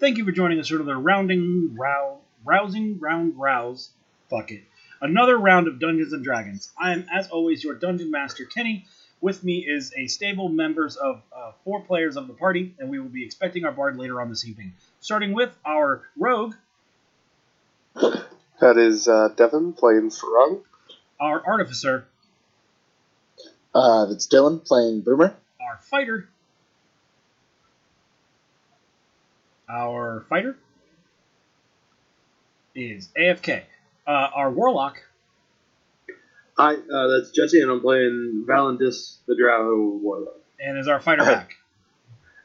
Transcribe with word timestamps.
Thank 0.00 0.16
you 0.16 0.24
for 0.24 0.32
joining 0.32 0.58
us 0.58 0.68
for 0.68 0.76
another 0.76 0.98
rounding, 0.98 1.76
row, 1.78 2.18
rousing, 2.44 2.98
round, 3.00 3.34
rouse. 3.38 3.90
Fuck 4.30 4.50
it. 4.50 4.62
Another 5.02 5.36
round 5.36 5.68
of 5.68 5.78
Dungeons 5.78 6.12
and 6.12 6.24
Dragons. 6.24 6.72
I 6.78 6.92
am, 6.92 7.06
as 7.12 7.28
always, 7.28 7.62
your 7.62 7.74
dungeon 7.74 8.10
master, 8.10 8.44
Kenny. 8.44 8.86
With 9.20 9.44
me 9.44 9.58
is 9.68 9.92
a 9.98 10.06
stable 10.06 10.48
members 10.48 10.96
of 10.96 11.22
uh, 11.36 11.52
four 11.64 11.82
players 11.82 12.16
of 12.16 12.26
the 12.26 12.32
party, 12.32 12.74
and 12.78 12.88
we 12.88 12.98
will 12.98 13.10
be 13.10 13.24
expecting 13.24 13.66
our 13.66 13.72
bard 13.72 13.98
later 13.98 14.20
on 14.22 14.30
this 14.30 14.46
evening. 14.46 14.72
Starting 15.00 15.34
with 15.34 15.50
our 15.64 16.02
rogue, 16.16 16.54
That 17.94 18.76
is 18.78 19.06
uh, 19.08 19.28
Devin 19.36 19.74
playing 19.74 20.08
Farung. 20.10 20.62
our 21.18 21.42
artificer, 21.46 22.06
Uh, 23.74 24.06
that's 24.06 24.26
Dylan 24.26 24.64
playing 24.66 25.02
Boomer. 25.02 25.36
our 25.60 25.76
fighter, 25.82 26.28
our 29.70 30.24
fighter 30.28 30.56
is 32.74 33.08
AFK. 33.18 33.62
Uh, 34.06 34.10
our 34.10 34.50
warlock, 34.50 34.96
Hi, 36.58 36.74
uh, 36.74 37.06
that's 37.08 37.30
Jesse, 37.30 37.60
and 37.62 37.70
I'm 37.70 37.80
playing 37.80 38.44
Valentis, 38.46 39.16
the 39.26 39.34
Drow 39.36 39.98
Warlock. 40.02 40.34
and 40.58 40.78
is 40.78 40.88
our 40.88 41.00
fighter 41.00 41.24
back. 41.24 41.54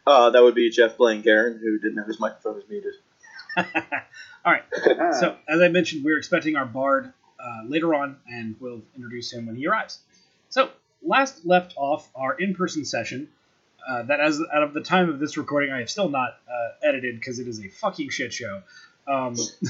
Uh, 0.07 0.29
that 0.29 0.43
would 0.43 0.53
be 0.53 0.69
Jeff 0.69 0.97
playing 0.97 1.23
Garen, 1.23 1.57
who 1.59 1.79
didn't 1.79 1.95
know 1.95 2.03
his 2.03 2.19
microphone 2.19 2.53
was 2.53 2.63
muted. 2.69 2.93
All 3.57 3.65
right. 4.45 4.61
So, 5.19 5.35
as 5.49 5.61
I 5.61 5.67
mentioned, 5.67 6.05
we're 6.05 6.19
expecting 6.19 6.55
our 6.55 6.65
bard 6.67 7.11
uh, 7.39 7.63
later 7.67 7.95
on, 7.95 8.17
and 8.27 8.55
we'll 8.59 8.83
introduce 8.95 9.33
him 9.33 9.47
when 9.47 9.55
he 9.55 9.65
arrives. 9.65 9.97
So, 10.49 10.69
last 11.01 11.43
left 11.43 11.73
off 11.75 12.07
our 12.13 12.35
in-person 12.39 12.85
session. 12.85 13.29
Uh, 13.87 14.03
that, 14.03 14.19
as 14.19 14.41
out 14.53 14.63
of 14.63 14.73
the 14.73 14.81
time 14.81 15.09
of 15.09 15.19
this 15.19 15.37
recording, 15.37 15.71
I 15.71 15.79
have 15.79 15.89
still 15.89 16.09
not 16.09 16.29
uh, 16.49 16.87
edited 16.87 17.19
because 17.19 17.39
it 17.39 17.47
is 17.47 17.59
a 17.63 17.67
fucking 17.69 18.09
shit 18.09 18.33
show. 18.33 18.61
Um, 19.07 19.35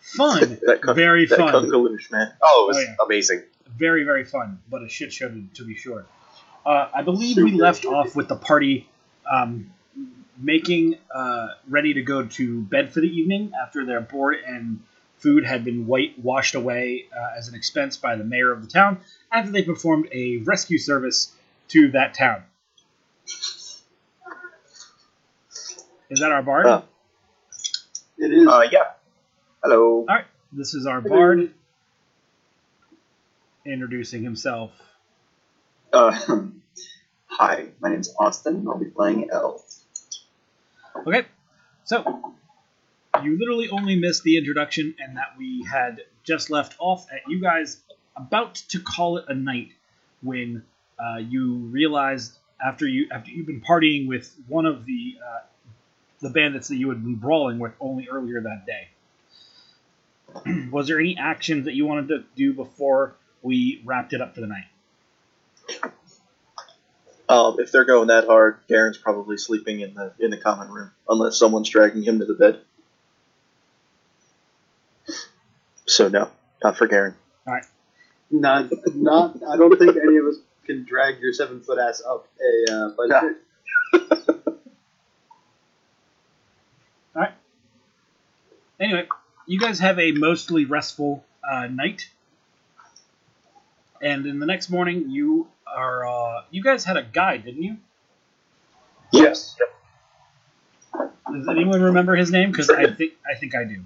fun, 0.00 0.58
That 0.66 0.80
cuck- 0.82 0.96
very 0.96 1.26
that 1.26 1.36
fun, 1.36 1.52
cuckaloosh, 1.54 2.10
man. 2.10 2.32
Oh, 2.42 2.64
it 2.64 2.68
was 2.68 2.76
Oh, 2.76 2.80
yeah. 2.80 2.94
amazing. 3.04 3.42
very 3.76 4.04
very 4.04 4.24
fun, 4.24 4.60
but 4.70 4.82
a 4.82 4.88
shit 4.88 5.12
show 5.12 5.28
to, 5.28 5.42
to 5.54 5.64
be 5.64 5.74
sure. 5.74 6.06
Uh, 6.64 6.88
I 6.94 7.02
believe 7.02 7.36
we 7.36 7.52
left 7.52 7.84
off 7.86 8.14
with 8.16 8.28
the 8.28 8.36
party 8.36 8.88
um, 9.30 9.70
making 10.38 10.96
uh, 11.14 11.48
ready 11.68 11.94
to 11.94 12.02
go 12.02 12.26
to 12.26 12.62
bed 12.62 12.92
for 12.92 13.00
the 13.00 13.08
evening 13.08 13.52
after 13.62 13.84
their 13.86 14.00
board 14.00 14.36
and 14.46 14.80
food 15.18 15.44
had 15.44 15.64
been 15.64 15.86
white 15.86 16.18
washed 16.18 16.54
away 16.54 17.04
uh, 17.14 17.36
as 17.38 17.48
an 17.48 17.54
expense 17.54 17.96
by 17.98 18.16
the 18.16 18.24
mayor 18.24 18.50
of 18.52 18.62
the 18.62 18.68
town 18.68 18.98
after 19.30 19.50
they 19.52 19.62
performed 19.62 20.08
a 20.12 20.38
rescue 20.38 20.78
service 20.78 21.32
to 21.70 21.90
that 21.92 22.14
town. 22.14 22.42
Is 26.10 26.20
that 26.20 26.32
our 26.32 26.42
bard? 26.42 26.66
Oh. 26.66 26.84
It 28.18 28.32
is. 28.32 28.46
Uh, 28.46 28.62
yeah. 28.70 28.78
Hello. 29.62 30.00
All 30.00 30.06
right, 30.06 30.24
this 30.52 30.74
is 30.74 30.86
our 30.86 31.00
bard 31.00 31.52
introducing 33.64 34.22
himself. 34.22 34.72
Uh, 35.92 36.10
hi, 37.26 37.66
my 37.80 37.90
name's 37.90 38.12
Austin, 38.18 38.56
and 38.56 38.68
I'll 38.68 38.78
be 38.78 38.86
playing 38.86 39.28
L. 39.30 39.64
Okay, 41.06 41.24
so 41.84 42.34
you 43.22 43.38
literally 43.38 43.68
only 43.70 43.96
missed 43.96 44.22
the 44.24 44.36
introduction, 44.36 44.94
and 44.98 45.16
that 45.16 45.34
we 45.38 45.64
had 45.70 46.02
just 46.24 46.50
left 46.50 46.74
off 46.78 47.06
at 47.12 47.20
you 47.28 47.40
guys 47.40 47.80
about 48.16 48.56
to 48.56 48.80
call 48.80 49.18
it 49.18 49.24
a 49.28 49.34
night 49.34 49.70
when 50.20 50.64
uh, 51.02 51.18
you 51.18 51.54
realized 51.54 52.32
after 52.64 52.86
you 52.86 53.08
after 53.10 53.30
you've 53.30 53.46
been 53.46 53.62
partying 53.62 54.06
with 54.06 54.34
one 54.48 54.66
of 54.66 54.84
the 54.84 55.16
uh, 55.24 55.40
the 56.20 56.30
bandits 56.30 56.68
that 56.68 56.76
you 56.76 56.90
had 56.90 57.02
been 57.02 57.16
brawling 57.16 57.58
with 57.58 57.72
only 57.80 58.08
earlier 58.08 58.40
that 58.40 58.66
day. 58.66 58.88
Was 60.70 60.86
there 60.86 61.00
any 61.00 61.16
actions 61.18 61.64
that 61.64 61.74
you 61.74 61.86
wanted 61.86 62.08
to 62.08 62.24
do 62.36 62.52
before 62.52 63.16
we 63.42 63.80
wrapped 63.84 64.12
it 64.12 64.20
up 64.20 64.34
for 64.34 64.40
the 64.40 64.46
night? 64.46 64.64
Um, 67.28 67.56
if 67.60 67.70
they're 67.70 67.84
going 67.84 68.08
that 68.08 68.26
hard, 68.26 68.58
Garen's 68.68 68.98
probably 68.98 69.36
sleeping 69.38 69.80
in 69.80 69.94
the 69.94 70.12
in 70.18 70.30
the 70.30 70.36
common 70.36 70.68
room, 70.68 70.90
unless 71.08 71.38
someone's 71.38 71.68
dragging 71.68 72.02
him 72.02 72.18
to 72.18 72.24
the 72.24 72.34
bed. 72.34 72.60
So 75.86 76.08
no, 76.08 76.30
not 76.62 76.76
for 76.76 76.86
Garen. 76.86 77.14
All 77.46 77.54
right. 77.54 77.64
Not, 78.32 78.70
not. 78.94 79.36
I 79.42 79.56
don't 79.56 79.76
think 79.76 79.96
any 79.96 80.16
of 80.18 80.26
us 80.26 80.36
can 80.70 80.84
drag 80.84 81.20
your 81.20 81.32
seven 81.32 81.60
foot 81.60 81.78
ass 81.78 82.02
up 82.06 82.26
a 82.40 82.72
uh, 82.72 82.88
budget. 82.90 83.36
Anyway, 88.80 89.06
you 89.46 89.60
guys 89.60 89.78
have 89.78 89.98
a 89.98 90.12
mostly 90.12 90.64
restful 90.64 91.22
uh, 91.48 91.66
night, 91.66 92.08
and 94.00 94.24
in 94.24 94.38
the 94.38 94.46
next 94.46 94.70
morning, 94.70 95.10
you 95.10 95.48
are. 95.66 96.06
Uh, 96.06 96.44
you 96.50 96.62
guys 96.62 96.82
had 96.82 96.96
a 96.96 97.02
guide, 97.02 97.44
didn't 97.44 97.62
you? 97.62 97.76
Yes. 99.12 99.54
Does 100.94 101.46
anyone 101.48 101.82
remember 101.82 102.16
his 102.16 102.30
name? 102.32 102.50
Because 102.50 102.70
I 102.70 102.90
think 102.90 103.12
I 103.30 103.38
think 103.38 103.54
I 103.54 103.64
do. 103.64 103.84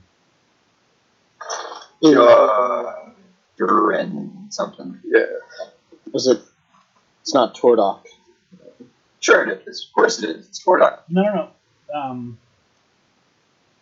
Uh, 2.20 3.10
Durin 3.56 4.46
something. 4.50 5.00
Yeah. 5.04 5.24
Was 6.12 6.28
it? 6.28 6.40
It's 7.24 7.32
not 7.32 7.56
Tordok. 7.56 8.00
Sure 9.20 9.48
it 9.48 9.64
is. 9.66 9.86
Of 9.86 9.94
course 9.94 10.22
it 10.22 10.28
is. 10.28 10.46
It's 10.46 10.62
Tordok. 10.62 10.98
No, 11.08 11.22
no, 11.22 11.32
no. 11.34 11.98
Um, 11.98 12.38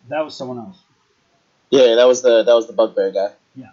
that 0.07 0.23
was 0.23 0.33
someone 0.33 0.59
else. 0.59 0.77
Yeah, 1.69 1.95
that 1.95 2.07
was 2.07 2.21
the 2.21 2.43
that 2.43 2.53
was 2.53 2.67
the 2.67 2.73
bugbear 2.73 3.11
guy. 3.11 3.33
Yeah. 3.53 3.71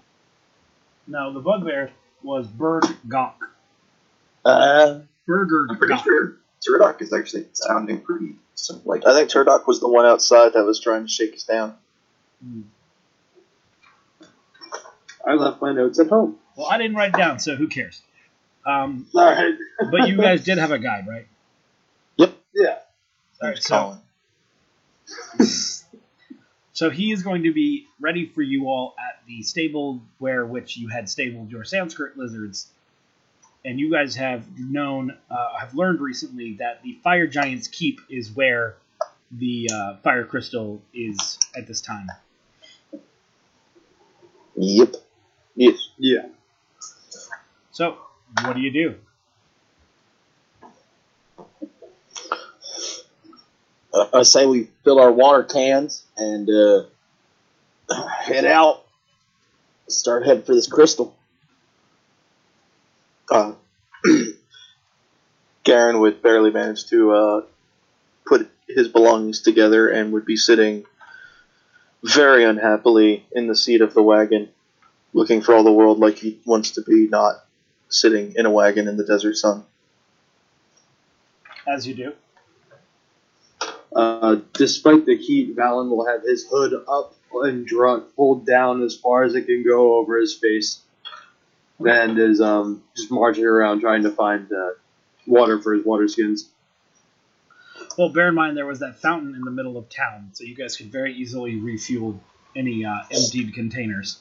No, 1.06 1.32
the 1.32 1.38
bugbear 1.38 1.92
was 2.24 2.48
Berg 2.48 2.82
Gok. 3.06 3.34
Uh, 4.44 4.98
Burger 5.24 5.68
I'm 5.70 5.78
pretty 5.78 5.94
Gok. 5.94 6.02
sure 6.02 6.36
Tordok 6.66 7.00
is 7.00 7.12
actually 7.12 7.46
sounding 7.52 8.00
pretty 8.00 8.34
some 8.56 8.80
like 8.84 9.06
I 9.06 9.14
think 9.14 9.30
Turdock 9.30 9.68
was 9.68 9.78
the 9.78 9.88
one 9.88 10.04
outside 10.04 10.54
that 10.54 10.64
was 10.64 10.80
trying 10.80 11.02
to 11.04 11.08
shake 11.08 11.34
us 11.34 11.44
down. 11.44 11.76
Hmm. 12.42 12.62
I 15.24 15.34
left 15.34 15.62
my 15.62 15.72
notes 15.72 16.00
at 16.00 16.08
home. 16.08 16.38
Well, 16.56 16.66
I 16.66 16.76
didn't 16.76 16.96
write 16.96 17.10
it 17.14 17.16
down, 17.18 17.38
so 17.38 17.54
who 17.54 17.68
cares? 17.68 18.02
Um, 18.66 19.06
All 19.14 19.24
right. 19.24 19.54
but 19.90 20.08
you 20.08 20.16
guys 20.16 20.44
did 20.44 20.58
have 20.58 20.70
a 20.70 20.78
guide, 20.78 21.06
right? 21.08 21.26
Yep. 22.16 22.34
Yeah. 22.54 22.78
All 23.42 23.48
right, 23.48 23.62
so 23.62 23.74
calling? 23.74 24.00
So 26.80 26.88
he 26.88 27.12
is 27.12 27.22
going 27.22 27.42
to 27.42 27.52
be 27.52 27.88
ready 28.00 28.24
for 28.24 28.40
you 28.40 28.70
all 28.70 28.94
at 28.98 29.22
the 29.26 29.42
stable 29.42 30.00
where 30.16 30.46
which 30.46 30.78
you 30.78 30.88
had 30.88 31.10
stabled 31.10 31.50
your 31.50 31.62
Sanskrit 31.62 32.16
lizards. 32.16 32.68
And 33.66 33.78
you 33.78 33.90
guys 33.90 34.14
have 34.14 34.46
known, 34.58 35.14
uh, 35.30 35.58
have 35.58 35.74
learned 35.74 36.00
recently 36.00 36.54
that 36.54 36.82
the 36.82 36.98
Fire 37.04 37.26
Giant's 37.26 37.68
Keep 37.68 38.00
is 38.08 38.30
where 38.30 38.76
the 39.30 39.68
uh, 39.70 39.96
Fire 39.98 40.24
Crystal 40.24 40.80
is 40.94 41.38
at 41.54 41.66
this 41.66 41.82
time. 41.82 42.06
yep. 44.56 44.94
Yes. 45.54 45.90
Yeah. 45.98 46.28
So, 47.72 47.98
what 48.42 48.54
do 48.54 48.60
you 48.60 48.70
do? 48.70 48.94
Uh, 53.92 54.06
I 54.14 54.22
say 54.22 54.46
we 54.46 54.68
fill 54.84 55.00
our 55.00 55.10
water 55.10 55.42
cans 55.42 56.04
and 56.16 56.48
uh, 56.48 56.84
head 58.22 58.44
out. 58.44 58.84
Start 59.88 60.24
heading 60.24 60.44
for 60.44 60.54
this 60.54 60.68
crystal. 60.68 61.16
Uh, 63.30 63.52
Garen 65.64 66.00
would 66.00 66.22
barely 66.22 66.50
manage 66.50 66.86
to 66.86 67.12
uh, 67.12 67.40
put 68.26 68.48
his 68.68 68.88
belongings 68.88 69.42
together 69.42 69.88
and 69.88 70.12
would 70.12 70.24
be 70.24 70.36
sitting 70.36 70.84
very 72.04 72.44
unhappily 72.44 73.26
in 73.32 73.46
the 73.46 73.56
seat 73.56 73.80
of 73.80 73.92
the 73.92 74.02
wagon, 74.02 74.48
looking 75.12 75.42
for 75.42 75.54
all 75.54 75.64
the 75.64 75.72
world 75.72 75.98
like 75.98 76.16
he 76.16 76.40
wants 76.46 76.72
to 76.72 76.82
be, 76.82 77.08
not 77.08 77.44
sitting 77.90 78.34
in 78.36 78.46
a 78.46 78.50
wagon 78.50 78.88
in 78.88 78.96
the 78.96 79.04
desert 79.04 79.36
sun. 79.36 79.64
As 81.66 81.86
you 81.86 81.94
do. 81.94 82.12
Uh, 83.94 84.36
despite 84.54 85.04
the 85.04 85.16
heat, 85.16 85.56
Valen 85.56 85.90
will 85.90 86.06
have 86.06 86.22
his 86.22 86.46
hood 86.48 86.72
up 86.88 87.14
and 87.32 87.66
drawn, 87.66 88.02
pulled 88.16 88.46
down 88.46 88.82
as 88.82 88.96
far 88.96 89.24
as 89.24 89.34
it 89.34 89.46
can 89.46 89.64
go 89.64 89.96
over 89.98 90.16
his 90.18 90.34
face, 90.34 90.80
and 91.80 92.18
is 92.18 92.40
um, 92.40 92.82
just 92.96 93.10
marching 93.10 93.44
around 93.44 93.80
trying 93.80 94.02
to 94.04 94.10
find 94.10 94.50
uh, 94.52 94.70
water 95.26 95.60
for 95.60 95.74
his 95.74 95.84
water 95.84 96.08
skins. 96.08 96.48
Well, 97.98 98.10
bear 98.10 98.28
in 98.28 98.34
mind 98.34 98.56
there 98.56 98.66
was 98.66 98.80
that 98.80 99.00
fountain 99.00 99.34
in 99.34 99.42
the 99.42 99.50
middle 99.50 99.76
of 99.76 99.88
town, 99.88 100.30
so 100.32 100.44
you 100.44 100.54
guys 100.54 100.76
could 100.76 100.92
very 100.92 101.14
easily 101.14 101.56
refuel 101.56 102.20
any 102.54 102.84
uh, 102.84 103.00
emptied 103.10 103.54
containers. 103.54 104.18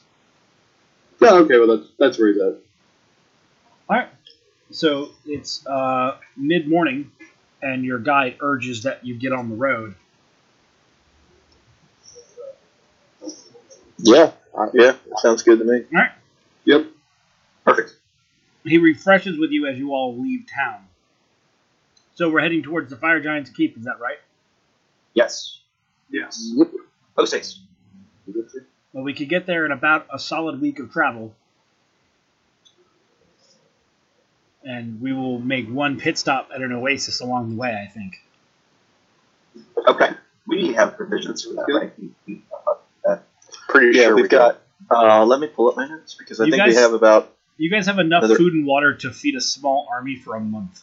Yeah, 1.21 1.33
okay, 1.33 1.57
well 1.57 1.77
that's 1.77 1.89
that's 1.97 2.19
where 2.19 2.29
he's 2.29 2.41
at. 2.41 2.55
All 3.89 3.97
right. 3.97 4.09
So 4.71 5.09
it's 5.25 5.65
uh, 5.65 6.17
mid 6.37 6.67
morning, 6.67 7.11
and 7.61 7.83
your 7.83 7.99
guide 7.99 8.37
urges 8.41 8.83
that 8.83 9.05
you 9.05 9.15
get 9.15 9.33
on 9.33 9.49
the 9.49 9.55
road. 9.55 9.95
Yeah, 13.97 14.31
uh, 14.57 14.67
yeah, 14.73 14.95
sounds 15.17 15.43
good 15.43 15.59
to 15.59 15.65
me. 15.65 15.83
All 15.93 16.01
right. 16.01 16.11
Yep. 16.65 16.85
Perfect. 17.65 17.95
He 18.63 18.77
refreshes 18.77 19.37
with 19.37 19.51
you 19.51 19.67
as 19.67 19.77
you 19.77 19.93
all 19.93 20.17
leave 20.17 20.45
town. 20.47 20.85
So 22.15 22.29
we're 22.29 22.41
heading 22.41 22.63
towards 22.63 22.89
the 22.89 22.97
Fire 22.97 23.21
Giant's 23.21 23.49
Keep, 23.49 23.77
is 23.77 23.85
that 23.85 23.99
right? 23.99 24.17
Yes. 25.13 25.59
Yes. 26.09 26.51
oh 27.17 27.25
haste. 27.25 27.59
Well, 28.93 29.03
we 29.03 29.13
could 29.13 29.29
get 29.29 29.45
there 29.45 29.65
in 29.65 29.71
about 29.71 30.07
a 30.13 30.19
solid 30.19 30.61
week 30.61 30.79
of 30.79 30.91
travel 30.91 31.33
And 34.63 35.01
we 35.01 35.13
will 35.13 35.39
make 35.39 35.67
one 35.69 35.99
pit 35.99 36.17
stop 36.17 36.49
at 36.53 36.61
an 36.61 36.71
oasis 36.73 37.21
along 37.21 37.51
the 37.51 37.55
way, 37.55 37.71
I 37.81 37.89
think. 37.91 38.21
Okay. 39.87 40.09
We 40.47 40.73
have 40.73 40.97
provisions 40.97 41.43
for 41.43 41.53
that, 41.53 41.65
right? 41.73 41.93
We- 41.99 42.11
we- 42.27 42.41
Pretty 43.67 43.97
Yeah, 43.97 44.05
sure 44.05 44.15
we've 44.15 44.23
we 44.23 44.29
got. 44.29 44.59
Uh, 44.89 45.23
let 45.25 45.39
me 45.39 45.47
pull 45.47 45.69
up 45.69 45.75
my 45.75 45.87
notes 45.87 46.15
because 46.15 46.39
I 46.39 46.45
You 46.45 46.51
think 46.51 46.63
guys- 46.63 46.75
we 46.75 46.81
have 46.81 46.93
about. 46.93 47.33
You 47.57 47.69
guys 47.69 47.85
have 47.85 47.99
enough 47.99 48.23
Another- 48.23 48.35
food 48.37 48.53
and 48.53 48.65
water 48.65 48.93
to 48.95 49.11
feed 49.11 49.35
a 49.35 49.41
small 49.41 49.87
army 49.91 50.15
for 50.15 50.35
a 50.35 50.39
month. 50.39 50.81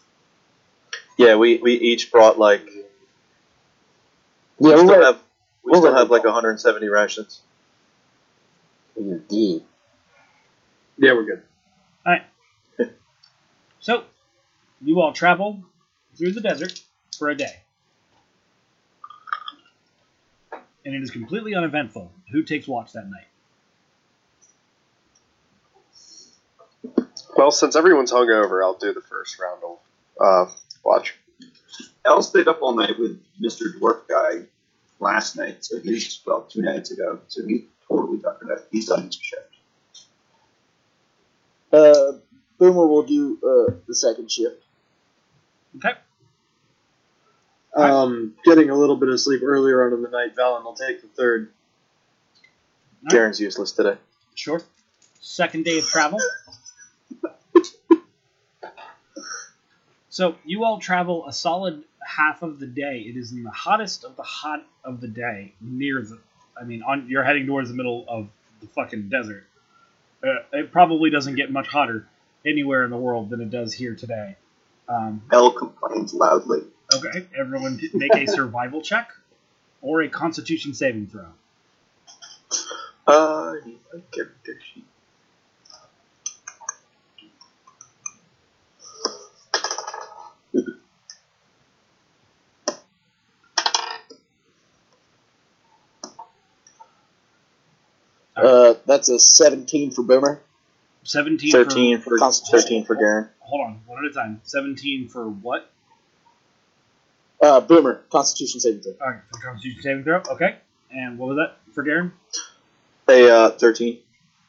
Yeah, 1.17 1.37
we, 1.37 1.57
we 1.59 1.73
each 1.75 2.13
brought 2.13 2.39
like. 2.39 2.65
We 4.59 4.71
Yeah, 4.71 4.77
still 4.77 4.87
we're 4.87 5.03
have. 5.05 5.19
We 5.65 5.73
we're 5.73 5.79
still 5.79 5.85
ready. 5.91 5.97
have 5.99 6.11
like 6.11 6.25
170 6.25 6.89
rations. 6.89 7.41
Indeed. 8.97 9.65
Yeah, 10.99 11.13
we're 11.15 11.25
good. 11.25 11.43
So, 13.87 14.03
you 14.83 15.01
all 15.01 15.13
travel 15.13 15.63
through 16.19 16.33
the 16.33 16.41
desert 16.41 16.83
for 17.17 17.29
a 17.29 17.37
day. 17.37 17.61
And 20.85 20.93
it 20.93 21.01
is 21.05 21.13
completely 21.13 21.55
uneventful. 21.55 22.11
Who 22.33 22.43
takes 22.43 22.67
watch 22.67 22.95
that 22.95 23.09
night? 23.09 23.29
Well, 27.37 27.53
since 27.53 27.77
everyone's 27.77 28.11
hungover, 28.11 28.61
I'll 28.61 28.75
do 28.75 28.93
the 28.93 29.03
first 29.03 29.39
round 29.39 29.63
of 29.63 29.79
uh, 30.21 30.53
watch. 30.85 31.15
Al 32.05 32.23
stayed 32.23 32.49
up 32.49 32.63
all 32.63 32.75
night 32.75 32.99
with 32.99 33.23
Mr. 33.41 33.73
Dwarf 33.79 34.09
guy 34.09 34.47
last 34.99 35.37
night, 35.37 35.65
so 35.65 35.79
he's 35.79 36.21
well 36.27 36.43
two 36.43 36.63
nights 36.63 36.91
ago. 36.91 37.21
So 37.29 37.47
he's 37.47 37.63
totally 37.87 38.19
done 38.19 38.35
for 38.41 38.47
that. 38.47 38.67
He's 38.73 38.87
done 38.87 39.05
his 39.05 39.15
shift. 39.15 39.43
Uh, 41.73 42.15
Boomer 42.59 42.87
will 42.87 43.03
do 43.03 43.39
uh, 43.43 43.75
the 43.87 43.95
second 43.95 44.31
shift. 44.31 44.63
Okay. 45.77 45.93
Um, 47.75 48.35
getting 48.45 48.71
a 48.71 48.75
little 48.75 48.97
bit 48.97 49.11
of 49.11 49.21
sleep 49.21 49.43
earlier 49.43 49.87
on 49.87 49.93
in 49.93 50.03
the 50.03 50.09
night, 50.09 50.35
Valen 50.35 50.65
will 50.65 50.75
take 50.75 51.03
the 51.03 51.09
third. 51.09 51.51
Garen's 53.11 53.39
useless 53.39 53.73
today. 53.73 53.97
Sure. 54.35 54.63
Second 55.21 55.65
day 55.65 55.79
of 55.79 55.85
travel. 55.85 56.19
So 60.09 60.37
you 60.47 60.65
all 60.65 60.79
travel 60.79 61.27
a 61.29 61.33
solid 61.33 61.85
half 62.03 62.43
of 62.43 62.59
the 62.59 62.67
day. 62.67 63.01
It 63.01 63.19
is 63.19 63.33
in 63.33 63.43
the 63.43 63.51
hottest 63.51 64.03
of 64.03 64.17
the 64.17 64.23
hot 64.23 64.65
of 64.83 65.03
the 65.03 65.09
day, 65.09 65.53
near 65.61 66.01
the. 66.01 66.19
I 66.59 66.65
mean, 66.65 66.83
on 66.83 67.07
you're 67.07 67.23
heading 67.23 67.45
towards 67.47 67.69
the 67.69 67.75
middle 67.75 68.07
of 68.09 68.29
the 68.63 68.67
fucking 68.69 69.11
desert. 69.11 69.45
Uh, 70.25 70.37
it 70.55 70.73
probably 70.73 71.11
doesn't 71.11 71.35
get 71.35 71.53
much 71.53 71.69
hotter 71.69 72.07
anywhere 72.47 72.85
in 72.85 72.91
the 72.91 72.97
world 72.97 73.31
than 73.31 73.41
it 73.41 73.51
does 73.51 73.75
here 73.75 73.95
today. 73.95 74.37
Um, 74.89 75.23
El 75.33 75.51
complains 75.51 76.15
loudly. 76.15 76.61
okay, 76.95 77.27
everyone 77.37 77.81
make 77.95 78.15
a 78.15 78.27
survival 78.27 78.81
check 78.81 79.11
or 79.83 80.03
a 80.03 80.09
Constitution 80.09 80.75
saving 80.75 81.09
throw. 81.09 81.27
Uh, 83.07 83.55
I 83.55 83.67
need 83.67 83.79
my 83.93 84.01
character 84.13 84.59
sheet. 84.73 84.85
Uh, 98.37 98.75
that's 98.85 99.09
a 99.09 99.19
17 99.19 99.93
for 99.93 100.03
Boomer. 100.03 100.43
Seventeen. 101.07 101.53
13 101.53 102.01
for 102.01 102.19
Constitution. 102.19 102.61
13 102.61 102.85
for 102.85 102.95
Garen. 102.97 103.29
Hold 103.41 103.67
on, 103.67 103.81
one 103.87 104.05
at 104.05 104.11
a 104.11 104.15
time. 104.15 104.41
Seventeen 104.45 105.09
for 105.09 105.29
what? 105.29 105.71
Uh, 107.41 107.61
Boomer, 107.61 108.03
Constitution 108.11 108.61
saving 108.61 108.81
throw. 108.81 108.93
All 109.01 109.13
right, 109.13 109.21
for 109.31 109.41
Constitution 109.41 109.83
saving 109.83 110.05
throw. 110.05 110.23
Okay. 110.33 110.57
And 110.91 111.19
what 111.19 111.29
was 111.29 111.37
that 111.37 111.59
for 111.75 111.85
Darren? 111.85 112.13
A 113.09 113.31
uh, 113.31 113.51
13 113.51 113.99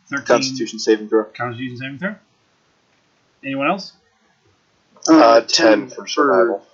13 0.09 0.25
Constitution 0.25 0.80
saving 0.80 1.09
throw. 1.09 1.25
Constitution 1.25 1.77
saving 1.77 2.00
throw. 2.00 2.15
Anyone 3.44 3.68
else? 3.68 3.94
Uh, 5.09 5.42
10 5.42 5.89
for 5.89 6.07
survival. 6.07 6.65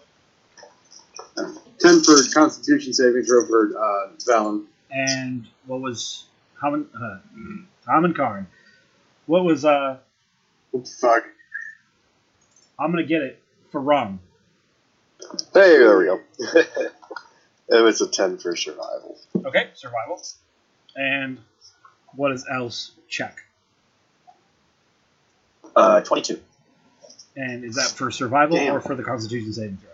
Ten 1.35 2.01
for 2.03 2.15
Constitution 2.33 2.93
saving 2.93 3.23
throw 3.23 3.45
for 3.45 3.77
uh, 3.77 4.09
Valen. 4.27 4.65
And 4.91 5.47
what 5.65 5.81
was 5.81 6.25
Haman? 6.61 6.87
Uh, 6.95 7.91
Haman 7.91 8.13
Karn. 8.13 8.47
What 9.25 9.43
was 9.43 9.65
uh? 9.65 9.97
What 10.71 10.85
the 10.85 10.89
fuck? 10.89 11.23
I'm 12.79 12.91
gonna 12.91 13.03
get 13.03 13.21
it 13.21 13.41
for 13.71 13.79
Rum. 13.79 14.19
Hey, 15.53 15.77
there 15.77 15.97
we 15.97 16.05
go. 16.05 16.19
it 17.69 17.81
was 17.81 18.01
a 18.01 18.07
10 18.07 18.39
for 18.39 18.55
survival. 18.55 19.17
Okay, 19.45 19.69
survival. 19.73 20.21
And 20.95 21.39
what 22.15 22.31
is 22.31 22.45
else? 22.51 22.91
Check. 23.07 23.37
Uh, 25.75 26.01
twenty-two. 26.01 26.39
And 27.35 27.63
is 27.63 27.75
that 27.75 27.89
for 27.89 28.11
survival 28.11 28.57
Damn. 28.57 28.75
or 28.75 28.79
for 28.79 28.95
the 28.95 29.03
Constitution 29.03 29.53
saving 29.53 29.77
throw? 29.77 29.89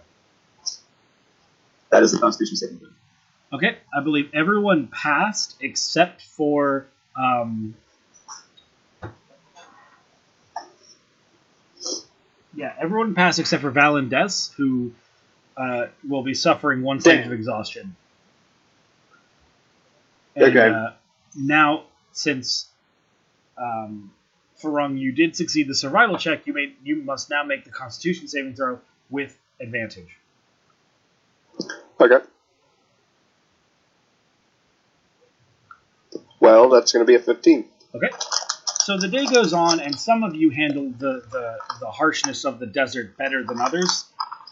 That 1.91 2.03
is 2.03 2.11
the 2.11 2.19
Constitution 2.19 2.57
saving 2.57 2.79
throw. 2.79 2.89
Okay, 3.53 3.77
I 3.95 4.01
believe 4.03 4.31
everyone 4.33 4.87
passed 4.87 5.55
except 5.61 6.21
for 6.21 6.87
um, 7.17 7.75
yeah, 12.53 12.73
everyone 12.79 13.15
passed 13.15 13.39
except 13.39 13.61
for 13.61 13.71
Valendes, 13.71 14.53
who 14.55 14.91
uh, 15.57 15.87
will 16.07 16.23
be 16.23 16.33
suffering 16.33 16.81
one 16.81 16.99
stage 16.99 17.25
of 17.25 17.31
exhaustion. 17.31 17.95
And, 20.35 20.45
Okay. 20.45 20.69
Uh, 20.69 20.91
now, 21.35 21.83
since 22.11 22.67
um, 23.57 24.11
Farung, 24.61 24.97
you 24.97 25.11
did 25.11 25.35
succeed 25.35 25.67
the 25.67 25.75
survival 25.75 26.17
check, 26.17 26.47
you 26.47 26.53
made 26.53 26.75
you 26.83 26.97
must 26.97 27.29
now 27.29 27.43
make 27.43 27.65
the 27.65 27.71
Constitution 27.71 28.27
saving 28.27 28.55
throw 28.55 28.79
with 29.09 29.37
advantage. 29.59 30.17
Okay. 31.99 32.25
Well, 36.39 36.69
that's 36.69 36.93
going 36.93 37.05
to 37.05 37.07
be 37.07 37.15
a 37.15 37.19
15. 37.19 37.65
Okay. 37.95 38.09
So 38.81 38.97
the 38.97 39.07
day 39.07 39.25
goes 39.25 39.53
on, 39.53 39.79
and 39.79 39.97
some 39.99 40.23
of 40.23 40.35
you 40.35 40.49
handle 40.49 40.89
the, 40.97 41.23
the, 41.29 41.57
the 41.79 41.91
harshness 41.91 42.45
of 42.45 42.59
the 42.59 42.65
desert 42.65 43.17
better 43.17 43.43
than 43.43 43.59
others 43.59 44.05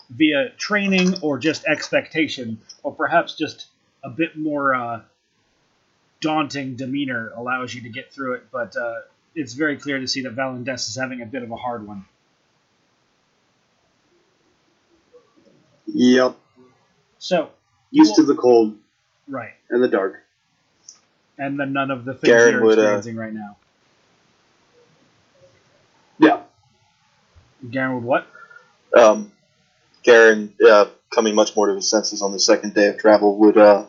via 0.10 0.50
training 0.58 1.16
or 1.22 1.40
just 1.40 1.66
expectation, 1.66 2.60
or 2.84 2.94
perhaps 2.94 3.36
just 3.36 3.68
a 4.04 4.10
bit 4.10 4.38
more 4.38 4.76
uh, 4.76 5.02
daunting 6.22 6.76
demeanor 6.76 7.32
allows 7.36 7.74
you 7.74 7.82
to 7.82 7.90
get 7.90 8.14
through 8.14 8.34
it. 8.34 8.44
But 8.52 8.76
uh, 8.76 9.02
it's 9.34 9.54
very 9.54 9.78
clear 9.78 10.00
to 10.00 10.08
see 10.08 10.22
that 10.24 10.36
Valendes 10.36 10.88
is 10.88 10.96
having 10.96 11.22
a 11.22 11.26
bit 11.26 11.44
of 11.44 11.52
a 11.52 11.56
hard 11.56 11.88
one. 11.88 12.06
Yep. 15.88 16.36
So, 17.18 17.50
Used 17.92 18.16
to 18.16 18.24
the 18.24 18.36
cold 18.36 18.78
right, 19.28 19.54
and 19.70 19.82
the 19.82 19.88
dark. 19.88 20.22
and 21.38 21.58
the 21.58 21.66
none 21.66 21.90
of 21.90 22.04
the 22.04 22.14
things 22.14 22.28
Garen 22.28 22.54
you're 22.56 22.64
would, 22.64 22.78
uh, 22.78 22.82
experiencing 22.82 23.16
right 23.16 23.34
now. 23.34 23.56
Yeah. 26.20 26.42
Garen 27.72 27.96
would 27.96 28.04
what? 28.04 28.28
Um, 28.96 29.32
Garen, 30.04 30.54
uh, 30.66 30.86
coming 31.14 31.36
much 31.36 31.56
more 31.56 31.68
to 31.68 31.76
his 31.76 31.90
senses 31.90 32.22
on 32.22 32.32
the 32.32 32.40
second 32.40 32.74
day 32.74 32.88
of 32.88 32.98
travel, 32.98 33.38
would 33.38 33.58
uh, 33.58 33.86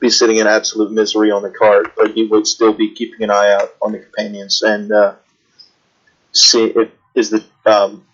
be 0.00 0.10
sitting 0.10 0.36
in 0.36 0.46
absolute 0.46 0.90
misery 0.92 1.30
on 1.30 1.42
the 1.42 1.50
cart, 1.50 1.94
but 1.96 2.12
he 2.12 2.24
would 2.26 2.46
still 2.46 2.72
be 2.72 2.90
keeping 2.94 3.22
an 3.22 3.30
eye 3.30 3.52
out 3.52 3.74
on 3.80 3.92
the 3.92 3.98
companions 3.98 4.62
and 4.62 4.92
uh, 4.92 5.14
see 6.32 6.64
if 6.64 6.90
is 7.14 7.30
the 7.30 7.44
um, 7.64 8.04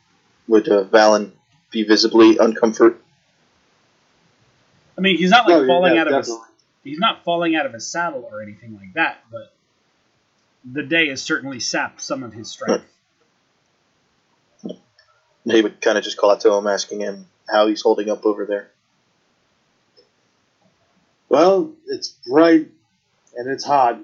would 0.47 0.69
uh, 0.69 0.85
Valen 0.85 1.33
be 1.71 1.83
visibly 1.83 2.37
uncomfort. 2.37 2.97
I 4.97 5.01
mean, 5.01 5.17
he's 5.17 5.31
not 5.31 5.49
like 5.49 5.57
Oh, 5.57 5.61
yeah, 5.63 5.67
falling 5.67 5.95
yeah, 5.95 6.01
out 6.03 6.07
of 6.09 6.17
his 6.19 6.27
definitely. 6.29 6.49
he's 6.85 6.99
not 6.99 7.25
falling 7.25 7.57
out 7.57 7.67
of 7.67 7.73
his 7.73 7.87
saddle 7.91 8.29
or 8.31 8.43
anything 8.43 8.77
like 8.77 8.93
that, 8.95 9.25
but 9.31 9.53
the 10.71 10.83
day 10.83 11.09
has 11.09 11.21
certainly 11.21 11.59
sapped 11.59 12.01
some 12.01 12.23
of 12.23 12.33
his 12.33 12.51
strength. 12.51 12.85
He 15.45 15.61
would 15.61 15.81
kind 15.81 15.99
of 15.99 16.05
just 16.05 16.17
call 16.17 16.31
out 16.31 16.41
to 16.41 16.53
him, 16.53 16.67
asking 16.67 17.01
him 17.01 17.27
how 17.51 17.67
he's 17.67 17.83
holding 17.83 18.09
up 18.09 18.25
over 18.25 18.47
there. 18.47 18.71
Well, 21.29 21.73
it's 21.87 22.09
bright 22.27 22.69
and 23.37 23.51
it's 23.51 23.65
hot, 23.65 23.99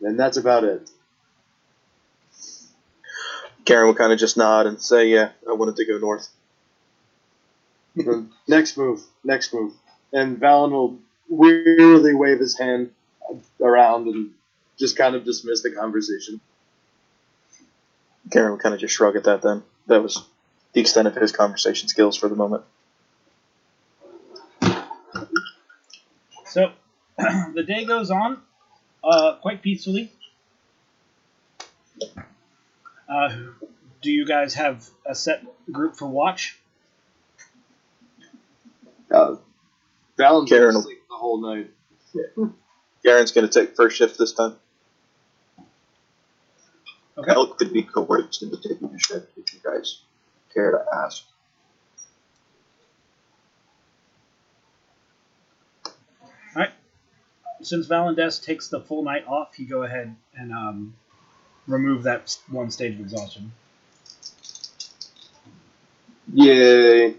and 0.00 0.18
that's 0.18 0.36
about 0.36 0.64
it. 0.64 0.88
Karen 3.64 3.88
would 3.88 3.96
kind 3.96 4.12
of 4.12 4.18
just 4.18 4.36
nod 4.36 4.66
and 4.66 4.80
say, 4.80 5.08
"Yeah, 5.08 5.30
I 5.48 5.52
wanted 5.52 5.76
to 5.76 5.84
go 5.84 5.98
north." 5.98 6.28
next 8.48 8.76
move, 8.76 9.02
next 9.24 9.52
move, 9.52 9.74
and 10.12 10.38
Valen 10.38 10.70
will 10.70 10.98
wearily 11.28 12.14
wave 12.14 12.38
his 12.38 12.58
hand 12.58 12.90
around 13.60 14.06
and 14.06 14.30
just 14.78 14.96
kind 14.96 15.14
of 15.14 15.24
dismiss 15.24 15.62
the 15.62 15.70
conversation. 15.70 16.40
Karen 18.30 18.52
would 18.52 18.60
kind 18.60 18.74
of 18.74 18.80
just 18.80 18.94
shrug 18.94 19.16
at 19.16 19.24
that. 19.24 19.42
Then 19.42 19.62
that 19.86 20.02
was 20.02 20.22
the 20.72 20.80
extent 20.80 21.06
of 21.08 21.14
his 21.14 21.32
conversation 21.32 21.88
skills 21.88 22.16
for 22.16 22.28
the 22.28 22.36
moment. 22.36 22.64
So 26.46 26.72
the 27.18 27.64
day 27.66 27.84
goes 27.84 28.10
on 28.10 28.40
uh, 29.02 29.36
quite 29.42 29.62
peacefully. 29.62 30.12
Uh, 33.08 33.36
do 34.02 34.10
you 34.10 34.26
guys 34.26 34.54
have 34.54 34.88
a 35.06 35.14
set 35.14 35.42
group 35.70 35.96
for 35.96 36.06
watch? 36.06 36.58
Uh, 39.10 39.36
Valen's 40.18 40.48
Karen 40.48 40.68
been 40.68 40.74
will- 40.74 40.80
asleep 40.80 41.02
the 41.08 41.16
whole 41.16 41.40
night. 41.40 41.70
Garen's 43.04 43.32
going 43.32 43.48
to 43.48 43.60
take 43.60 43.76
first 43.76 43.96
shift 43.96 44.18
this 44.18 44.32
time. 44.32 44.56
Okay. 47.16 47.32
Elk 47.32 47.58
could 47.58 47.72
be 47.72 47.82
coerced 47.82 48.42
into 48.42 48.56
taking 48.56 48.88
a 48.88 48.98
shift 48.98 49.28
if 49.36 49.54
you 49.54 49.60
guys 49.62 50.00
care 50.52 50.72
to 50.72 50.84
ask. 50.94 51.24
Alright. 56.54 56.72
Since 57.62 57.86
Valendes 57.86 58.44
takes 58.44 58.68
the 58.68 58.80
full 58.80 59.04
night 59.04 59.26
off, 59.28 59.58
you 59.58 59.66
go 59.66 59.84
ahead 59.84 60.14
and 60.36 60.52
um, 60.52 60.94
remove 61.66 62.02
that 62.04 62.36
one 62.50 62.70
stage 62.70 62.94
of 62.94 63.00
exhaustion. 63.00 63.52
Yay! 66.32 67.14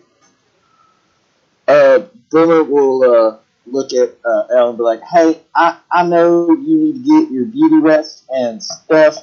Uh, 1.68 2.00
Boomer 2.32 2.64
will 2.64 3.04
uh, 3.04 3.38
look 3.66 3.94
at 3.94 4.18
uh, 4.26 4.48
Elle 4.56 4.70
and 4.70 4.78
be 4.78 4.84
like, 4.84 5.02
"Hey, 5.02 5.42
I, 5.56 5.80
I 5.92 6.06
know 6.06 6.50
you 6.50 6.78
need 6.78 6.94
to 7.06 7.24
get 7.24 7.32
your 7.32 7.46
beauty 7.46 7.78
rest 7.78 8.26
and 8.30 8.64
stuff, 8.64 9.18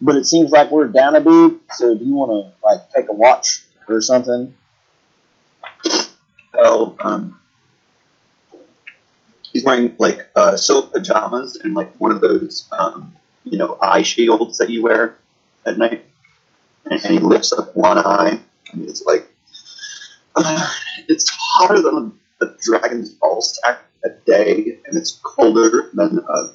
but 0.00 0.16
it 0.16 0.26
seems 0.26 0.50
like 0.50 0.70
we're 0.70 0.88
down 0.88 1.16
a 1.16 1.20
dude. 1.20 1.60
So 1.72 1.96
do 1.96 2.04
you 2.04 2.14
want 2.14 2.30
to 2.30 2.66
like 2.66 2.90
take 2.92 3.08
a 3.08 3.12
watch 3.12 3.62
or 3.88 4.00
something?" 4.00 4.54
Well, 6.52 6.96
um, 7.00 7.38
he's 9.52 9.64
wearing 9.64 9.94
like 9.98 10.28
uh, 10.34 10.56
silk 10.56 10.92
pajamas 10.92 11.56
and 11.56 11.74
like 11.74 11.94
one 12.00 12.10
of 12.12 12.20
those, 12.20 12.68
um, 12.72 13.14
you 13.44 13.58
know, 13.58 13.78
eye 13.80 14.02
shields 14.02 14.58
that 14.58 14.70
you 14.70 14.82
wear 14.82 15.16
at 15.66 15.78
night, 15.78 16.04
and, 16.84 17.04
and 17.04 17.12
he 17.12 17.18
lifts 17.18 17.52
up 17.52 17.74
one 17.76 17.98
eye, 17.98 18.40
and 18.72 18.88
it's 18.88 19.02
like 19.04 19.28
uh, 20.36 20.68
it's 21.08 21.30
hotter 21.30 21.80
than 21.82 22.12
a, 22.40 22.44
a 22.46 22.54
dragon's 22.60 23.10
ball 23.10 23.40
sack 23.40 23.80
a 24.04 24.10
day, 24.26 24.78
and 24.86 24.96
it's 24.96 25.18
colder 25.22 25.90
than 25.94 26.18
a 26.28 26.48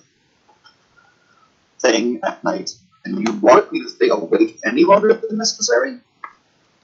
thing 1.79 2.19
at 2.23 2.43
night. 2.43 2.75
And 3.05 3.19
you 3.27 3.33
want 3.39 3.71
me 3.71 3.81
to 3.83 3.89
stay 3.89 4.09
awake 4.09 4.59
any 4.65 4.83
longer 4.85 5.13
than 5.13 5.37
necessary? 5.37 5.99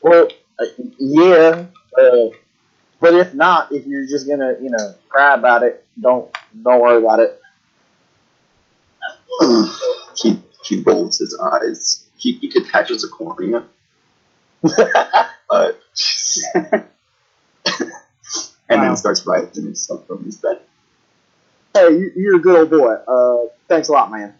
Well, 0.01 0.27
uh, 0.59 0.65
yeah. 0.97 1.65
Uh, 1.97 2.29
but 2.99 3.13
if 3.15 3.33
not, 3.33 3.71
if 3.71 3.85
you're 3.87 4.05
just 4.07 4.27
gonna, 4.27 4.55
you 4.61 4.69
know, 4.69 4.95
cry 5.09 5.33
about 5.35 5.63
it, 5.63 5.85
don't 5.99 6.29
don't 6.63 6.81
worry 6.81 7.01
about 7.01 7.19
it. 7.19 7.39
he 10.17 10.41
he 10.65 10.81
rolls 10.81 11.17
his 11.19 11.37
eyes. 11.39 12.05
He, 12.17 12.33
he 12.33 12.49
detaches 12.49 13.03
a 13.05 13.07
cornea. 13.07 13.63
Uh, 15.49 15.71
and 16.71 16.83
Wow. 18.69 18.83
then 18.83 18.95
starts 18.97 19.25
rising 19.25 19.63
himself 19.65 20.05
from 20.07 20.23
his 20.25 20.37
bed. 20.37 20.59
Hey, 21.73 21.91
you- 21.91 22.11
you're 22.15 22.35
a 22.35 22.39
good 22.39 22.59
old 22.59 22.69
boy. 22.69 22.93
Uh, 22.93 23.47
thanks 23.67 23.87
a 23.87 23.93
lot, 23.93 24.11
man. 24.11 24.35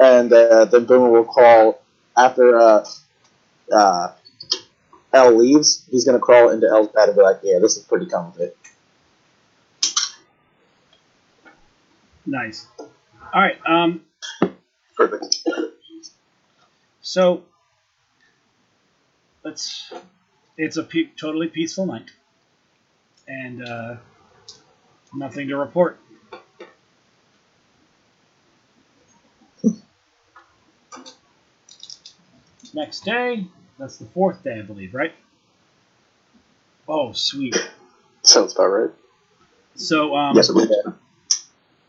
And 0.00 0.32
uh, 0.32 0.64
then 0.66 0.84
Boomer 0.84 1.10
will 1.10 1.24
call 1.24 1.82
after 2.16 2.58
uh, 2.58 2.84
uh, 3.72 4.12
Elle 5.12 5.36
leaves. 5.36 5.84
He's 5.90 6.04
gonna 6.04 6.20
crawl 6.20 6.50
into 6.50 6.68
Elle's 6.68 6.88
bed 6.88 7.08
and 7.08 7.16
be 7.16 7.22
like, 7.22 7.40
"Yeah, 7.42 7.58
this 7.60 7.76
is 7.76 7.84
pretty 7.84 8.06
comfy." 8.06 8.50
Nice. 12.26 12.66
All 12.78 12.88
right. 13.34 13.58
Um, 13.66 14.02
Perfect. 14.96 15.42
so 17.00 17.42
let's. 19.44 19.92
It's 20.56 20.76
a 20.76 20.82
pe- 20.82 21.10
totally 21.18 21.48
peaceful 21.48 21.86
night, 21.86 22.10
and 23.26 23.66
uh, 23.66 23.96
nothing 25.14 25.48
to 25.48 25.56
report. 25.56 25.98
Next 32.74 33.04
day, 33.04 33.46
that's 33.78 33.98
the 33.98 34.06
fourth 34.06 34.42
day, 34.42 34.58
I 34.58 34.62
believe, 34.62 34.94
right? 34.94 35.14
Oh, 36.88 37.12
sweet. 37.12 37.56
Sounds 38.22 38.54
about 38.54 38.66
right. 38.68 38.90
So, 39.74 40.14
um, 40.16 40.36
yes, 40.36 40.50
I 40.50 40.52
believe 40.54 40.68
so. 40.70 40.94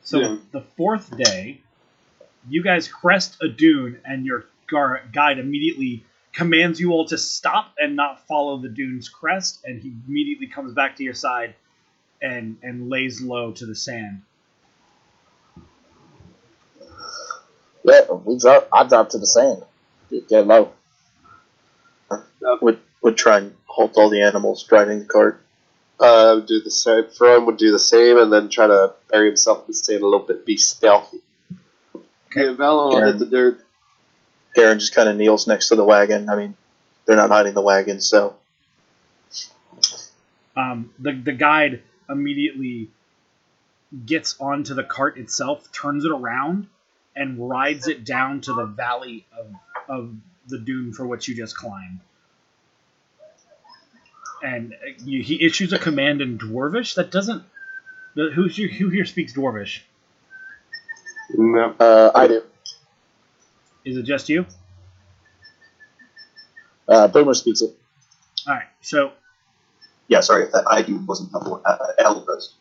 So 0.01 0.19
Yeah. 0.19 0.37
the 0.51 0.61
fourth 0.61 1.15
day, 1.17 1.61
you 2.49 2.63
guys 2.63 2.87
crest 2.87 3.37
a 3.41 3.47
dune, 3.47 3.99
and 4.05 4.25
your 4.25 4.45
gar- 4.67 5.03
guide 5.13 5.39
immediately 5.39 6.05
commands 6.33 6.79
you 6.79 6.91
all 6.91 7.05
to 7.07 7.17
stop 7.17 7.73
and 7.79 7.95
not 7.95 8.25
follow 8.27 8.57
the 8.57 8.69
dune's 8.69 9.09
crest, 9.09 9.63
and 9.65 9.81
he 9.81 9.93
immediately 10.07 10.47
comes 10.47 10.73
back 10.73 10.95
to 10.97 11.03
your 11.03 11.13
side 11.13 11.55
and 12.21 12.57
and 12.63 12.89
lays 12.89 13.21
low 13.21 13.51
to 13.53 13.65
the 13.65 13.75
sand. 13.75 14.21
Yeah, 17.83 18.11
we 18.11 18.37
drop. 18.37 18.67
I 18.73 18.85
drop 18.87 19.09
to 19.09 19.17
the 19.17 19.27
sand. 19.27 19.63
Get, 20.09 20.27
get 20.29 20.47
low. 20.47 20.73
Would 22.61 22.79
would 23.01 23.17
try 23.17 23.37
and 23.37 23.55
halt 23.65 23.93
all 23.95 24.09
the 24.09 24.21
animals 24.21 24.63
driving 24.63 24.99
the 24.99 25.05
cart. 25.05 25.41
Uh, 25.99 26.33
would 26.35 26.47
do 26.47 26.61
the 26.61 26.71
same. 26.71 27.05
Ferron 27.05 27.45
would 27.45 27.57
do 27.57 27.71
the 27.71 27.79
same, 27.79 28.17
and 28.17 28.31
then 28.31 28.49
try 28.49 28.67
to 28.67 28.93
bury 29.11 29.27
himself 29.27 29.59
in 29.59 29.65
the 29.67 29.73
sand 29.73 30.01
a 30.01 30.05
little 30.05 30.25
bit, 30.25 30.45
be 30.45 30.57
stealthy. 30.57 31.19
Okay, 32.27 32.55
Valen 32.55 32.93
will 32.93 33.05
hit 33.05 33.19
the 33.19 33.25
dirt. 33.25 33.65
Garen 34.55 34.79
just 34.79 34.95
kind 34.95 35.09
of 35.09 35.15
kneels 35.17 35.47
next 35.47 35.69
to 35.69 35.75
the 35.75 35.83
wagon. 35.83 36.29
I 36.29 36.35
mean, 36.35 36.55
they're 37.05 37.15
not 37.15 37.29
hiding 37.29 37.53
the 37.53 37.61
wagon, 37.61 38.01
so 38.01 38.35
Um, 40.55 40.93
the 40.99 41.13
the 41.13 41.31
guide 41.33 41.81
immediately 42.09 42.89
gets 44.05 44.35
onto 44.39 44.73
the 44.73 44.83
cart 44.83 45.17
itself, 45.17 45.71
turns 45.71 46.05
it 46.05 46.11
around, 46.11 46.67
and 47.15 47.49
rides 47.49 47.87
it 47.87 48.03
down 48.03 48.41
to 48.41 48.53
the 48.53 48.65
valley 48.65 49.25
of 49.37 49.47
of 49.89 50.15
the 50.47 50.57
dune 50.59 50.93
for 50.93 51.05
which 51.05 51.27
you 51.27 51.35
just 51.35 51.57
climbed. 51.57 51.99
And 54.41 54.73
uh, 54.73 54.91
you, 55.03 55.21
he 55.21 55.43
issues 55.45 55.73
a 55.73 55.79
command 55.79 56.21
in 56.21 56.37
Dwarvish 56.37 56.95
that 56.95 57.11
doesn't. 57.11 57.43
The, 58.15 58.31
who's 58.33 58.57
your, 58.57 58.69
who 58.69 58.89
here 58.89 59.05
speaks 59.05 59.33
Dwarvish? 59.33 59.81
No. 61.37 61.75
Uh, 61.79 62.11
I 62.15 62.27
do. 62.27 62.43
Is 63.85 63.97
it 63.97 64.03
just 64.03 64.29
you? 64.29 64.45
Uh, 66.87 67.07
Boomer 67.07 67.33
speaks 67.33 67.61
it. 67.61 67.71
All 68.47 68.53
right. 68.55 68.67
So 68.81 69.11
Yeah, 70.07 70.21
sorry 70.21 70.45
if 70.45 70.51
that 70.53 70.65
I 70.69 70.81
do 70.81 70.97
wasn't 71.05 71.31
helpful. 71.31 71.61
Uh, 71.65 71.77
L 71.99 72.25
does. 72.25 72.55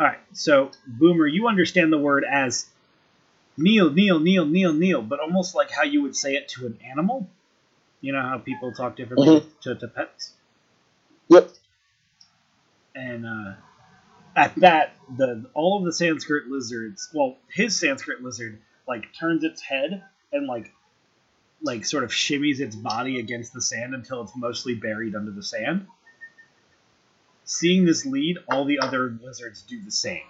All 0.00 0.06
right, 0.06 0.18
so 0.32 0.70
Boomer, 0.86 1.26
you 1.26 1.48
understand 1.48 1.92
the 1.92 1.98
word 1.98 2.24
as 2.24 2.66
kneel, 3.58 3.90
kneel, 3.90 4.20
kneel, 4.20 4.46
kneel, 4.46 4.72
kneel, 4.72 5.02
but 5.02 5.20
almost 5.20 5.54
like 5.54 5.70
how 5.70 5.82
you 5.82 6.02
would 6.02 6.16
say 6.16 6.34
it 6.34 6.48
to 6.50 6.66
an 6.66 6.78
animal. 6.88 7.28
You 8.00 8.12
know 8.12 8.22
how 8.22 8.38
people 8.38 8.72
talk 8.72 8.96
differently 8.96 9.44
to, 9.62 9.74
to 9.74 9.88
pets? 9.88 10.32
Yep. 11.28 11.50
And 12.94 13.26
uh, 13.26 13.54
at 14.36 14.54
that, 14.56 14.94
the 15.16 15.46
all 15.54 15.78
of 15.78 15.84
the 15.84 15.92
Sanskrit 15.92 16.46
lizards, 16.46 17.08
well, 17.12 17.36
his 17.52 17.78
Sanskrit 17.78 18.22
lizard, 18.22 18.60
like 18.86 19.12
turns 19.18 19.44
its 19.44 19.60
head 19.60 20.04
and 20.32 20.46
like 20.46 20.72
like 21.60 21.84
sort 21.84 22.04
of 22.04 22.10
shimmies 22.10 22.60
its 22.60 22.76
body 22.76 23.18
against 23.18 23.52
the 23.52 23.60
sand 23.60 23.94
until 23.94 24.22
it's 24.22 24.36
mostly 24.36 24.74
buried 24.74 25.16
under 25.16 25.32
the 25.32 25.42
sand. 25.42 25.86
Seeing 27.44 27.84
this 27.84 28.06
lead, 28.06 28.38
all 28.48 28.64
the 28.64 28.78
other 28.78 29.16
lizards 29.22 29.62
do 29.62 29.82
the 29.82 29.90
same. 29.90 30.22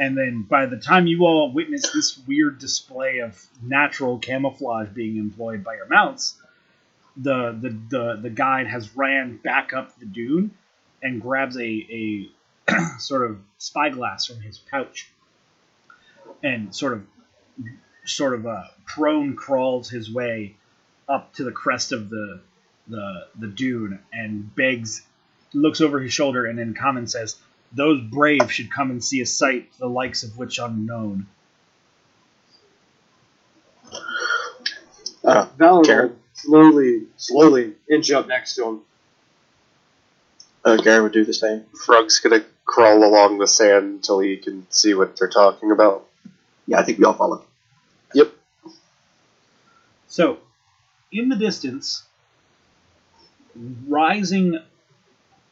And 0.00 0.16
then 0.16 0.46
by 0.48 0.64
the 0.64 0.78
time 0.78 1.06
you 1.06 1.26
all 1.26 1.52
witness 1.52 1.92
this 1.92 2.18
weird 2.26 2.58
display 2.58 3.18
of 3.18 3.38
natural 3.62 4.18
camouflage 4.18 4.88
being 4.88 5.18
employed 5.18 5.62
by 5.62 5.74
your 5.74 5.86
mounts, 5.88 6.40
the 7.18 7.52
the, 7.60 7.68
the, 7.90 8.18
the 8.22 8.30
guide 8.30 8.66
has 8.66 8.96
ran 8.96 9.36
back 9.36 9.74
up 9.74 9.98
the 9.98 10.06
dune 10.06 10.52
and 11.02 11.20
grabs 11.20 11.58
a, 11.58 11.60
a 11.60 12.30
sort 12.98 13.30
of 13.30 13.40
spyglass 13.58 14.24
from 14.24 14.40
his 14.40 14.56
pouch 14.56 15.10
and 16.42 16.74
sort 16.74 16.94
of 16.94 17.02
sort 18.06 18.32
of 18.32 18.46
uh, 18.46 18.64
prone 18.86 19.36
crawls 19.36 19.90
his 19.90 20.10
way 20.10 20.56
up 21.10 21.34
to 21.34 21.44
the 21.44 21.52
crest 21.52 21.92
of 21.92 22.08
the 22.08 22.40
the 22.88 23.26
the 23.38 23.48
dune 23.48 23.98
and 24.14 24.54
begs 24.54 25.02
looks 25.52 25.82
over 25.82 26.00
his 26.00 26.12
shoulder 26.14 26.46
and 26.46 26.58
in 26.58 26.72
common 26.72 27.06
says 27.06 27.36
those 27.72 28.00
brave 28.02 28.50
should 28.52 28.72
come 28.72 28.90
and 28.90 29.02
see 29.02 29.20
a 29.20 29.26
sight 29.26 29.70
the 29.78 29.86
likes 29.88 30.22
of 30.22 30.36
which 30.36 30.58
unknown 30.58 31.26
Uh, 35.22 35.46
Valen 35.58 35.84
Karen? 35.84 36.08
will 36.10 36.16
slowly, 36.32 37.02
slowly 37.16 37.74
inch 37.90 38.10
up 38.10 38.26
next 38.26 38.54
to 38.54 38.64
him. 38.66 38.80
Uh, 40.64 40.76
Garen 40.76 41.02
would 41.04 41.12
do 41.12 41.24
the 41.24 41.34
same. 41.34 41.64
Frog's 41.84 42.20
gonna 42.20 42.44
crawl 42.64 43.04
along 43.04 43.38
the 43.38 43.46
sand 43.46 43.84
until 43.96 44.20
he 44.20 44.36
can 44.36 44.66
see 44.70 44.94
what 44.94 45.16
they're 45.16 45.28
talking 45.28 45.70
about. 45.70 46.06
Yeah, 46.66 46.78
I 46.78 46.82
think 46.84 46.98
we 46.98 47.04
all 47.04 47.14
follow. 47.14 47.44
Yep. 48.14 48.32
So, 50.08 50.38
in 51.12 51.28
the 51.28 51.36
distance, 51.36 52.02
rising 53.86 54.58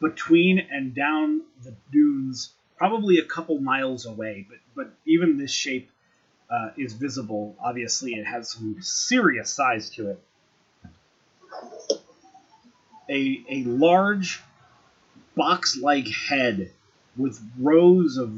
between 0.00 0.58
and 0.58 0.94
down 0.94 1.42
the 1.64 1.74
dunes, 1.90 2.50
probably 2.76 3.18
a 3.18 3.24
couple 3.24 3.58
miles 3.58 4.06
away, 4.06 4.46
but 4.48 4.58
but 4.74 4.92
even 5.06 5.38
this 5.38 5.50
shape 5.50 5.90
uh, 6.50 6.70
is 6.76 6.92
visible. 6.92 7.56
Obviously, 7.62 8.12
it 8.12 8.24
has 8.24 8.50
some 8.50 8.76
serious 8.80 9.50
size 9.50 9.90
to 9.90 10.10
it. 10.10 10.22
A 13.10 13.44
a 13.48 13.64
large 13.64 14.40
box-like 15.36 16.08
head 16.08 16.70
with 17.16 17.40
rows 17.58 18.16
of 18.16 18.32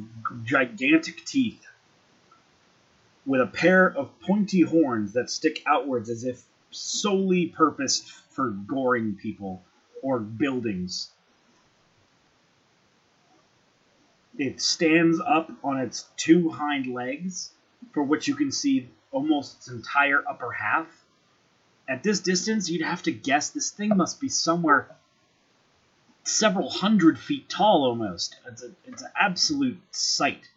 gigantic 0.45 1.25
teeth 1.25 1.67
with 3.27 3.41
a 3.41 3.47
pair 3.47 3.87
of 3.87 4.19
pointy 4.21 4.63
horns 4.63 5.13
that 5.13 5.31
stick 5.31 5.63
outwards 5.67 6.09
as 6.09 6.25
if 6.25 6.43
solely 6.71 7.47
purposed 7.47 8.11
for 8.11 8.51
goring 8.51 9.15
people 9.15 9.63
or 10.03 10.19
buildings. 10.19 11.11
It 14.41 14.61
stands 14.61 15.21
up 15.21 15.51
on 15.63 15.79
its 15.79 16.09
two 16.17 16.49
hind 16.49 16.93
legs, 16.93 17.53
for 17.93 18.03
which 18.03 18.27
you 18.27 18.35
can 18.35 18.51
see 18.51 18.89
almost 19.13 19.59
its 19.59 19.69
entire 19.69 20.25
upper 20.29 20.51
half. 20.51 20.89
At 21.89 22.03
this 22.03 22.21
distance, 22.21 22.69
you'd 22.69 22.87
have 22.87 23.03
to 23.05 23.13
guess 23.13 23.51
this 23.51 23.71
thing 23.71 23.97
must 23.97 24.21
be 24.21 24.29
somewhere 24.29 24.89
several 26.25 26.71
hundred 26.71 27.19
feet 27.19 27.49
tall 27.49 27.85
almost. 27.85 28.37
It's, 28.47 28.63
a, 28.63 28.71
it's 28.87 29.03
an 29.03 29.11
absolute 29.21 29.79
sight 29.93 30.49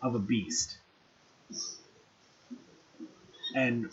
of 0.00 0.14
a 0.14 0.18
beast 0.18 0.78
and 3.54 3.90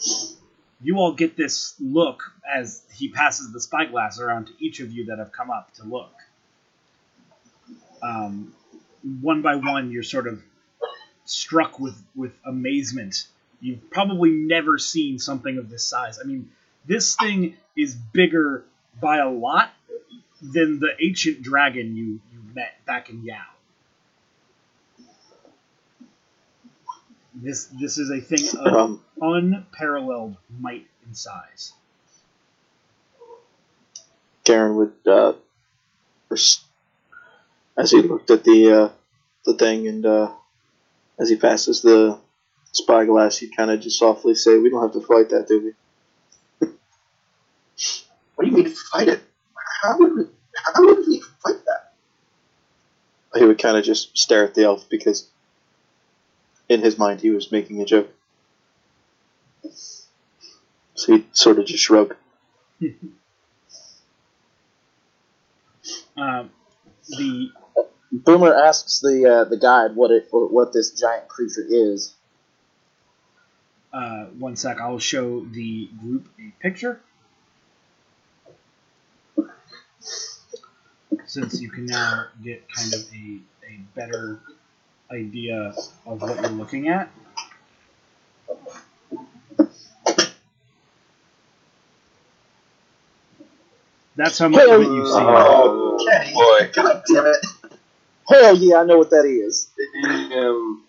you 0.81 0.97
all 0.97 1.13
get 1.13 1.35
this 1.35 1.75
look 1.79 2.23
as 2.49 2.83
he 2.93 3.09
passes 3.09 3.51
the 3.51 3.59
spyglass 3.59 4.19
around 4.19 4.47
to 4.47 4.53
each 4.59 4.79
of 4.79 4.91
you 4.91 5.05
that 5.05 5.19
have 5.19 5.31
come 5.31 5.51
up 5.51 5.73
to 5.75 5.83
look. 5.83 6.13
Um, 8.01 8.53
one 9.03 9.41
by 9.41 9.55
one, 9.55 9.91
you're 9.91 10.03
sort 10.03 10.27
of 10.27 10.41
struck 11.25 11.79
with 11.79 11.95
with 12.15 12.33
amazement. 12.45 13.27
You've 13.61 13.89
probably 13.89 14.31
never 14.31 14.77
seen 14.77 15.19
something 15.19 15.57
of 15.57 15.69
this 15.69 15.83
size. 15.83 16.19
I 16.21 16.25
mean, 16.25 16.49
this 16.85 17.15
thing 17.15 17.57
is 17.75 17.95
bigger 17.95 18.63
by 19.01 19.17
a 19.17 19.29
lot 19.29 19.71
than 20.41 20.79
the 20.79 20.91
ancient 21.01 21.41
dragon 21.41 21.95
you 21.95 22.19
you 22.31 22.39
met 22.53 22.85
back 22.85 23.09
in 23.09 23.23
Yao. 23.23 23.37
This 27.35 27.65
this 27.65 27.97
is 27.97 28.09
a 28.11 28.19
thing 28.19 28.59
of 28.59 28.73
Um, 28.73 29.03
unparalleled 29.21 30.35
might 30.59 30.87
and 31.05 31.15
size. 31.15 31.73
Garen 34.43 34.75
would, 34.77 34.93
uh, 35.05 35.33
as 36.31 37.91
he 37.91 38.01
looked 38.01 38.31
at 38.31 38.43
the 38.43 38.71
uh, 38.71 38.89
the 39.49 39.57
thing 39.57 39.87
and 39.87 40.05
uh, 40.05 40.31
as 41.19 41.29
he 41.29 41.35
passes 41.35 41.81
the 41.81 42.17
spyglass, 42.71 43.37
he'd 43.37 43.55
kind 43.55 43.71
of 43.71 43.81
just 43.81 43.99
softly 43.99 44.35
say, 44.35 44.57
"We 44.57 44.69
don't 44.69 44.81
have 44.81 44.93
to 44.93 45.05
fight 45.05 45.29
that, 45.29 45.47
do 45.47 45.73
we?" 46.61 46.67
What 48.35 48.45
do 48.45 48.51
you 48.51 48.57
mean 48.57 48.69
fight 48.69 49.09
it? 49.09 49.21
How 49.81 49.97
would 49.97 50.15
we? 50.15 50.23
How 50.55 50.85
would 50.85 51.07
we 51.07 51.21
fight 51.43 51.65
that? 51.65 51.93
He 53.35 53.45
would 53.45 53.59
kind 53.59 53.77
of 53.77 53.83
just 53.83 54.17
stare 54.17 54.45
at 54.45 54.55
the 54.55 54.63
elf 54.63 54.87
because, 54.89 55.29
in 56.67 56.81
his 56.81 56.97
mind, 56.97 57.21
he 57.21 57.29
was 57.29 57.51
making 57.51 57.81
a 57.81 57.85
joke. 57.85 58.09
So 60.95 61.13
he'd 61.13 61.35
sort 61.35 61.59
of 61.59 61.65
just 61.65 61.83
shrug. 61.83 62.15
Um, 66.17 66.49
the 67.07 67.51
Boomer 68.11 68.53
asks 68.55 68.99
the 69.01 69.25
uh, 69.29 69.43
the 69.45 69.57
guide 69.57 69.95
what 69.95 70.11
it 70.11 70.27
what 70.31 70.73
this 70.73 70.91
giant 70.91 71.27
creature 71.27 71.65
is. 71.67 72.13
uh, 73.93 74.25
one 74.37 74.55
sec, 74.55 74.79
I'll 74.79 74.99
show 74.99 75.45
the 75.45 75.89
group 76.01 76.27
a 76.39 76.51
picture. 76.61 77.01
Since 81.25 81.61
you 81.61 81.69
can 81.69 81.85
now 81.85 82.25
get 82.43 82.63
kind 82.73 82.93
of 82.93 83.01
a, 83.13 83.39
a 83.67 83.79
better 83.95 84.39
idea 85.11 85.73
of 86.05 86.21
what 86.21 86.41
you're 86.41 86.49
looking 86.51 86.89
at. 86.89 87.11
That's 94.15 94.37
how 94.39 94.49
much 94.49 94.67
of 94.67 94.81
it 94.81 94.85
you've 94.85 95.07
seen. 95.07 95.17
Oh, 95.25 95.97
okay. 96.01 96.33
boy. 96.33 96.71
God 96.73 97.03
damn 97.07 97.25
it! 97.27 97.45
Hell 98.29 98.55
yeah, 98.57 98.77
I 98.77 98.85
know 98.85 98.97
what 98.99 99.09
that 99.11 99.25
is. 99.25 99.69
Um, 100.33 100.83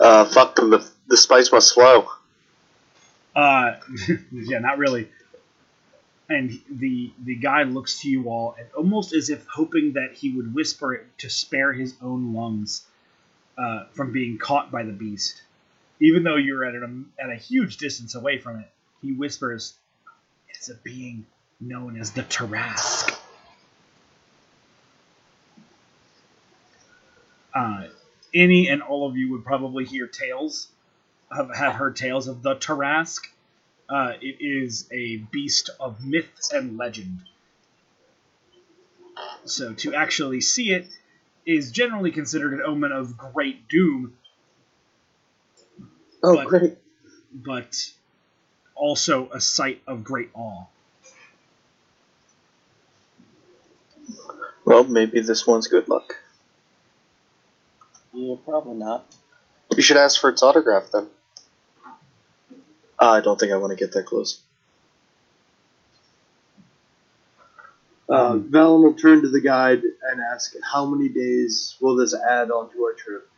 Uh, 0.00 0.24
fuck 0.24 0.56
them. 0.56 0.70
The, 0.70 0.90
the 1.08 1.16
spice 1.16 1.52
must 1.52 1.74
flow. 1.74 2.08
Uh, 3.34 3.76
yeah, 4.32 4.58
not 4.58 4.78
really. 4.78 5.08
And 6.28 6.58
the 6.70 7.12
the 7.22 7.36
guy 7.36 7.64
looks 7.64 8.00
to 8.00 8.08
you 8.08 8.30
all, 8.30 8.56
and 8.58 8.66
almost 8.76 9.12
as 9.14 9.30
if 9.30 9.46
hoping 9.46 9.92
that 9.94 10.14
he 10.14 10.32
would 10.32 10.54
whisper 10.54 10.94
it 10.94 11.06
to 11.18 11.30
spare 11.30 11.72
his 11.72 11.94
own 12.02 12.34
lungs 12.34 12.84
uh, 13.58 13.84
from 13.92 14.12
being 14.12 14.38
caught 14.38 14.70
by 14.72 14.82
the 14.84 14.92
beast. 14.92 15.42
Even 16.00 16.24
though 16.24 16.36
you're 16.36 16.64
at 16.64 16.74
a 16.74 17.02
at 17.22 17.30
a 17.30 17.36
huge 17.36 17.76
distance 17.76 18.14
away 18.14 18.38
from 18.38 18.58
it, 18.60 18.70
he 19.02 19.12
whispers, 19.12 19.74
"It's 20.48 20.70
a 20.70 20.74
being 20.74 21.26
known 21.60 21.98
as 21.98 22.12
the 22.12 22.22
Tarrasque." 22.22 23.13
Uh, 27.54 27.84
any 28.34 28.68
and 28.68 28.82
all 28.82 29.08
of 29.08 29.16
you 29.16 29.30
would 29.32 29.44
probably 29.44 29.84
hear 29.84 30.06
tales 30.06 30.68
have, 31.34 31.54
have 31.54 31.74
heard 31.74 31.96
tales 31.96 32.26
of 32.26 32.42
the 32.42 32.56
Tarrasque. 32.56 33.26
Uh, 33.88 34.14
it 34.20 34.36
is 34.40 34.88
a 34.92 35.16
beast 35.16 35.70
of 35.78 36.04
myth 36.04 36.48
and 36.52 36.76
legend. 36.76 37.20
So 39.44 39.72
to 39.74 39.94
actually 39.94 40.40
see 40.40 40.72
it 40.72 40.88
is 41.46 41.70
generally 41.70 42.10
considered 42.10 42.54
an 42.54 42.62
omen 42.62 42.90
of 42.92 43.16
great 43.16 43.68
doom, 43.68 44.16
Oh, 46.22 46.36
But- 46.36 46.46
great. 46.46 46.78
but 47.34 47.92
also 48.74 49.28
a 49.30 49.40
sight 49.40 49.82
of 49.86 50.02
great 50.02 50.30
awe. 50.34 50.64
Well, 54.64 54.84
maybe 54.84 55.20
this 55.20 55.46
one's 55.46 55.66
good 55.68 55.86
luck. 55.88 56.16
Yeah, 58.14 58.36
probably 58.44 58.76
not. 58.76 59.06
You 59.74 59.82
should 59.82 59.96
ask 59.96 60.20
for 60.20 60.30
its 60.30 60.42
autograph 60.42 60.90
then. 60.92 61.08
I 62.98 63.20
don't 63.20 63.38
think 63.38 63.52
I 63.52 63.56
want 63.56 63.70
to 63.70 63.76
get 63.76 63.92
that 63.92 64.06
close. 64.06 64.40
uh, 68.08 68.34
Valen 68.36 68.82
will 68.82 68.94
turn 68.94 69.22
to 69.22 69.28
the 69.28 69.40
guide 69.40 69.82
and 69.82 70.20
ask, 70.20 70.54
"How 70.62 70.86
many 70.86 71.08
days 71.08 71.76
will 71.80 71.96
this 71.96 72.14
add 72.14 72.50
onto 72.50 72.82
our 72.82 72.92
trip?" 72.92 73.28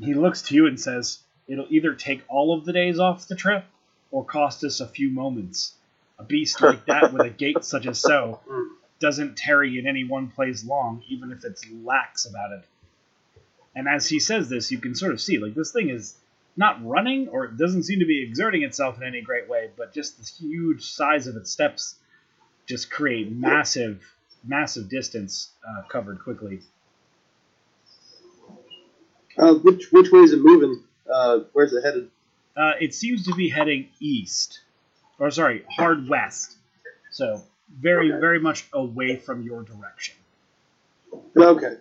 He 0.00 0.14
looks 0.14 0.42
to 0.42 0.54
you 0.54 0.66
and 0.66 0.80
says, 0.80 1.18
It'll 1.46 1.66
either 1.68 1.94
take 1.94 2.22
all 2.28 2.56
of 2.56 2.64
the 2.64 2.72
days 2.72 2.98
off 2.98 3.28
the 3.28 3.34
trip 3.36 3.64
or 4.10 4.24
cost 4.24 4.64
us 4.64 4.80
a 4.80 4.88
few 4.88 5.10
moments. 5.10 5.74
A 6.18 6.24
beast 6.24 6.60
like 6.60 6.86
that 6.86 7.12
with 7.12 7.22
a 7.22 7.30
gait 7.30 7.64
such 7.64 7.86
as 7.86 8.00
so 8.00 8.40
doesn't 8.98 9.36
tarry 9.36 9.78
in 9.78 9.86
any 9.86 10.04
one 10.04 10.28
place 10.28 10.64
long, 10.64 11.02
even 11.08 11.32
if 11.32 11.44
it's 11.44 11.64
lax 11.82 12.24
about 12.26 12.52
it. 12.52 12.64
And 13.76 13.88
as 13.88 14.08
he 14.08 14.20
says 14.20 14.48
this, 14.48 14.70
you 14.70 14.78
can 14.78 14.94
sort 14.94 15.12
of 15.12 15.20
see, 15.20 15.38
like, 15.38 15.54
this 15.54 15.72
thing 15.72 15.88
is 15.90 16.14
not 16.56 16.84
running 16.86 17.28
or 17.28 17.44
it 17.46 17.56
doesn't 17.56 17.82
seem 17.82 17.98
to 17.98 18.06
be 18.06 18.22
exerting 18.22 18.62
itself 18.62 18.96
in 18.96 19.02
any 19.02 19.20
great 19.20 19.48
way, 19.48 19.70
but 19.76 19.92
just 19.92 20.18
the 20.18 20.24
huge 20.46 20.84
size 20.84 21.26
of 21.26 21.36
its 21.36 21.50
steps 21.50 21.96
just 22.66 22.90
create 22.90 23.30
massive, 23.32 24.02
massive 24.44 24.88
distance 24.88 25.50
uh, 25.68 25.82
covered 25.88 26.20
quickly. 26.20 26.60
Uh, 29.36 29.54
which 29.54 29.90
which 29.90 30.12
way 30.12 30.20
is 30.20 30.32
it 30.32 30.38
moving? 30.38 30.84
Uh, 31.12 31.40
where's 31.52 31.72
it 31.72 31.82
headed? 31.82 32.08
Uh, 32.56 32.72
it 32.80 32.94
seems 32.94 33.26
to 33.26 33.34
be 33.34 33.48
heading 33.48 33.88
east, 33.98 34.60
or 35.18 35.28
sorry, 35.32 35.64
hard 35.76 36.08
west. 36.08 36.56
So 37.10 37.42
very, 37.68 38.12
Okay. 38.12 38.20
very 38.20 38.38
much 38.38 38.68
away 38.72 39.16
from 39.16 39.42
your 39.42 39.62
direction, 39.64 40.14
Okay. 41.36 41.78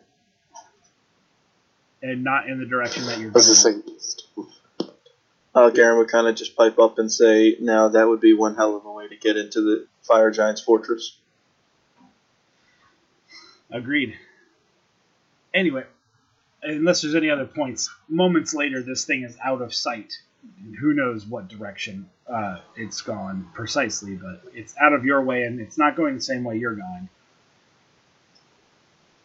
And 2.03 2.23
not 2.23 2.47
in 2.47 2.59
the 2.59 2.65
direction 2.65 3.05
that 3.05 3.17
you're 3.17 3.29
I 3.29 3.33
was 3.33 3.47
just 3.47 3.63
going. 3.63 3.81
Uh, 5.55 5.69
Garen 5.69 5.97
would 5.99 6.09
kind 6.09 6.27
of 6.27 6.35
just 6.35 6.55
pipe 6.55 6.77
up 6.77 6.99
and 6.99 7.11
say, 7.11 7.57
"Now 7.59 7.87
that 7.89 8.07
would 8.07 8.19
be 8.19 8.33
one 8.33 8.55
hell 8.55 8.75
of 8.75 8.85
a 8.85 8.91
way 8.91 9.07
to 9.07 9.15
get 9.15 9.37
into 9.37 9.61
the 9.61 9.87
Fire 10.01 10.29
Giant's 10.29 10.61
fortress." 10.61 11.17
Agreed. 13.71 14.15
Anyway, 15.53 15.85
unless 16.61 17.01
there's 17.01 17.15
any 17.15 17.29
other 17.29 17.45
points, 17.45 17.89
moments 18.07 18.53
later, 18.53 18.81
this 18.81 19.05
thing 19.05 19.23
is 19.23 19.37
out 19.43 19.61
of 19.61 19.73
sight. 19.73 20.13
And 20.63 20.75
who 20.75 20.93
knows 20.93 21.25
what 21.25 21.47
direction 21.47 22.09
uh, 22.27 22.57
it's 22.75 23.01
gone 23.01 23.47
precisely, 23.53 24.15
but 24.15 24.41
it's 24.53 24.75
out 24.79 24.93
of 24.93 25.05
your 25.05 25.21
way 25.21 25.43
and 25.43 25.59
it's 25.61 25.77
not 25.77 25.95
going 25.95 26.15
the 26.15 26.21
same 26.21 26.43
way 26.43 26.57
you're 26.57 26.75
going. 26.75 27.09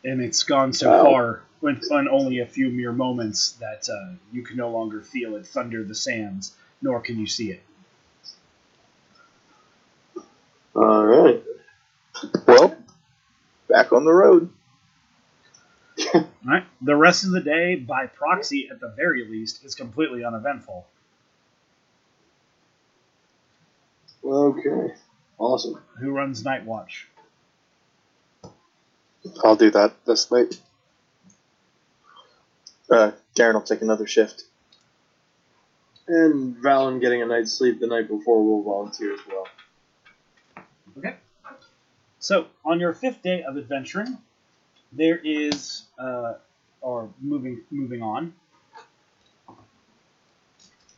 And 0.05 0.23
it's 0.23 0.45
gone 0.45 0.73
so 0.73 0.93
Wow. 0.93 1.05
far 1.05 1.43
in 1.63 2.09
only 2.09 2.39
a 2.41 2.47
few 2.47 2.71
mere 2.71 2.93
moments 2.93 3.53
that 3.61 3.89
uh, 3.91 4.15
you 4.33 4.43
can 4.43 4.57
no 4.57 4.71
longer 4.71 5.03
feel 5.03 5.37
it 5.37 5.47
thunder 5.47 5.85
the 5.85 5.95
sands, 5.95 6.55
nor 6.83 7.01
can 7.01 7.19
you 7.19 7.27
see 7.27 7.51
it. 7.51 7.63
All 10.75 11.05
right. 11.07 11.43
Well, 12.47 12.77
back 13.69 13.93
on 13.93 14.05
the 14.05 14.13
road. 14.13 14.51
All 16.47 16.53
right. 16.55 16.65
The 16.83 16.97
rest 16.97 17.25
of 17.25 17.31
the 17.33 17.41
day, 17.41 17.77
by 17.77 18.07
proxy 18.07 18.69
at 18.71 18.81
the 18.81 18.89
very 18.97 19.27
least, 19.29 19.65
is 19.65 19.75
completely 19.75 20.25
uneventful. 20.25 20.87
Okay. 24.25 24.95
Awesome. 25.39 25.83
Who 26.01 26.13
runs 26.13 26.45
Night 26.45 26.65
Watch? 26.65 27.09
I'll 29.43 29.57
do 29.57 29.71
that 29.71 30.05
this 30.05 30.31
night. 30.31 30.59
Uh, 32.91 33.13
Garen 33.35 33.55
will 33.55 33.63
take 33.63 33.83
another 33.83 34.07
shift. 34.07 34.45
And 36.07 36.57
Valen 36.57 37.01
getting 37.01 37.21
a 37.23 37.27
night's 37.27 37.53
sleep 37.53 37.81
the 37.81 37.87
night 37.87 38.09
before 38.09 38.43
will 38.43 38.63
volunteer 38.63 39.13
as 39.13 39.21
well. 39.29 39.47
Okay. 40.97 41.17
So, 42.19 42.47
on 42.65 42.81
your 42.81 42.95
fifth 42.95 43.23
day 43.23 43.43
of 43.43 43.57
adventuring, 43.59 44.19
there 44.93 45.21
is, 45.23 45.85
uh, 45.99 46.35
or 46.81 47.11
moving 47.21 47.63
moving 47.71 48.03
on. 48.03 48.33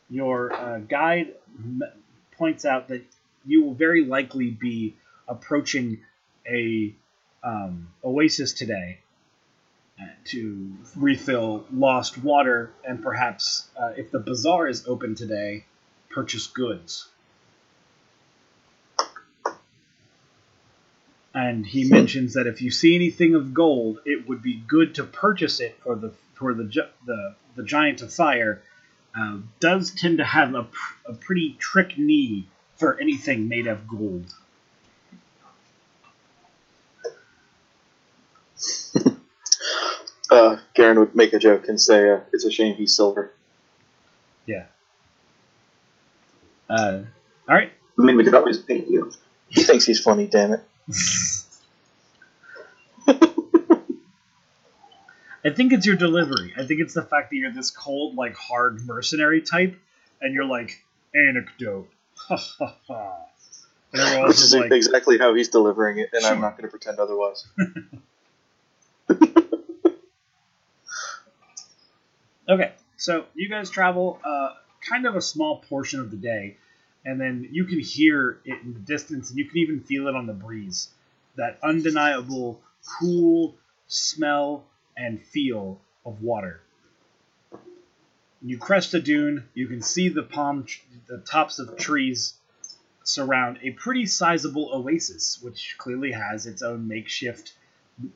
Your 0.09 0.53
uh, 0.53 0.79
guide 0.79 1.35
m- 1.59 1.83
points 2.39 2.65
out 2.65 2.89
that 2.89 3.03
you 3.45 3.65
will 3.65 3.75
very 3.75 4.05
likely 4.05 4.51
be 4.51 4.97
approaching 5.29 6.01
a 6.47 6.95
um, 7.43 7.89
oasis 8.05 8.53
today 8.53 8.99
uh, 10.01 10.05
to 10.27 10.73
refill 10.97 11.65
lost 11.73 12.19
water, 12.19 12.73
and 12.85 13.03
perhaps, 13.03 13.69
uh, 13.81 13.93
if 13.97 14.11
the 14.11 14.19
bazaar 14.19 14.69
is 14.69 14.87
open 14.87 15.15
today, 15.15 15.65
purchase 16.11 16.47
goods. 16.47 17.09
and 21.35 21.65
he 21.65 21.89
mentions 21.89 22.35
that 22.35 22.47
if 22.47 22.61
you 22.61 22.71
see 22.71 22.95
anything 22.95 23.35
of 23.35 23.55
gold, 23.55 24.01
it 24.05 24.29
would 24.29 24.43
be 24.43 24.63
good 24.67 24.95
to 24.97 25.05
purchase 25.05 25.61
it 25.61 25.79
for 25.83 25.95
the 25.95 26.13
for 26.35 26.55
the 26.55 26.65
the 27.07 27.35
the 27.57 27.63
giant 27.63 28.03
of 28.03 28.13
fire. 28.13 28.63
Uh, 29.19 29.39
does 29.59 29.91
tend 29.91 30.19
to 30.19 30.25
have 30.25 30.55
a, 30.55 30.63
pr- 30.63 30.95
a 31.09 31.13
pretty 31.15 31.57
trick 31.59 31.99
knee 31.99 32.47
for 32.77 33.01
anything 33.01 33.49
made 33.49 33.67
of 33.67 33.89
gold. 33.89 34.33
Garen 40.81 40.99
would 40.99 41.15
make 41.15 41.35
a 41.35 41.39
joke 41.39 41.69
and 41.69 41.79
say, 41.79 42.11
uh, 42.11 42.21
"It's 42.33 42.47
a 42.47 42.51
shame 42.51 42.75
he's 42.75 42.97
silver." 42.97 43.33
Uh, 46.71 47.01
all 47.47 47.55
right. 47.55 47.71
I 47.99 48.03
mean, 48.03 48.17
we 48.17 48.25
could 48.25 48.35
always 48.35 48.57
paint 48.57 48.89
you. 48.89 49.13
He 49.49 49.63
thinks 49.63 49.85
he's 49.85 50.01
funny. 50.01 50.27
Damn 50.27 50.55
it. 50.55 50.61
I 55.45 55.51
think 55.51 55.75
it's 55.75 55.85
your 55.85 55.97
delivery. 55.97 56.55
I 56.57 56.65
think 56.65 56.81
it's 56.81 56.95
the 56.95 57.03
fact 57.03 57.29
that 57.31 57.37
you're 57.37 57.53
this 57.53 57.71
cold, 57.71 58.15
like 58.15 58.35
hard 58.35 58.81
mercenary 58.87 59.43
type, 59.43 59.77
and 60.23 60.33
you're 60.33 60.47
like 60.47 60.83
anecdote. 61.15 61.91
Ha 62.17 62.37
ha 62.37 62.77
ha. 62.87 63.17
Which 63.91 64.37
is 64.37 64.43
is 64.43 64.55
like, 64.55 64.73
exactly 64.73 65.19
how 65.19 65.35
he's 65.35 65.49
delivering 65.49 65.99
it, 65.99 66.09
and 66.15 66.25
I'm 66.25 66.41
not 66.41 66.57
going 66.57 66.63
to 66.63 66.71
pretend 66.71 66.99
otherwise. 66.99 67.47
Okay, 72.51 72.73
so 72.97 73.27
you 73.35 73.49
guys 73.49 73.71
travel 73.71 74.19
uh, 74.25 74.55
kind 74.89 75.07
of 75.07 75.15
a 75.15 75.21
small 75.21 75.59
portion 75.59 76.01
of 76.01 76.11
the 76.11 76.17
day, 76.17 76.57
and 77.05 77.21
then 77.21 77.49
you 77.53 77.65
can 77.65 77.79
hear 77.79 78.41
it 78.45 78.61
in 78.65 78.75
the 78.75 78.81
distance, 78.81 79.31
and 79.31 79.39
you 79.39 79.45
can 79.45 79.59
even 79.59 79.81
feel 79.81 80.09
it 80.09 80.17
on 80.17 80.27
the 80.27 80.33
breeze. 80.33 80.89
That 81.37 81.61
undeniable 81.63 82.61
cool 82.99 83.55
smell 83.87 84.65
and 84.97 85.23
feel 85.23 85.81
of 86.05 86.23
water. 86.23 86.61
You 88.43 88.59
crest 88.59 88.95
a 88.95 89.01
dune. 89.01 89.45
You 89.55 89.69
can 89.69 89.81
see 89.81 90.09
the 90.09 90.25
palm, 90.25 90.65
tr- 90.65 90.81
the 91.07 91.19
tops 91.19 91.61
of 91.61 91.77
trees 91.77 92.35
surround 93.05 93.61
a 93.63 93.71
pretty 93.71 94.07
sizable 94.07 94.71
oasis, 94.75 95.39
which 95.41 95.77
clearly 95.79 96.11
has 96.11 96.47
its 96.47 96.63
own 96.63 96.89
makeshift, 96.89 97.53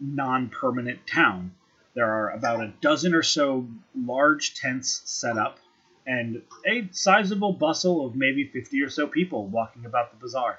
non-permanent 0.00 1.06
town. 1.06 1.52
There 1.94 2.10
are 2.10 2.30
about 2.30 2.60
a 2.60 2.72
dozen 2.80 3.14
or 3.14 3.22
so 3.22 3.68
large 3.94 4.54
tents 4.54 5.02
set 5.04 5.38
up, 5.38 5.58
and 6.06 6.42
a 6.66 6.88
sizable 6.90 7.52
bustle 7.52 8.04
of 8.04 8.16
maybe 8.16 8.44
50 8.44 8.82
or 8.82 8.90
so 8.90 9.06
people 9.06 9.46
walking 9.46 9.86
about 9.86 10.10
the 10.10 10.16
bazaar. 10.18 10.58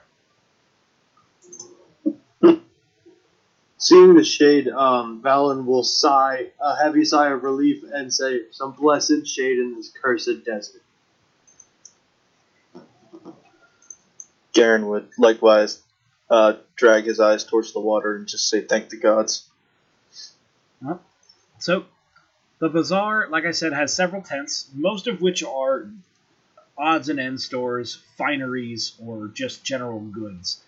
Seeing 3.77 4.15
the 4.15 4.23
shade, 4.23 4.69
um, 4.69 5.21
Valen 5.21 5.65
will 5.65 5.83
sigh 5.83 6.51
a 6.61 6.75
heavy 6.77 7.03
sigh 7.03 7.31
of 7.31 7.43
relief 7.43 7.83
and 7.83 8.11
say, 8.11 8.49
"Some 8.51 8.71
blessed 8.71 9.27
shade 9.27 9.59
in 9.59 9.75
this 9.75 9.89
cursed 9.89 10.45
desert." 10.45 10.81
Garen 14.53 14.87
would 14.87 15.09
likewise 15.17 15.83
uh, 16.29 16.53
drag 16.77 17.03
his 17.03 17.19
eyes 17.19 17.43
towards 17.43 17.73
the 17.73 17.81
water 17.81 18.15
and 18.15 18.25
just 18.25 18.49
say, 18.49 18.61
"Thank 18.61 18.89
the 18.89 18.97
gods." 18.97 19.49
So, 21.65 21.86
the 22.60 22.69
bazaar, 22.69 23.28
like 23.32 23.45
I 23.45 23.49
said, 23.49 23.73
has 23.73 23.91
several 23.91 24.21
tents, 24.21 24.69
most 24.75 25.08
of 25.08 25.19
which 25.19 25.41
are 25.41 25.89
odds 26.78 27.10
and 27.10 27.19
ends 27.19 27.43
stores, 27.43 28.04
fineries, 28.19 28.93
or 29.04 29.30
just 29.30 29.63
general 29.63 29.99
goods. 29.99 30.63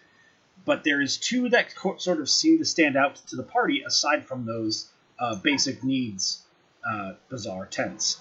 But 0.66 0.84
there 0.84 1.00
is 1.00 1.18
two 1.18 1.50
that 1.50 1.72
sort 2.00 2.20
of 2.20 2.28
seem 2.28 2.58
to 2.58 2.66
stand 2.66 2.98
out 2.98 3.18
to 3.28 3.36
the 3.36 3.44
party 3.44 3.84
aside 3.86 4.26
from 4.26 4.48
those 4.48 4.90
uh, 5.20 5.36
basic 5.36 5.84
needs 5.84 6.42
uh, 6.84 7.14
bazaar 7.30 7.68
tents. 7.68 8.20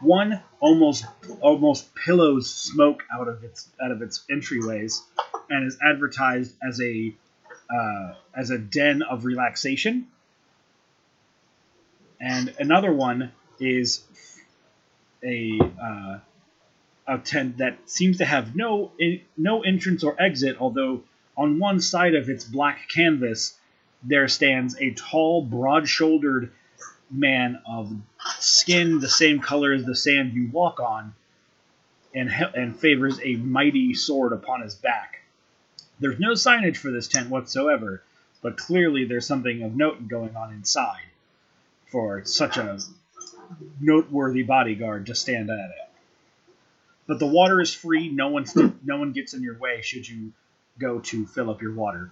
One 0.00 0.42
almost 0.58 1.04
almost 1.40 1.94
pillows 1.94 2.52
smoke 2.52 3.04
out 3.16 3.28
of 3.28 3.44
its 3.44 3.68
out 3.80 3.92
of 3.92 4.02
its 4.02 4.24
entryways, 4.28 5.00
and 5.48 5.64
is 5.64 5.78
advertised 5.80 6.56
as 6.60 6.80
a 6.80 7.14
uh, 7.70 8.14
as 8.34 8.50
a 8.50 8.58
den 8.58 9.02
of 9.02 9.24
relaxation 9.24 10.08
and 12.24 12.54
another 12.58 12.90
one 12.90 13.32
is 13.60 14.02
a 15.22 15.60
uh, 15.60 16.18
a 17.06 17.18
tent 17.18 17.58
that 17.58 17.78
seems 17.84 18.18
to 18.18 18.24
have 18.24 18.56
no 18.56 18.92
no 19.36 19.62
entrance 19.62 20.02
or 20.02 20.20
exit. 20.20 20.56
Although 20.58 21.02
on 21.36 21.58
one 21.58 21.80
side 21.80 22.14
of 22.14 22.30
its 22.30 22.44
black 22.44 22.88
canvas 22.88 23.58
there 24.02 24.26
stands 24.28 24.76
a 24.80 24.90
tall, 24.92 25.42
broad-shouldered 25.42 26.50
man 27.10 27.60
of 27.66 27.94
skin 28.38 29.00
the 29.00 29.08
same 29.08 29.40
color 29.40 29.72
as 29.72 29.84
the 29.84 29.94
sand 29.94 30.32
you 30.32 30.48
walk 30.50 30.80
on, 30.80 31.14
and 32.14 32.30
and 32.54 32.74
favors 32.80 33.20
a 33.22 33.36
mighty 33.36 33.92
sword 33.92 34.32
upon 34.32 34.62
his 34.62 34.74
back. 34.74 35.20
There's 36.00 36.18
no 36.18 36.32
signage 36.32 36.78
for 36.78 36.90
this 36.90 37.06
tent 37.06 37.28
whatsoever, 37.28 38.02
but 38.40 38.56
clearly 38.56 39.04
there's 39.04 39.26
something 39.26 39.62
of 39.62 39.76
note 39.76 40.08
going 40.08 40.34
on 40.36 40.54
inside 40.54 41.04
for 41.94 42.24
such 42.24 42.56
a 42.56 42.76
noteworthy 43.80 44.42
bodyguard 44.42 45.06
to 45.06 45.14
stand 45.14 45.48
at 45.48 45.70
it. 45.70 45.88
But 47.06 47.20
the 47.20 47.26
water 47.28 47.60
is 47.60 47.72
free. 47.72 48.08
No 48.08 48.30
one 48.30 48.46
no 48.84 48.98
one 48.98 49.12
gets 49.12 49.32
in 49.32 49.42
your 49.42 49.56
way 49.58 49.80
should 49.82 50.08
you 50.08 50.32
go 50.76 50.98
to 50.98 51.24
fill 51.24 51.50
up 51.50 51.62
your 51.62 51.72
water. 51.72 52.10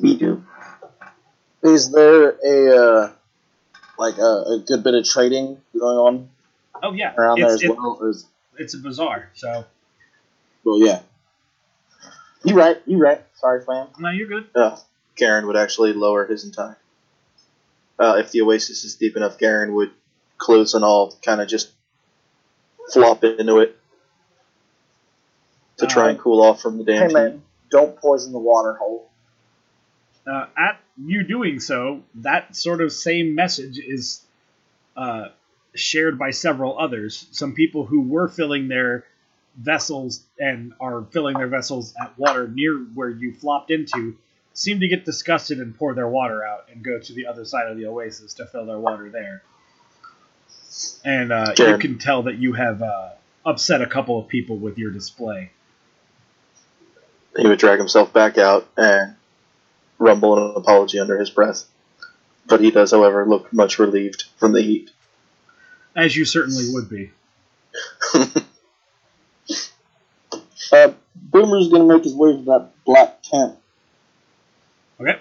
Me 0.00 0.18
too. 0.18 0.44
Is 1.62 1.92
there 1.92 2.30
a 2.44 2.76
uh, 2.76 3.12
like 3.96 4.18
a, 4.18 4.22
a 4.56 4.62
good 4.66 4.82
bit 4.82 4.94
of 4.96 5.04
trading 5.08 5.60
going 5.78 5.96
on 5.98 6.28
Oh 6.82 6.92
yeah, 6.94 7.14
around 7.14 7.38
there 7.40 7.54
it's, 7.54 7.62
as 7.62 7.70
it- 7.70 7.70
well? 7.78 8.00
Is, 8.10 8.26
it's 8.58 8.74
a 8.74 8.78
bazaar. 8.78 9.30
So 9.34 9.64
well, 10.64 10.80
yeah. 10.84 11.02
You 12.42 12.56
right. 12.56 12.76
You 12.86 12.98
right. 12.98 13.22
Sorry, 13.36 13.64
Flam. 13.64 13.86
no, 14.00 14.10
you're 14.10 14.26
good. 14.26 14.48
Uh, 14.52 14.76
Garen 15.16 15.46
would 15.46 15.56
actually 15.56 15.92
lower 15.92 16.26
his 16.26 16.44
entire. 16.44 16.78
Uh, 17.98 18.16
if 18.18 18.32
the 18.32 18.40
oasis 18.42 18.84
is 18.84 18.96
deep 18.96 19.16
enough, 19.16 19.38
Garen 19.38 19.74
would 19.74 19.90
clothes 20.38 20.74
and 20.74 20.84
all 20.84 21.16
kind 21.24 21.40
of 21.40 21.48
just 21.48 21.70
flop 22.92 23.22
into 23.24 23.60
it 23.60 23.78
to 25.78 25.86
try 25.86 26.10
and 26.10 26.18
cool 26.18 26.42
off 26.42 26.60
from 26.60 26.78
the 26.78 26.84
damn 26.84 27.02
Hey 27.02 27.08
heat. 27.08 27.14
man, 27.14 27.42
don't 27.70 27.96
poison 27.96 28.32
the 28.32 28.38
water 28.38 28.74
hole. 28.74 29.08
Uh, 30.26 30.46
at 30.56 30.80
you 30.96 31.24
doing 31.24 31.60
so, 31.60 32.02
that 32.16 32.56
sort 32.56 32.80
of 32.80 32.92
same 32.92 33.34
message 33.34 33.78
is 33.78 34.24
uh, 34.96 35.28
shared 35.74 36.18
by 36.18 36.30
several 36.30 36.78
others. 36.78 37.26
Some 37.30 37.54
people 37.54 37.84
who 37.84 38.02
were 38.02 38.28
filling 38.28 38.68
their 38.68 39.04
vessels 39.56 40.24
and 40.38 40.72
are 40.80 41.04
filling 41.12 41.36
their 41.36 41.48
vessels 41.48 41.94
at 42.00 42.18
water 42.18 42.48
near 42.48 42.76
where 42.94 43.08
you 43.08 43.34
flopped 43.34 43.70
into 43.70 44.16
seem 44.54 44.80
to 44.80 44.88
get 44.88 45.04
disgusted 45.04 45.58
and 45.58 45.76
pour 45.76 45.94
their 45.94 46.08
water 46.08 46.44
out 46.44 46.68
and 46.72 46.82
go 46.82 46.98
to 46.98 47.12
the 47.12 47.26
other 47.26 47.44
side 47.44 47.68
of 47.68 47.76
the 47.76 47.86
oasis 47.86 48.34
to 48.34 48.46
fill 48.46 48.64
their 48.64 48.78
water 48.78 49.10
there. 49.10 49.42
And 51.04 51.32
uh, 51.32 51.54
you 51.58 51.78
can 51.78 51.98
tell 51.98 52.22
that 52.24 52.38
you 52.38 52.52
have 52.54 52.82
uh, 52.82 53.10
upset 53.44 53.82
a 53.82 53.86
couple 53.86 54.18
of 54.18 54.28
people 54.28 54.56
with 54.56 54.78
your 54.78 54.90
display. 54.90 55.50
He 57.36 57.46
would 57.46 57.58
drag 57.58 57.78
himself 57.78 58.12
back 58.12 58.38
out 58.38 58.68
and 58.76 59.16
rumble 59.98 60.50
an 60.50 60.56
apology 60.56 61.00
under 61.00 61.18
his 61.18 61.30
breath. 61.30 61.64
But 62.46 62.60
he 62.60 62.70
does, 62.70 62.92
however, 62.92 63.26
look 63.26 63.52
much 63.52 63.78
relieved 63.78 64.24
from 64.36 64.52
the 64.52 64.62
heat. 64.62 64.90
As 65.96 66.16
you 66.16 66.24
certainly 66.24 66.64
would 66.72 66.88
be. 66.88 67.10
Uh, 70.72 70.92
Boomer's 71.14 71.68
gonna 71.68 71.84
make 71.84 72.02
his 72.02 72.14
way 72.14 72.32
to 72.32 72.42
that 72.44 72.70
black 72.84 73.22
tent. 73.22 73.54
Okay. 75.00 75.20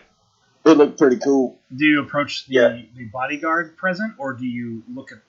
It 0.65 0.69
looked 0.77 0.97
pretty 0.97 1.17
cool. 1.17 1.57
Do 1.75 1.86
you 1.86 2.01
approach 2.03 2.45
the, 2.47 2.53
Yeah. 2.53 2.81
the 2.95 3.05
bodyguard 3.05 3.75
present, 3.75 4.13
or 4.17 4.33
do 4.33 4.45
you 4.45 4.83
look 4.93 5.12
at 5.12 5.19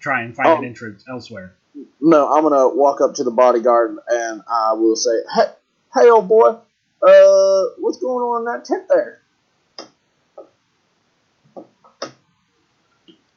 try 0.00 0.22
and 0.22 0.34
find 0.34 0.48
Oh. 0.48 0.56
an 0.58 0.64
entrance 0.64 1.04
elsewhere? 1.08 1.54
No, 2.00 2.32
I'm 2.32 2.42
gonna 2.42 2.68
walk 2.68 3.00
up 3.00 3.14
to 3.16 3.24
the 3.24 3.30
bodyguard 3.30 3.98
and 4.08 4.42
I 4.48 4.72
will 4.72 4.96
say, 4.96 5.10
"Hey, 5.34 5.52
hey, 5.94 6.10
old 6.10 6.26
boy, 6.26 6.56
uh, 7.02 7.64
what's 7.78 7.98
going 7.98 8.22
on 8.24 8.40
in 8.40 8.44
that 8.46 8.64
tent 8.64 8.88
there?" 8.88 9.20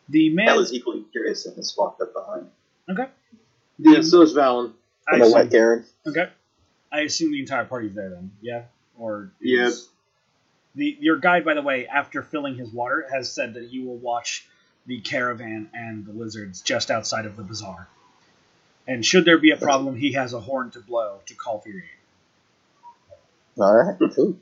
The 0.09 0.29
man. 0.33 0.49
I 0.49 0.57
was 0.57 0.73
equally 0.73 1.03
curious 1.11 1.45
and 1.45 1.55
just 1.55 1.77
walked 1.77 2.01
up 2.01 2.13
behind. 2.13 2.49
okay. 2.89 3.09
Yeah, 3.77 4.01
so 4.01 4.21
is 4.23 4.33
Valen. 4.33 4.73
I 5.07 5.15
I'm 5.15 5.21
a 5.21 5.25
wet 5.25 5.35
assume, 5.45 5.49
Garen. 5.49 5.85
okay. 6.07 6.29
I 6.91 7.01
assume 7.01 7.31
the 7.31 7.39
entire 7.39 7.65
party's 7.65 7.93
there 7.93 8.09
then. 8.09 8.31
Yeah. 8.41 8.63
Or 8.97 9.31
Yeah. 9.39 9.67
is- 9.67 9.89
The 10.75 10.97
your 10.99 11.17
guide, 11.17 11.45
by 11.45 11.55
the 11.55 11.61
way, 11.61 11.87
after 11.87 12.21
filling 12.21 12.55
his 12.55 12.71
water, 12.71 13.07
has 13.11 13.31
said 13.31 13.55
that 13.55 13.69
he 13.69 13.79
will 13.79 13.97
watch 13.97 14.47
the 14.85 15.01
caravan 15.01 15.69
and 15.73 16.05
the 16.05 16.13
lizards 16.13 16.61
just 16.61 16.91
outside 16.91 17.25
of 17.25 17.35
the 17.35 17.43
bazaar. 17.43 17.87
And 18.87 19.05
should 19.05 19.25
there 19.25 19.37
be 19.37 19.51
a 19.51 19.57
problem, 19.57 19.95
he 19.95 20.13
has 20.13 20.33
a 20.33 20.39
horn 20.39 20.71
to 20.71 20.79
blow 20.79 21.19
to 21.27 21.35
call 21.35 21.59
for 21.59 21.69
your 21.69 21.81
aid. 21.81 21.89
All 23.57 23.75
right, 23.75 24.11
cool. 24.15 24.37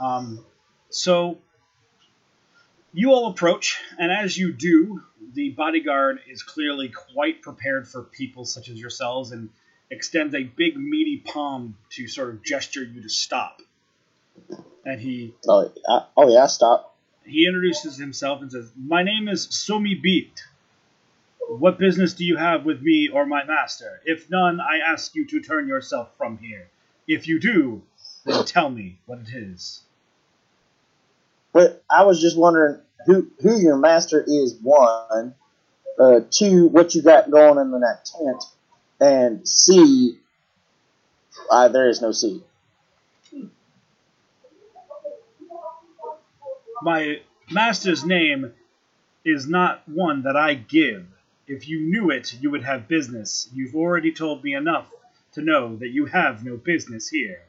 Um, 0.00 0.44
so 0.90 1.38
you 2.92 3.12
all 3.12 3.30
approach, 3.30 3.78
and 3.98 4.10
as 4.10 4.36
you 4.36 4.52
do, 4.52 5.02
the 5.34 5.50
bodyguard 5.50 6.20
is 6.28 6.42
clearly 6.42 6.88
quite 6.88 7.42
prepared 7.42 7.86
for 7.86 8.02
people 8.02 8.44
such 8.44 8.68
as 8.68 8.78
yourselves 8.80 9.32
and 9.32 9.50
extends 9.90 10.34
a 10.34 10.42
big, 10.42 10.76
meaty 10.76 11.18
palm 11.18 11.76
to 11.90 12.08
sort 12.08 12.30
of 12.30 12.42
gesture 12.42 12.82
you 12.82 13.02
to 13.02 13.08
stop. 13.08 13.60
And 14.84 15.00
he 15.00 15.34
Oh, 15.48 15.70
oh 16.16 16.28
yeah, 16.32 16.46
stop. 16.46 16.96
he 17.26 17.46
introduces 17.46 17.96
himself 17.98 18.40
and 18.42 18.50
says, 18.50 18.70
"My 18.76 19.02
name 19.02 19.28
is 19.28 19.46
Somi 19.48 20.00
Beat. 20.00 20.42
What 21.48 21.78
business 21.78 22.14
do 22.14 22.24
you 22.24 22.36
have 22.36 22.64
with 22.64 22.82
me 22.82 23.08
or 23.12 23.26
my 23.26 23.44
master? 23.44 24.00
If 24.04 24.30
none, 24.30 24.60
I 24.60 24.78
ask 24.92 25.14
you 25.14 25.26
to 25.26 25.40
turn 25.40 25.66
yourself 25.68 26.16
from 26.16 26.38
here. 26.38 26.68
If 27.06 27.26
you 27.26 27.40
do, 27.40 27.82
then 28.24 28.44
tell 28.44 28.70
me 28.70 28.98
what 29.06 29.20
it 29.20 29.28
is." 29.34 29.82
But 31.52 31.82
I 31.90 32.04
was 32.04 32.20
just 32.20 32.36
wondering 32.38 32.80
who 33.06 33.30
who 33.40 33.58
your 33.58 33.76
master 33.78 34.22
is. 34.26 34.56
One, 34.62 35.34
uh, 35.98 36.20
two, 36.30 36.66
what 36.68 36.94
you 36.94 37.02
got 37.02 37.30
going 37.30 37.58
in 37.58 37.80
that 37.80 38.04
tent, 38.04 38.44
and 39.00 39.48
C. 39.48 40.18
Uh, 41.50 41.68
there 41.68 41.88
is 41.88 42.02
no 42.02 42.12
C. 42.12 42.42
My 46.82 47.20
master's 47.50 48.04
name 48.04 48.52
is 49.24 49.48
not 49.48 49.82
one 49.88 50.22
that 50.22 50.36
I 50.36 50.54
give. 50.54 51.06
If 51.46 51.68
you 51.68 51.80
knew 51.80 52.10
it, 52.10 52.34
you 52.40 52.50
would 52.50 52.64
have 52.64 52.88
business. 52.88 53.48
You've 53.52 53.74
already 53.74 54.12
told 54.12 54.44
me 54.44 54.54
enough 54.54 54.86
to 55.32 55.42
know 55.42 55.76
that 55.76 55.88
you 55.88 56.06
have 56.06 56.44
no 56.44 56.56
business 56.56 57.08
here. 57.08 57.40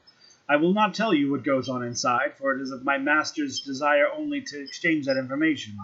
I 0.48 0.56
will 0.56 0.74
not 0.74 0.96
tell 0.96 1.14
you 1.14 1.32
what 1.32 1.44
goes 1.44 1.70
on 1.70 1.84
inside, 1.84 2.34
for 2.38 2.54
it 2.54 2.62
is 2.62 2.72
of 2.72 2.84
my 2.84 2.98
master's 2.98 3.60
desire 3.60 4.08
only 4.12 4.42
to 4.42 4.62
exchange 4.62 5.06
that 5.06 5.18
information. 5.18 5.78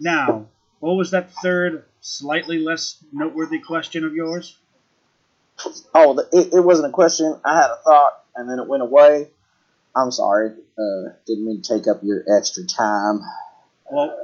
Now, 0.00 0.46
what 0.80 0.94
was 0.94 1.10
that 1.10 1.30
third, 1.42 1.84
slightly 2.00 2.58
less 2.58 2.96
noteworthy 3.12 3.58
question 3.58 4.04
of 4.04 4.14
yours? 4.14 4.56
Oh, 5.94 6.18
it, 6.32 6.54
it 6.54 6.60
wasn't 6.60 6.88
a 6.88 6.92
question. 6.92 7.38
I 7.44 7.54
had 7.54 7.70
a 7.70 7.76
thought, 7.84 8.24
and 8.34 8.48
then 8.48 8.58
it 8.58 8.66
went 8.66 8.82
away. 8.82 9.28
I'm 9.94 10.10
sorry. 10.10 10.50
Uh, 10.78 11.12
didn't 11.26 11.46
mean 11.46 11.62
to 11.62 11.74
take 11.78 11.86
up 11.86 12.02
your 12.02 12.24
extra 12.36 12.64
time. 12.64 13.20
Well, 13.90 14.16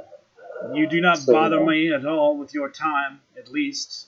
you 0.73 0.87
do 0.87 0.99
not 0.99 1.19
So, 1.19 1.33
bother 1.33 1.61
uh, 1.61 1.65
me 1.65 1.93
at 1.93 2.05
all 2.05 2.37
with 2.37 2.53
your 2.53 2.69
time, 2.69 3.21
at 3.37 3.51
least. 3.51 4.07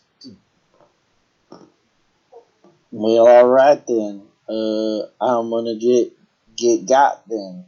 Well, 2.91 3.27
all 3.27 3.47
right 3.47 3.85
then. 3.87 4.23
Uh, 4.49 5.03
I'm 5.21 5.49
gonna 5.49 5.75
get 5.75 6.11
get 6.57 6.87
got 6.87 7.27
then. 7.27 7.65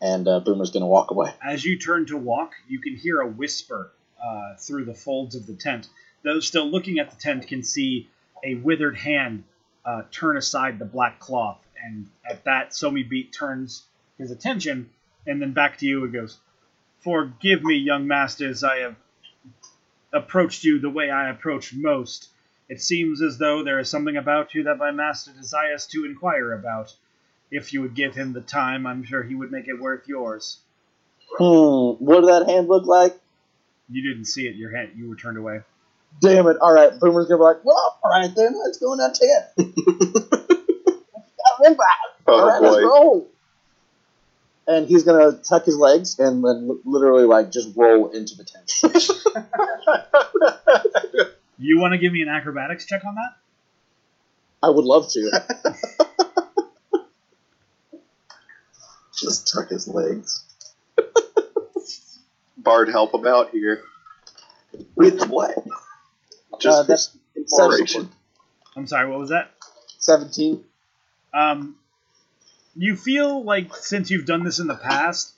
And 0.00 0.26
uh, 0.26 0.40
Boomer's 0.40 0.70
gonna 0.70 0.88
walk 0.88 1.12
away. 1.12 1.30
As 1.44 1.64
you 1.64 1.78
turn 1.78 2.06
to 2.06 2.16
walk, 2.16 2.54
you 2.68 2.80
can 2.80 2.96
hear 2.96 3.20
a 3.20 3.28
whisper 3.28 3.92
uh, 4.22 4.56
through 4.56 4.86
the 4.86 4.94
folds 4.94 5.36
of 5.36 5.46
the 5.46 5.54
tent. 5.54 5.88
Those 6.24 6.46
still 6.46 6.68
looking 6.68 6.98
at 6.98 7.10
the 7.10 7.16
tent 7.16 7.46
can 7.46 7.62
see 7.62 8.08
a 8.44 8.56
withered 8.56 8.96
hand 8.96 9.44
uh, 9.84 10.02
turn 10.10 10.36
aside 10.36 10.78
the 10.78 10.84
black 10.84 11.20
cloth, 11.20 11.58
and 11.82 12.08
at 12.28 12.44
that, 12.44 12.70
Somi 12.70 13.08
Beat 13.08 13.32
turns 13.32 13.84
his 14.18 14.30
attention, 14.30 14.90
and 15.26 15.40
then 15.40 15.52
back 15.52 15.78
to 15.78 15.86
you 15.86 16.04
and 16.04 16.12
goes, 16.12 16.38
"Forgive 17.00 17.62
me, 17.62 17.76
young 17.76 18.06
masters. 18.06 18.62
I 18.62 18.78
have 18.78 18.96
approached 20.12 20.64
you 20.64 20.78
the 20.78 20.90
way 20.90 21.10
I 21.10 21.30
approach 21.30 21.74
most. 21.74 22.28
It 22.68 22.80
seems 22.80 23.20
as 23.20 23.38
though 23.38 23.62
there 23.62 23.78
is 23.78 23.88
something 23.88 24.16
about 24.16 24.54
you 24.54 24.64
that 24.64 24.78
my 24.78 24.90
master 24.90 25.32
desires 25.32 25.86
to 25.88 26.04
inquire 26.04 26.52
about. 26.52 26.94
If 27.50 27.72
you 27.72 27.82
would 27.82 27.94
give 27.94 28.14
him 28.14 28.32
the 28.32 28.40
time, 28.40 28.86
I'm 28.86 29.04
sure 29.04 29.22
he 29.22 29.34
would 29.34 29.52
make 29.52 29.68
it 29.68 29.80
worth 29.80 30.06
yours." 30.06 30.58
Hmm. 31.38 32.04
What 32.04 32.20
did 32.20 32.28
that 32.28 32.48
hand 32.48 32.68
look 32.68 32.86
like? 32.86 33.18
You 33.88 34.02
didn't 34.02 34.26
see 34.26 34.46
it. 34.46 34.56
Your 34.56 34.70
hand. 34.74 34.92
You 34.96 35.08
were 35.08 35.16
turned 35.16 35.38
away. 35.38 35.62
Damn 36.20 36.46
it! 36.46 36.58
All 36.58 36.72
right, 36.72 36.98
Boomer's 36.98 37.26
gonna 37.26 37.38
be 37.38 37.44
like, 37.44 37.64
"Well, 37.64 37.98
all 38.02 38.10
right 38.10 38.34
then, 38.34 38.54
let's 38.62 38.78
go 38.78 38.92
in 38.92 38.98
that 38.98 39.14
tent." 39.14 40.48
Got 41.62 41.70
him 41.70 41.76
back. 41.76 41.86
Oh 42.26 42.32
all 42.34 42.46
right, 42.48 42.62
let's 42.62 42.84
roll. 42.84 43.28
And 44.66 44.86
he's 44.86 45.02
gonna 45.02 45.32
tuck 45.32 45.64
his 45.64 45.76
legs 45.76 46.18
and 46.18 46.44
then 46.44 46.80
literally 46.84 47.24
like 47.24 47.50
just 47.50 47.76
roll 47.76 48.10
into 48.10 48.36
the 48.36 48.44
tent. 48.44 48.70
You 51.62 51.78
want 51.78 51.92
to 51.92 51.98
give 51.98 52.12
me 52.12 52.22
an 52.22 52.28
acrobatics 52.28 52.86
check 52.86 53.04
on 53.04 53.14
that? 53.14 53.36
I 54.64 54.70
would 54.70 54.84
love 54.84 55.08
to. 55.12 55.44
Just 59.16 59.52
tuck 59.52 59.68
his 59.68 59.86
legs. 59.86 60.44
Bard 62.56 62.88
help 62.88 63.14
about 63.14 63.50
here. 63.50 63.82
With 64.96 65.28
what? 65.28 65.54
Just 66.58 66.80
Uh, 66.80 66.82
that's 66.82 67.16
exploration. 67.36 68.08
I'm 68.74 68.88
sorry. 68.88 69.08
What 69.08 69.20
was 69.20 69.28
that? 69.28 69.52
Seventeen. 69.98 70.64
Um, 71.34 71.76
you 72.74 72.96
feel 72.96 73.44
like 73.44 73.74
since 73.76 74.10
you've 74.10 74.26
done 74.26 74.44
this 74.44 74.58
in 74.58 74.66
the 74.66 74.74
past, 74.74 75.32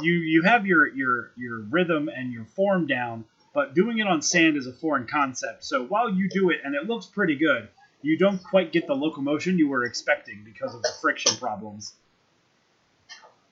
you 0.00 0.12
you 0.12 0.42
have 0.42 0.66
your 0.66 0.88
your 0.88 1.32
your 1.36 1.60
rhythm 1.60 2.08
and 2.08 2.32
your 2.32 2.44
form 2.44 2.86
down, 2.86 3.24
but 3.54 3.74
doing 3.74 3.98
it 3.98 4.06
on 4.06 4.22
sand 4.22 4.56
is 4.56 4.66
a 4.66 4.72
foreign 4.72 5.06
concept. 5.06 5.64
So 5.64 5.84
while 5.84 6.12
you 6.12 6.28
do 6.28 6.50
it 6.50 6.60
and 6.64 6.74
it 6.74 6.86
looks 6.86 7.06
pretty 7.06 7.36
good, 7.36 7.68
you 8.02 8.16
don't 8.16 8.42
quite 8.42 8.72
get 8.72 8.86
the 8.86 8.94
locomotion 8.94 9.58
you 9.58 9.68
were 9.68 9.84
expecting 9.84 10.42
because 10.44 10.74
of 10.74 10.82
the 10.82 10.90
friction 11.00 11.36
problems. 11.36 11.92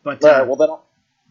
But 0.03 0.25
uh, 0.25 0.29
right. 0.29 0.47
Well, 0.47 0.57
then 0.57 0.71
I'll, 0.71 0.85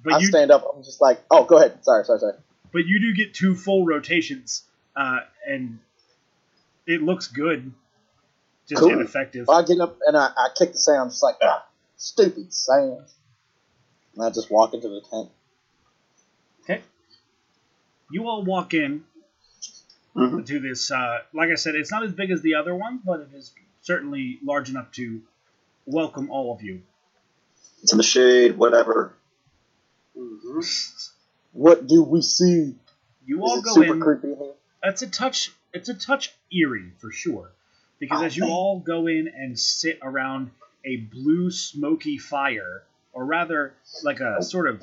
but 0.04 0.14
I 0.16 0.20
you 0.20 0.28
stand 0.28 0.52
up. 0.52 0.66
I'm 0.74 0.84
just 0.84 1.02
like, 1.02 1.22
oh, 1.32 1.44
go 1.44 1.58
ahead. 1.58 1.84
Sorry, 1.84 2.06
sorry, 2.06 2.20
sorry. 2.20 2.36
but 2.72 2.86
you 2.86 3.00
do 3.00 3.14
get 3.14 3.34
two 3.34 3.56
full 3.56 3.86
rotations, 3.86 4.64
uh, 4.96 5.20
and 5.48 5.80
it 6.86 7.02
looks 7.02 7.28
good. 7.28 7.72
Just 8.70 8.82
Cool. 8.82 8.92
ineffective. 8.94 9.50
I 9.50 9.64
get 9.64 9.80
up 9.80 9.98
and 10.06 10.16
I, 10.16 10.28
I 10.28 10.50
kick 10.58 10.74
the 10.74 10.78
sand. 10.78 11.00
I'm 11.02 11.10
just 11.10 11.24
like, 11.24 11.36
ah, 11.42 11.66
stupid 11.98 12.54
sand. 12.54 13.04
And 14.16 14.24
I 14.24 14.30
just 14.30 14.52
walk 14.52 14.74
into 14.76 14.88
the 14.90 15.02
tent. 15.02 15.30
Okay. 16.62 16.84
You 18.12 18.28
all 18.28 18.44
walk 18.44 18.74
in 18.76 19.04
Mhm. 20.16 20.46
to 20.46 20.60
this. 20.60 20.92
Uh, 20.92 21.20
like 21.34 21.50
I 21.50 21.56
said, 21.56 21.74
it's 21.76 21.92
not 21.92 22.04
as 22.04 22.14
big 22.14 22.30
as 22.32 22.42
the 22.42 22.56
other 22.56 22.76
ones, 22.76 23.02
but 23.04 23.22
it 23.22 23.30
is 23.34 23.52
certainly 23.82 24.40
large 24.44 24.70
enough 24.70 24.92
to 24.94 25.22
welcome 25.88 26.30
all 26.30 26.54
of 26.54 26.62
you. 26.62 26.84
It's 27.82 27.92
in 27.92 27.98
the 27.98 28.04
shade, 28.04 28.58
whatever. 28.58 29.14
Mm-hmm. 30.16 30.60
What 31.54 31.88
do 31.88 32.04
we 32.04 32.22
see? 32.22 32.76
You 33.26 33.44
Is 33.44 33.52
all 33.52 33.58
it 33.60 33.64
go 33.64 33.74
super 33.74 33.94
in. 33.94 34.00
creepy 34.02 34.32
in 34.34 34.38
here? 34.38 34.54
It's 34.84 35.02
a 35.02 35.08
touch. 35.10 35.52
It's 35.74 35.90
a 35.90 35.94
touch 35.94 36.34
eerie 36.52 36.92
for 37.00 37.12
sure, 37.12 37.52
because 38.00 38.22
Oh, 38.22 38.26
as 38.26 38.38
you 38.38 38.46
all 38.46 38.80
go 38.80 39.08
in 39.08 39.28
and 39.28 39.58
sit 39.60 40.00
around 40.02 40.52
a 40.86 40.98
blue 40.98 41.52
smoky 41.52 42.18
fire, 42.18 42.84
or 43.14 43.26
rather, 43.26 43.74
like 44.04 44.20
a 44.20 44.42
sort 44.42 44.68
of 44.68 44.82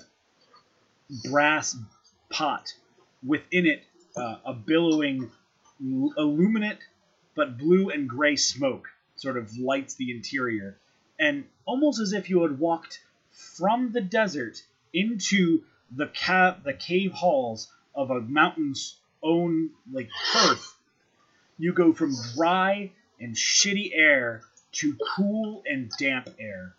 brass 1.30 1.76
pot, 2.30 2.72
within 3.24 3.66
it 3.66 3.82
uh, 4.16 4.36
a 4.44 4.52
billowing, 4.52 5.30
illuminate 5.80 6.78
but 7.34 7.58
blue 7.58 7.90
and 7.90 8.08
gray 8.08 8.36
smoke 8.36 8.88
sort 9.16 9.36
of 9.36 9.56
lights 9.58 9.94
the 9.94 10.10
interior, 10.10 10.76
and 11.18 11.44
almost 11.64 12.00
as 12.00 12.12
if 12.12 12.28
you 12.30 12.42
had 12.42 12.58
walked 12.58 13.00
from 13.30 13.92
the 13.92 14.00
desert 14.00 14.62
into 14.92 15.62
the 15.94 16.06
ca- 16.06 16.56
the 16.64 16.72
cave 16.72 17.12
halls 17.12 17.70
of 17.94 18.10
a 18.10 18.20
mountain's 18.20 18.96
own 19.22 19.70
like 19.92 20.08
earth, 20.36 20.76
you 21.58 21.72
go 21.72 21.92
from 21.92 22.14
dry 22.34 22.90
and 23.20 23.34
shitty 23.34 23.90
air 23.94 24.42
to 24.72 24.96
cool 25.16 25.62
and 25.66 25.90
damp 25.98 26.28
air. 26.38 26.74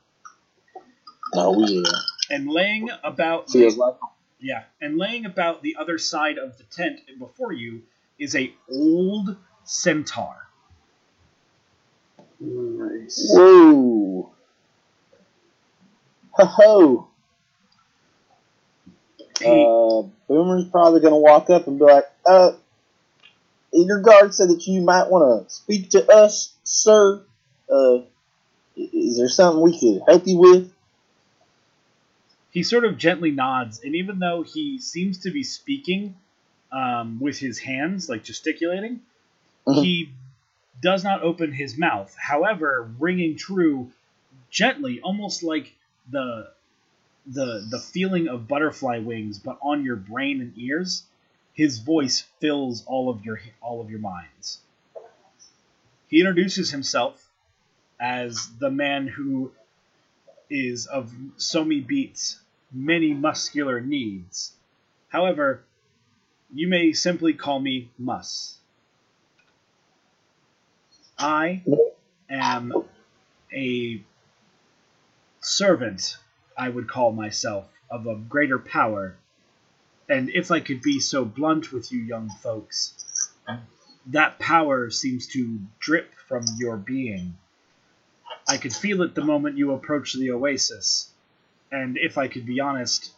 Oh, 1.33 1.67
yeah. 1.67 1.83
And 2.29 2.49
laying 2.49 2.89
about 3.03 3.49
Feels 3.49 3.77
like. 3.77 3.95
yeah, 4.39 4.63
and 4.81 4.97
laying 4.97 5.25
about 5.25 5.61
the 5.61 5.77
other 5.79 5.97
side 5.97 6.37
of 6.37 6.57
the 6.57 6.63
tent 6.63 6.99
before 7.19 7.53
you 7.53 7.83
is 8.19 8.35
a 8.35 8.53
old 8.71 9.35
centaur. 9.63 10.35
Nice. 12.39 13.31
Whoa. 13.33 14.31
Ho 16.31 16.45
ho. 16.45 17.07
He, 19.39 19.45
Uh, 19.45 20.07
Boomer's 20.27 20.65
probably 20.69 20.99
going 21.01 21.13
to 21.13 21.17
walk 21.17 21.49
up 21.49 21.67
and 21.67 21.79
be 21.79 21.85
like, 21.85 22.05
uh, 22.25 22.51
your 23.85 24.01
guard 24.01 24.33
said 24.33 24.49
that 24.49 24.65
you 24.67 24.81
might 24.81 25.09
want 25.09 25.47
to 25.47 25.53
speak 25.53 25.89
to 25.91 26.09
us, 26.11 26.53
sir. 26.63 27.21
Uh, 27.71 27.99
is 28.75 29.17
there 29.17 29.29
something 29.29 29.61
we 29.61 29.79
could 29.79 30.01
help 30.07 30.25
you 30.27 30.37
with? 30.39 30.73
he 32.51 32.63
sort 32.63 32.85
of 32.85 32.97
gently 32.97 33.29
nods, 33.29 33.81
and 33.83 33.93
even 33.95 34.17
though 34.19 34.41
he 34.41 34.79
seems 34.79 35.19
to 35.19 35.31
be 35.31 35.43
speaking 35.43 36.15
um, 36.71 37.19
with 37.19 37.37
his 37.37 37.59
hands, 37.59 38.09
like 38.09 38.23
gesticulating, 38.23 39.01
Mhm. 39.67 39.83
he 39.83 40.09
does 40.81 41.03
not 41.03 41.21
open 41.21 41.51
his 41.51 41.77
mouth. 41.77 42.15
However, 42.17 42.89
ringing 42.99 43.35
true 43.35 43.91
gently, 44.49 45.01
almost 45.01 45.43
like 45.43 45.75
the 46.09 46.51
the 47.27 47.67
the 47.69 47.79
feeling 47.79 48.27
of 48.27 48.47
butterfly 48.47 48.99
wings, 48.99 49.37
but 49.37 49.59
on 49.61 49.83
your 49.83 49.97
brain 49.97 50.41
and 50.41 50.53
ears, 50.57 51.03
his 51.57 51.79
voice 51.79 52.23
fills 52.39 52.85
all 52.85 53.09
of 53.09 53.25
your 53.25 53.39
all 53.61 53.81
of 53.81 53.89
your 53.89 53.99
minds. 53.99 54.61
He 56.07 56.19
introduces 56.19 56.69
himself 56.69 57.29
as 57.99 58.47
the 58.59 58.69
man 58.69 59.07
who 59.07 59.51
is 60.51 60.85
of 60.85 61.11
so 61.37 61.63
many 61.63 61.81
beats, 61.81 62.39
many 62.71 63.13
muscular 63.13 63.81
needs. 63.81 64.53
However, 65.09 65.63
you 66.53 66.67
may 66.67 66.93
simply 66.93 67.33
call 67.33 67.59
me 67.59 67.89
Mus. 67.97 68.59
I 71.17 71.63
am 72.29 72.71
a 73.51 74.03
servant, 75.41 76.17
I 76.55 76.69
would 76.69 76.87
call 76.87 77.11
myself, 77.11 77.65
of 77.89 78.05
a 78.05 78.15
greater 78.15 78.59
power. 78.59 79.17
And 80.09 80.29
if 80.29 80.51
I 80.51 80.59
could 80.61 80.81
be 80.81 80.99
so 80.99 81.25
blunt 81.25 81.71
with 81.73 81.91
you 81.91 81.99
young 81.99 82.29
folks, 82.41 82.93
that 84.07 84.39
power 84.39 84.89
seems 84.89 85.27
to 85.27 85.59
drip 85.79 86.13
from 86.27 86.45
your 86.57 86.77
being. 86.77 87.35
I 88.47 88.57
could 88.57 88.73
feel 88.73 89.01
it 89.01 89.15
the 89.15 89.23
moment 89.25 89.57
you 89.57 89.73
approached 89.73 90.17
the 90.17 90.31
oasis, 90.31 91.09
and 91.71 91.97
if 91.97 92.17
I 92.17 92.27
could 92.29 92.45
be 92.45 92.61
honest, 92.61 93.11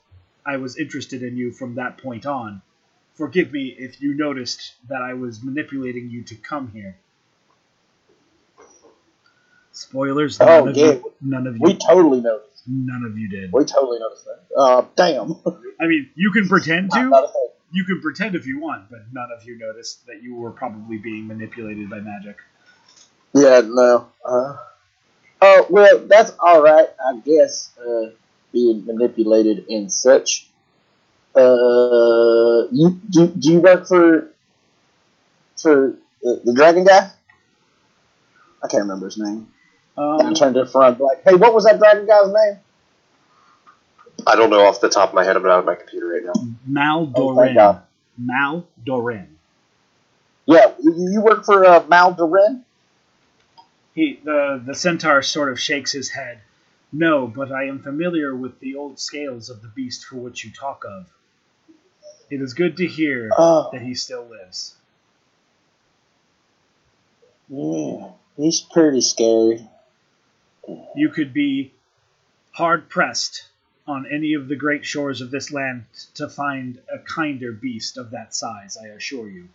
I 0.45 0.58
was 0.58 0.78
interested 0.78 1.21
in 1.21 1.38
you 1.38 1.52
from 1.52 1.75
that 1.75 1.99
point 1.99 2.25
on. 2.25 2.62
Forgive 3.13 3.52
me 3.52 3.67
if 3.78 4.02
you 4.02 4.15
noticed 4.15 4.73
that 4.88 5.02
I 5.04 5.13
was 5.13 5.43
manipulating 5.43 6.10
you 6.10 6.23
to 6.23 6.36
come 6.36 6.71
here. 6.71 6.95
Spoilers. 9.71 10.39
None, 10.39 10.49
Oh, 10.49 10.67
of, 10.69 10.78
yeah. 10.78 10.86
you, 10.93 11.13
none 11.21 11.47
of 11.47 11.56
you. 11.56 11.62
We 11.62 11.75
totally 11.75 12.21
noticed. 12.21 12.49
None 12.67 13.04
of 13.04 13.17
you 13.17 13.30
did. 13.30 13.52
We 13.52 13.65
totally 13.65 14.00
noticed 14.00 14.26
that. 14.26 14.56
Uh, 14.56 14.86
damn. 14.95 15.36
I 15.80 15.88
mean, 15.88 16.10
you 16.15 16.32
can 16.32 16.48
pretend 16.48 16.91
to. 16.91 17.04
Not 17.04 17.34
thing. 17.34 17.48
You 17.72 17.84
can 17.84 18.02
pretend 18.02 18.36
if 18.36 18.48
you 18.48 18.60
want, 18.60 18.89
but 18.89 19.02
none 19.13 19.30
of 19.32 19.43
you 19.43 19.58
noticed 19.58 20.06
that 20.08 20.24
you 20.24 20.36
were 20.36 20.52
probably 20.52 20.98
being 20.98 21.28
manipulated 21.28 21.89
by 21.89 22.00
magic. 22.00 22.38
Yeah, 23.34 23.62
no. 23.63 24.08
Uh, 24.26 24.58
oh, 25.41 25.67
well, 25.69 26.00
that's 26.08 26.34
all 26.39 26.62
right, 26.63 26.89
I 27.06 27.19
guess. 27.19 27.72
Uh, 27.80 28.10
being 28.52 28.86
manipulated 28.86 29.67
and 29.69 29.91
such. 29.91 30.48
Uh, 31.36 32.67
you 32.72 33.00
do, 33.10 33.28
do 33.28 33.52
you 33.52 33.60
work 33.60 33.88
for 33.88 34.34
for 35.62 35.95
the, 36.24 36.41
the 36.43 36.54
dragon 36.54 36.86
guy? 36.86 37.12
I 38.63 38.67
can't 38.67 38.84
remember 38.84 39.06
his 39.06 39.17
name. 39.17 39.48
And 40.00 40.22
Um, 40.28 40.34
turned 40.34 40.56
to 40.56 40.64
the 40.64 40.66
front, 40.70 41.00
like, 41.02 41.24
hey, 41.26 41.36
what 41.36 41.54
was 41.54 41.66
that 41.66 41.78
dragon 41.78 42.06
guy's 42.08 42.28
name? 42.28 42.60
I 44.26 44.36
don't 44.36 44.50
know 44.50 44.66
off 44.66 44.80
the 44.80 44.88
top 44.90 45.10
of 45.10 45.16
my 45.16 45.24
head. 45.26 45.36
I'm 45.36 45.44
not 45.44 45.60
on 45.60 45.66
my 45.66 45.76
computer 45.76 46.08
right 46.08 46.24
now. 46.24 46.34
Mal 46.66 47.12
Oh, 47.16 47.34
Doran. 47.36 47.56
God. 47.56 47.82
Mal 48.18 48.66
Doran. 48.86 49.38
Yeah, 50.46 50.72
you, 50.80 50.94
you 51.14 51.22
work 51.22 51.44
for 51.46 51.66
uh, 51.66 51.84
Mal 51.90 52.14
Durin? 52.14 52.64
He 53.94 54.20
the 54.24 54.62
the 54.66 54.74
centaur 54.76 55.22
sort 55.22 55.52
of 55.52 55.60
shakes 55.60 55.92
his 55.92 56.10
head. 56.10 56.40
No, 56.94 57.28
but 57.28 57.52
I 57.52 57.66
am 57.66 57.80
familiar 57.80 58.34
with 58.36 58.60
the 58.60 58.76
old 58.76 59.00
scales 59.00 59.50
of 59.50 59.62
the 59.62 59.68
beast 59.68 60.06
for 60.06 60.16
which 60.16 60.44
you 60.46 60.52
talk 60.52 60.86
of. 60.88 61.06
It 62.30 62.42
is 62.42 62.54
good 62.54 62.78
to 62.78 62.88
hear 62.88 63.30
Oh, 63.38 63.70
that 63.74 63.82
he 63.82 63.96
still 63.96 64.26
lives. 64.26 64.76
yeah. 67.50 68.10
He's 68.38 68.62
pretty 68.62 69.02
scary. 69.02 69.68
You 70.95 71.10
could 71.10 71.34
be 71.34 71.74
hard 72.52 72.89
pressed 72.89 73.48
on 73.88 74.06
any 74.12 74.34
of 74.34 74.48
the 74.48 74.56
great 74.56 74.86
shores 74.86 75.22
of 75.22 75.32
this 75.32 75.52
land 75.52 75.86
to 76.15 76.30
find 76.30 76.80
a 76.93 77.00
kinder 77.00 77.52
beast 77.52 77.98
of 77.98 78.12
that 78.12 78.36
size, 78.36 78.78
I 78.78 78.88
assure 78.88 79.30
you. 79.30 79.50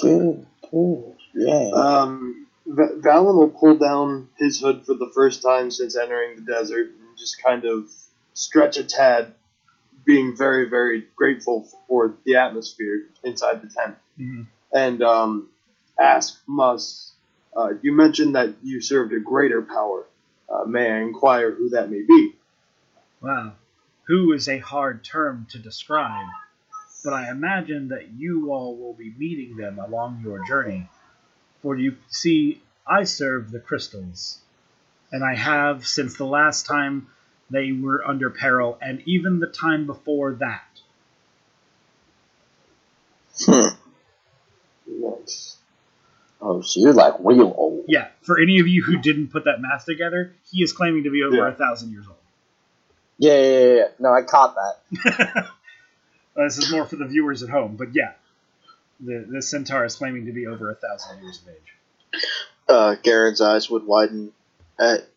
Good, 0.00 0.46
good. 0.70 1.14
Yeah. 1.34 1.70
Um, 1.74 2.46
Va- 2.66 2.96
Valen 3.00 3.34
will 3.38 3.48
pull 3.50 3.76
down 3.76 4.28
his 4.36 4.60
hood 4.60 4.84
for 4.86 4.94
the 4.94 5.10
first 5.14 5.42
time 5.42 5.70
since 5.70 5.96
entering 5.96 6.36
the 6.36 6.42
desert 6.42 6.88
and 6.88 7.16
just 7.18 7.42
kind 7.42 7.64
of 7.64 7.90
stretch 8.34 8.76
a 8.76 8.84
tad, 8.84 9.34
being 10.04 10.36
very, 10.36 10.68
very 10.68 11.06
grateful 11.16 11.68
for 11.86 12.14
the 12.24 12.36
atmosphere 12.36 13.04
inside 13.24 13.62
the 13.62 13.68
tent. 13.68 13.96
Mhm. 14.18 14.46
And 14.72 15.02
um, 15.02 15.48
ask 15.98 16.40
Mus, 16.46 17.07
uh, 17.56 17.70
you 17.82 17.92
mentioned 17.92 18.34
that 18.34 18.54
you 18.62 18.80
served 18.80 19.12
a 19.12 19.20
greater 19.20 19.62
power. 19.62 20.06
Uh, 20.48 20.64
may 20.64 20.90
I 20.90 21.00
inquire 21.00 21.50
who 21.50 21.70
that 21.70 21.90
may 21.90 22.02
be? 22.02 22.34
Wow. 23.20 23.52
Who 24.04 24.32
is 24.32 24.48
a 24.48 24.58
hard 24.58 25.04
term 25.04 25.46
to 25.50 25.58
describe, 25.58 26.26
but 27.04 27.12
I 27.12 27.30
imagine 27.30 27.88
that 27.88 28.10
you 28.12 28.52
all 28.52 28.76
will 28.76 28.94
be 28.94 29.12
meeting 29.18 29.56
them 29.56 29.78
along 29.78 30.22
your 30.24 30.44
journey. 30.46 30.88
For 31.62 31.76
you 31.76 31.96
see, 32.08 32.62
I 32.86 33.04
serve 33.04 33.50
the 33.50 33.60
crystals, 33.60 34.38
and 35.12 35.22
I 35.22 35.34
have 35.34 35.86
since 35.86 36.16
the 36.16 36.24
last 36.24 36.66
time 36.66 37.08
they 37.50 37.72
were 37.72 38.06
under 38.06 38.30
peril, 38.30 38.78
and 38.80 39.02
even 39.06 39.40
the 39.40 39.46
time 39.46 39.86
before 39.86 40.34
that. 40.34 40.64
Hmm. 43.44 43.67
Nice. 46.58 46.64
Oh, 46.64 46.68
so 46.68 46.80
you're 46.80 46.92
like 46.92 47.14
real 47.20 47.54
old. 47.56 47.84
Yeah, 47.88 48.08
for 48.22 48.40
any 48.40 48.58
of 48.60 48.68
you 48.68 48.82
who 48.82 48.98
didn't 48.98 49.28
put 49.28 49.44
that 49.44 49.60
math 49.60 49.84
together, 49.86 50.32
he 50.50 50.62
is 50.62 50.72
claiming 50.72 51.04
to 51.04 51.10
be 51.10 51.22
over 51.22 51.36
Yeah. 51.36 51.48
a 51.48 51.52
thousand 51.52 51.90
years 51.92 52.06
old. 52.06 52.16
Yeah, 53.18 53.34
yeah, 53.40 53.58
yeah, 53.58 53.74
yeah. 53.74 53.84
No, 53.98 54.12
I 54.12 54.22
caught 54.22 54.54
that. 54.54 55.48
This 56.36 56.56
is 56.56 56.70
more 56.70 56.86
for 56.86 56.94
the 56.94 57.04
viewers 57.06 57.42
at 57.42 57.48
home, 57.48 57.74
but 57.76 57.96
yeah, 57.96 58.12
the 59.00 59.26
the 59.28 59.42
centaur 59.42 59.84
is 59.84 59.96
claiming 59.96 60.26
to 60.26 60.32
be 60.32 60.46
over 60.46 60.70
a 60.70 60.74
thousand 60.76 61.20
years 61.20 61.42
of 61.42 61.48
age. 61.48 62.22
Uh, 62.68 62.94
Garen's 63.02 63.40
eyes 63.40 63.68
would 63.68 63.84
widen 63.84 64.30
at 64.78 65.08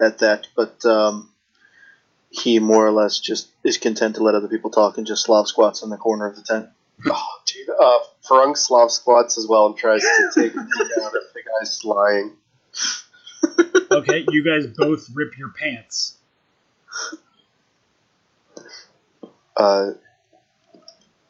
at 0.00 0.18
that, 0.18 0.46
but 0.54 0.84
um, 0.84 1.28
he 2.30 2.60
more 2.60 2.86
or 2.86 2.92
less 2.92 3.18
just 3.18 3.48
is 3.64 3.78
content 3.78 4.14
to 4.14 4.22
let 4.22 4.36
other 4.36 4.46
people 4.46 4.70
talk 4.70 4.96
and 4.96 5.08
just 5.08 5.24
Slav 5.24 5.48
squats 5.48 5.82
in 5.82 5.90
the 5.90 5.96
corner 5.96 6.28
of 6.28 6.36
the 6.36 6.42
tent. 6.42 6.68
Oh, 7.06 7.28
dude. 7.46 7.68
Uh, 7.70 7.98
Farung 8.28 8.56
Slav 8.56 8.90
squats 8.90 9.38
as 9.38 9.46
well 9.46 9.66
and 9.66 9.76
tries 9.76 10.02
to 10.02 10.30
take 10.34 10.52
a 10.54 10.58
peek 10.58 10.90
out 11.02 11.12
if 11.14 11.32
the 11.32 11.42
guy's 11.58 11.84
lying. 11.84 12.36
Okay, 13.90 14.24
you 14.28 14.44
guys 14.44 14.66
both 14.76 15.08
rip 15.14 15.36
your 15.36 15.50
pants. 15.50 16.16
Uh, 19.56 19.92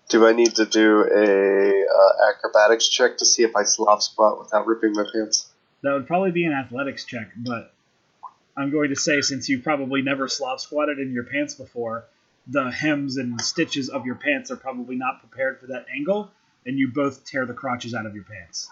do 0.08 0.26
I 0.26 0.32
need 0.32 0.56
to 0.56 0.66
do 0.66 1.04
a 1.04 1.86
uh, 1.86 2.30
acrobatics 2.30 2.88
check 2.88 3.18
to 3.18 3.24
see 3.24 3.44
if 3.44 3.56
I 3.56 3.62
Slav 3.62 4.02
squat 4.02 4.38
without 4.38 4.66
ripping 4.66 4.92
my 4.92 5.04
pants? 5.12 5.50
That 5.82 5.94
would 5.94 6.06
probably 6.06 6.32
be 6.32 6.44
an 6.44 6.52
athletics 6.52 7.04
check, 7.04 7.30
but 7.36 7.72
I'm 8.56 8.70
going 8.70 8.90
to 8.90 8.96
say 8.96 9.20
since 9.20 9.48
you 9.48 9.60
probably 9.60 10.02
never 10.02 10.28
Slav 10.28 10.60
squatted 10.60 10.98
in 10.98 11.12
your 11.12 11.24
pants 11.24 11.54
before, 11.54 12.04
the 12.50 12.70
hems 12.70 13.16
and 13.16 13.40
stitches 13.40 13.88
of 13.88 14.04
your 14.06 14.16
pants 14.16 14.50
are 14.50 14.56
probably 14.56 14.96
not 14.96 15.20
prepared 15.20 15.60
for 15.60 15.66
that 15.68 15.86
angle, 15.94 16.30
and 16.66 16.78
you 16.78 16.88
both 16.88 17.24
tear 17.24 17.46
the 17.46 17.54
crotches 17.54 17.94
out 17.94 18.06
of 18.06 18.14
your 18.14 18.24
pants. 18.24 18.68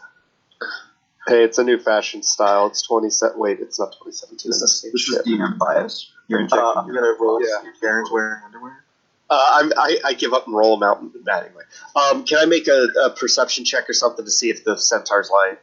Hey, 1.27 1.45
it's 1.45 1.59
a 1.59 1.65
new 1.65 1.79
fashion 1.79 2.23
style. 2.23 2.67
It's 2.69 2.87
20 2.87 3.11
set. 3.11 3.37
Wait, 3.39 3.61
it's 3.61 3.79
not 3.79 3.93
2017. 3.93 4.51
This 4.51 4.63
is, 4.63 4.85
It's 4.85 4.93
this 4.93 4.95
is 4.95 5.25
shit. 5.27 5.27
DM 5.27 5.59
bias. 5.59 6.11
You're 6.27 6.41
injecting. 6.41 6.65
Uh, 6.65 6.73
I'm 6.81 6.87
gonna 6.87 7.15
roll. 7.21 7.41
Yeah. 7.43 7.61
see 7.63 7.69
if 7.69 7.81
Garen's 7.81 8.11
wearing 8.11 8.43
underwear. 8.45 8.83
Uh, 9.31 9.47
I'm, 9.53 9.73
I, 9.77 9.99
I 10.07 10.13
give 10.15 10.33
up 10.33 10.47
and 10.47 10.57
roll 10.57 10.79
them 10.79 10.89
out. 10.89 11.03
Nah, 11.03 11.41
Anyway, 11.41 11.63
um, 11.95 12.25
can 12.25 12.39
I 12.39 12.47
make 12.47 12.67
a, 12.67 12.89
a 13.05 13.11
perception 13.11 13.67
check 13.67 13.89
or 13.91 13.93
something 13.93 14.25
to 14.25 14.31
see 14.31 14.49
if 14.49 14.65
the 14.65 14.79
centaur's 14.79 15.31
lying, 15.31 15.57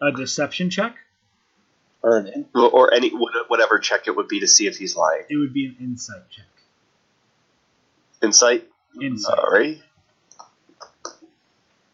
A 0.00 0.10
deception 0.10 0.68
check? 0.68 0.96
Earn 2.02 2.26
it. 2.26 2.46
or, 2.52 2.68
or 2.68 2.94
any 2.94 3.10
whatever 3.46 3.78
check 3.78 4.08
it 4.08 4.16
would 4.16 4.26
be 4.26 4.40
to 4.40 4.48
see 4.48 4.66
if 4.66 4.76
he's 4.76 4.96
lying? 4.96 5.22
It 5.30 5.36
would 5.36 5.52
be 5.54 5.66
an 5.66 5.76
insight 5.80 6.28
check. 6.30 6.46
Insight. 8.22 8.68
Insight. 9.00 9.36
Sorry. 9.36 9.82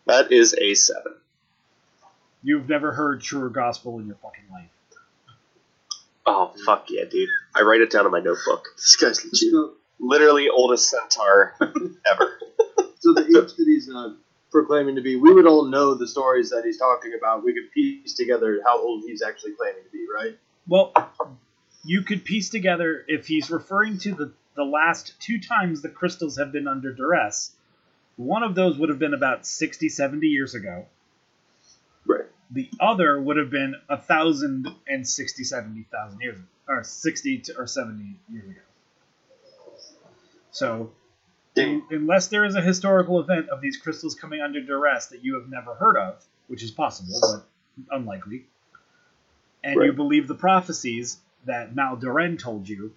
That 0.06 0.32
is 0.32 0.54
a 0.54 0.74
seven. 0.74 1.14
You've 2.42 2.68
never 2.68 2.92
heard 2.92 3.22
truer 3.22 3.48
gospel 3.48 3.98
in 3.98 4.06
your 4.06 4.16
fucking 4.16 4.44
life. 4.50 4.70
Oh 6.26 6.52
fuck 6.66 6.86
yeah, 6.90 7.04
dude! 7.10 7.28
I 7.54 7.62
write 7.62 7.80
it 7.80 7.90
down 7.90 8.04
in 8.04 8.12
my 8.12 8.20
notebook. 8.20 8.68
This 8.76 8.96
guy's 8.96 9.24
legit. 9.24 9.50
So, 9.50 9.72
literally 9.98 10.48
oldest 10.48 10.90
centaur 10.90 11.54
ever. 11.60 12.38
so 13.00 13.14
the 13.14 13.22
age 13.22 13.56
that 13.56 13.64
he's 13.66 13.90
uh, 13.90 14.14
proclaiming 14.50 14.96
to 14.96 15.00
be, 15.00 15.16
we 15.16 15.32
would 15.32 15.46
all 15.46 15.64
know 15.64 15.94
the 15.94 16.06
stories 16.06 16.50
that 16.50 16.64
he's 16.64 16.78
talking 16.78 17.12
about. 17.16 17.44
We 17.44 17.54
could 17.54 17.72
piece 17.72 18.14
together 18.14 18.60
how 18.64 18.78
old 18.78 19.04
he's 19.06 19.22
actually 19.22 19.52
claiming 19.52 19.82
to 19.84 19.90
be, 19.90 20.06
right? 20.14 20.38
Well, 20.66 20.92
you 21.84 22.02
could 22.02 22.24
piece 22.24 22.50
together 22.50 23.04
if 23.08 23.26
he's 23.26 23.50
referring 23.50 23.98
to 24.00 24.14
the, 24.14 24.32
the 24.58 24.64
last 24.64 25.14
two 25.20 25.38
times 25.38 25.80
the 25.82 25.88
crystals 25.88 26.36
have 26.36 26.50
been 26.52 26.66
under 26.66 26.92
duress, 26.92 27.52
one 28.16 28.42
of 28.42 28.56
those 28.56 28.76
would 28.76 28.88
have 28.88 28.98
been 28.98 29.14
about 29.14 29.46
60, 29.46 29.88
70 29.88 30.26
years 30.26 30.54
ago. 30.54 30.84
Right. 32.04 32.26
The 32.50 32.68
other 32.80 33.20
would 33.20 33.36
have 33.36 33.50
been 33.50 33.74
a 33.88 33.96
thousand 33.96 34.68
and 34.88 35.06
sixty, 35.06 35.44
seventy 35.44 35.84
thousand 35.92 36.20
years, 36.20 36.38
or 36.66 36.82
sixty 36.82 37.38
to, 37.40 37.58
or 37.58 37.66
seventy 37.66 38.16
years 38.32 38.48
ago. 38.48 38.60
So, 40.50 40.92
un- 41.58 41.82
unless 41.90 42.28
there 42.28 42.46
is 42.46 42.54
a 42.54 42.62
historical 42.62 43.20
event 43.20 43.50
of 43.50 43.60
these 43.60 43.76
crystals 43.76 44.14
coming 44.14 44.40
under 44.40 44.62
duress 44.62 45.08
that 45.08 45.22
you 45.22 45.34
have 45.34 45.50
never 45.50 45.74
heard 45.74 45.98
of, 45.98 46.24
which 46.46 46.62
is 46.62 46.70
possible 46.70 47.20
but 47.20 47.94
unlikely, 47.94 48.46
and 49.62 49.74
you 49.84 49.92
believe 49.92 50.26
the 50.26 50.34
prophecies 50.34 51.18
that 51.44 51.74
Maldoren 51.74 52.38
told 52.38 52.66
you, 52.66 52.94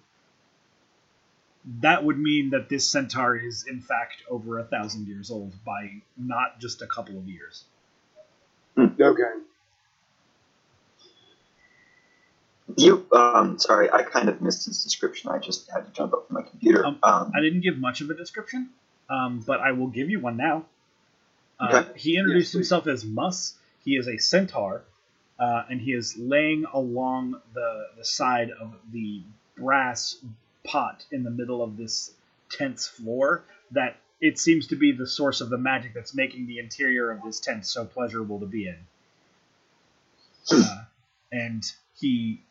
that 1.80 2.04
would 2.04 2.18
mean 2.18 2.50
that 2.50 2.68
this 2.68 2.88
centaur 2.88 3.36
is 3.36 3.66
in 3.68 3.80
fact 3.80 4.16
over 4.28 4.58
a 4.58 4.64
thousand 4.64 5.06
years 5.06 5.30
old 5.30 5.52
by 5.64 5.90
not 6.16 6.60
just 6.60 6.82
a 6.82 6.86
couple 6.86 7.16
of 7.16 7.28
years. 7.28 7.64
Okay. 8.78 9.22
You, 12.76 13.06
um, 13.12 13.58
sorry, 13.58 13.90
I 13.90 14.02
kind 14.02 14.28
of 14.28 14.40
missed 14.40 14.64
his 14.64 14.82
description. 14.82 15.30
I 15.30 15.38
just 15.38 15.70
had 15.70 15.84
to 15.86 15.92
jump 15.92 16.14
up 16.14 16.26
from 16.26 16.36
my 16.36 16.42
computer. 16.42 16.86
Um, 16.86 16.98
Um, 17.02 17.32
I 17.34 17.40
didn't 17.40 17.60
give 17.60 17.76
much 17.78 18.00
of 18.00 18.08
a 18.10 18.14
description, 18.14 18.70
um, 19.10 19.40
but 19.46 19.60
I 19.60 19.72
will 19.72 19.88
give 19.88 20.08
you 20.10 20.20
one 20.20 20.36
now. 20.36 20.64
Uh, 21.60 21.84
Okay. 21.84 21.98
He 21.98 22.16
introduced 22.16 22.48
Yes, 22.48 22.52
himself 22.54 22.86
as 22.86 23.04
Mus. 23.04 23.56
He 23.84 23.96
is 23.96 24.08
a 24.08 24.16
centaur, 24.16 24.84
uh, 25.38 25.64
and 25.68 25.80
he 25.80 25.92
is 25.92 26.16
laying 26.16 26.64
along 26.72 27.40
the, 27.52 27.86
the 27.98 28.04
side 28.04 28.50
of 28.50 28.74
the 28.90 29.22
brass 29.56 30.16
pot 30.64 31.04
in 31.10 31.24
the 31.24 31.30
middle 31.30 31.62
of 31.62 31.76
this 31.76 32.12
tent's 32.50 32.86
floor 32.86 33.44
that 33.72 33.96
it 34.20 34.38
seems 34.38 34.68
to 34.68 34.76
be 34.76 34.92
the 34.92 35.06
source 35.06 35.40
of 35.40 35.50
the 35.50 35.58
magic 35.58 35.94
that's 35.94 36.14
making 36.14 36.46
the 36.46 36.58
interior 36.58 37.10
of 37.10 37.22
this 37.22 37.40
tent 37.40 37.66
so 37.66 37.84
pleasurable 37.84 38.38
to 38.40 38.46
be 38.46 38.68
in. 38.68 38.76
Uh, 40.50 40.84
and 41.32 41.64
he 41.98 42.42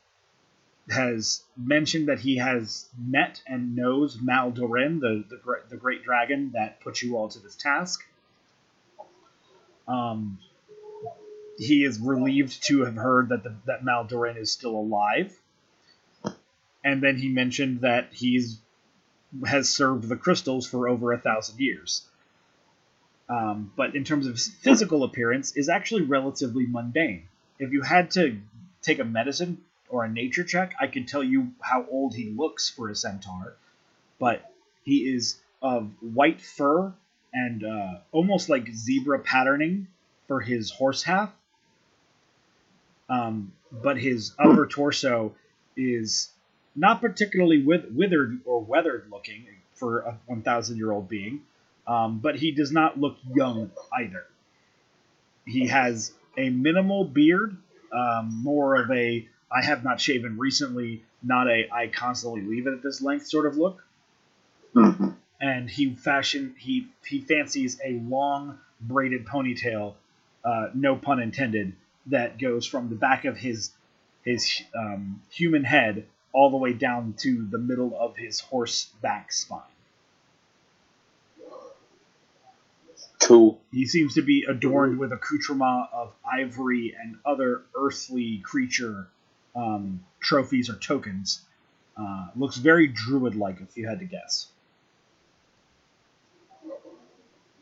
has 0.90 1.44
mentioned 1.56 2.10
that 2.10 2.20
he 2.20 2.38
has 2.38 2.90
met 2.98 3.42
and 3.48 3.76
knows 3.76 4.18
Maldorin, 4.18 5.00
the, 5.00 5.24
the, 5.30 5.40
the 5.70 5.78
great 5.78 6.04
dragon 6.04 6.52
that 6.54 6.82
put 6.82 7.02
you 7.02 7.16
all 7.16 7.30
to 7.30 7.40
this 7.40 7.56
task. 7.56 8.04
Um, 9.88 10.40
he 11.58 11.84
is 11.84 12.00
relieved 12.00 12.66
to 12.68 12.84
have 12.84 12.96
heard 12.96 13.30
that 13.30 13.44
the, 13.44 13.56
that 13.66 13.84
Maldorin 13.84 14.38
is 14.38 14.52
still 14.52 14.76
alive. 14.76 15.38
And 16.84 17.02
then 17.02 17.18
he 17.18 17.30
mentioned 17.30 17.82
that 17.82 18.10
he's 18.12 18.60
has 19.46 19.70
served 19.70 20.10
the 20.10 20.18
crystals 20.18 20.68
for 20.68 20.90
over 20.90 21.14
a 21.14 21.18
thousand 21.18 21.60
years. 21.60 22.06
Um, 23.30 23.72
but 23.78 23.96
in 23.96 24.04
terms 24.04 24.28
of 24.28 24.40
physical 24.40 25.04
appearance, 25.04 25.56
is 25.56 25.70
actually 25.70 26.02
relatively 26.02 26.66
mundane. 26.68 27.28
If 27.60 27.72
you 27.72 27.82
had 27.82 28.12
to 28.12 28.38
take 28.82 29.00
a 29.00 29.06
medicine 29.06 29.62
or 29.90 30.04
a 30.04 30.10
nature 30.10 30.44
check, 30.44 30.74
I 30.80 30.88
could 30.88 31.08
tell 31.08 31.24
you 31.24 31.52
how 31.62 31.86
old 31.90 32.14
he 32.14 32.30
looks 32.30 32.70
for 32.70 32.90
a 32.90 32.96
centaur. 32.96 33.56
But 34.20 34.52
he 34.84 35.14
is 35.14 35.40
of 35.62 35.92
white 36.02 36.42
fur 36.42 36.94
and 37.34 37.64
uh, 37.64 38.00
almost 38.12 38.50
like 38.50 38.68
zebra 38.74 39.20
patterning 39.20 39.88
for 40.28 40.42
his 40.42 40.72
horse 40.72 41.04
half. 41.04 41.32
Um, 43.10 43.54
but 43.72 43.98
his 43.98 44.34
upper 44.40 44.66
torso 44.66 45.36
is 45.78 46.30
not 46.76 47.02
particularly 47.02 47.62
with, 47.62 47.86
withered 47.92 48.40
or 48.46 48.62
weathered 48.62 49.08
looking 49.12 49.46
for 49.74 50.00
a 50.00 50.20
1,000 50.28 50.78
year 50.78 50.92
old 50.92 51.10
being, 51.10 51.42
um, 51.88 52.20
but 52.20 52.36
he 52.36 52.52
does 52.52 52.72
not 52.72 53.00
look 53.00 53.18
young 53.34 53.72
either. 53.98 54.26
He 55.46 55.68
has 55.68 56.14
a 56.38 56.50
minimal 56.50 57.04
beard, 57.04 57.58
um, 57.92 58.42
more 58.44 58.82
of 58.82 58.92
a 58.92 59.28
I 59.52 59.64
have 59.64 59.84
not 59.84 60.00
shaven 60.00 60.38
recently, 60.38 61.04
not 61.22 61.48
a 61.48 61.68
I 61.74 61.88
constantly 61.88 62.42
leave 62.42 62.68
it 62.68 62.74
at 62.74 62.82
this 62.82 63.02
length 63.02 63.28
sort 63.28 63.46
of 63.46 63.58
look. 63.58 63.84
mhm. 64.74 65.16
And 65.42 65.70
he 65.70 65.96
fashion 65.96 66.56
he 66.58 66.88
he 67.06 67.22
fancies 67.22 67.80
a 67.84 67.94
long 67.94 68.60
braided 68.80 69.26
ponytail, 69.26 69.96
uh, 70.46 70.68
no 70.74 70.96
pun 70.96 71.20
intended, 71.20 71.74
that 72.06 72.40
goes 72.40 72.66
from 72.66 72.90
the 72.90 72.96
back 72.96 73.26
of 73.26 73.38
his 73.38 73.72
his 74.24 74.62
um, 74.76 75.22
human 75.32 75.64
head 75.64 76.06
all 76.34 76.50
the 76.50 76.58
way 76.58 76.74
down 76.74 77.14
to 77.20 77.48
the 77.50 77.58
middle 77.58 77.98
of 78.00 78.16
his 78.16 78.40
horse 78.40 78.86
back 79.02 79.32
spine. 79.32 79.62
Cool. 83.22 83.62
He 83.72 83.86
seems 83.86 84.16
to 84.16 84.22
be 84.22 84.46
adorned 84.50 84.98
with 84.98 85.12
accoutrement 85.12 85.90
of 85.94 86.14
ivory 86.26 86.96
and 87.00 87.18
other 87.26 87.62
earthly 87.78 88.40
creature 88.40 89.08
um, 89.56 90.04
trophies 90.20 90.70
or 90.70 90.76
tokens. 90.76 91.42
Uh, 91.96 92.28
looks 92.36 92.58
very 92.58 92.88
druid 92.88 93.36
like, 93.36 93.62
if 93.62 93.78
you 93.78 93.88
had 93.88 94.00
to 94.00 94.06
guess. 94.06 94.48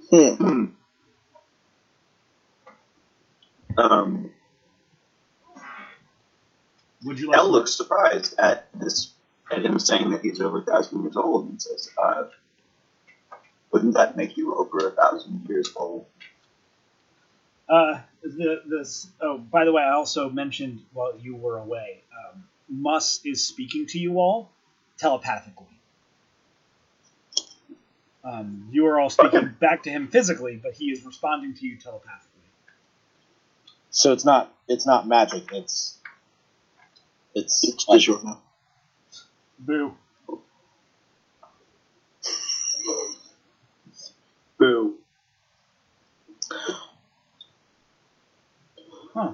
Hmm. 0.09 0.33
Hmm. 0.33 0.65
Um, 3.77 4.31
Would 7.05 7.19
you 7.19 7.27
like? 7.27 7.37
Elle 7.37 7.45
to- 7.47 7.51
looks 7.51 7.75
surprised 7.75 8.35
at 8.39 8.67
this, 8.73 9.13
at 9.51 9.63
him 9.65 9.79
saying 9.79 10.11
that 10.11 10.21
he's 10.21 10.41
over 10.41 10.59
a 10.59 10.63
thousand 10.63 11.03
years 11.03 11.15
old, 11.15 11.49
and 11.49 11.61
says, 11.61 11.89
uh, 11.97 12.25
"Wouldn't 13.71 13.93
that 13.95 14.17
make 14.17 14.37
you 14.37 14.55
over 14.55 14.87
a 14.87 14.91
thousand 14.91 15.47
years 15.47 15.69
old?" 15.75 16.05
Uh, 17.69 18.01
the 18.23 18.63
this. 18.65 19.07
Oh, 19.21 19.37
by 19.37 19.65
the 19.65 19.71
way, 19.71 19.83
I 19.83 19.91
also 19.93 20.29
mentioned 20.29 20.81
while 20.91 21.17
you 21.19 21.35
were 21.35 21.57
away, 21.57 22.01
um, 22.17 22.43
Mus 22.67 23.21
is 23.23 23.45
speaking 23.45 23.85
to 23.87 23.99
you 23.99 24.19
all 24.19 24.51
telepathically. 24.97 25.67
Um, 28.23 28.67
you 28.71 28.85
are 28.87 28.99
all 28.99 29.09
speaking 29.09 29.55
back 29.59 29.83
to 29.83 29.89
him 29.89 30.07
physically, 30.09 30.59
but 30.61 30.73
he 30.73 30.91
is 30.91 31.05
responding 31.05 31.53
to 31.55 31.65
you 31.65 31.77
telepathically. 31.77 32.25
So 33.91 34.13
it's 34.13 34.25
not 34.25 34.53
it's 34.67 34.85
not 34.85 35.07
magic. 35.07 35.51
It's 35.53 35.98
it's, 37.35 37.63
It's 37.67 37.87
like- 37.87 37.97
visual 37.97 38.23
now. 38.23 38.41
Boo. 39.59 39.93
Boo. 44.57 44.95
Huh. 49.13 49.33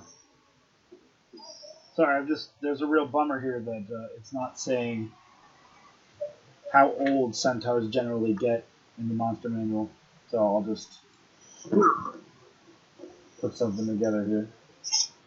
Sorry, 1.95 2.17
I'm 2.17 2.27
just. 2.27 2.49
There's 2.61 2.81
a 2.81 2.87
real 2.87 3.05
bummer 3.05 3.39
here 3.39 3.59
that 3.59 3.85
uh, 3.95 4.07
it's 4.17 4.33
not 4.33 4.59
saying 4.59 5.11
how 6.73 6.91
old 6.93 7.35
centaurs 7.35 7.87
generally 7.89 8.33
get 8.33 8.65
in 8.97 9.07
the 9.07 9.13
monster 9.13 9.49
manual. 9.49 9.89
So 10.29 10.39
I'll 10.39 10.63
just 10.63 10.99
put 13.39 13.55
something 13.55 13.85
together 13.87 14.23
here. 14.25 14.49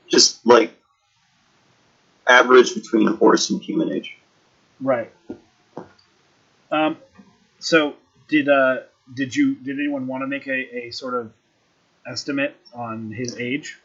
Just 0.08 0.44
like 0.46 0.72
average 2.28 2.74
between 2.74 3.06
horse 3.16 3.50
and 3.50 3.62
human 3.62 3.92
age. 3.92 4.16
Right. 4.80 5.10
Um. 6.70 6.98
So 7.58 7.94
did 8.28 8.48
uh 8.48 8.78
did 9.12 9.34
you 9.34 9.54
did 9.56 9.78
anyone 9.78 10.06
want 10.06 10.22
to 10.22 10.26
make 10.26 10.46
a, 10.46 10.86
a 10.86 10.90
sort 10.90 11.14
of 11.14 11.32
estimate 12.06 12.54
on 12.74 13.10
his 13.10 13.36
age 13.38 13.78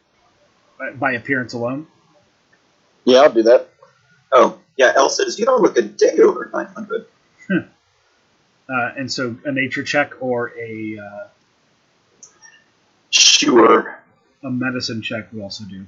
by, 0.78 0.90
by 0.92 1.12
appearance 1.12 1.54
alone? 1.54 1.86
yeah, 3.04 3.20
I'll 3.20 3.32
do 3.32 3.42
that. 3.44 3.68
Oh, 4.32 4.58
yeah, 4.76 4.92
El 4.96 5.08
says 5.10 5.38
you 5.38 5.44
don't 5.44 5.62
look 5.62 5.76
a 5.76 5.82
day 5.82 6.18
over 6.18 6.50
900. 6.52 7.06
Uh, 8.66 8.92
and 8.96 9.12
so 9.12 9.36
a 9.44 9.52
nature 9.52 9.82
check 9.82 10.14
or 10.20 10.52
a 10.58 10.98
uh, 10.98 11.28
Sure. 13.10 14.00
a 14.42 14.50
medicine 14.50 15.02
check 15.02 15.30
would 15.32 15.42
also 15.42 15.64
do. 15.64 15.84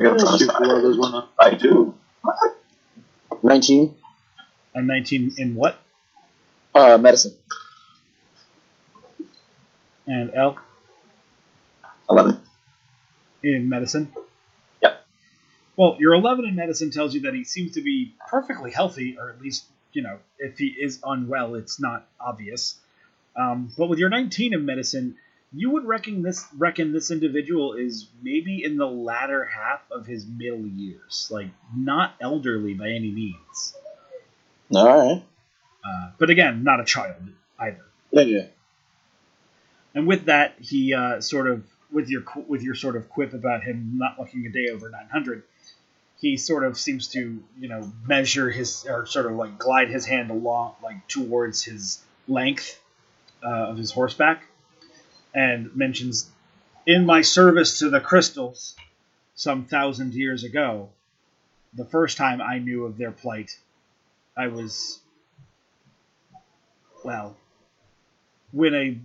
I 0.00 0.04
got 0.04 0.34
a 0.34 0.38
Shoot 0.38 0.48
one 0.60 0.82
those 0.82 0.98
one. 0.98 1.24
I 1.38 1.54
do. 1.54 1.94
Nineteen. 3.42 3.94
A 4.74 4.80
19 4.82 5.34
in 5.36 5.54
what? 5.54 5.78
Uh, 6.74 6.96
medicine. 6.96 7.34
And 10.06 10.32
L 10.34 10.58
11. 12.08 12.40
in 13.42 13.68
medicine? 13.68 14.12
Yep. 14.80 15.04
Well, 15.76 15.96
your 15.98 16.14
11 16.14 16.46
in 16.46 16.54
medicine 16.54 16.90
tells 16.90 17.14
you 17.14 17.22
that 17.22 17.34
he 17.34 17.44
seems 17.44 17.74
to 17.74 17.82
be 17.82 18.14
perfectly 18.28 18.70
healthy, 18.70 19.16
or 19.18 19.30
at 19.30 19.40
least, 19.40 19.64
you 19.92 20.02
know, 20.02 20.18
if 20.38 20.58
he 20.58 20.68
is 20.68 21.00
unwell, 21.04 21.56
it's 21.56 21.80
not 21.80 22.06
obvious. 22.20 22.78
Um, 23.36 23.72
but 23.76 23.88
with 23.88 23.98
your 23.98 24.08
19 24.08 24.54
in 24.54 24.64
medicine, 24.64 25.16
you 25.52 25.70
would 25.70 25.84
reckon 25.84 26.22
this 26.22 26.46
reckon 26.56 26.92
this 26.92 27.10
individual 27.10 27.74
is 27.74 28.08
maybe 28.22 28.62
in 28.64 28.76
the 28.76 28.86
latter 28.86 29.44
half 29.44 29.80
of 29.90 30.06
his 30.06 30.26
middle 30.26 30.66
years, 30.66 31.28
like 31.30 31.48
not 31.74 32.14
elderly 32.20 32.74
by 32.74 32.90
any 32.90 33.10
means. 33.10 33.74
All 34.74 34.86
right. 34.86 35.22
Uh, 35.84 36.10
but 36.18 36.30
again, 36.30 36.62
not 36.62 36.80
a 36.80 36.84
child 36.84 37.16
either. 37.58 37.84
Yeah, 38.12 38.22
yeah. 38.22 38.46
And 39.94 40.06
with 40.06 40.26
that, 40.26 40.54
he 40.60 40.94
uh, 40.94 41.20
sort 41.20 41.48
of 41.48 41.64
with 41.90 42.08
your 42.08 42.22
with 42.46 42.62
your 42.62 42.74
sort 42.74 42.96
of 42.96 43.08
quip 43.08 43.32
about 43.32 43.64
him 43.64 43.98
not 43.98 44.18
looking 44.18 44.46
a 44.46 44.50
day 44.50 44.68
over 44.68 44.88
900, 44.88 45.42
he 46.20 46.36
sort 46.36 46.64
of 46.64 46.78
seems 46.78 47.08
to 47.08 47.42
you 47.58 47.68
know 47.68 47.90
measure 48.06 48.50
his 48.50 48.86
or 48.88 49.06
sort 49.06 49.26
of 49.26 49.32
like 49.32 49.58
glide 49.58 49.88
his 49.88 50.06
hand 50.06 50.30
along 50.30 50.74
like 50.82 51.08
towards 51.08 51.64
his 51.64 52.00
length 52.28 52.80
uh, 53.42 53.70
of 53.70 53.78
his 53.78 53.90
horseback, 53.90 54.44
and 55.34 55.74
mentions, 55.76 56.30
"In 56.86 57.06
my 57.06 57.22
service 57.22 57.78
to 57.78 57.90
the 57.90 58.00
crystals, 58.00 58.76
some 59.34 59.64
thousand 59.64 60.14
years 60.14 60.44
ago, 60.44 60.90
the 61.72 61.84
first 61.84 62.16
time 62.16 62.40
I 62.40 62.58
knew 62.58 62.84
of 62.84 62.98
their 62.98 63.12
plight, 63.12 63.58
I 64.36 64.48
was 64.48 65.00
well." 67.04 67.36
When 68.52 68.74
a 68.74 69.00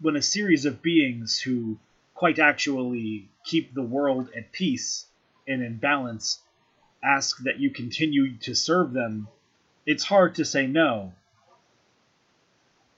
when 0.00 0.16
a 0.16 0.22
series 0.22 0.64
of 0.64 0.82
beings 0.82 1.40
who 1.40 1.78
quite 2.14 2.38
actually 2.38 3.28
keep 3.44 3.72
the 3.72 3.82
world 3.82 4.30
at 4.36 4.52
peace 4.52 5.06
and 5.46 5.62
in 5.62 5.78
balance 5.78 6.40
ask 7.02 7.38
that 7.44 7.58
you 7.58 7.70
continue 7.70 8.36
to 8.38 8.54
serve 8.54 8.92
them, 8.92 9.28
it's 9.86 10.04
hard 10.04 10.34
to 10.36 10.44
say 10.44 10.66
no. 10.66 11.12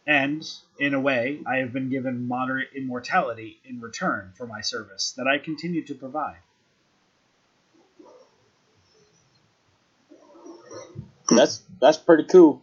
And, 0.07 0.47
in 0.79 0.93
a 0.93 1.01
way, 1.01 1.41
I 1.47 1.57
have 1.57 1.73
been 1.73 1.89
given 1.89 2.29
moderate 2.29 2.69
immortality 2.75 3.59
in 3.65 3.81
return 3.81 4.33
for 4.37 4.47
my 4.47 4.61
service 4.61 5.13
that 5.17 5.27
I 5.27 5.39
continue 5.39 5.85
to 5.87 5.95
provide. 5.95 6.37
That's 11.31 11.63
that's 11.81 11.97
pretty 11.97 12.25
cool. 12.25 12.63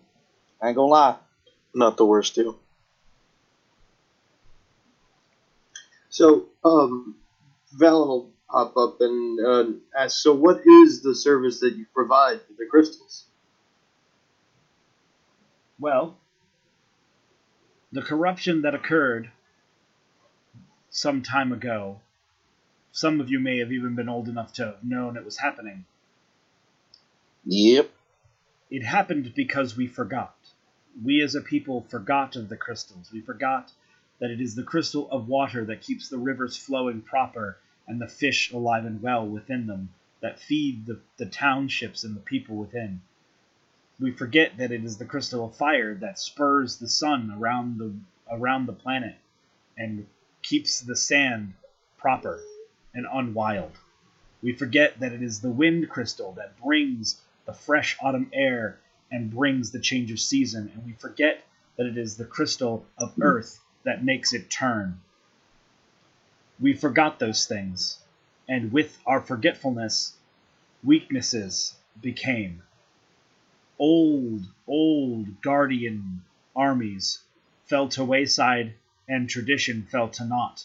I 0.61 0.67
ain't 0.67 0.75
gonna 0.75 0.91
lie. 0.91 1.15
Not 1.73 1.97
the 1.97 2.05
worst 2.05 2.35
deal. 2.35 2.59
So, 6.09 6.49
um, 6.63 7.15
Valen 7.75 8.07
will 8.07 8.29
pop 8.49 8.75
up 8.75 8.97
and 8.99 9.45
uh, 9.45 9.63
ask, 9.97 10.21
so 10.21 10.33
what 10.33 10.61
is 10.67 11.01
the 11.01 11.15
service 11.15 11.61
that 11.61 11.73
you 11.75 11.85
provide 11.93 12.45
to 12.47 12.53
the 12.57 12.65
crystals? 12.69 13.25
Well, 15.79 16.17
the 17.91 18.01
corruption 18.01 18.61
that 18.61 18.75
occurred 18.75 19.29
some 20.89 21.21
time 21.21 21.51
ago, 21.51 21.99
some 22.91 23.19
of 23.19 23.29
you 23.29 23.39
may 23.39 23.59
have 23.59 23.71
even 23.71 23.95
been 23.95 24.09
old 24.09 24.27
enough 24.27 24.53
to 24.53 24.65
have 24.65 24.83
known 24.83 25.17
it 25.17 25.25
was 25.25 25.37
happening. 25.37 25.85
Yep. 27.45 27.89
It 28.69 28.83
happened 28.83 29.33
because 29.35 29.75
we 29.75 29.87
forgot. 29.87 30.35
We 31.03 31.21
as 31.21 31.35
a 31.35 31.41
people 31.41 31.81
forgot 31.89 32.35
of 32.35 32.49
the 32.49 32.57
crystals. 32.57 33.11
We 33.11 33.21
forgot 33.21 33.71
that 34.19 34.31
it 34.31 34.39
is 34.39 34.55
the 34.55 34.63
crystal 34.63 35.09
of 35.09 35.27
water 35.27 35.65
that 35.65 35.81
keeps 35.81 36.09
the 36.09 36.17
rivers 36.17 36.55
flowing 36.55 37.01
proper 37.01 37.57
and 37.87 37.99
the 37.99 38.07
fish 38.07 38.51
alive 38.51 38.85
and 38.85 39.01
well 39.01 39.27
within 39.27 39.67
them 39.67 39.89
that 40.21 40.39
feed 40.39 40.85
the, 40.85 40.99
the 41.17 41.25
townships 41.25 42.03
and 42.03 42.15
the 42.15 42.21
people 42.21 42.55
within. 42.55 43.01
We 44.01 44.09
forget 44.09 44.57
that 44.57 44.71
it 44.71 44.83
is 44.83 44.97
the 44.97 45.05
crystal 45.05 45.45
of 45.45 45.55
fire 45.55 45.93
that 45.93 46.17
spurs 46.17 46.77
the 46.77 46.87
sun 46.89 47.31
around 47.37 47.77
the 47.77 47.93
around 48.31 48.65
the 48.65 48.73
planet 48.73 49.15
and 49.77 50.07
keeps 50.41 50.81
the 50.81 50.95
sand 50.95 51.53
proper 51.99 52.41
and 52.95 53.05
unwild. 53.05 53.73
We 54.41 54.53
forget 54.53 54.99
that 55.01 55.13
it 55.13 55.21
is 55.21 55.39
the 55.39 55.51
wind 55.51 55.87
crystal 55.87 56.31
that 56.33 56.59
brings 56.59 57.21
the 57.45 57.53
fresh 57.53 57.95
autumn 58.01 58.31
air 58.33 58.79
and 59.11 59.29
brings 59.29 59.69
the 59.69 59.79
change 59.79 60.11
of 60.11 60.19
season, 60.19 60.71
and 60.73 60.83
we 60.83 60.93
forget 60.93 61.43
that 61.75 61.85
it 61.85 61.95
is 61.95 62.17
the 62.17 62.25
crystal 62.25 62.87
of 62.97 63.13
earth 63.21 63.59
that 63.83 64.03
makes 64.03 64.33
it 64.33 64.49
turn. 64.49 64.99
We 66.59 66.73
forgot 66.73 67.19
those 67.19 67.45
things, 67.45 67.99
and 68.49 68.71
with 68.71 68.97
our 69.05 69.21
forgetfulness, 69.21 70.15
weaknesses 70.83 71.75
became. 72.01 72.63
Old, 73.81 74.45
old 74.67 75.41
guardian 75.41 76.21
armies 76.55 77.23
fell 77.65 77.89
to 77.89 78.05
wayside, 78.05 78.75
and 79.09 79.27
tradition 79.27 79.81
fell 79.81 80.07
to 80.09 80.23
naught. 80.23 80.63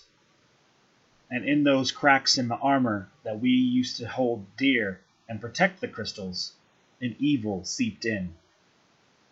And 1.31 1.43
in 1.43 1.65
those 1.65 1.93
cracks 1.93 2.37
in 2.37 2.49
the 2.49 2.57
armor 2.57 3.09
that 3.25 3.41
we 3.41 3.49
used 3.49 3.97
to 3.97 4.07
hold 4.07 4.45
dear 4.59 5.01
and 5.31 5.41
protect 5.41 5.81
the 5.81 5.89
crystals, 5.89 6.53
an 7.01 7.17
evil 7.19 7.65
seeped 7.65 8.05
in. 8.05 8.35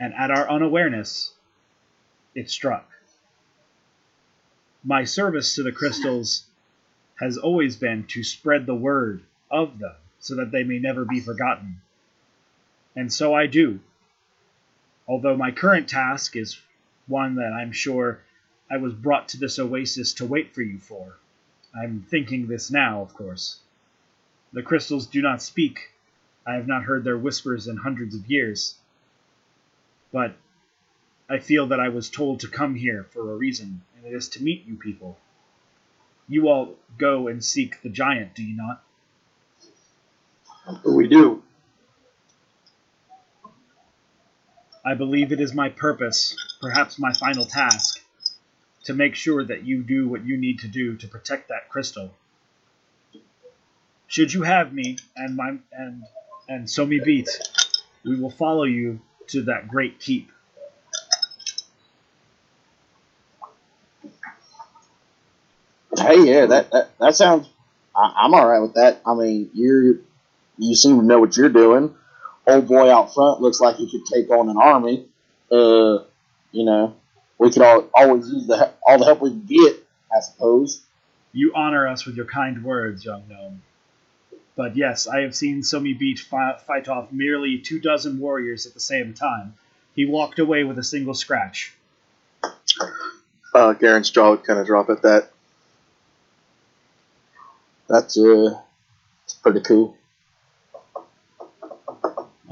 And 0.01 0.15
at 0.15 0.31
our 0.31 0.49
unawareness, 0.49 1.35
it 2.35 2.49
struck. 2.49 2.91
My 4.83 5.05
service 5.05 5.57
to 5.57 5.63
the 5.63 5.73
crystals 5.73 6.47
has 7.21 7.37
always 7.37 7.77
been 7.77 8.07
to 8.09 8.25
spread 8.25 8.65
the 8.65 8.75
word 8.75 9.25
of 9.51 9.79
them 9.79 9.97
so 10.21 10.37
that 10.37 10.53
they 10.53 10.65
may 10.65 10.79
never 10.79 11.05
be 11.05 11.21
forgotten. 11.21 11.83
And 12.97 13.13
so 13.13 13.35
I 13.35 13.47
do. 13.47 13.81
Although 15.07 15.37
my 15.37 15.51
current 15.51 15.89
task 15.89 16.37
is 16.37 16.61
one 17.07 17.37
that 17.37 17.53
I'm 17.53 17.73
sure 17.73 18.21
I 18.71 18.79
was 18.79 18.95
brought 18.95 19.29
to 19.29 19.39
this 19.39 19.59
oasis 19.59 20.15
to 20.15 20.27
wait 20.27 20.55
for 20.55 20.63
you 20.63 20.79
for. 20.79 21.17
I'm 21.77 22.07
thinking 22.09 22.47
this 22.47 22.71
now, 22.71 23.03
of 23.03 23.15
course. 23.15 23.59
The 24.53 24.63
crystals 24.63 25.07
do 25.07 25.21
not 25.21 25.43
speak. 25.43 25.91
I 26.47 26.55
have 26.55 26.67
not 26.67 26.85
heard 26.85 27.05
their 27.05 27.19
whispers 27.19 27.69
in 27.69 27.77
hundreds 27.77 28.15
of 28.15 28.31
years. 28.31 28.75
But 30.13 30.37
I 31.29 31.39
feel 31.39 31.69
that 31.69 31.81
I 31.81 31.89
was 31.89 32.11
told 32.11 32.41
to 32.41 32.49
come 32.49 32.75
here 32.75 33.05
for 33.11 33.33
a 33.33 33.37
reason, 33.37 33.83
and 33.97 34.07
it 34.07 34.17
is 34.17 34.29
to 34.31 34.43
meet 34.43 34.67
you 34.67 34.77
people. 34.77 35.19
You 36.29 36.49
all 36.49 36.77
go 36.99 37.29
and 37.29 37.45
seek 37.45 37.83
the 37.83 37.89
giant, 37.89 38.35
do 38.35 38.43
you 38.43 38.57
not? 38.57 38.83
We 40.85 41.09
do. 41.09 41.44
I 44.85 44.95
believe 44.95 45.33
it 45.33 45.41
is 45.41 45.55
my 45.55 45.71
purpose, 45.71 46.37
perhaps 46.61 46.99
my 46.99 47.13
final 47.13 47.45
task, 47.45 48.01
to 48.85 48.93
make 48.93 49.15
sure 49.15 49.43
that 49.43 49.65
you 49.65 49.83
do 49.83 50.09
what 50.09 50.25
you 50.25 50.37
need 50.37 50.61
to 50.61 50.69
do 50.69 50.97
to 50.97 51.09
protect 51.09 51.49
that 51.49 51.71
crystal. 51.71 52.11
Should 54.09 54.33
you 54.33 54.43
have 54.43 54.73
me 54.73 54.99
and 55.17 55.37
my 55.37 55.57
and 55.73 56.05
and 56.49 56.67
Somi 56.67 57.03
Beat, 57.03 57.29
we 58.05 58.21
will 58.21 58.31
follow 58.31 58.65
you 58.65 59.01
to 59.29 59.43
that 59.45 59.69
great 59.69 59.99
keep. 60.01 60.31
Hey, 65.97 66.25
yeah, 66.25 66.47
that 66.47 66.71
that, 66.73 66.99
that 66.99 67.17
sounds. 67.17 67.49
I, 67.97 68.13
I'm 68.17 68.35
all 68.35 68.47
right 68.47 68.61
with 68.61 68.75
that. 68.75 69.01
I 69.07 69.15
mean, 69.15 69.51
you're 69.55 69.95
you 70.59 70.75
seem 70.75 71.01
to 71.01 71.07
know 71.07 71.21
what 71.21 71.37
you're 71.37 71.49
doing. 71.49 71.95
Old 72.47 72.69
boy 72.69 72.91
out 72.91 73.15
front 73.15 73.41
looks 73.41 73.61
like 73.61 73.77
he 73.77 73.91
could 73.91 74.05
take 74.07 74.31
on 74.31 74.49
an 74.49 74.57
army. 74.59 75.07
Uh, 75.51 76.05
you 76.53 76.65
know, 76.65 76.95
we 77.39 77.51
could 77.51 77.63
all, 77.63 77.89
always 77.95 78.29
use 78.29 78.47
the 78.47 78.73
all 78.87 78.99
the 78.99 79.05
help 79.05 79.21
we 79.21 79.31
can 79.31 79.47
get. 79.47 79.77
I 80.15 80.21
suppose. 80.21 80.83
You 81.33 81.53
honor 81.55 81.89
us 81.89 82.07
with 82.07 82.17
your 82.17 82.27
kind 82.27 82.63
words, 82.63 83.05
young 83.05 83.25
gnome. 83.29 83.63
But 84.57 84.77
yes, 84.77 85.09
I 85.09 85.23
have 85.23 85.35
seen 85.35 85.63
Somi 85.63 85.99
Beat 85.99 86.21
fi- 86.21 86.59
fight 86.59 86.89
off 86.89 87.11
merely 87.11 87.59
two 87.59 87.81
dozen 87.81 88.21
warriors 88.21 88.67
at 88.67 88.75
the 88.75 88.81
same 88.81 89.15
time. 89.15 89.55
He 89.97 90.05
walked 90.05 90.39
away 90.39 90.63
with 90.63 90.79
a 90.79 90.85
single 90.85 91.15
scratch. 91.15 91.75
Uh, 93.53 93.73
Garen's 93.73 94.11
jaw 94.11 94.31
would 94.31 94.45
kind 94.45 94.61
of 94.61 94.67
drop 94.67 94.91
at 94.91 95.03
that. 95.03 95.31
That's 97.89 98.19
uh, 98.19 98.61
it's 99.25 99.35
pretty 99.35 99.61
cool. 99.61 99.97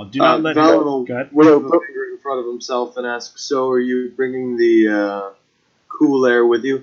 Well, 0.03 0.11
do 0.11 0.19
not 0.19 0.41
Uh, 0.41 0.43
let 0.43 0.57
Valen 0.57 0.79
him. 0.81 0.85
will 0.85 1.05
Go 1.05 1.15
ahead. 1.15 1.29
wave 1.33 1.47
a 1.49 1.61
finger 1.61 2.05
in 2.11 2.19
front 2.21 2.41
of 2.41 2.47
himself 2.47 2.97
and 2.97 3.07
ask, 3.07 3.39
"So, 3.39 3.71
are 3.71 3.79
you 3.79 4.11
bringing 4.11 4.57
the 4.57 4.89
uh, 4.89 5.31
cool 5.89 6.27
air 6.27 6.45
with 6.45 6.65
you?" 6.65 6.83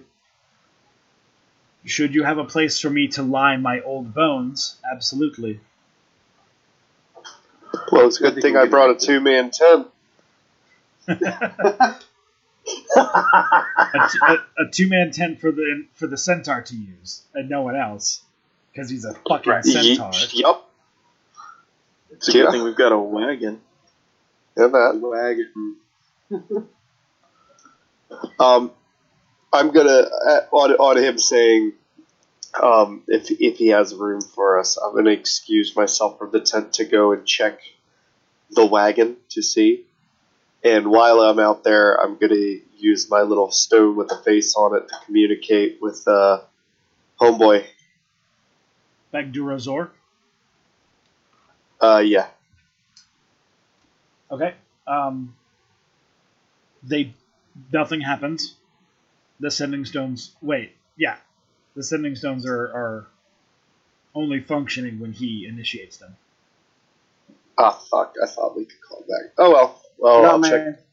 Should 1.83 2.15
you 2.15 2.23
have 2.23 2.37
a 2.37 2.45
place 2.45 2.79
for 2.79 2.89
me 2.89 3.09
to 3.09 3.23
lie 3.23 3.57
my 3.57 3.81
old 3.81 4.13
bones? 4.13 4.77
Absolutely. 4.89 5.59
Well, 7.91 8.07
it's 8.07 8.19
a 8.21 8.23
good 8.31 8.41
thing 8.41 8.55
I 8.55 8.67
brought 8.67 8.91
a 8.91 8.95
two 8.95 9.19
man 9.19 9.51
tent. 9.51 9.87
a, 11.09 11.17
t- 14.11 14.19
a, 14.27 14.37
a 14.59 14.65
two-man 14.71 15.11
tent 15.11 15.41
for 15.41 15.51
the 15.51 15.85
for 15.95 16.07
the 16.07 16.17
centaur 16.17 16.61
to 16.61 16.75
use, 16.75 17.23
and 17.33 17.49
no 17.49 17.63
one 17.63 17.75
else, 17.75 18.21
because 18.71 18.89
he's 18.89 19.03
a 19.03 19.13
fucking 19.27 19.63
centaur. 19.63 20.11
Yup. 20.31 20.68
It's 22.11 22.27
a 22.29 22.31
good 22.31 22.51
thing 22.51 22.63
we've 22.63 22.75
got 22.75 22.91
a 22.91 22.97
wagon. 22.97 23.61
And 24.55 24.73
that. 24.73 24.99
Wagon. 25.01 25.75
Um, 28.39 28.71
I'm 29.51 29.71
gonna 29.71 30.07
on 30.51 30.71
on 30.73 30.97
him 30.97 31.17
saying, 31.17 31.73
um, 32.61 33.03
if 33.07 33.31
if 33.31 33.57
he 33.57 33.67
has 33.67 33.93
room 33.93 34.21
for 34.21 34.59
us, 34.59 34.77
I'm 34.77 34.95
gonna 34.95 35.11
excuse 35.11 35.75
myself 35.75 36.17
from 36.19 36.31
the 36.31 36.39
tent 36.39 36.73
to 36.73 36.85
go 36.85 37.11
and 37.11 37.25
check 37.25 37.59
the 38.51 38.65
wagon 38.65 39.17
to 39.29 39.41
see. 39.41 39.85
And 40.63 40.87
while 40.87 41.21
I'm 41.21 41.39
out 41.39 41.63
there, 41.63 41.95
I'm 41.95 42.17
gonna 42.17 42.57
use 42.77 43.09
my 43.09 43.21
little 43.21 43.51
stone 43.51 43.95
with 43.95 44.11
a 44.11 44.21
face 44.23 44.55
on 44.55 44.75
it 44.75 44.87
to 44.89 44.95
communicate 45.05 45.79
with 45.81 46.07
uh, 46.07 46.41
homeboy. 47.19 47.65
Bagdurazor. 49.13 49.89
Uh, 51.81 52.03
yeah. 52.05 52.27
Okay. 54.31 54.53
Um. 54.87 55.35
They. 56.83 57.13
Nothing 57.73 58.01
happens. 58.01 58.55
The 59.39 59.51
sending 59.51 59.85
stones. 59.85 60.35
Wait. 60.41 60.75
Yeah. 60.97 61.17
The 61.75 61.83
sending 61.83 62.15
stones 62.15 62.45
are 62.45 62.63
are 62.63 63.07
only 64.15 64.41
functioning 64.41 64.99
when 64.99 65.13
he 65.13 65.45
initiates 65.47 65.97
them. 65.97 66.15
Ah, 67.57 67.71
fuck! 67.71 68.15
I 68.21 68.25
thought 68.27 68.55
we 68.55 68.65
could 68.65 68.81
call 68.81 69.01
back. 69.01 69.33
Oh 69.37 69.51
well. 69.51 69.81
Well, 69.97 70.23
No, 70.23 70.29
I'll 70.31 70.37
man. 70.39 70.51
check. 70.51 70.83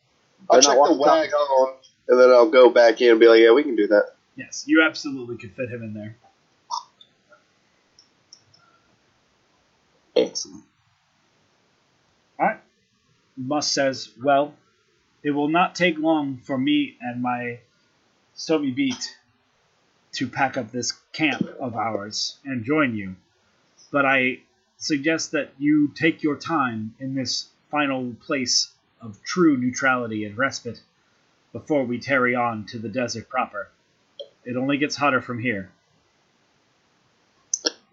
I'll 0.50 0.60
check 0.60 0.72
the 0.74 0.78
walking 0.78 0.98
wagon 0.98 1.32
on, 1.34 1.74
and 2.08 2.20
then 2.20 2.30
I'll 2.30 2.50
go 2.50 2.70
back 2.70 3.00
in 3.00 3.10
and 3.10 3.20
be 3.20 3.28
like, 3.28 3.40
"Yeah, 3.40 3.52
we 3.52 3.62
can 3.62 3.76
do 3.76 3.86
that." 3.88 4.14
Yes, 4.36 4.64
you 4.66 4.82
absolutely 4.84 5.36
could 5.38 5.52
fit 5.54 5.70
him 5.70 5.82
in 5.82 5.94
there. 5.94 6.16
Excellent. 10.14 10.64
Alright. 12.38 12.60
Mus 13.36 13.68
says, 13.68 14.10
Well, 14.22 14.54
it 15.22 15.30
will 15.30 15.48
not 15.48 15.74
take 15.74 15.98
long 15.98 16.38
for 16.38 16.56
me 16.56 16.96
and 17.00 17.22
my 17.22 17.60
Somi 18.36 18.74
Beat 18.74 19.16
to 20.12 20.28
pack 20.28 20.56
up 20.56 20.70
this 20.70 20.92
camp 21.12 21.46
of 21.60 21.74
ours 21.74 22.38
and 22.44 22.64
join 22.64 22.96
you. 22.96 23.16
But 23.90 24.06
I 24.06 24.40
suggest 24.78 25.32
that 25.32 25.52
you 25.58 25.92
take 25.94 26.22
your 26.22 26.36
time 26.36 26.94
in 26.98 27.14
this 27.14 27.48
final 27.70 28.14
place 28.26 28.72
of 29.00 29.22
true 29.22 29.56
neutrality 29.56 30.24
and 30.24 30.36
respite 30.36 30.80
before 31.52 31.84
we 31.84 31.98
tarry 31.98 32.34
on 32.34 32.66
to 32.66 32.78
the 32.78 32.88
desert 32.88 33.28
proper. 33.28 33.68
It 34.44 34.56
only 34.56 34.76
gets 34.78 34.96
hotter 34.96 35.20
from 35.20 35.38
here. 35.38 35.70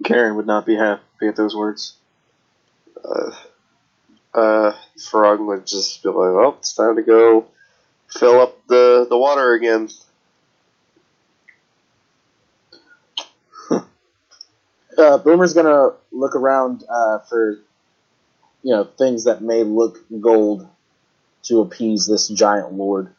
Garen 0.04 0.36
would 0.36 0.48
not 0.48 0.66
be 0.66 0.76
happy 0.76 1.02
at 1.28 1.36
those 1.36 1.56
words. 1.56 1.96
uh, 3.04 3.32
uh, 4.34 4.74
Frog 5.10 5.40
would 5.40 5.68
just 5.68 6.02
be 6.04 6.10
like, 6.10 6.34
"Well, 6.34 6.56
it's 6.60 6.74
time 6.74 6.96
to 6.96 7.04
go 7.04 7.48
fill 8.08 8.42
up 8.42 8.68
the 8.68 9.06
the 9.10 9.18
water 9.18 9.54
again." 9.54 9.90
Uh, 14.98 15.18
Boomer's 15.18 15.54
gonna 15.54 15.94
look 16.12 16.36
around 16.36 16.84
uh, 16.88 17.20
for 17.20 17.60
you 18.62 18.74
know 18.74 18.84
things 18.84 19.24
that 19.26 19.42
may 19.42 19.64
look 19.64 19.98
gold 20.22 20.68
to 21.44 21.62
appease 21.62 22.06
this 22.06 22.28
giant 22.30 22.74
lord. 22.74 23.14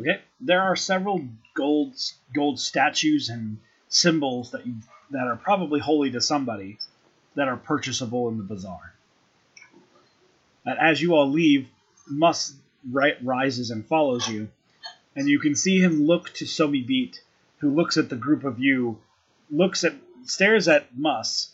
Okay, 0.00 0.20
there 0.40 0.62
are 0.62 0.76
several 0.76 1.24
gold 1.54 1.94
gold 2.34 2.58
statues 2.60 3.28
and 3.28 3.58
symbols 3.88 4.50
that 4.50 4.66
you 4.66 4.74
that 5.10 5.26
are 5.26 5.36
probably 5.36 5.80
holy 5.80 6.10
to 6.10 6.20
somebody 6.20 6.78
that 7.36 7.48
are 7.48 7.56
purchasable 7.56 8.28
in 8.28 8.38
the 8.38 8.44
bazaar. 8.44 8.95
And 10.66 10.78
as 10.78 11.00
you 11.00 11.14
all 11.14 11.30
leave, 11.30 11.68
Mus 12.08 12.54
ri- 12.90 13.16
rises 13.22 13.70
and 13.70 13.86
follows 13.86 14.28
you, 14.28 14.48
and 15.14 15.28
you 15.28 15.38
can 15.38 15.54
see 15.54 15.80
him 15.80 16.06
look 16.06 16.32
to 16.34 16.44
Somi 16.44 16.84
Beat, 16.86 17.22
who 17.58 17.70
looks 17.74 17.96
at 17.96 18.08
the 18.10 18.16
group 18.16 18.44
of 18.44 18.58
you, 18.58 18.98
looks 19.50 19.84
at 19.84 19.94
stares 20.24 20.66
at 20.68 20.96
Mus, 20.96 21.50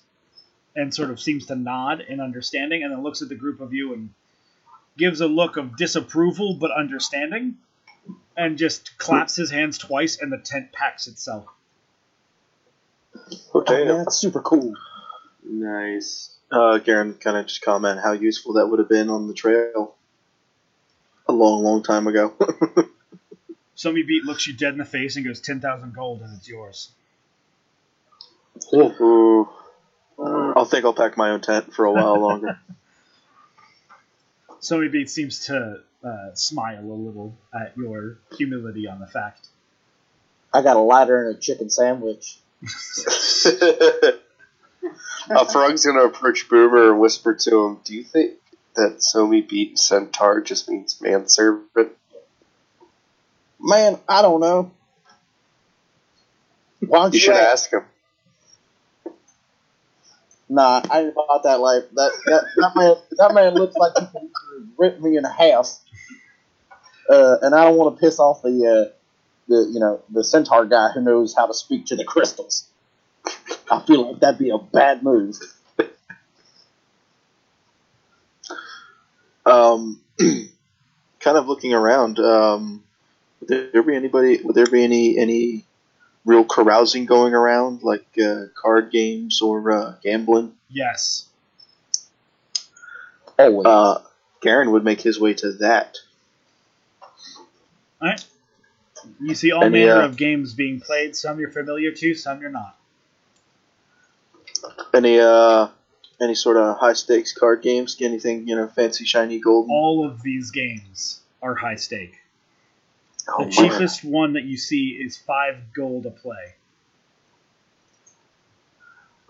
and 0.74 0.94
sort 0.94 1.10
of 1.10 1.20
seems 1.20 1.46
to 1.46 1.54
nod 1.54 2.00
in 2.00 2.20
understanding, 2.20 2.82
and 2.82 2.90
then 2.92 3.02
looks 3.02 3.20
at 3.22 3.28
the 3.28 3.34
group 3.34 3.60
of 3.60 3.72
you 3.74 3.92
and 3.92 4.10
gives 4.96 5.20
a 5.20 5.26
look 5.26 5.56
of 5.58 5.76
disapproval 5.76 6.54
but 6.54 6.70
understanding 6.70 7.56
and 8.36 8.56
just 8.58 8.96
claps 8.98 9.36
his 9.36 9.50
hands 9.50 9.76
twice, 9.78 10.18
and 10.20 10.32
the 10.32 10.38
tent 10.38 10.72
packs 10.72 11.06
itself. 11.06 11.46
Oh, 13.54 13.60
Okay. 13.60 13.84
man, 13.84 13.98
that's 13.98 14.16
super 14.16 14.40
cool. 14.40 14.74
Nice. 15.44 16.34
Uh, 16.52 16.76
Garen 16.78 17.14
kind 17.14 17.38
of 17.38 17.46
just 17.46 17.62
comment 17.62 17.98
how 17.98 18.12
useful 18.12 18.54
that 18.54 18.66
would 18.66 18.78
have 18.78 18.88
been 18.88 19.08
on 19.08 19.26
the 19.26 19.32
trail 19.32 19.94
a 21.26 21.32
long, 21.32 21.62
long 21.62 21.82
time 21.82 22.06
ago. 22.06 22.34
Somi 23.76 24.06
Beat 24.06 24.24
looks 24.24 24.46
you 24.46 24.52
dead 24.52 24.74
in 24.74 24.78
the 24.78 24.84
face 24.84 25.16
and 25.16 25.24
goes, 25.24 25.40
10,000 25.40 25.94
gold, 25.94 26.20
and 26.20 26.36
it's 26.36 26.46
yours. 26.46 26.90
Ooh. 28.74 29.48
I'll 30.18 30.66
think 30.66 30.84
I'll 30.84 30.92
pack 30.92 31.16
my 31.16 31.30
own 31.30 31.40
tent 31.40 31.72
for 31.72 31.86
a 31.86 31.92
while 31.92 32.20
longer. 32.20 32.60
Somi 34.60 34.92
Beat 34.92 35.08
seems 35.08 35.46
to 35.46 35.80
uh, 36.04 36.34
smile 36.34 36.84
a 36.84 36.92
little 36.92 37.34
at 37.54 37.76
your 37.78 38.18
humility 38.36 38.86
on 38.86 39.00
the 39.00 39.06
fact. 39.06 39.48
I 40.52 40.62
got 40.62 40.76
a 40.76 40.80
ladder 40.80 41.28
and 41.28 41.36
a 41.36 41.40
chicken 41.40 41.70
sandwich. 41.70 42.38
uh, 45.30 45.44
Frog's 45.46 45.86
gonna 45.86 46.04
approach 46.04 46.48
Boomer 46.48 46.90
and 46.92 47.00
whisper 47.00 47.34
to 47.34 47.60
him, 47.66 47.80
"Do 47.84 47.94
you 47.94 48.04
think 48.04 48.34
that 48.76 48.98
Somi 49.14 49.46
beat 49.48 49.78
Centaur 49.78 50.40
just 50.40 50.68
means 50.68 51.00
manservant?" 51.00 51.92
Man, 53.60 53.98
I 54.08 54.22
don't 54.22 54.40
know. 54.40 54.72
Why 56.80 56.98
don't 57.02 57.12
You 57.14 57.18
you, 57.18 57.20
should 57.20 57.34
ask? 57.36 57.72
ask 57.72 57.72
him. 57.72 57.84
Nah, 60.48 60.82
I 60.90 61.00
ain't 61.02 61.12
about 61.12 61.44
that 61.44 61.60
life. 61.60 61.84
That 61.94 62.12
that, 62.26 62.44
that 62.56 62.72
man 62.76 62.94
that 63.18 63.34
man 63.34 63.54
looks 63.54 63.76
like 63.76 63.92
he 63.98 64.06
can 64.06 64.30
rip 64.76 65.00
me 65.00 65.16
in 65.16 65.24
half. 65.24 65.78
Uh, 67.08 67.36
and 67.42 67.54
I 67.54 67.64
don't 67.64 67.76
want 67.76 67.96
to 67.96 68.00
piss 68.00 68.18
off 68.18 68.42
the 68.42 68.48
uh, 68.48 68.92
the 69.48 69.70
you 69.72 69.80
know 69.80 70.02
the 70.10 70.24
centaur 70.24 70.66
guy 70.66 70.88
who 70.94 71.00
knows 71.00 71.34
how 71.36 71.46
to 71.46 71.54
speak 71.54 71.86
to 71.86 71.96
the 71.96 72.04
crystals. 72.04 72.68
I 73.70 73.80
feel 73.86 74.10
like 74.10 74.20
that'd 74.20 74.38
be 74.38 74.50
a 74.50 74.58
bad 74.58 75.02
move. 75.02 75.38
Um, 79.44 80.00
kind 80.18 81.36
of 81.36 81.48
looking 81.48 81.74
around. 81.74 82.18
Um, 82.20 82.84
would 83.40 83.72
there 83.72 83.82
be 83.82 83.96
anybody? 83.96 84.40
Would 84.42 84.54
there 84.54 84.66
be 84.66 84.84
any 84.84 85.18
any 85.18 85.64
real 86.24 86.44
carousing 86.44 87.06
going 87.06 87.34
around, 87.34 87.82
like 87.82 88.06
uh, 88.22 88.44
card 88.54 88.92
games 88.92 89.42
or 89.42 89.72
uh, 89.72 89.94
gambling? 90.02 90.52
Yes. 90.68 91.26
Always. 93.38 93.66
Uh, 93.66 94.02
Garen 94.40 94.70
would 94.72 94.84
make 94.84 95.00
his 95.00 95.18
way 95.18 95.34
to 95.34 95.52
that. 95.54 95.96
All 98.00 98.08
right. 98.08 98.24
You 99.20 99.34
see 99.34 99.50
all 99.50 99.64
Any, 99.64 99.84
manner 99.84 100.02
uh, 100.02 100.06
of 100.06 100.16
games 100.16 100.54
being 100.54 100.80
played. 100.80 101.16
Some 101.16 101.40
you're 101.40 101.50
familiar 101.50 101.92
to, 101.92 102.14
some 102.14 102.40
you're 102.40 102.50
not. 102.50 102.76
Any 104.94 105.18
uh, 105.18 105.68
any 106.20 106.34
sort 106.34 106.56
of 106.56 106.78
high 106.78 106.92
stakes 106.92 107.32
card 107.32 107.62
games? 107.62 107.96
Anything 108.00 108.46
you 108.46 108.56
know, 108.56 108.68
fancy, 108.68 109.04
shiny, 109.04 109.40
golden? 109.40 109.70
All 109.70 110.06
of 110.06 110.22
these 110.22 110.50
games 110.50 111.20
are 111.42 111.54
high 111.54 111.76
stake. 111.76 112.14
Oh, 113.28 113.44
The 113.44 113.50
cheapest 113.50 114.04
one 114.04 114.34
that 114.34 114.44
you 114.44 114.56
see 114.56 114.90
is 114.90 115.16
five 115.16 115.56
gold 115.74 116.06
a 116.06 116.10
play. 116.10 116.54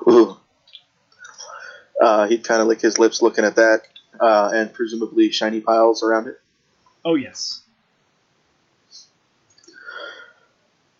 Ooh. 0.08 0.36
Uh, 2.00 2.26
he'd 2.26 2.42
kind 2.42 2.60
of 2.60 2.68
lick 2.68 2.80
his 2.80 2.98
lips 2.98 3.22
looking 3.22 3.44
at 3.44 3.56
that, 3.56 3.82
uh, 4.18 4.50
and 4.52 4.72
presumably 4.72 5.30
shiny 5.30 5.60
piles 5.60 6.02
around 6.02 6.26
it. 6.26 6.40
Oh 7.04 7.14
yes. 7.14 7.62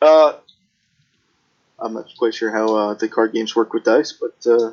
Uh, 0.01 0.35
I'm 1.83 1.95
not 1.95 2.07
quite 2.17 2.35
sure 2.35 2.51
how 2.51 2.75
uh, 2.75 2.95
the 2.95 3.09
card 3.09 3.33
games 3.33 3.55
work 3.57 3.73
with 3.73 3.85
dice, 3.85 4.13
but 4.13 4.51
uh, 4.51 4.73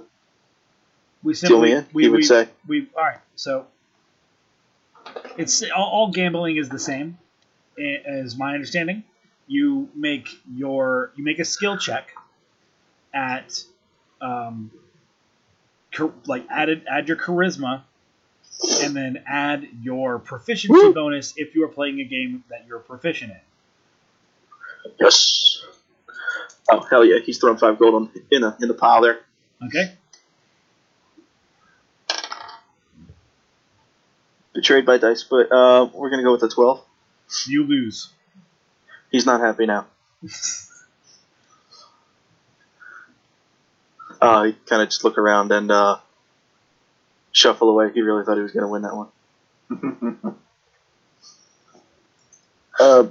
We 1.23 1.33
simply 1.33 1.71
in. 1.71 1.85
we 1.91 2.03
he 2.03 2.09
would 2.09 2.17
we, 2.17 2.23
say. 2.23 2.47
we 2.67 2.87
all 2.95 3.03
right. 3.03 3.19
So 3.35 3.65
it's 5.37 5.63
all, 5.75 5.89
all 5.89 6.11
gambling 6.11 6.57
is 6.57 6.69
the 6.69 6.79
same, 6.79 7.17
as 8.05 8.37
my 8.37 8.53
understanding. 8.53 9.03
You 9.47 9.89
make 9.95 10.29
your 10.53 11.11
you 11.15 11.23
make 11.23 11.39
a 11.39 11.45
skill 11.45 11.77
check 11.77 12.09
at 13.13 13.63
um, 14.21 14.69
like 16.27 16.45
add 16.51 16.69
it, 16.69 16.83
add 16.87 17.07
your 17.07 17.17
charisma, 17.17 17.81
and 18.83 18.95
then 18.95 19.23
add 19.27 19.67
your 19.81 20.19
proficiency 20.19 20.91
bonus 20.93 21.33
if 21.35 21.55
you 21.55 21.63
are 21.63 21.69
playing 21.69 21.99
a 21.99 22.03
game 22.03 22.43
that 22.49 22.65
you're 22.67 22.79
proficient 22.79 23.31
in. 23.31 24.91
Yes. 24.99 25.48
Oh 26.71 26.81
hell 26.89 27.05
yeah! 27.05 27.17
He's 27.23 27.37
throwing 27.37 27.57
five 27.57 27.79
gold 27.79 27.95
on, 27.95 28.09
in 28.31 28.43
a 28.43 28.55
in 28.61 28.67
the 28.67 28.73
pile 28.73 29.01
there. 29.01 29.19
Okay. 29.65 29.93
Betrayed 34.53 34.85
by 34.85 34.97
dice, 34.97 35.23
but 35.23 35.51
uh, 35.51 35.89
we're 35.93 36.09
gonna 36.09 36.23
go 36.23 36.31
with 36.31 36.41
the 36.41 36.49
twelve. 36.49 36.83
You 37.47 37.63
lose. 37.63 38.09
He's 39.11 39.25
not 39.25 39.41
happy 39.41 39.65
now. 39.65 39.87
Uh, 44.21 44.43
he 44.43 44.51
kind 44.67 44.81
of 44.81 44.89
just 44.89 45.05
look 45.05 45.17
around 45.17 45.49
and 45.51 45.71
uh, 45.71 45.97
shuffle 47.31 47.69
away. 47.69 47.89
He 47.93 48.01
really 48.01 48.25
thought 48.25 48.35
he 48.35 48.43
was 48.43 48.51
gonna 48.51 48.67
win 48.67 48.81
that 48.81 48.95
one. 48.95 50.35
Uh, 52.79 53.07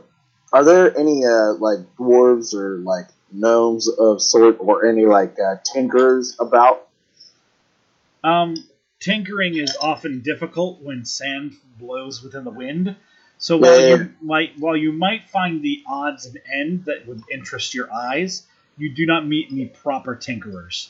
are 0.51 0.65
there 0.65 0.99
any 0.99 1.27
uh, 1.27 1.53
like 1.59 1.81
dwarves 1.99 2.55
or 2.55 2.79
like 2.79 3.07
gnomes 3.33 3.89
of 3.89 4.21
sort, 4.23 4.57
or 4.59 4.87
any 4.87 5.07
like 5.07 5.37
uh, 5.39 5.57
tinkerers 5.65 6.35
about? 6.39 6.89
Um, 8.25 8.55
tinkering 9.01 9.57
is 9.57 9.77
often 9.81 10.21
difficult 10.21 10.83
when 10.83 11.05
sand 11.05 11.57
blows 11.79 12.23
within 12.23 12.45
the 12.45 12.51
wind. 12.51 12.97
So 13.39 13.57
while 13.57 13.81
Yeah. 13.81 13.97
you 13.97 14.13
might 14.21 14.59
while 14.59 14.77
you 14.77 14.93
might 14.93 15.29
find 15.31 15.63
the 15.63 15.83
odds 15.89 16.27
and 16.27 16.39
end 16.53 16.85
that 16.87 17.07
would 17.07 17.23
interest 17.31 17.75
your 17.75 17.93
eyes, 17.93 18.43
you 18.77 18.91
do 18.95 19.07
not 19.07 19.27
meet 19.27 19.49
any 19.53 19.67
proper 19.67 20.17
tinkerers. 20.17 20.89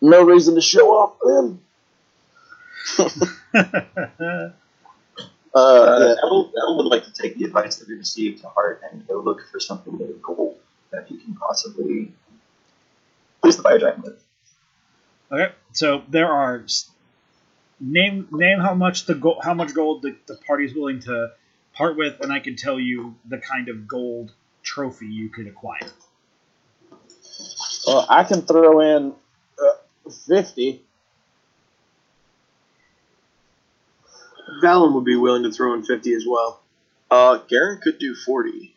No 0.00 0.22
reason 0.24 0.54
to 0.54 0.60
show 0.60 0.90
off 0.90 1.16
then. 1.24 1.60
Uh, 5.54 5.58
Uh, 5.58 5.98
yeah. 6.00 6.14
Ell, 6.22 6.52
Ell 6.56 6.76
would 6.76 6.86
like 6.86 7.04
to 7.04 7.12
take 7.12 7.36
the 7.36 7.44
advice 7.44 7.76
that 7.76 7.88
we 7.88 7.94
received 7.94 8.42
to 8.42 8.48
heart 8.48 8.82
and 8.90 9.06
go 9.06 9.18
look 9.20 9.40
for 9.50 9.58
something 9.60 9.96
made 9.98 10.10
of 10.10 10.22
gold 10.22 10.58
that 10.92 11.06
he 11.08 11.16
can 11.18 11.34
possibly 11.34 12.12
please 13.42 13.56
the 13.56 13.62
fire 13.62 13.78
giant 13.78 14.02
with. 14.04 14.22
okay, 15.32 15.52
so 15.72 16.02
there 16.08 16.28
are 16.30 16.64
name 17.80 18.28
name 18.30 18.60
how 18.60 18.74
much 18.74 19.06
the 19.06 19.14
go- 19.14 19.40
how 19.42 19.54
much 19.54 19.74
gold 19.74 20.02
the, 20.02 20.14
the 20.26 20.36
party 20.46 20.64
is 20.66 20.74
willing 20.74 21.00
to 21.00 21.32
part 21.72 21.96
with, 21.96 22.20
and 22.20 22.32
I 22.32 22.40
can 22.40 22.56
tell 22.56 22.78
you 22.78 23.16
the 23.28 23.38
kind 23.38 23.68
of 23.68 23.88
gold 23.88 24.32
trophy 24.62 25.06
you 25.06 25.30
could 25.30 25.46
acquire. 25.46 25.80
Well, 27.86 28.06
I 28.08 28.24
can 28.24 28.42
throw 28.42 28.80
in 28.80 29.14
uh, 29.60 30.10
fifty. 30.28 30.84
Valen 34.60 34.94
would 34.94 35.04
be 35.04 35.16
willing 35.16 35.42
to 35.44 35.52
throw 35.52 35.74
in 35.74 35.84
50 35.84 36.14
as 36.14 36.24
well. 36.28 36.60
Uh, 37.10 37.38
Garen 37.48 37.80
could 37.82 37.98
do 37.98 38.14
forty. 38.14 38.74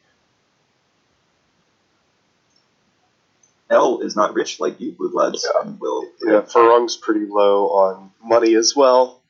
Ell 3.69 4.01
is 4.01 4.15
not 4.15 4.33
rich 4.33 4.59
like 4.59 4.79
you 4.79 4.91
blue 4.91 5.11
bloods 5.11 5.47
and 5.61 5.79
will 5.79 6.07
Yeah, 6.21 6.41
Farung's 6.41 6.95
pretty 6.97 7.25
low 7.25 7.67
on 7.69 8.11
money 8.23 8.55
as 8.55 8.75
well. 8.75 9.21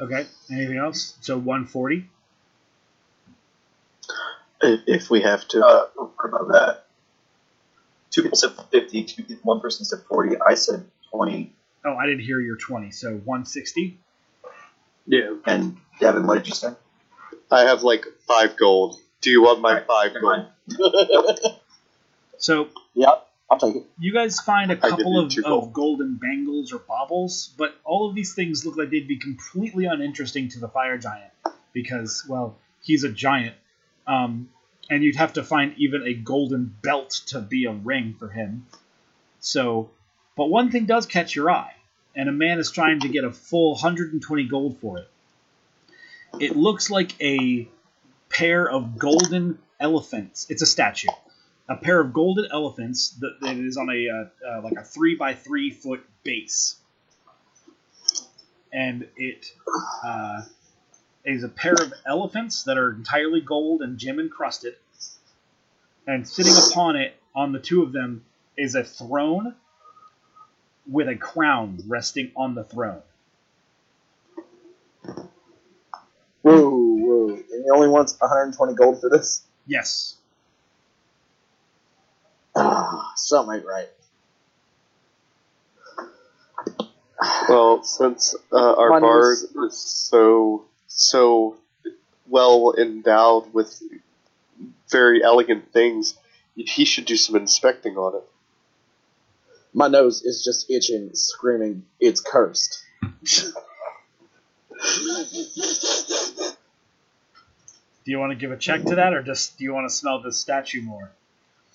Okay, 0.00 0.26
anything 0.50 0.78
else? 0.78 1.16
So 1.20 1.38
one 1.38 1.66
forty. 1.66 2.08
If, 4.60 4.80
if 4.86 5.10
we 5.10 5.20
have 5.22 5.46
to. 5.48 5.64
uh, 5.64 5.86
what 5.96 6.28
about 6.28 6.48
that? 6.52 6.86
Two 8.10 8.22
people 8.22 8.36
said 8.36 8.50
50, 8.70 9.04
two 9.04 9.38
one 9.42 9.60
person 9.60 9.84
said 9.84 10.00
40. 10.08 10.36
I 10.46 10.54
said 10.54 10.84
20. 11.14 11.52
Oh, 11.84 11.94
I 11.94 12.06
didn't 12.06 12.20
hear 12.24 12.40
your 12.40 12.56
twenty. 12.56 12.90
So 12.90 13.16
one 13.16 13.44
sixty. 13.44 13.98
Yeah. 15.06 15.34
And 15.46 15.76
Devin, 16.00 16.26
what 16.26 16.38
did 16.38 16.48
you 16.48 16.54
say? 16.54 16.72
I 17.50 17.62
have 17.62 17.82
like 17.82 18.04
five 18.26 18.56
gold. 18.56 18.96
Do 19.20 19.30
you 19.30 19.42
want 19.42 19.60
my 19.60 19.80
Alright, 19.80 19.86
five 19.86 20.20
gold? 20.20 20.46
So 22.38 22.68
Yep, 22.94 23.28
I'll 23.50 23.58
take 23.58 23.76
it. 23.76 23.86
You 23.98 24.12
guys 24.12 24.40
find 24.40 24.70
a 24.70 24.76
couple 24.76 25.18
of, 25.18 25.30
two 25.30 25.44
of 25.46 25.72
golden 25.72 26.16
bangles 26.16 26.72
or 26.72 26.78
baubles, 26.78 27.52
but 27.56 27.74
all 27.84 28.08
of 28.08 28.14
these 28.14 28.34
things 28.34 28.66
look 28.66 28.76
like 28.76 28.90
they'd 28.90 29.08
be 29.08 29.18
completely 29.18 29.86
uninteresting 29.86 30.48
to 30.50 30.60
the 30.60 30.68
fire 30.68 30.98
giant 30.98 31.32
because, 31.72 32.24
well, 32.28 32.58
he's 32.82 33.04
a 33.04 33.08
giant. 33.08 33.54
Um, 34.06 34.48
and 34.90 35.02
you'd 35.02 35.16
have 35.16 35.34
to 35.34 35.44
find 35.44 35.74
even 35.78 36.06
a 36.06 36.12
golden 36.12 36.74
belt 36.82 37.22
to 37.26 37.40
be 37.40 37.64
a 37.64 37.72
ring 37.72 38.16
for 38.18 38.28
him. 38.28 38.66
So, 39.40 39.90
but 40.36 40.46
one 40.46 40.70
thing 40.70 40.86
does 40.86 41.06
catch 41.06 41.34
your 41.34 41.50
eye, 41.50 41.74
and 42.14 42.28
a 42.28 42.32
man 42.32 42.58
is 42.58 42.70
trying 42.70 43.00
to 43.00 43.08
get 43.08 43.24
a 43.24 43.32
full 43.32 43.72
120 43.72 44.44
gold 44.48 44.78
for 44.80 44.98
it. 44.98 45.08
It 46.40 46.56
looks 46.56 46.90
like 46.90 47.20
a 47.20 47.68
pair 48.30 48.68
of 48.68 48.98
golden 48.98 49.58
elephants. 49.78 50.46
It's 50.48 50.62
a 50.62 50.66
statue 50.66 51.08
a 51.68 51.76
pair 51.76 52.00
of 52.00 52.12
golden 52.12 52.48
elephants 52.52 53.10
that, 53.20 53.38
that 53.40 53.56
is 53.56 53.76
on 53.76 53.88
a 53.88 54.08
uh, 54.08 54.48
uh, 54.48 54.62
like 54.62 54.74
a 54.74 54.84
three 54.84 55.14
by 55.14 55.34
three 55.34 55.70
foot 55.70 56.04
base, 56.22 56.76
and 58.72 59.08
it 59.16 59.46
uh, 60.04 60.42
is 61.24 61.44
a 61.44 61.48
pair 61.48 61.74
of 61.74 61.92
elephants 62.06 62.64
that 62.64 62.76
are 62.76 62.92
entirely 62.92 63.40
gold 63.40 63.82
and 63.82 63.98
gem 63.98 64.18
encrusted. 64.18 64.74
And 66.06 66.26
sitting 66.26 66.54
upon 66.70 66.96
it, 66.96 67.14
on 67.34 67.52
the 67.52 67.60
two 67.60 67.82
of 67.82 67.92
them, 67.92 68.24
is 68.56 68.74
a 68.74 68.82
throne 68.82 69.54
with 70.90 71.08
a 71.08 71.16
crown 71.16 71.78
resting 71.86 72.32
on 72.36 72.54
the 72.54 72.64
throne. 72.64 73.02
Whoa, 76.42 76.70
whoa! 76.70 77.28
And 77.34 77.64
he 77.64 77.70
only 77.72 77.88
wants 77.88 78.16
120 78.20 78.74
gold 78.74 79.00
for 79.00 79.08
this. 79.08 79.42
Yes. 79.66 80.16
Ah, 82.56 83.12
something 83.16 83.56
ain't 83.56 83.66
right. 83.66 83.88
Well, 87.48 87.82
since 87.84 88.34
uh, 88.52 88.74
our 88.74 88.90
Money 88.90 89.02
bard 89.06 89.32
is- 89.34 89.42
is 89.44 89.78
so 89.78 90.64
so 90.88 91.56
well 92.28 92.74
endowed 92.76 93.52
with 93.54 93.82
very 94.90 95.22
elegant 95.22 95.72
things, 95.72 96.16
he 96.56 96.84
should 96.84 97.04
do 97.06 97.16
some 97.16 97.36
inspecting 97.36 97.96
on 97.96 98.16
it. 98.16 98.24
My 99.74 99.88
nose 99.88 100.22
is 100.22 100.44
just 100.44 100.70
itching, 100.70 101.14
screaming, 101.14 101.84
"It's 101.98 102.20
cursed." 102.20 102.84
Do 108.04 108.10
you 108.10 108.18
want 108.18 108.32
to 108.32 108.36
give 108.36 108.50
a 108.50 108.56
check 108.56 108.82
to 108.84 108.96
that, 108.96 109.14
or 109.14 109.22
just 109.22 109.56
do 109.58 109.64
you 109.64 109.72
want 109.72 109.88
to 109.88 109.94
smell 109.94 110.20
the 110.20 110.32
statue 110.32 110.82
more? 110.82 111.10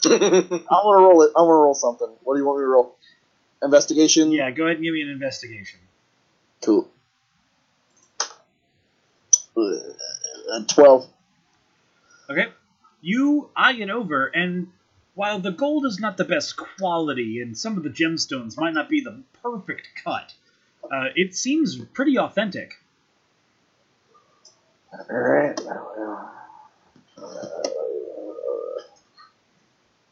I 0.06 0.10
want 0.10 1.00
to 1.00 1.04
roll 1.04 1.22
it. 1.24 1.32
I 1.36 1.42
want 1.42 1.50
to 1.50 1.64
roll 1.64 1.74
something. 1.74 2.10
What 2.24 2.36
do 2.36 2.40
you 2.40 2.46
want 2.46 2.60
me 2.60 2.64
to 2.64 2.68
roll? 2.68 2.96
Investigation. 3.64 4.32
Yeah, 4.32 4.52
go 4.52 4.66
ahead 4.66 4.76
and 4.78 4.84
give 4.84 4.94
me 4.94 5.02
an 5.02 5.10
investigation. 5.10 5.80
Cool. 6.62 6.90
Uh, 9.56 10.64
Twelve. 10.68 11.08
Okay. 12.30 12.48
You 13.02 13.50
eye 13.56 13.74
it 13.74 13.90
over, 13.90 14.28
and 14.28 14.68
while 15.18 15.40
the 15.40 15.52
gold 15.52 15.84
is 15.84 16.00
not 16.00 16.16
the 16.16 16.24
best 16.24 16.56
quality, 16.56 17.42
and 17.42 17.58
some 17.58 17.76
of 17.76 17.82
the 17.82 17.90
gemstones 17.90 18.56
might 18.56 18.76
not 18.76 18.88
be 18.88 19.02
the 19.02 19.24
perfect 19.42 19.88
cut, 20.04 20.32
uh, 20.84 21.08
it 21.16 21.36
seems 21.36 21.76
pretty 21.86 22.20
authentic. 22.20 22.76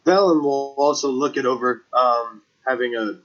Valen 0.07 0.41
will 0.41 0.73
also 0.75 1.11
look 1.11 1.37
it 1.37 1.45
over, 1.45 1.83
um, 1.93 2.41
having 2.65 2.95
a 2.95 3.19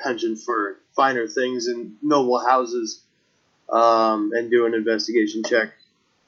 penchant 0.00 0.38
for 0.38 0.78
finer 0.96 1.28
things 1.28 1.68
in 1.68 1.96
noble 2.00 2.38
houses, 2.38 3.02
um, 3.68 4.32
and 4.32 4.50
do 4.50 4.64
an 4.64 4.72
investigation 4.72 5.42
check 5.46 5.74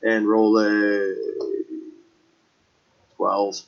and 0.03 0.29
roll 0.29 0.59
a 0.59 1.15
twelve. 3.17 3.63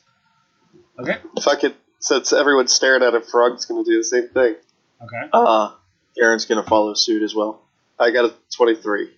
Okay. 0.98 1.16
Fuck 1.42 1.64
it. 1.64 1.76
Since 2.00 2.32
everyone's 2.32 2.72
staring 2.72 3.02
at 3.02 3.14
a 3.14 3.20
frog's 3.20 3.64
gonna 3.66 3.84
do 3.84 3.96
the 3.98 4.04
same 4.04 4.28
thing. 4.28 4.56
Okay. 5.02 5.28
Uh, 5.32 5.72
Aaron's 6.20 6.46
gonna 6.46 6.62
follow 6.64 6.94
suit 6.94 7.22
as 7.22 7.34
well. 7.34 7.60
I 7.98 8.10
got 8.10 8.24
a 8.26 8.34
23. 8.56 9.10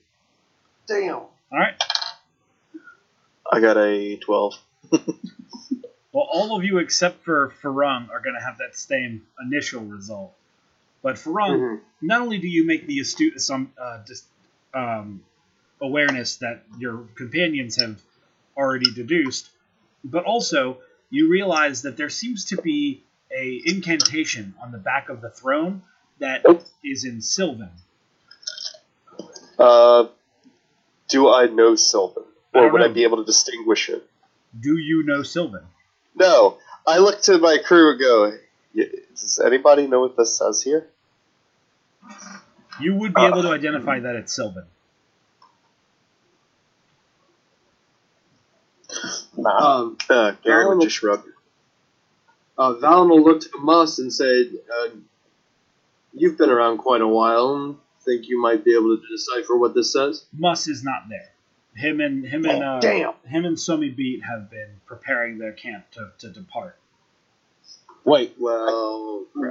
Damn. 0.87 1.14
All 1.14 1.31
right. 1.53 1.74
I 3.53 3.61
got 3.61 3.76
a 3.76 4.16
12. 4.16 4.55
Well, 6.12 6.26
all 6.28 6.57
of 6.59 6.64
you 6.64 6.78
except 6.78 7.22
for 7.24 7.53
Farung 7.62 8.11
are 8.11 8.18
going 8.18 8.35
to 8.35 8.45
have 8.45 8.59
that 8.59 8.76
same 8.76 9.24
initial 9.41 9.83
result. 9.83 10.33
But 11.03 11.14
Farung, 11.14 11.57
Mhm. 11.61 11.81
not 12.03 12.20
only 12.22 12.39
do 12.39 12.49
you 12.49 12.66
make 12.66 12.89
the 12.89 12.99
astute 12.99 13.37
assum- 13.37 13.68
uh, 13.81 13.99
dis- 14.05 14.24
um, 14.74 15.22
awareness 15.81 16.35
that 16.39 16.64
your 16.81 17.05
companions 17.14 17.76
have 17.76 18.03
already 18.57 18.93
deduced, 18.93 19.51
but 20.03 20.24
also 20.24 20.78
you 21.11 21.29
realize 21.29 21.83
that 21.83 21.97
there 21.97 22.09
seems 22.09 22.47
to 22.47 22.61
be 22.61 23.03
a 23.37 23.61
incantation 23.65 24.55
on 24.63 24.73
the 24.73 24.79
back 24.79 25.09
of 25.09 25.21
the 25.21 25.31
throne 25.31 25.83
that 26.19 26.45
is 26.85 27.05
in 27.05 27.21
Sylvan. 27.21 27.71
Uh, 29.59 30.07
do 31.09 31.29
I 31.29 31.47
know 31.47 31.75
Sylvan? 31.77 32.25
Or 32.55 32.63
don't 32.63 32.73
would 32.73 32.83
I 32.83 32.89
be 32.89 33.05
able 33.05 33.19
to 33.19 33.25
distinguish 33.25 33.89
it? 33.89 34.09
Do 34.59 34.77
you 34.77 35.05
know 35.05 35.23
Sylvan? 35.23 35.65
No. 36.15 36.59
I 36.87 36.99
look 36.99 37.21
to 37.23 37.39
my 37.39 37.59
crew 37.59 37.93
and 37.93 38.01
go, 38.01 38.33
"Y- 38.75 38.91
does 39.15 39.39
anybody 39.39 39.87
know 39.87 40.01
what 40.01 40.17
this 40.17 40.37
says 40.37 40.63
here? 40.63 40.89
You 42.81 42.95
would 42.95 43.15
be 43.15 43.23
able 43.23 43.43
to 43.43 43.51
identify 43.51 44.01
that 44.01 44.17
it's 44.17 44.35
Sylvan. 44.35 44.65
Nah. 49.37 49.59
Um, 49.81 49.99
Uh, 50.09 50.33
Garen 50.43 50.66
Oh. 50.66 50.76
would 50.76 50.83
just 50.83 50.97
shrug. 50.97 51.22
uh, 52.59 52.74
Valen 52.74 53.09
will 53.11 53.22
look 53.22 53.41
to 53.41 53.51
Mus 53.59 53.99
and 53.99 54.12
said, 54.12 54.53
uh, 54.78 54.89
"You've 56.12 56.37
been 56.37 56.51
around 56.51 56.78
quite 56.78 57.01
a 57.01 57.09
while. 57.09 57.55
and 57.57 57.76
Think 58.05 58.28
you 58.28 58.41
might 58.41 58.64
be 58.64 58.74
able 58.74 58.97
to 58.97 59.03
decipher 59.11 59.57
what 59.57 59.74
this 59.74 59.93
says?" 59.93 60.26
Mus 60.33 60.66
is 60.68 60.83
not 60.83 61.09
there. 61.09 61.33
Him 61.76 62.01
and 62.01 62.24
him 62.26 62.45
and 62.45 62.62
uh, 62.64 62.81
damn. 62.81 63.12
him 63.24 63.45
and 63.45 63.57
Somi 63.57 63.95
Beat 63.95 64.22
have 64.24 64.51
been 64.51 64.81
preparing 64.87 65.39
their 65.39 65.53
camp 65.53 65.85
to, 65.93 66.11
to 66.18 66.31
depart. 66.31 66.76
Wait. 68.05 68.35
Well, 68.39 68.66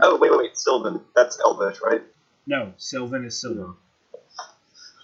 Oh 0.01 0.17
wait, 0.19 0.31
wait, 0.31 0.37
wait, 0.37 0.57
Sylvan. 0.57 0.99
That's 1.15 1.39
Elvish, 1.39 1.79
right? 1.81 2.01
No, 2.45 2.73
Sylvan 2.77 3.23
is 3.25 3.39
Sylvan. 3.39 3.75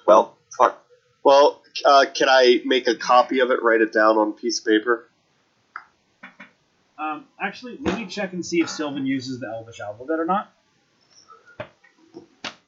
Well, 0.05 0.35
fuck. 0.57 0.84
Well, 1.25 1.59
uh, 1.83 2.05
can 2.13 2.29
I 2.29 2.61
make 2.65 2.87
a 2.87 2.93
copy 2.93 3.39
of 3.39 3.49
it, 3.49 3.63
write 3.63 3.81
it 3.81 3.91
down 3.91 4.17
on 4.19 4.29
a 4.29 4.31
piece 4.31 4.59
of 4.59 4.65
paper? 4.65 5.09
Um, 6.99 7.25
actually, 7.41 7.79
let 7.81 7.97
me 7.97 8.05
check 8.05 8.33
and 8.33 8.45
see 8.45 8.61
if 8.61 8.69
Sylvan 8.69 9.07
uses 9.07 9.39
the 9.39 9.47
Elvish 9.47 9.79
alphabet 9.79 10.19
or 10.19 10.25
not. 10.25 10.53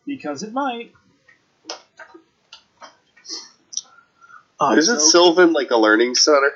Because 0.07 0.41
it 0.41 0.53
might. 0.53 0.91
Uh, 4.59 4.73
Isn't 4.75 5.01
so- 5.01 5.07
Sylvan 5.07 5.53
like 5.53 5.69
a 5.69 5.77
learning 5.77 6.15
center? 6.15 6.51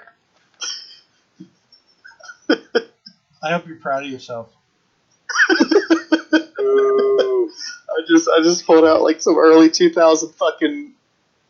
I 3.43 3.51
hope 3.51 3.67
you're 3.67 3.77
proud 3.77 4.05
of 4.05 4.09
yourself. 4.09 4.51
I 5.51 6.47
just 8.07 8.27
I 8.27 8.41
just 8.41 8.65
pulled 8.65 8.85
out 8.85 9.03
like 9.03 9.21
some 9.21 9.37
early 9.37 9.69
2000 9.69 10.33
fucking 10.33 10.93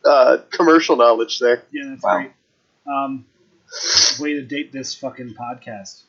uh, 0.05 0.37
commercial 0.51 0.95
knowledge 0.95 1.39
there. 1.39 1.63
Yeah, 1.71 1.83
that's 1.89 2.03
Wow. 2.03 2.17
great. 2.17 2.31
Um, 2.87 3.25
way 4.19 4.33
to 4.33 4.41
date 4.41 4.71
this 4.71 4.95
fucking 4.95 5.35
podcast. 5.35 6.01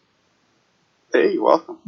Hey, 1.12 1.34
you're 1.34 1.45
welcome. 1.45 1.78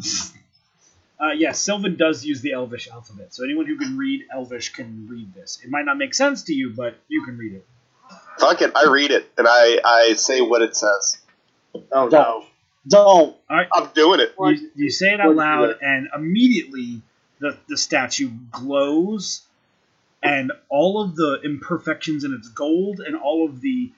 Uh, 1.18 1.30
yes, 1.32 1.60
Sylvan 1.60 1.96
does 1.96 2.24
use 2.24 2.40
the 2.42 2.52
Elvish 2.52 2.88
alphabet, 2.88 3.32
so 3.34 3.44
anyone 3.44 3.66
who 3.66 3.78
can 3.78 3.96
read 3.96 4.24
Elvish 4.32 4.72
can 4.72 5.06
read 5.08 5.32
this. 5.32 5.58
It 5.64 5.70
might 5.70 5.84
not 5.86 5.96
make 5.96 6.12
sense 6.14 6.42
to 6.44 6.52
you, 6.52 6.70
but 6.70 6.96
you 7.08 7.24
can 7.24 7.38
read 7.38 7.52
it. 7.54 7.66
Fuck 8.38 8.60
it, 8.62 8.72
I 8.76 8.88
read 8.90 9.10
it 9.12 9.30
and 9.38 9.46
I, 9.48 9.78
I 9.84 10.14
say 10.14 10.40
what 10.40 10.60
it 10.60 10.76
says. 10.76 11.18
oh 11.92 12.08
no. 12.08 12.08
Don't. 12.08 12.44
Don't. 12.86 13.36
I'm 13.48 13.88
doing 13.94 14.20
it. 14.20 14.34
You, 14.38 14.70
you 14.74 14.90
say 14.90 15.14
it 15.14 15.20
out 15.20 15.28
What'd 15.28 15.38
loud, 15.38 15.66
do? 15.68 15.74
and 15.80 16.08
immediately 16.14 17.00
the, 17.38 17.56
the 17.68 17.78
statue 17.78 18.28
glows, 18.50 19.42
and 20.24 20.52
all 20.70 21.02
of 21.02 21.14
the 21.14 21.40
imperfections 21.44 22.24
in 22.24 22.32
its 22.32 22.48
gold 22.48 23.00
and 23.00 23.14
all 23.14 23.44
of 23.46 23.60
the 23.60 23.92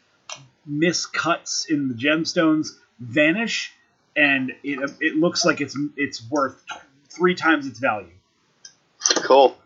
miscuts 0.68 1.70
in 1.70 1.89
the 1.89 1.95
gemstones 1.95 2.70
vanish, 2.99 3.72
and 4.16 4.51
it, 4.64 4.91
it 5.01 5.16
looks 5.16 5.45
like 5.45 5.61
it's 5.61 5.79
it's 5.97 6.29
worth 6.29 6.61
three 7.09 7.37
times 7.37 7.66
its 7.66 7.79
value. 7.79 8.11
Cool. 9.22 9.57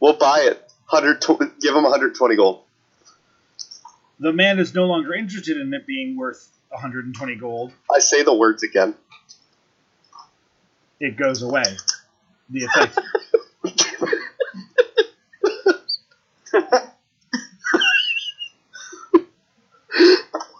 We'll 0.00 0.14
buy 0.14 0.40
it. 0.40 0.62
100 0.88 1.20
give 1.60 1.74
him 1.74 1.82
120 1.82 2.36
gold. 2.36 2.62
The 4.18 4.32
man 4.32 4.58
is 4.58 4.74
no 4.74 4.84
longer 4.84 5.12
interested 5.12 5.58
in 5.58 5.72
it 5.74 5.86
being 5.86 6.16
worth 6.16 6.48
120 6.70 7.36
gold. 7.36 7.72
I 7.94 7.98
say 7.98 8.22
the 8.22 8.34
words 8.34 8.62
again. 8.62 8.94
It 10.98 11.16
goes 11.16 11.42
away. 11.42 11.64
The 12.48 12.64
effect. 12.64 12.98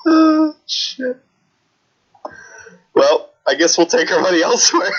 Oh, 0.08 0.54
shit. 0.66 1.16
Well, 2.94 3.30
I 3.46 3.54
guess 3.54 3.76
we'll 3.76 3.86
take 3.86 4.10
our 4.12 4.20
money 4.20 4.42
elsewhere. 4.42 4.90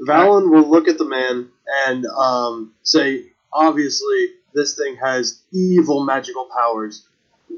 Valen 0.00 0.50
will 0.50 0.68
look 0.70 0.88
at 0.88 0.98
the 0.98 1.04
man 1.04 1.48
and 1.88 2.06
um, 2.06 2.72
say, 2.82 3.24
obviously, 3.52 4.28
this 4.54 4.76
thing 4.76 4.96
has 4.96 5.40
evil 5.52 6.04
magical 6.04 6.48
powers. 6.56 7.06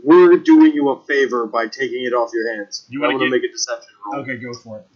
We're 0.05 0.37
doing 0.39 0.73
you 0.73 0.89
a 0.91 1.01
favor 1.05 1.47
by 1.47 1.67
taking 1.67 2.05
it 2.05 2.15
off 2.15 2.31
your 2.33 2.55
hands. 2.55 2.87
You 2.89 3.01
wanna 3.01 3.15
want 3.15 3.23
to 3.25 3.27
get- 3.31 3.43
make 3.43 3.51
a 3.51 3.53
deception 3.53 3.95
roll. 4.07 4.23
Okay, 4.23 4.37
go 4.37 4.53
for 4.55 4.79
it. 4.79 4.87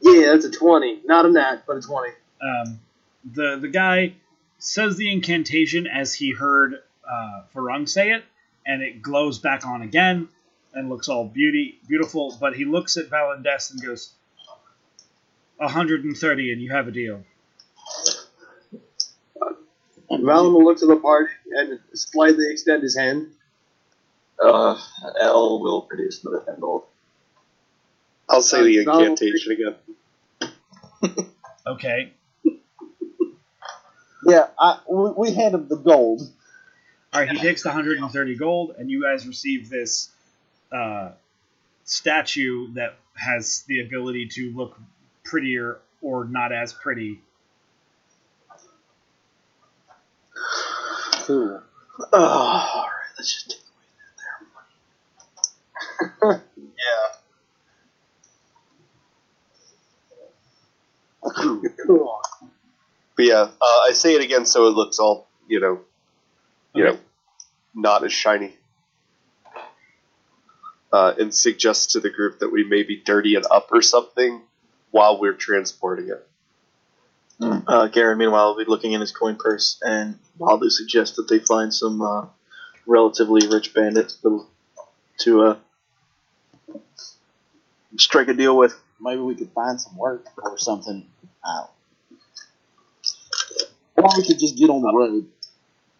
Yeah, 0.00 0.32
that's 0.32 0.44
a 0.44 0.50
20. 0.50 1.00
Not 1.04 1.26
a 1.26 1.30
nat, 1.30 1.64
but 1.66 1.76
a 1.76 1.80
20. 1.80 2.10
Um, 2.42 2.80
the 3.24 3.58
the 3.60 3.68
guy 3.68 4.14
says 4.58 4.96
the 4.96 5.10
incantation 5.12 5.86
as 5.86 6.14
he 6.14 6.32
heard 6.32 6.74
uh, 7.08 7.42
Farung 7.54 7.88
say 7.88 8.10
it, 8.12 8.24
and 8.66 8.82
it 8.82 9.02
glows 9.02 9.38
back 9.38 9.66
on 9.66 9.82
again 9.82 10.28
and 10.74 10.88
looks 10.88 11.08
all 11.08 11.24
beauty 11.26 11.78
beautiful. 11.88 12.36
But 12.40 12.54
he 12.56 12.64
looks 12.64 12.96
at 12.96 13.08
Valendes 13.10 13.70
and 13.72 13.82
goes, 13.82 14.12
"130, 15.56 16.52
and 16.52 16.60
you 16.60 16.70
have 16.70 16.88
a 16.88 16.90
deal." 16.92 17.24
Valen 20.10 20.52
will 20.52 20.64
look 20.64 20.78
to 20.78 20.86
the 20.86 20.96
party 20.96 21.30
and 21.50 21.78
slightly 21.94 22.50
extend 22.50 22.82
his 22.82 22.96
hand. 22.96 23.32
Uh, 24.42 24.78
L 25.20 25.60
will 25.60 25.82
produce 25.82 26.22
another 26.24 26.44
ten 26.44 26.60
gold. 26.60 26.84
I'll 28.28 28.42
say 28.42 28.62
the 28.62 28.80
Uh, 28.80 28.84
Donald- 28.84 29.20
incantation 29.20 29.52
again. 31.02 31.26
Okay. 31.66 32.12
Yeah, 34.26 34.46
I, 34.58 34.80
we, 34.90 35.10
we 35.16 35.32
hand 35.32 35.54
him 35.54 35.68
the 35.68 35.76
gold. 35.76 36.22
All 37.12 37.20
right, 37.20 37.30
he 37.30 37.38
takes 37.38 37.62
the 37.62 37.68
130 37.70 38.36
gold, 38.36 38.74
and 38.78 38.90
you 38.90 39.02
guys 39.02 39.26
receive 39.26 39.68
this 39.70 40.10
uh, 40.72 41.12
statue 41.84 42.72
that 42.74 42.96
has 43.16 43.64
the 43.68 43.80
ability 43.80 44.28
to 44.28 44.52
look 44.54 44.78
prettier 45.24 45.78
or 46.02 46.24
not 46.24 46.52
as 46.52 46.72
pretty. 46.72 47.20
Oh, 52.12 52.12
all 52.12 52.82
right, 52.82 52.90
let's 53.18 53.32
just 53.34 53.50
take 53.50 53.60
away 53.60 53.64
their 56.18 56.28
money. 56.32 56.42
yeah. 56.78 57.18
Cool. 61.86 62.20
But 63.16 63.24
yeah, 63.26 63.48
uh, 63.60 63.80
I 63.88 63.92
say 63.92 64.14
it 64.14 64.22
again 64.22 64.46
so 64.46 64.66
it 64.66 64.70
looks 64.70 64.98
all 64.98 65.28
you 65.48 65.60
know, 65.60 65.80
you 66.74 66.84
know, 66.84 66.98
not 67.74 68.04
as 68.04 68.12
shiny. 68.12 68.54
Uh, 70.92 71.14
and 71.18 71.34
suggest 71.34 71.90
to 71.90 72.00
the 72.00 72.10
group 72.10 72.38
that 72.38 72.50
we 72.50 72.64
maybe 72.64 72.96
dirty 73.04 73.34
it 73.34 73.44
up 73.50 73.68
or 73.72 73.82
something 73.82 74.40
while 74.92 75.18
we're 75.20 75.34
transporting 75.34 76.08
it. 76.08 76.26
Uh, 77.66 77.86
Garen, 77.88 78.18
meanwhile, 78.18 78.54
will 78.54 78.64
be 78.64 78.70
looking 78.70 78.92
in 78.92 79.00
his 79.00 79.12
coin 79.12 79.36
purse 79.36 79.78
and 79.82 80.18
wildly 80.38 80.70
suggest 80.70 81.16
that 81.16 81.28
they 81.28 81.38
find 81.38 81.74
some 81.74 82.00
uh, 82.00 82.26
relatively 82.86 83.46
rich 83.48 83.74
bandits 83.74 84.14
to, 84.22 84.46
to 85.18 85.42
uh, 85.42 85.56
strike 87.96 88.28
a 88.28 88.34
deal 88.34 88.56
with. 88.56 88.78
Maybe 89.00 89.20
we 89.20 89.34
could 89.34 89.50
find 89.52 89.80
some 89.80 89.96
work 89.96 90.26
or 90.42 90.56
something 90.58 91.06
out. 91.46 91.70
Or 94.06 94.10
we 94.16 94.24
could 94.24 94.38
just 94.38 94.56
get 94.56 94.70
on 94.70 94.82
the 94.82 94.92
road. 94.92 95.26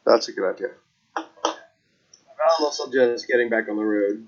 That's 0.05 0.29
a 0.29 0.33
good 0.33 0.49
idea. 0.55 0.69
I'll 1.17 2.67
also 2.67 2.89
just 2.91 3.27
getting 3.27 3.49
back 3.49 3.69
on 3.69 3.77
the 3.77 3.83
road. 3.83 4.27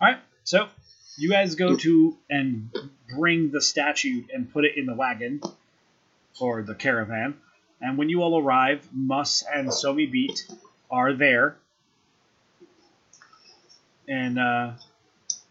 Alright, 0.00 0.18
so 0.44 0.68
you 1.18 1.30
guys 1.30 1.56
go 1.56 1.76
to 1.76 2.16
and 2.30 2.70
bring 3.16 3.50
the 3.50 3.60
statue 3.60 4.22
and 4.32 4.52
put 4.52 4.64
it 4.64 4.76
in 4.76 4.86
the 4.86 4.94
wagon 4.94 5.40
or 6.40 6.62
the 6.62 6.76
caravan. 6.76 7.34
And 7.80 7.98
when 7.98 8.08
you 8.08 8.22
all 8.22 8.40
arrive, 8.40 8.88
Mus 8.92 9.42
and 9.52 9.68
Somi 9.68 10.10
Beat 10.10 10.46
are 10.92 11.12
there. 11.12 11.56
And 14.06 14.38
uh, 14.38 14.72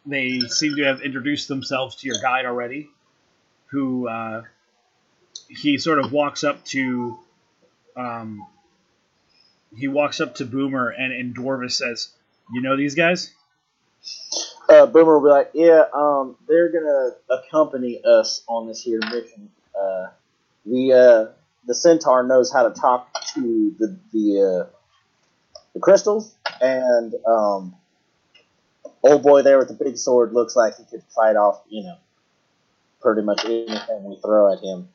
they 0.05 0.39
seem 0.39 0.77
to 0.77 0.83
have 0.83 1.01
introduced 1.01 1.49
themselves 1.49 1.97
to 1.97 2.07
your 2.07 2.21
guide 2.21 2.45
already, 2.45 2.89
who 3.73 4.07
uh, 4.07 4.43
he 5.49 5.77
sort 5.79 5.99
of 5.99 6.11
walks 6.11 6.43
up 6.43 6.63
to. 6.65 7.17
Um, 7.97 8.45
he 9.75 9.87
walks 9.87 10.21
up 10.21 10.35
to 10.35 10.45
Boomer 10.45 10.89
and 10.89 11.11
in 11.11 11.33
Dwarvish 11.33 11.73
says, 11.73 12.09
"You 12.53 12.61
know 12.61 12.77
these 12.77 12.95
guys?" 12.95 13.31
Uh, 14.69 14.85
Boomer 14.85 15.19
will 15.19 15.27
be 15.27 15.31
like, 15.31 15.51
yeah, 15.53 15.83
um, 15.93 16.35
they're 16.47 16.71
gonna 16.71 17.11
accompany 17.29 18.01
us 18.03 18.43
on 18.47 18.67
this 18.67 18.81
here 18.81 18.99
mission. 18.99 19.49
Uh, 19.77 20.07
the 20.65 20.93
uh, 20.93 21.33
the 21.65 21.75
centaur 21.75 22.23
knows 22.23 22.51
how 22.51 22.67
to 22.67 22.79
talk 22.79 23.09
to 23.33 23.75
the 23.79 23.97
the 24.11 24.41
uh, 24.41 24.69
the 25.73 25.79
crystals, 25.79 26.35
and 26.61 27.13
um, 27.27 27.75
old 29.01 29.23
boy 29.23 29.41
there 29.41 29.57
with 29.57 29.67
the 29.67 29.73
big 29.73 29.97
sword 29.97 30.33
looks 30.33 30.55
like 30.55 30.77
he 30.77 30.83
could 30.85 31.03
fight 31.15 31.35
off, 31.35 31.61
you 31.69 31.83
know, 31.83 31.97
pretty 33.03 33.21
much 33.21 33.45
anything 33.45 34.03
we 34.05 34.17
throw 34.23 34.51
at 34.53 34.59
him. 34.63 34.87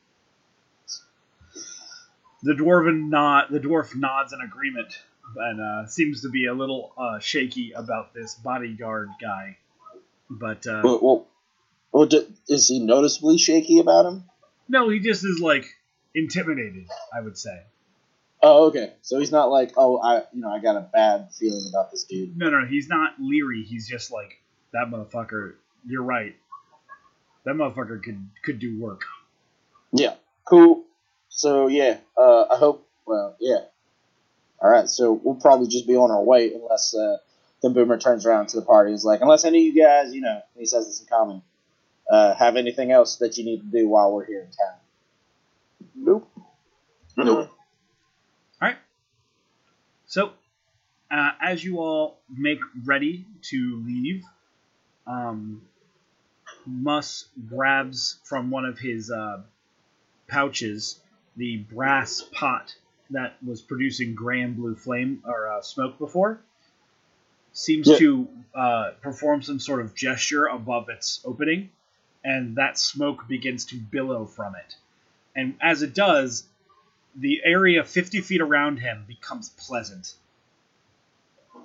The 2.43 2.53
dwarven 2.53 3.09
nod. 3.09 3.47
The 3.49 3.59
dwarf 3.59 3.95
nods 3.95 4.33
in 4.33 4.41
agreement, 4.41 4.97
and 5.35 5.61
uh, 5.61 5.87
seems 5.87 6.21
to 6.21 6.29
be 6.29 6.45
a 6.45 6.53
little 6.53 6.91
uh, 6.97 7.19
shaky 7.19 7.71
about 7.73 8.13
this 8.13 8.35
bodyguard 8.35 9.09
guy. 9.21 9.57
But 10.29 10.65
uh, 10.67 10.81
Well, 10.83 10.99
well, 11.01 11.27
well, 11.91 12.05
d- 12.05 12.27
is 12.47 12.67
he 12.67 12.79
noticeably 12.79 13.37
shaky 13.37 13.79
about 13.79 14.05
him? 14.05 14.23
no, 14.67 14.89
he 14.89 14.99
just 14.99 15.25
is 15.25 15.39
like 15.39 15.65
intimidated. 16.15 16.87
I 17.13 17.21
would 17.21 17.37
say. 17.37 17.61
Oh, 18.41 18.67
okay. 18.67 18.93
So 19.01 19.19
he's 19.19 19.33
not 19.33 19.49
like, 19.51 19.73
oh, 19.75 19.97
I, 19.99 20.19
you 20.31 20.39
know, 20.39 20.49
I 20.49 20.59
got 20.59 20.77
a 20.77 20.81
bad 20.93 21.27
feeling 21.37 21.65
about 21.69 21.91
this 21.91 22.05
dude. 22.05 22.37
No, 22.37 22.49
no, 22.49 22.65
he's 22.65 22.87
not 22.87 23.15
leery. 23.19 23.63
He's 23.67 23.85
just 23.85 24.11
like 24.13 24.37
that 24.71 24.87
motherfucker. 24.89 25.55
You're 25.85 26.03
right. 26.03 26.35
That 27.45 27.55
motherfucker 27.55 28.03
could 28.03 28.29
could 28.43 28.59
do 28.59 28.79
work. 28.79 29.03
Yeah. 29.91 30.15
Cool. 30.45 30.83
So 31.29 31.67
yeah, 31.67 31.97
uh, 32.17 32.45
I 32.51 32.57
hope. 32.57 32.87
Well, 33.05 33.35
yeah. 33.39 33.59
All 34.61 34.69
right. 34.69 34.87
So 34.87 35.13
we'll 35.13 35.35
probably 35.35 35.67
just 35.67 35.87
be 35.87 35.95
on 35.95 36.11
our 36.11 36.23
way 36.23 36.53
unless 36.53 36.93
uh, 36.93 37.17
then 37.61 37.73
Boomer 37.73 37.97
turns 37.97 38.25
around 38.25 38.49
to 38.49 38.59
the 38.59 38.65
party 38.65 38.89
and 38.89 38.95
is 38.97 39.05
like, 39.05 39.21
unless 39.21 39.45
any 39.45 39.67
of 39.67 39.75
you 39.75 39.83
guys, 39.83 40.13
you 40.13 40.21
know, 40.21 40.41
he 40.57 40.65
says 40.65 40.85
this 40.85 41.01
in 41.01 41.07
common, 41.07 41.41
uh, 42.09 42.35
have 42.35 42.55
anything 42.55 42.91
else 42.91 43.17
that 43.17 43.37
you 43.37 43.45
need 43.45 43.59
to 43.61 43.67
do 43.67 43.87
while 43.87 44.13
we're 44.13 44.25
here 44.25 44.41
in 44.41 44.47
town. 44.47 44.77
Nope. 45.95 46.29
Nope. 47.17 47.49
All 48.61 48.67
right. 48.67 48.77
So, 50.05 50.31
uh, 51.11 51.31
as 51.41 51.63
you 51.63 51.79
all 51.79 52.19
make 52.33 52.59
ready 52.85 53.25
to 53.49 53.83
leave, 53.85 54.23
um, 55.05 55.61
Mus 56.69 57.27
grabs 57.47 58.19
from 58.23 58.49
one 58.51 58.65
of 58.65 58.77
his 58.79 59.09
uh, 59.11 59.41
pouches 60.27 60.99
the 61.35 61.57
brass 61.57 62.21
pot 62.33 62.75
that 63.11 63.37
was 63.43 63.61
producing 63.61 64.13
gray 64.13 64.41
and 64.41 64.55
blue 64.55 64.75
flame 64.75 65.23
or 65.25 65.47
uh, 65.47 65.61
smoke 65.61 65.97
before. 65.97 66.41
Seems 67.53 67.87
Yeah. 67.87 67.97
to 67.97 68.27
uh, 68.53 68.91
perform 69.01 69.41
some 69.41 69.59
sort 69.59 69.81
of 69.81 69.95
gesture 69.95 70.45
above 70.45 70.89
its 70.89 71.21
opening, 71.25 71.71
and 72.23 72.55
that 72.57 72.77
smoke 72.77 73.27
begins 73.27 73.65
to 73.65 73.75
billow 73.75 74.25
from 74.25 74.55
it. 74.55 74.75
And 75.35 75.55
as 75.61 75.81
it 75.81 75.93
does, 75.95 76.47
the 77.15 77.41
area 77.43 77.83
50 77.83 78.21
feet 78.21 78.41
around 78.41 78.77
him 78.77 79.05
becomes 79.07 79.49
pleasant. 79.49 80.13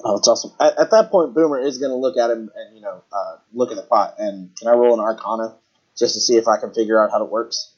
Oh, 0.05 0.16
that's 0.16 0.28
awesome. 0.28 0.52
At, 0.61 0.78
at 0.78 0.90
that 0.90 1.11
point, 1.11 1.34
Boomer 1.34 1.59
is 1.59 1.78
going 1.78 1.90
to 1.90 1.96
look 1.96 2.18
at 2.18 2.30
him 2.30 2.50
and 2.55 2.76
you 2.76 2.82
know 2.82 3.02
uh, 3.11 3.36
look 3.55 3.70
at 3.70 3.76
the 3.76 3.82
pot. 3.82 4.16
And 4.18 4.55
can 4.57 4.68
I 4.68 4.72
roll 4.72 4.92
an 4.92 5.00
Arcana 5.00 5.57
just 5.96 6.14
to 6.14 6.20
see 6.20 6.36
if 6.36 6.46
I 6.46 6.61
can 6.61 6.74
figure 6.74 7.02
out 7.02 7.11
how 7.11 7.24
it 7.24 7.30
works? 7.30 7.72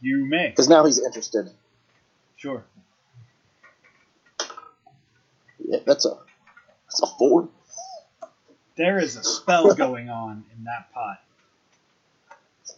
You 0.00 0.26
may. 0.26 0.50
Because 0.50 0.68
now 0.68 0.84
he's 0.84 1.02
interested. 1.02 1.50
Sure. 2.36 2.62
Yeah, 5.64 5.78
that's 5.86 6.04
a 6.04 6.18
that's 6.86 7.02
a 7.02 7.06
four. 7.18 7.48
There 8.76 8.98
is 8.98 9.16
a 9.16 9.24
spell 9.24 9.74
going 9.74 10.10
on 10.10 10.44
in 10.56 10.64
that 10.64 10.92
pot. 10.92 11.22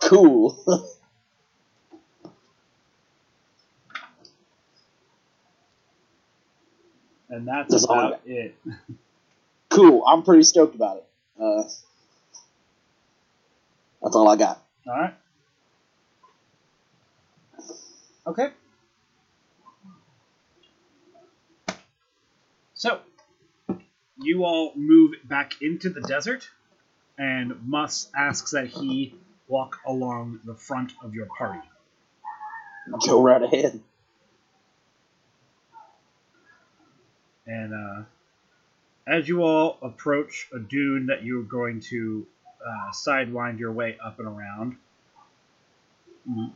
Cool. 0.00 0.56
And 7.34 7.48
that's 7.48 7.84
all 7.84 7.98
about 7.98 8.20
it. 8.26 8.54
cool. 9.68 10.04
I'm 10.06 10.22
pretty 10.22 10.44
stoked 10.44 10.76
about 10.76 10.98
it. 10.98 11.06
Uh, 11.42 11.62
that's 14.00 14.14
all 14.14 14.28
I 14.28 14.36
got. 14.36 14.62
Alright. 14.86 15.14
Okay. 18.24 18.48
So, 22.74 23.00
you 24.20 24.44
all 24.44 24.72
move 24.76 25.14
back 25.24 25.54
into 25.60 25.90
the 25.90 26.02
desert, 26.02 26.48
and 27.18 27.66
Mus 27.66 28.10
asks 28.16 28.52
that 28.52 28.68
he 28.68 29.16
walk 29.48 29.78
along 29.86 30.40
the 30.44 30.54
front 30.54 30.92
of 31.02 31.14
your 31.14 31.26
party. 31.36 31.60
Go 33.06 33.22
right 33.22 33.42
ahead. 33.42 33.80
And 37.54 37.72
uh, 37.72 38.02
as 39.06 39.28
you 39.28 39.42
all 39.42 39.78
approach 39.80 40.48
a 40.52 40.58
dune 40.58 41.06
that 41.06 41.22
you're 41.22 41.42
going 41.42 41.80
to 41.90 42.26
uh, 42.66 42.92
sidewind 42.92 43.58
your 43.58 43.70
way 43.70 43.96
up 44.04 44.18
and 44.18 44.26
around, 44.26 44.76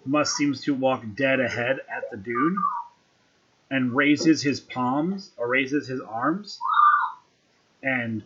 Mus 0.04 0.32
seems 0.32 0.62
to 0.62 0.74
walk 0.74 1.04
dead 1.14 1.40
ahead 1.40 1.80
at 1.94 2.10
the 2.10 2.16
dune 2.16 2.56
and 3.70 3.94
raises 3.94 4.42
his 4.42 4.60
palms 4.60 5.30
or 5.36 5.46
raises 5.46 5.86
his 5.86 6.00
arms. 6.00 6.58
And 7.82 8.24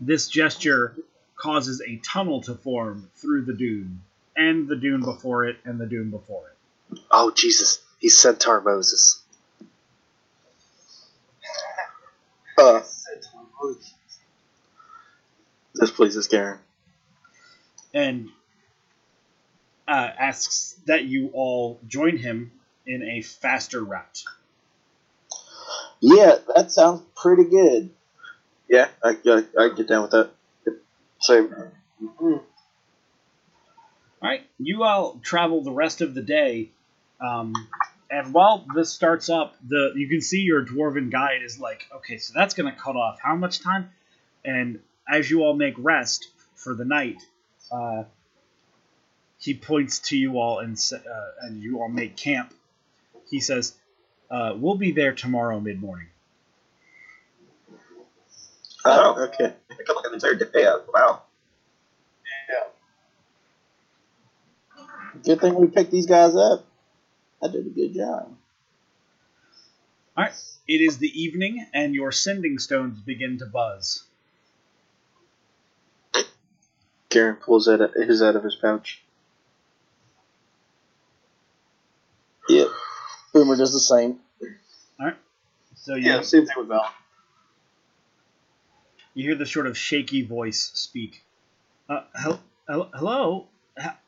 this 0.00 0.28
gesture 0.28 0.94
causes 1.34 1.80
a 1.80 1.96
tunnel 1.96 2.42
to 2.42 2.54
form 2.54 3.10
through 3.16 3.46
the 3.46 3.54
dune, 3.54 4.02
and 4.36 4.68
the 4.68 4.76
dune 4.76 5.00
before 5.00 5.46
it, 5.46 5.56
and 5.64 5.80
the 5.80 5.86
dune 5.86 6.10
before 6.10 6.50
it. 6.50 7.00
Oh 7.10 7.32
Jesus, 7.32 7.82
he's 7.98 8.20
Centaur 8.20 8.60
Moses. 8.60 9.22
Uh, 12.58 12.80
this 15.74 15.90
pleases 15.90 16.28
Garen. 16.28 16.58
and 17.94 18.28
uh, 19.88 20.10
asks 20.18 20.78
that 20.86 21.04
you 21.04 21.30
all 21.34 21.80
join 21.86 22.16
him 22.16 22.52
in 22.86 23.02
a 23.02 23.22
faster 23.22 23.82
route. 23.82 24.22
Yeah, 26.00 26.36
that 26.56 26.72
sounds 26.72 27.02
pretty 27.14 27.44
good. 27.44 27.90
Yeah, 28.68 28.88
I, 29.04 29.16
I, 29.26 29.44
I 29.58 29.68
get 29.76 29.88
down 29.88 30.02
with 30.02 30.10
that. 30.12 30.30
Same. 31.20 31.54
All 32.18 32.40
right, 34.20 34.42
you 34.58 34.82
all 34.82 35.20
travel 35.22 35.62
the 35.62 35.72
rest 35.72 36.00
of 36.00 36.14
the 36.14 36.22
day 36.22 36.70
um, 37.20 37.52
and 38.12 38.34
while 38.34 38.66
this 38.74 38.90
starts 38.90 39.30
up, 39.30 39.56
the 39.66 39.92
you 39.96 40.06
can 40.06 40.20
see 40.20 40.40
your 40.40 40.64
dwarven 40.64 41.10
guide 41.10 41.42
is 41.42 41.58
like, 41.58 41.86
okay, 41.96 42.18
so 42.18 42.34
that's 42.36 42.52
gonna 42.52 42.76
cut 42.76 42.94
off 42.94 43.18
how 43.22 43.34
much 43.34 43.60
time? 43.60 43.90
And 44.44 44.80
as 45.10 45.30
you 45.30 45.40
all 45.40 45.54
make 45.54 45.74
rest 45.78 46.28
for 46.54 46.74
the 46.74 46.84
night, 46.84 47.22
uh, 47.72 48.04
he 49.38 49.54
points 49.54 49.98
to 50.10 50.16
you 50.18 50.38
all 50.38 50.58
and 50.58 50.76
uh, 50.92 50.98
and 51.40 51.62
you 51.62 51.80
all 51.80 51.88
make 51.88 52.14
camp. 52.16 52.52
He 53.30 53.40
says, 53.40 53.74
uh, 54.30 54.52
"We'll 54.56 54.76
be 54.76 54.92
there 54.92 55.14
tomorrow 55.14 55.58
mid 55.58 55.80
morning." 55.80 56.08
Oh, 58.84 59.24
Okay. 59.24 59.54
I 59.70 59.84
got 59.86 59.96
like 59.96 60.06
an 60.06 60.14
entire 60.14 60.34
day 60.34 60.66
out. 60.66 60.86
Wow. 60.92 61.22
Yeah. 62.50 62.68
Good 65.24 65.40
thing 65.40 65.54
we 65.54 65.68
picked 65.68 65.90
these 65.90 66.06
guys 66.06 66.36
up. 66.36 66.66
I 67.42 67.48
did 67.48 67.66
a 67.66 67.70
good 67.70 67.94
job. 67.94 68.36
All 70.16 70.24
right, 70.24 70.32
it 70.68 70.80
is 70.80 70.98
the 70.98 71.08
evening, 71.20 71.66
and 71.72 71.94
your 71.94 72.12
sending 72.12 72.58
stones 72.58 72.98
begin 73.00 73.38
to 73.38 73.46
buzz. 73.46 74.04
Garen 77.08 77.36
pulls 77.36 77.68
it, 77.68 77.80
his 77.94 78.22
out 78.22 78.36
of 78.36 78.44
his 78.44 78.54
pouch. 78.54 79.02
Yep. 82.48 82.68
Boomer 83.32 83.56
does 83.56 83.72
the 83.72 83.80
same. 83.80 84.18
All 85.00 85.06
right. 85.06 85.16
So 85.76 85.94
you, 85.94 86.06
Yeah, 86.06 86.20
same 86.22 86.46
thing 86.46 86.54
with 86.56 86.68
Val. 86.68 86.90
you 89.14 89.24
hear 89.24 89.34
the 89.34 89.46
sort 89.46 89.66
of 89.66 89.76
shaky 89.76 90.22
voice 90.22 90.70
speak. 90.74 91.22
Uh, 91.88 92.02
hel- 92.14 92.40
hel- 92.68 92.90
hello? 92.94 93.48
Ha- 93.78 93.82
hel- 93.84 93.98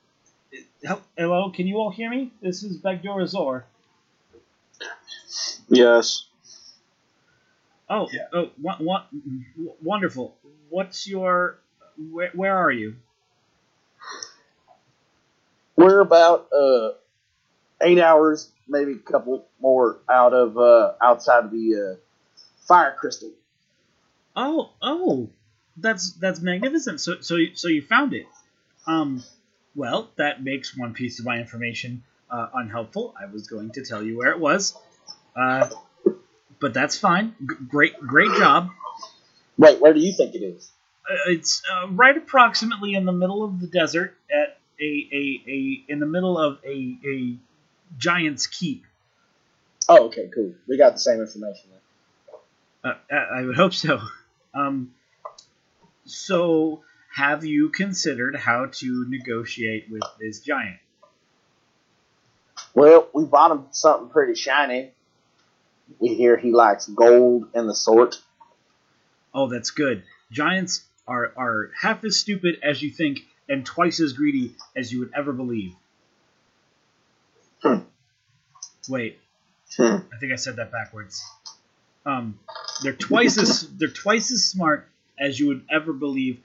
hello, 1.16 1.51
can 1.51 1.66
you 1.66 1.76
all 1.78 1.91
hear 1.91 2.11
me? 2.11 2.32
This 2.43 2.62
is 2.62 2.76
Bagdor 2.78 3.22
Azor. 3.22 3.64
Yes. 5.68 6.26
Oh, 7.89 8.09
Yeah. 8.12 8.26
oh, 8.32 8.51
wa- 8.61 8.76
wa- 8.80 9.05
w- 9.12 9.72
wonderful. 9.82 10.37
What's 10.68 11.07
your. 11.07 11.59
Where, 12.11 12.30
where 12.35 12.57
are 12.57 12.70
you? 12.70 12.97
We're 15.76 16.01
about 16.01 16.49
uh, 16.53 16.91
eight 17.80 17.99
hours, 17.99 18.51
maybe 18.68 18.93
a 18.93 18.97
couple 18.99 19.47
more 19.61 19.99
out 20.11 20.32
of 20.32 20.57
uh, 20.59 20.95
outside 21.03 21.45
of 21.45 21.51
the 21.51 21.97
uh, 21.97 21.97
fire 22.66 22.97
crystal. 22.99 23.30
Oh, 24.37 24.70
oh, 24.82 25.28
that's 25.76 26.12
that's 26.14 26.41
magnificent. 26.41 27.01
So, 27.01 27.20
so, 27.20 27.37
you- 27.37 27.55
so 27.55 27.68
you 27.68 27.82
found 27.82 28.12
it. 28.14 28.26
Um, 28.87 29.22
well, 29.75 30.11
that 30.16 30.43
makes 30.43 30.77
one 30.77 30.95
piece 30.95 31.18
of 31.18 31.25
my 31.25 31.39
information 31.39 32.03
uh, 32.31 32.49
unhelpful. 32.55 33.14
I 33.20 33.27
was 33.27 33.47
going 33.47 33.70
to 33.72 33.85
tell 33.85 34.03
you 34.03 34.16
where 34.16 34.31
it 34.31 34.39
was, 34.41 34.77
uh, 35.37 35.68
but 36.61 36.75
that's 36.75 36.99
fine. 36.99 37.35
G- 37.41 37.57
great, 37.68 37.99
great 38.01 38.33
job. 38.39 38.70
Wait, 39.59 39.81
where 39.81 39.93
do 39.95 40.01
you 40.01 40.12
think 40.12 40.35
it 40.35 40.43
is? 40.43 40.70
Uh, 41.09 41.31
it's 41.31 41.62
uh, 41.70 41.89
right 41.89 42.16
approximately 42.16 42.95
in 42.95 43.05
the 43.05 43.12
middle 43.12 43.45
of 43.45 43.61
the 43.61 43.66
desert 43.66 44.16
at 44.31 44.59
a 44.81 45.09
a, 45.12 45.43
a 45.49 45.85
in 45.89 46.01
the 46.01 46.07
middle 46.07 46.39
of 46.39 46.59
a 46.64 46.99
a 47.07 47.37
giant's 47.99 48.47
keep. 48.47 48.85
Oh, 49.89 50.07
okay, 50.07 50.29
cool. 50.35 50.55
We 50.66 50.79
got 50.79 50.95
the 50.95 50.99
same 50.99 51.20
information. 51.20 51.70
Then. 52.83 52.93
Uh, 52.93 53.14
I 53.14 53.41
I 53.41 53.45
would 53.45 53.57
hope 53.57 53.75
so. 53.75 54.01
Um, 54.55 54.95
so, 56.07 56.83
have 57.14 57.44
you 57.44 57.68
considered 57.68 58.36
how 58.36 58.66
to 58.72 59.06
negotiate 59.08 59.86
with 59.90 60.02
this 60.18 60.40
giant? 60.40 60.78
Well, 62.74 63.08
we 63.14 63.24
bought 63.24 63.52
him 63.52 63.66
something 63.70 64.08
pretty 64.08 64.34
shiny. 64.34 64.90
We 65.98 66.14
hear 66.14 66.36
he 66.36 66.50
likes 66.50 66.86
gold 66.88 67.48
and 67.54 67.68
the 67.68 67.74
sort. 67.74 68.20
Oh, 69.32 69.48
that's 69.48 69.70
good. 69.70 70.02
Giants 70.32 70.84
are 71.06 71.32
are 71.36 71.70
half 71.80 72.02
as 72.04 72.18
stupid 72.18 72.56
as 72.62 72.82
you 72.82 72.90
think, 72.90 73.20
and 73.48 73.64
twice 73.64 74.00
as 74.00 74.12
greedy 74.14 74.56
as 74.74 74.92
you 74.92 75.00
would 75.00 75.12
ever 75.14 75.32
believe. 75.32 75.74
Hmm. 77.62 77.80
Wait, 78.88 79.18
Hmm. 79.76 79.96
I 80.12 80.18
think 80.20 80.32
I 80.32 80.36
said 80.36 80.56
that 80.56 80.70
backwards. 80.70 81.22
Um, 82.06 82.38
they're 82.82 82.92
twice 82.92 83.38
as 83.38 83.68
they're 83.76 83.88
twice 83.88 84.30
as 84.30 84.44
smart 84.44 84.88
as 85.18 85.38
you 85.38 85.48
would 85.48 85.64
ever 85.70 85.92
believe, 85.92 86.40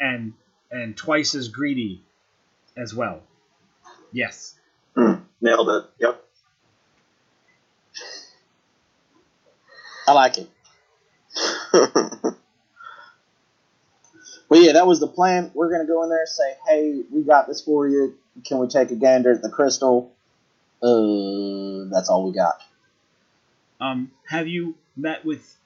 and 0.00 0.32
and 0.70 0.96
twice 0.96 1.34
as 1.34 1.48
greedy 1.48 2.02
as 2.76 2.94
well. 2.94 3.22
Yes. 4.12 4.54
Hmm. 4.96 5.14
Nailed 5.40 5.68
it. 5.68 5.84
Yep. 5.98 6.24
I 10.06 10.12
like 10.12 10.38
it. 10.38 10.48
Well, 14.52 14.60
yeah, 14.60 14.72
that 14.72 14.86
was 14.86 15.00
the 15.00 15.08
plan. 15.08 15.50
We're 15.54 15.70
gonna 15.70 15.86
go 15.86 16.02
in 16.02 16.10
there 16.10 16.20
and 16.20 16.28
say, 16.28 16.56
"Hey, 16.68 17.04
we 17.10 17.22
got 17.22 17.46
this 17.48 17.62
for 17.62 17.88
you. 17.88 18.18
Can 18.44 18.58
we 18.58 18.66
take 18.68 18.90
a 18.90 18.96
gander 18.96 19.32
at 19.32 19.40
the 19.40 19.48
crystal?" 19.48 20.12
Uh, 20.82 21.88
that's 21.90 22.10
all 22.10 22.26
we 22.26 22.34
got. 22.34 22.60
Um, 23.80 24.10
have 24.28 24.46
you 24.46 24.74
met 24.94 25.24
with? 25.24 25.56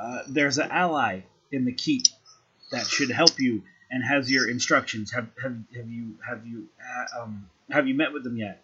Uh, 0.00 0.20
there's 0.28 0.58
an 0.58 0.70
ally 0.70 1.22
in 1.50 1.64
the 1.64 1.72
keep 1.72 2.04
that 2.70 2.86
should 2.86 3.10
help 3.10 3.38
you 3.38 3.62
and 3.90 4.02
has 4.04 4.30
your 4.30 4.48
instructions. 4.48 5.12
Have 5.12 5.28
have 5.42 5.56
have 5.74 5.88
you 5.88 6.16
have 6.26 6.46
you 6.46 6.68
uh, 6.80 7.22
um 7.22 7.48
have 7.70 7.86
you 7.86 7.94
met 7.94 8.12
with 8.12 8.24
them 8.24 8.36
yet? 8.36 8.62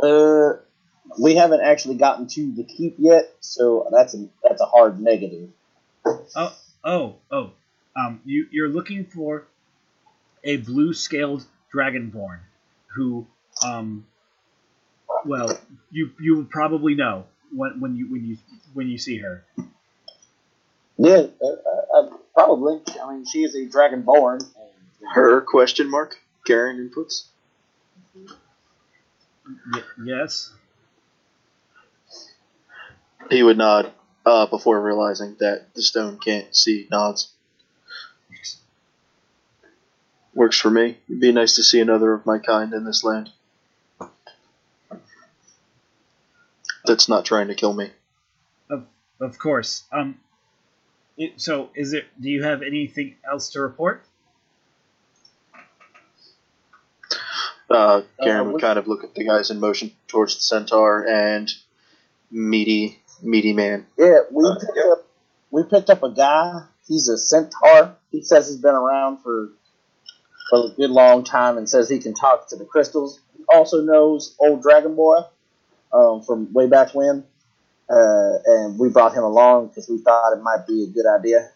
Uh, 0.00 0.54
we 1.18 1.36
haven't 1.36 1.60
actually 1.60 1.96
gotten 1.96 2.26
to 2.26 2.52
the 2.52 2.64
keep 2.64 2.96
yet, 2.98 3.34
so 3.40 3.88
that's 3.92 4.14
a 4.14 4.28
that's 4.42 4.60
a 4.60 4.66
hard 4.66 5.00
negative. 5.00 5.50
Oh 6.04 6.54
oh. 6.84 7.16
oh, 7.30 7.50
Um, 7.96 8.20
you 8.24 8.46
you're 8.50 8.68
looking 8.68 9.04
for 9.04 9.46
a 10.44 10.56
blue 10.58 10.92
scaled 10.92 11.44
dragonborn 11.74 12.40
who 12.94 13.26
um. 13.64 14.06
Well, 15.24 15.58
you 15.90 16.10
you 16.20 16.46
probably 16.50 16.94
know 16.94 17.24
when 17.52 17.80
when 17.80 17.96
you 17.96 18.10
when 18.10 18.24
you 18.24 18.38
when 18.74 18.88
you 18.88 18.98
see 18.98 19.18
her. 19.18 19.44
Yeah, 20.98 21.26
uh, 21.42 21.46
uh, 21.46 21.98
uh, 21.98 22.16
probably. 22.34 22.80
I 23.02 23.12
mean, 23.12 23.26
she 23.26 23.44
is 23.44 23.54
a 23.54 23.66
dragonborn. 23.66 24.46
Her 25.12 25.40
question 25.42 25.90
mark? 25.90 26.18
Garen 26.46 26.90
inputs. 26.90 27.26
Y- 29.74 29.82
yes. 30.04 30.52
He 33.30 33.42
would 33.42 33.58
nod 33.58 33.92
uh, 34.24 34.46
before 34.46 34.80
realizing 34.80 35.36
that 35.40 35.74
the 35.74 35.82
stone 35.82 36.18
can't 36.18 36.54
see 36.54 36.86
nods. 36.90 37.32
Works 40.34 40.58
for 40.58 40.70
me. 40.70 40.98
It'd 41.08 41.20
be 41.20 41.32
nice 41.32 41.56
to 41.56 41.62
see 41.62 41.80
another 41.80 42.12
of 42.12 42.26
my 42.26 42.38
kind 42.38 42.72
in 42.72 42.84
this 42.84 43.02
land. 43.04 43.30
That's 46.84 47.08
not 47.08 47.24
trying 47.24 47.48
to 47.48 47.54
kill 47.54 47.72
me. 47.72 47.90
Of, 48.70 48.86
Of 49.20 49.38
course. 49.38 49.84
Um. 49.92 50.20
It, 51.18 51.40
so, 51.40 51.70
is 51.74 51.92
it? 51.92 52.04
Do 52.20 52.28
you 52.28 52.42
have 52.42 52.62
anything 52.62 53.16
else 53.28 53.50
to 53.50 53.60
report? 53.60 54.04
Uh, 57.68 58.02
Garen 58.22 58.46
Uh, 58.48 58.52
would 58.52 58.60
kind 58.60 58.78
of 58.78 58.86
look 58.86 59.02
at 59.02 59.14
the 59.14 59.24
guys 59.24 59.50
in 59.50 59.58
motion 59.58 59.90
towards 60.06 60.36
the 60.36 60.42
centaur 60.42 61.06
and 61.08 61.52
meaty, 62.30 63.02
meaty 63.22 63.52
man. 63.52 63.86
Yeah, 63.98 64.20
we 64.30 64.44
Uh, 64.44 64.54
picked 64.54 64.78
up 64.78 65.02
we 65.50 65.62
picked 65.64 65.90
up 65.90 66.02
a 66.02 66.10
guy. 66.10 66.62
He's 66.86 67.08
a 67.08 67.16
centaur. 67.16 67.96
He 68.10 68.22
says 68.22 68.46
he's 68.48 68.58
been 68.58 68.74
around 68.74 69.18
for 69.22 69.50
for 70.50 70.66
a 70.66 70.68
good 70.70 70.90
long 70.90 71.24
time 71.24 71.56
and 71.58 71.68
says 71.68 71.88
he 71.88 71.98
can 71.98 72.14
talk 72.14 72.48
to 72.50 72.56
the 72.56 72.64
crystals. 72.64 73.18
He 73.36 73.44
also 73.52 73.80
knows 73.80 74.36
old 74.38 74.62
Dragon 74.62 74.94
Boy 74.94 75.16
um, 75.92 76.22
from 76.22 76.52
way 76.52 76.68
back 76.68 76.94
when, 76.94 77.24
uh, 77.88 78.38
and 78.44 78.78
we 78.78 78.88
brought 78.88 79.14
him 79.14 79.24
along 79.24 79.68
because 79.68 79.88
we 79.88 79.98
thought 79.98 80.32
it 80.32 80.42
might 80.42 80.66
be 80.66 80.84
a 80.84 80.86
good 80.88 81.06
idea. 81.06 81.50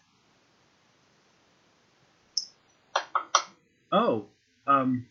Oh, 3.91 4.25
um, 4.67 5.07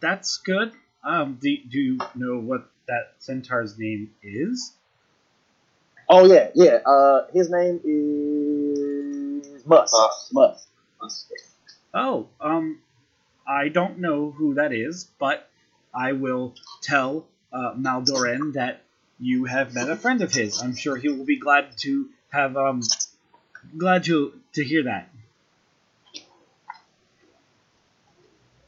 that's 0.00 0.38
good. 0.38 0.72
Um, 1.02 1.38
do, 1.40 1.56
do 1.68 1.78
you 1.78 1.98
know 2.14 2.38
what 2.38 2.70
that 2.86 3.14
centaur's 3.18 3.78
name 3.78 4.12
is? 4.22 4.72
Oh 6.08 6.26
yeah, 6.26 6.50
yeah. 6.54 6.78
Uh, 6.86 7.26
his 7.32 7.50
name 7.50 7.80
is 7.84 9.66
Musk. 9.66 9.94
Musk. 10.32 10.68
Musk. 11.00 11.30
Oh, 11.92 12.28
um, 12.40 12.80
I 13.46 13.68
don't 13.68 13.98
know 13.98 14.30
who 14.30 14.54
that 14.54 14.72
is, 14.72 15.10
but 15.18 15.48
I 15.94 16.12
will 16.12 16.54
tell 16.82 17.26
uh, 17.52 17.74
Maldoren 17.74 18.52
that 18.54 18.83
you 19.18 19.44
have 19.44 19.74
met 19.74 19.88
a 19.90 19.96
friend 19.96 20.22
of 20.22 20.32
his. 20.32 20.60
I'm 20.60 20.74
sure 20.74 20.96
he 20.96 21.08
will 21.08 21.24
be 21.24 21.38
glad 21.38 21.76
to 21.78 22.08
have 22.30 22.56
um 22.56 22.80
glad 23.76 24.04
to 24.04 24.40
to 24.54 24.64
hear 24.64 24.84
that. 24.84 25.10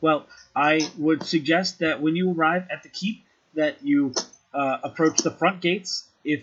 Well, 0.00 0.26
I 0.54 0.88
would 0.98 1.22
suggest 1.24 1.80
that 1.80 2.00
when 2.00 2.16
you 2.16 2.32
arrive 2.32 2.66
at 2.70 2.82
the 2.82 2.88
keep, 2.88 3.24
that 3.54 3.82
you 3.82 4.14
uh, 4.54 4.78
approach 4.84 5.18
the 5.18 5.30
front 5.30 5.60
gates. 5.60 6.08
If 6.22 6.42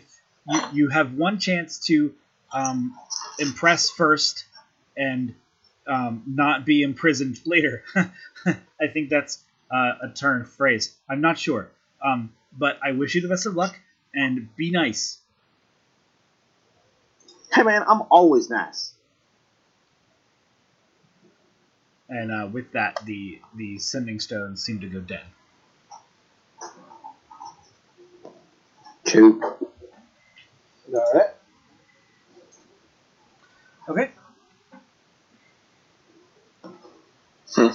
you, 0.50 0.62
you 0.74 0.90
have 0.90 1.14
one 1.14 1.40
chance 1.40 1.80
to 1.88 2.14
um, 2.52 2.98
impress 3.40 3.90
first 3.90 4.46
and 4.98 5.36
um, 5.88 6.24
not 6.28 6.66
be 6.66 6.82
imprisoned 6.82 7.40
later. 7.46 7.84
I 7.96 8.88
think 8.92 9.10
that's 9.10 9.44
uh, 9.72 9.94
a 10.02 10.10
turn 10.10 10.46
phrase. 10.46 10.94
I'm 11.10 11.22
not 11.22 11.38
sure. 11.38 11.70
Um, 12.04 12.34
but 12.58 12.80
I 12.84 12.92
wish 12.92 13.16
you 13.16 13.22
the 13.22 13.30
best 13.30 13.46
of 13.46 13.56
luck 13.56 13.80
and 14.14 14.56
be 14.56 14.72
nice. 14.72 15.20
Hey 17.52 17.64
man, 17.64 17.84
I'm 17.88 18.02
always 18.10 18.50
nice. 18.50 18.94
And 22.10 22.32
uh, 22.32 22.48
with 22.52 22.72
that, 22.74 23.00
the 23.06 23.40
the 23.56 23.80
sending 23.80 24.20
stones 24.20 24.64
seem 24.64 24.80
to 24.82 24.88
go 24.88 25.00
dead. 25.00 25.26
Two. 29.06 29.42
Alright. 30.94 31.30
Okay. 33.90 34.12
Hmm. 37.56 37.68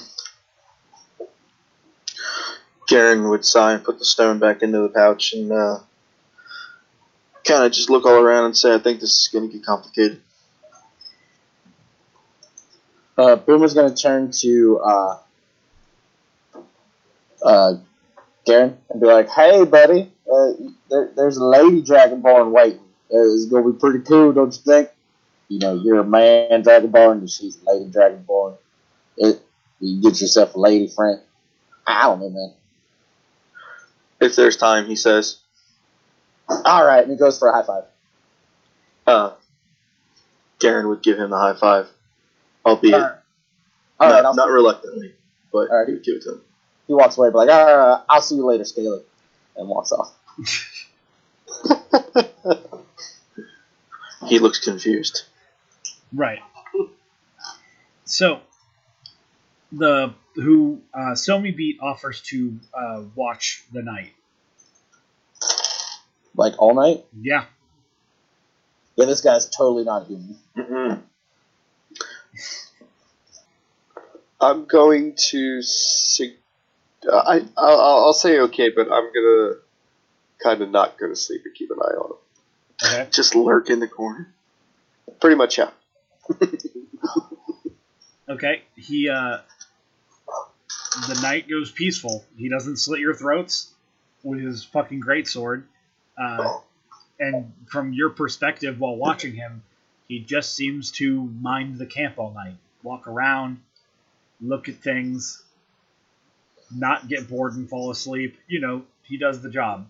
Garen 2.89 3.28
would 3.28 3.44
sigh 3.44 3.74
and 3.74 3.85
put 3.85 3.98
the 3.98 4.05
stone 4.05 4.39
back 4.39 4.62
into 4.62 4.81
the 4.81 4.89
pouch 4.89 5.32
and 5.35 5.52
uh, 5.52 5.78
kind 7.49 7.65
of 7.65 7.73
just 7.73 7.91
look 7.91 8.05
all 8.05 8.23
around 8.23 8.45
and 8.45 8.57
say, 8.57 8.75
I 8.75 8.79
think 8.79 9.01
this 9.01 9.19
is 9.20 9.29
going 9.33 9.49
to 9.49 9.53
get 9.53 9.65
complicated. 9.65 10.20
Uh, 13.19 13.35
Boomer's 13.35 13.75
gonna 13.75 13.97
turn 13.97 14.31
to 14.31 14.79
uh, 14.79 15.19
uh, 17.43 17.75
Garen 18.47 18.79
and 18.89 19.01
be 19.01 19.09
like, 19.09 19.29
"Hey, 19.29 19.65
buddy, 19.65 20.12
uh, 20.33 20.53
there, 20.89 21.11
there's 21.16 21.37
a 21.37 21.45
lady 21.45 21.83
dragonborn 21.83 22.53
waiting. 22.53 22.79
Uh, 23.12 23.35
it's 23.35 23.47
gonna 23.47 23.73
be 23.73 23.77
pretty 23.77 24.05
cool, 24.05 24.33
don't 24.33 24.55
you 24.55 24.62
think? 24.62 24.91
You 25.49 25.59
know, 25.59 25.75
you're 25.75 25.99
a 25.99 26.05
man 26.05 26.62
dragonborn, 26.62 27.19
and 27.19 27.29
she's 27.29 27.59
a 27.61 27.73
lady 27.73 27.91
dragonborn. 27.91 28.57
It, 29.16 29.43
you 29.81 30.01
get 30.01 30.20
yourself 30.20 30.55
a 30.55 30.61
lady 30.61 30.87
friend. 30.87 31.20
I 31.89 32.05
don't 32.05 32.20
know, 32.20 32.31
man. 32.31 32.53
If 34.20 34.37
there's 34.37 34.57
time, 34.57 34.87
he 34.87 34.95
says. 34.95 35.39
All 36.49 36.85
right, 36.85 37.03
and 37.03 37.11
he 37.11 37.16
goes 37.16 37.39
for 37.39 37.49
a 37.49 37.53
high 37.53 37.66
five. 37.66 37.85
Uh, 39.07 39.33
Garen 40.61 40.89
would 40.89 41.03
give 41.03 41.19
him 41.19 41.31
the 41.31 41.37
high 41.39 41.55
five, 41.55 41.89
albeit 42.65 42.95
All 42.95 43.01
right, 43.01 43.12
all 44.01 44.09
not, 44.09 44.25
right 44.25 44.35
not 44.37 44.51
reluctantly, 44.51 45.15
but 45.53 45.70
All 45.70 45.79
right. 45.79 45.89
he 45.89 45.95
would 45.95 46.05
give 46.05 46.16
it 46.16 46.23
to 46.23 46.33
him. 46.33 46.43
he 46.87 46.95
walks 46.95 47.19
away, 47.19 47.31
but 47.31 47.47
like, 47.47 47.51
all 47.51 47.77
right, 47.77 48.05
I'll 48.09 48.20
see 48.20 48.37
you 48.37 48.47
later, 48.47 48.65
Scaly, 48.65 49.01
and 49.57 49.69
walks 49.69 49.93
off. 49.93 50.15
He 54.27 54.41
looks 54.41 54.59
confused. 54.59 55.23
Right. 56.12 56.41
So, 58.05 58.41
the 59.73 60.12
who 60.35 60.83
uh, 60.93 61.12
Somi 61.12 61.57
beat 61.57 61.79
offers 61.81 62.20
to 62.23 62.59
uh, 62.75 63.03
watch 63.15 63.62
the 63.73 63.83
night. 63.83 64.12
Like 66.39 66.55
all 66.59 66.73
night. 66.74 67.05
Yeah. 67.20 67.47
Yeah, 68.97 69.06
this 69.06 69.20
guy's 69.23 69.47
totally 69.47 69.85
not 69.85 70.06
human. 70.06 70.39
Mm-hmm. 70.56 71.01
I'm 74.40 74.65
going 74.66 75.16
to. 75.31 75.62
Sig- 75.62 76.36
I 77.12 77.43
I'll, 77.56 77.81
I'll 77.81 78.12
say 78.12 78.39
okay, 78.40 78.70
but 78.70 78.90
I'm 78.90 79.12
gonna 79.12 79.55
kind 80.43 80.62
of 80.62 80.70
not 80.70 80.97
go 80.97 81.09
to 81.09 81.16
sleep 81.16 81.43
and 81.44 81.55
keep 81.55 81.70
an 81.73 81.78
eye 81.82 81.97
on 81.97 82.10
him. 82.12 82.16
Okay. 82.85 83.10
Just 83.12 83.35
lurk 83.35 83.69
in 83.69 83.81
the 83.81 83.89
corner. 83.89 84.32
Pretty 85.20 85.36
much, 85.36 85.59
yeah. 85.59 85.70
Okay. 88.28 88.60
He 88.77 89.09
uh, 89.09 89.39
the 91.09 91.19
night 91.23 91.48
goes 91.48 91.73
peaceful. 91.73 92.24
He 92.36 92.51
doesn't 92.51 92.77
slit 92.77 93.01
your 93.01 93.15
throats 93.15 93.73
with 94.23 94.39
his 94.40 94.65
fucking 94.65 95.01
greatsword. 95.01 95.65
Uh, 96.20 96.59
and 97.20 97.53
from 97.66 97.93
your 97.93 98.11
perspective 98.11 98.78
while 98.81 98.97
watching 98.97 99.35
him, 99.35 99.62
he 100.09 100.20
just 100.20 100.55
seems 100.55 100.90
to 100.93 101.23
mind 101.40 101.78
the 101.78 101.86
camp 101.86 102.19
all 102.19 102.32
night. 102.32 102.57
Walk 102.82 103.07
around, 103.07 103.61
look 104.40 104.69
at 104.69 104.77
things, 104.77 105.43
not 106.74 107.09
get 107.09 107.28
bored 107.28 107.55
and 107.55 107.69
fall 107.69 107.90
asleep. 107.90 108.36
You 108.47 108.61
know, 108.61 108.82
he 109.03 109.19
does 109.19 109.43
the 109.43 109.51
job. 109.51 109.86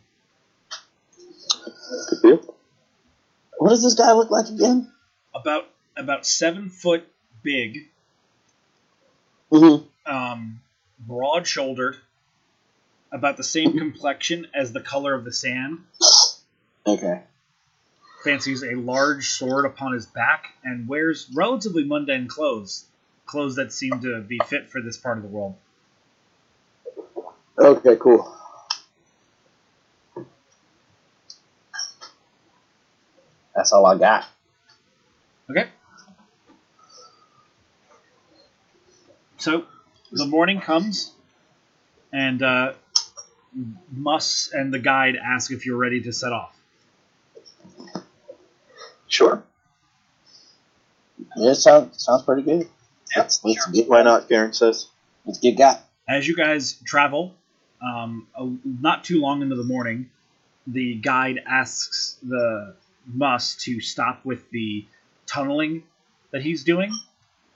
What 3.58 3.70
does 3.70 3.82
this 3.82 3.94
guy 3.94 4.12
look 4.12 4.30
like 4.30 4.48
again? 4.48 4.92
About 5.34 5.68
about 5.96 6.26
seven 6.26 6.68
foot 6.70 7.06
big, 7.42 7.88
Mm-hmm. 9.52 10.12
um, 10.12 10.60
broad 10.98 11.46
shouldered, 11.46 11.96
about 13.12 13.36
the 13.36 13.44
same 13.44 13.76
complexion 13.78 14.46
as 14.54 14.72
the 14.72 14.80
color 14.80 15.14
of 15.14 15.24
the 15.24 15.32
sand. 15.32 15.78
Okay. 16.86 17.22
fancies 18.24 18.62
a 18.62 18.74
large 18.74 19.28
sword 19.28 19.64
upon 19.64 19.92
his 19.92 20.06
back 20.06 20.54
and 20.64 20.88
wears 20.88 21.30
relatively 21.34 21.84
mundane 21.84 22.28
clothes, 22.28 22.84
clothes 23.26 23.56
that 23.56 23.72
seem 23.72 24.00
to 24.00 24.20
be 24.20 24.38
fit 24.46 24.70
for 24.70 24.80
this 24.80 24.96
part 24.96 25.16
of 25.18 25.22
the 25.22 25.28
world. 25.28 25.54
Okay, 27.58 27.96
cool. 27.96 28.34
That's 33.54 33.72
all 33.72 33.86
I 33.86 33.98
got. 33.98 34.26
Okay. 35.50 35.68
So 39.38 39.64
the 40.12 40.26
morning 40.26 40.60
comes, 40.60 41.12
and 42.12 42.42
uh, 42.42 42.72
Muss 43.90 44.50
and 44.52 44.72
the 44.72 44.78
guide 44.78 45.16
ask 45.16 45.50
if 45.50 45.66
you're 45.66 45.76
ready 45.76 46.00
to 46.02 46.12
set 46.12 46.32
off. 46.32 46.54
Sure. 49.06 49.42
Yeah, 51.36 51.54
sounds 51.54 52.02
sounds 52.02 52.22
pretty 52.22 52.42
good. 52.42 52.68
Let's 53.16 53.42
let's 53.44 53.66
get 53.70 53.88
Why 53.88 54.02
not? 54.02 54.28
Garen 54.28 54.52
says. 54.52 54.86
let's 55.24 55.38
get 55.38 55.56
got. 55.56 55.82
As 56.08 56.26
you 56.26 56.36
guys 56.36 56.74
travel, 56.84 57.34
um, 57.82 58.26
a, 58.34 58.48
not 58.64 59.04
too 59.04 59.20
long 59.20 59.42
into 59.42 59.56
the 59.56 59.64
morning, 59.64 60.10
the 60.66 60.94
guide 60.94 61.40
asks 61.46 62.16
the 62.22 62.74
Muss 63.06 63.56
to 63.56 63.80
stop 63.80 64.24
with 64.24 64.50
the 64.50 64.86
tunneling 65.26 65.82
that 66.30 66.42
he's 66.42 66.64
doing, 66.64 66.92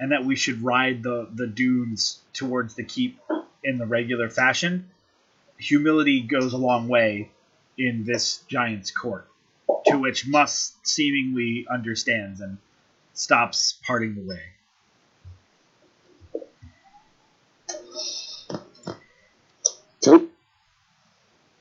and 0.01 0.13
that 0.13 0.25
we 0.25 0.37
should 0.37 0.63
ride 0.63 1.03
the, 1.03 1.29
the 1.35 1.47
dunes 1.47 2.21
towards 2.33 2.75
the 2.75 2.85
keep 2.85 3.21
in 3.63 3.79
the 3.79 3.87
regular 3.87 4.29
fashion. 4.29 4.91
Humility 5.63 6.23
goes 6.23 6.53
a 6.53 6.59
long 6.59 6.89
way 6.89 7.31
in 7.79 8.05
this 8.05 8.39
giant's 8.49 8.91
court, 8.91 9.29
to 9.87 9.97
which 9.99 10.27
Muss 10.27 10.73
seemingly 10.83 11.67
understands 11.71 12.41
and 12.41 12.59
stops 13.15 13.79
parting 13.87 14.15
the 14.15 14.23
way. 14.23 14.43
Cool. 20.05 20.29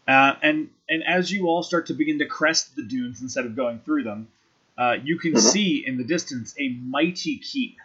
Uh, 0.07 0.35
and 0.41 0.69
and 0.89 1.03
as 1.03 1.31
you 1.31 1.45
all 1.47 1.63
start 1.63 1.87
to 1.87 1.93
begin 1.93 2.19
to 2.19 2.25
crest 2.25 2.75
the 2.75 2.83
dunes 2.83 3.21
instead 3.21 3.45
of 3.45 3.55
going 3.55 3.79
through 3.79 4.03
them, 4.03 4.27
uh, 4.77 4.97
you 5.03 5.17
can 5.19 5.33
Mhm. 5.33 5.39
see 5.39 5.85
in 5.85 5.97
the 5.97 6.03
distance 6.03 6.55
a 6.59 6.69
mighty 6.69 7.37
keep. 7.37 7.77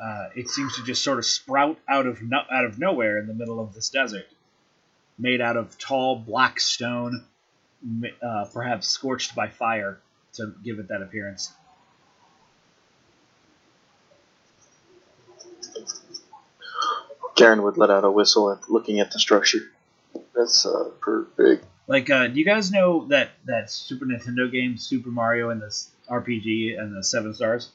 Uh, 0.00 0.28
it 0.36 0.48
seems 0.48 0.76
to 0.76 0.84
just 0.84 1.02
sort 1.02 1.18
of 1.18 1.26
sprout 1.26 1.76
out 1.88 2.06
of 2.06 2.22
no- 2.22 2.44
out 2.50 2.64
of 2.64 2.78
nowhere 2.78 3.18
in 3.18 3.26
the 3.26 3.34
middle 3.34 3.60
of 3.60 3.74
this 3.74 3.90
desert, 3.90 4.26
made 5.18 5.40
out 5.40 5.56
of 5.56 5.76
tall 5.78 6.16
black 6.16 6.60
stone, 6.60 7.24
uh, 8.22 8.44
perhaps 8.52 8.88
scorched 8.88 9.34
by 9.34 9.48
fire 9.48 9.98
to 10.34 10.54
give 10.62 10.78
it 10.78 10.88
that 10.88 11.02
appearance. 11.02 11.52
Garen 17.34 17.62
would 17.62 17.76
let 17.76 17.90
out 17.90 18.04
a 18.04 18.10
whistle 18.10 18.50
at 18.50 18.68
looking 18.68 18.98
at 18.98 19.12
the 19.12 19.18
structure. 19.20 19.70
That's 20.34 20.66
uh, 20.66 20.90
pretty 21.00 21.28
big. 21.36 21.60
Like, 21.86 22.10
uh, 22.10 22.26
do 22.26 22.38
you 22.38 22.44
guys 22.44 22.70
know 22.70 23.06
that 23.06 23.30
that 23.46 23.70
Super 23.70 24.04
Nintendo 24.04 24.50
game 24.50 24.76
Super 24.76 25.08
Mario 25.08 25.50
and 25.50 25.62
this 25.62 25.90
RPG 26.08 26.78
and 26.78 26.94
the 26.94 27.02
Seven 27.02 27.32
Stars? 27.32 27.70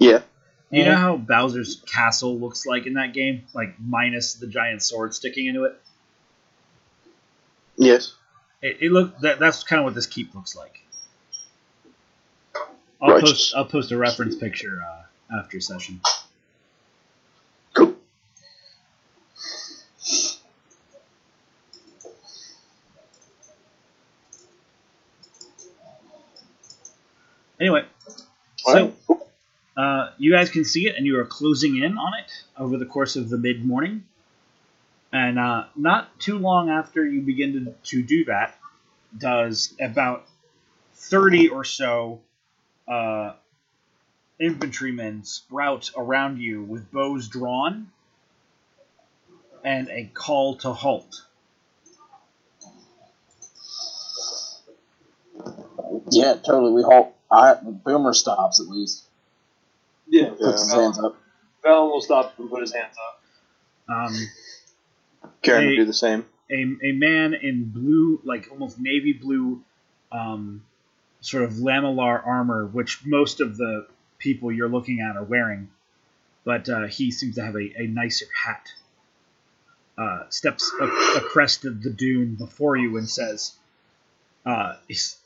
Yeah. 0.00 0.22
You 0.70 0.84
know 0.84 0.96
how 0.96 1.16
Bowser's 1.16 1.82
castle 1.86 2.38
looks 2.38 2.64
like 2.64 2.86
in 2.86 2.94
that 2.94 3.12
game, 3.12 3.44
like 3.54 3.74
minus 3.78 4.34
the 4.34 4.46
giant 4.46 4.82
sword 4.82 5.14
sticking 5.14 5.46
into 5.46 5.64
it. 5.64 5.80
Yes. 7.76 8.14
It, 8.62 8.78
it 8.80 8.92
look 8.92 9.18
that, 9.20 9.38
that's 9.38 9.64
kind 9.64 9.80
of 9.80 9.84
what 9.84 9.94
this 9.94 10.06
keep 10.06 10.34
looks 10.34 10.56
like. 10.56 10.80
I'll 13.02 13.20
post 13.20 13.54
I'll 13.54 13.64
post 13.64 13.90
a 13.90 13.96
reference 13.96 14.36
picture 14.36 14.80
uh, 14.82 15.38
after 15.38 15.60
session. 15.60 16.00
Cool. 17.74 17.96
Anyway, 27.58 27.84
All 28.64 28.72
so 28.72 28.84
right 28.84 28.94
you 30.20 30.32
guys 30.32 30.50
can 30.50 30.64
see 30.64 30.86
it, 30.86 30.96
and 30.96 31.06
you 31.06 31.18
are 31.18 31.24
closing 31.24 31.82
in 31.82 31.98
on 31.98 32.12
it 32.20 32.30
over 32.58 32.76
the 32.76 32.86
course 32.86 33.16
of 33.16 33.30
the 33.30 33.38
mid 33.38 33.64
morning. 33.64 34.04
And 35.12 35.38
uh, 35.38 35.64
not 35.74 36.20
too 36.20 36.38
long 36.38 36.70
after 36.70 37.04
you 37.04 37.22
begin 37.22 37.74
to, 37.82 37.90
to 37.96 38.02
do 38.02 38.26
that, 38.26 38.58
does 39.16 39.74
about 39.80 40.26
30 40.94 41.48
or 41.48 41.64
so 41.64 42.20
uh, 42.86 43.32
infantrymen 44.38 45.24
sprout 45.24 45.90
around 45.96 46.38
you 46.40 46.62
with 46.62 46.92
bows 46.92 47.28
drawn 47.28 47.88
and 49.64 49.88
a 49.88 50.10
call 50.14 50.56
to 50.58 50.72
halt. 50.72 51.22
Yeah, 56.10 56.34
totally. 56.34 56.72
We 56.72 56.82
halt. 56.82 57.14
I, 57.32 57.54
Boomer 57.62 58.12
stops 58.12 58.60
at 58.60 58.68
least. 58.68 59.04
Yeah, 60.10 60.30
Puts 60.30 60.62
his 60.64 60.72
Yeah. 60.74 60.80
hands 60.82 60.98
up. 60.98 61.16
Valen 61.64 61.90
will 61.92 62.00
stop 62.00 62.38
and 62.38 62.50
put 62.50 62.62
his 62.62 62.74
hands 62.74 62.96
up. 62.98 63.22
Um, 63.94 64.14
Garen 65.42 65.62
Hey. 65.62 65.68
would 65.70 65.76
do 65.76 65.84
the 65.84 65.92
same. 65.92 66.24
a, 66.50 66.64
a 66.82 66.92
man 66.92 67.34
in 67.34 67.70
blue, 67.70 68.20
like 68.24 68.48
almost 68.50 68.78
navy 68.80 69.12
blue, 69.12 69.62
um, 70.10 70.64
sort 71.20 71.44
of 71.44 71.52
lamellar 71.52 72.26
armor, 72.26 72.66
which 72.66 73.04
most 73.06 73.40
of 73.40 73.56
the 73.56 73.86
people 74.18 74.50
you're 74.50 74.68
looking 74.68 75.00
at 75.00 75.16
are 75.16 75.22
wearing, 75.24 75.70
but 76.44 76.68
uh, 76.68 76.86
he 76.88 77.10
seems 77.12 77.36
to 77.36 77.42
have 77.42 77.54
a, 77.54 77.72
a 77.82 77.86
nicer 77.86 78.26
hat. 78.44 78.66
Uh, 79.96 80.24
steps 80.30 80.72
a- 80.80 81.18
across 81.18 81.58
the, 81.58 81.70
the 81.70 81.90
dune 81.90 82.34
before 82.34 82.74
you 82.76 82.96
and 82.96 83.08
says, 83.08 83.54
uh, 84.46 84.74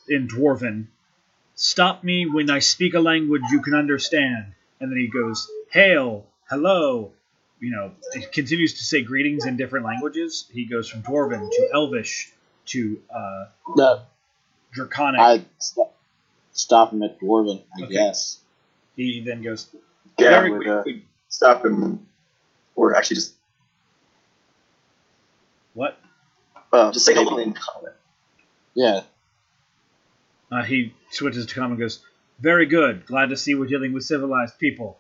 in 0.09 0.29
Dwarven, 0.29 0.87
Stop 1.57 2.03
me 2.03 2.27
when 2.27 2.51
I 2.51 2.59
speak 2.59 2.95
a 2.95 3.01
language 3.01 3.43
you 3.53 3.63
can 3.63 3.75
understand. 3.75 4.55
And 4.85 4.93
then 4.93 4.99
he 4.99 5.07
goes, 5.09 5.51
Hail, 5.73 6.27
hello, 6.51 7.15
you 7.59 7.71
know, 7.71 7.93
he 8.13 8.21
continues 8.21 8.75
to 8.75 8.85
say 8.85 9.01
greetings 9.01 9.47
in 9.47 9.57
different 9.57 9.87
languages. 9.87 10.45
He 10.53 10.67
goes 10.67 10.91
from 10.91 11.01
Dwarven 11.03 11.49
to 11.51 11.71
Elvish 11.73 12.31
to 12.67 13.01
uh, 13.09 13.47
No, 13.75 14.03
Draconic. 14.75 15.21
I 15.23 15.43
stop, 15.57 15.97
stop 16.53 16.93
him 16.93 17.03
at 17.03 17.19
Dwarven, 17.19 17.63
I 17.79 17.85
Okay. 17.85 17.95
guess. 17.95 18.41
he 18.95 19.25
then 19.25 19.41
goes, 19.43 19.75
Garen 20.19 20.35
Very 20.41 20.51
would 20.51 20.67
uh, 20.69 20.73
uh, 20.81 20.85
stop 21.31 21.65
him, 21.65 22.07
or 22.77 22.95
actually 22.95 23.15
just 23.17 23.33
"What?" 25.73 25.99
Uh, 26.71 26.93
just 26.93 27.07
say 27.07 27.15
hello 27.15 27.39
in 27.39 27.55
common. 27.55 27.93
Yeah, 28.75 29.01
Uh, 30.53 30.63
he 30.63 30.93
switches 31.11 31.47
to 31.47 31.55
common 31.55 31.71
and 31.73 31.81
goes, 31.81 32.01
Very 32.39 32.67
good. 32.67 33.07
Glad 33.07 33.31
to 33.31 33.37
see 33.37 33.55
we're 33.55 33.67
dealing 33.67 33.93
with 33.93 34.05
civilized 34.05 34.59
people. 34.59 34.99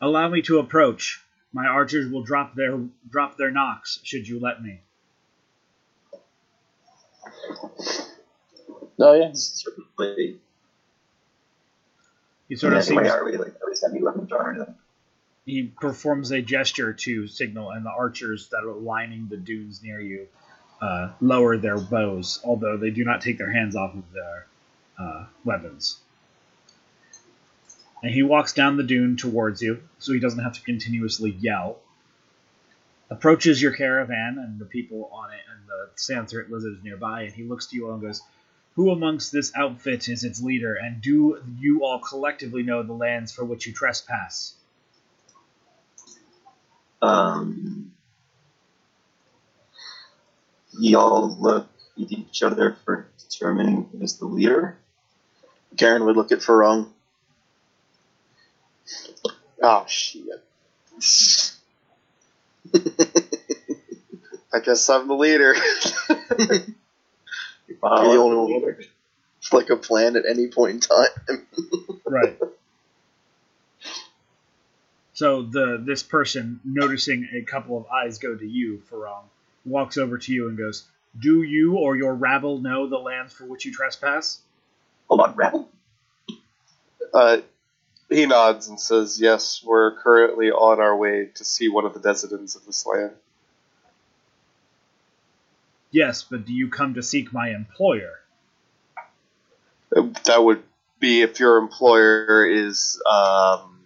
Allow 0.00 0.28
me 0.28 0.42
to 0.42 0.58
approach. 0.58 1.22
My 1.52 1.66
archers 1.66 2.10
will 2.10 2.22
drop 2.22 2.54
their 2.54 2.78
drop 3.08 3.36
their 3.36 3.50
nocks, 3.50 4.00
should 4.02 4.26
you 4.26 4.40
let 4.40 4.62
me. 4.62 4.80
oh 8.98 9.14
yeah. 9.14 9.30
Certainly. 9.34 10.38
He 12.48 12.56
sort 12.56 12.72
in 12.72 12.78
of 12.78 12.84
seems 12.84 13.08
are 13.08 13.24
we 13.24 13.36
like 13.36 13.54
are 13.62 13.68
we 13.68 13.74
sending 13.74 14.02
weapons 14.02 14.30
or 14.32 14.50
anything? 14.50 14.74
he 15.44 15.64
performs 15.80 16.30
a 16.30 16.40
gesture 16.40 16.92
to 16.92 17.26
signal, 17.26 17.70
and 17.70 17.84
the 17.84 17.90
archers 17.90 18.48
that 18.50 18.64
are 18.64 18.74
lining 18.74 19.26
the 19.28 19.36
dunes 19.36 19.82
near 19.82 20.00
you 20.00 20.28
uh, 20.80 21.12
lower 21.20 21.56
their 21.56 21.78
bows, 21.78 22.40
although 22.44 22.76
they 22.76 22.90
do 22.90 23.04
not 23.04 23.20
take 23.20 23.38
their 23.38 23.50
hands 23.50 23.74
off 23.76 23.94
of 23.94 24.04
their 24.12 24.46
uh, 24.98 25.26
weapons. 25.44 26.01
And 28.02 28.12
he 28.12 28.22
walks 28.22 28.52
down 28.52 28.76
the 28.76 28.82
dune 28.82 29.16
towards 29.16 29.62
you, 29.62 29.82
so 29.98 30.12
he 30.12 30.18
doesn't 30.18 30.42
have 30.42 30.54
to 30.54 30.62
continuously 30.62 31.30
yell. 31.30 31.78
Approaches 33.10 33.60
your 33.60 33.72
caravan 33.72 34.38
and 34.38 34.58
the 34.58 34.64
people 34.64 35.08
on 35.12 35.32
it 35.32 35.40
and 35.50 35.68
the 35.68 35.90
Santhrit 35.96 36.50
lizards 36.50 36.82
nearby, 36.82 37.22
and 37.22 37.32
he 37.32 37.44
looks 37.44 37.66
to 37.66 37.76
you 37.76 37.86
all 37.86 37.94
and 37.94 38.02
goes, 38.02 38.22
Who 38.74 38.90
amongst 38.90 39.30
this 39.30 39.52
outfit 39.54 40.08
is 40.08 40.24
its 40.24 40.42
leader, 40.42 40.74
and 40.74 41.00
do 41.00 41.40
you 41.58 41.84
all 41.84 42.00
collectively 42.00 42.62
know 42.62 42.82
the 42.82 42.92
lands 42.92 43.30
for 43.30 43.44
which 43.44 43.66
you 43.66 43.72
trespass? 43.72 44.54
Um, 47.02 47.92
y'all 50.78 51.36
look 51.38 51.68
at 52.00 52.10
each 52.12 52.42
other 52.42 52.76
for 52.84 53.08
determining 53.18 53.88
who 53.92 54.02
is 54.02 54.18
the 54.18 54.26
leader. 54.26 54.78
Garen 55.76 56.04
would 56.06 56.16
look 56.16 56.32
at 56.32 56.38
Farung. 56.38 56.88
Oh 59.62 59.84
shit. 59.86 60.42
I 64.52 64.60
guess 64.60 64.88
I'm 64.90 65.08
the 65.08 65.14
leader. 65.14 65.54
Wow, 67.82 68.02
You're 68.02 68.12
the 68.12 68.18
only 68.18 68.36
one 68.36 68.62
with 68.62 68.86
It's 69.38 69.52
like 69.52 69.70
a 69.70 69.76
plan 69.76 70.14
at 70.16 70.24
any 70.28 70.48
point 70.48 70.74
in 70.74 70.80
time. 70.80 71.08
Right. 72.04 72.38
So 75.14 75.42
the 75.42 75.82
this 75.82 76.02
person, 76.02 76.60
noticing 76.64 77.28
a 77.32 77.42
couple 77.42 77.78
of 77.78 77.86
eyes 77.86 78.18
go 78.18 78.34
to 78.34 78.46
you, 78.46 78.82
Farong, 78.90 79.22
walks 79.64 79.96
over 79.96 80.18
to 80.18 80.32
you 80.32 80.48
and 80.48 80.58
goes, 80.58 80.84
"Do 81.18 81.42
you 81.42 81.78
or 81.78 81.96
your 81.96 82.14
rabble 82.14 82.58
know 82.58 82.86
the 82.86 82.98
lands 82.98 83.32
for 83.32 83.44
which 83.46 83.64
you 83.64 83.72
trespass?" 83.72 84.40
Hold 85.08 85.20
on, 85.22 85.34
Rabble. 85.34 85.70
Uh, 87.14 87.38
he 88.12 88.26
nods 88.26 88.68
and 88.68 88.78
says, 88.78 89.20
"Yes, 89.20 89.62
we're 89.64 89.96
currently 89.96 90.50
on 90.50 90.80
our 90.80 90.96
way 90.96 91.30
to 91.34 91.44
see 91.44 91.68
one 91.68 91.84
of 91.84 91.94
the 91.94 92.00
descendants 92.00 92.54
of 92.54 92.64
this 92.66 92.86
land." 92.86 93.12
Yes, 95.90 96.22
but 96.22 96.46
do 96.46 96.52
you 96.52 96.68
come 96.68 96.94
to 96.94 97.02
seek 97.02 97.32
my 97.32 97.50
employer? 97.50 98.20
Uh, 99.94 100.08
That 100.24 100.42
would 100.42 100.62
be 101.00 101.22
if 101.22 101.38
your 101.38 101.58
employer 101.58 102.46
is 102.46 103.02
um, 103.04 103.80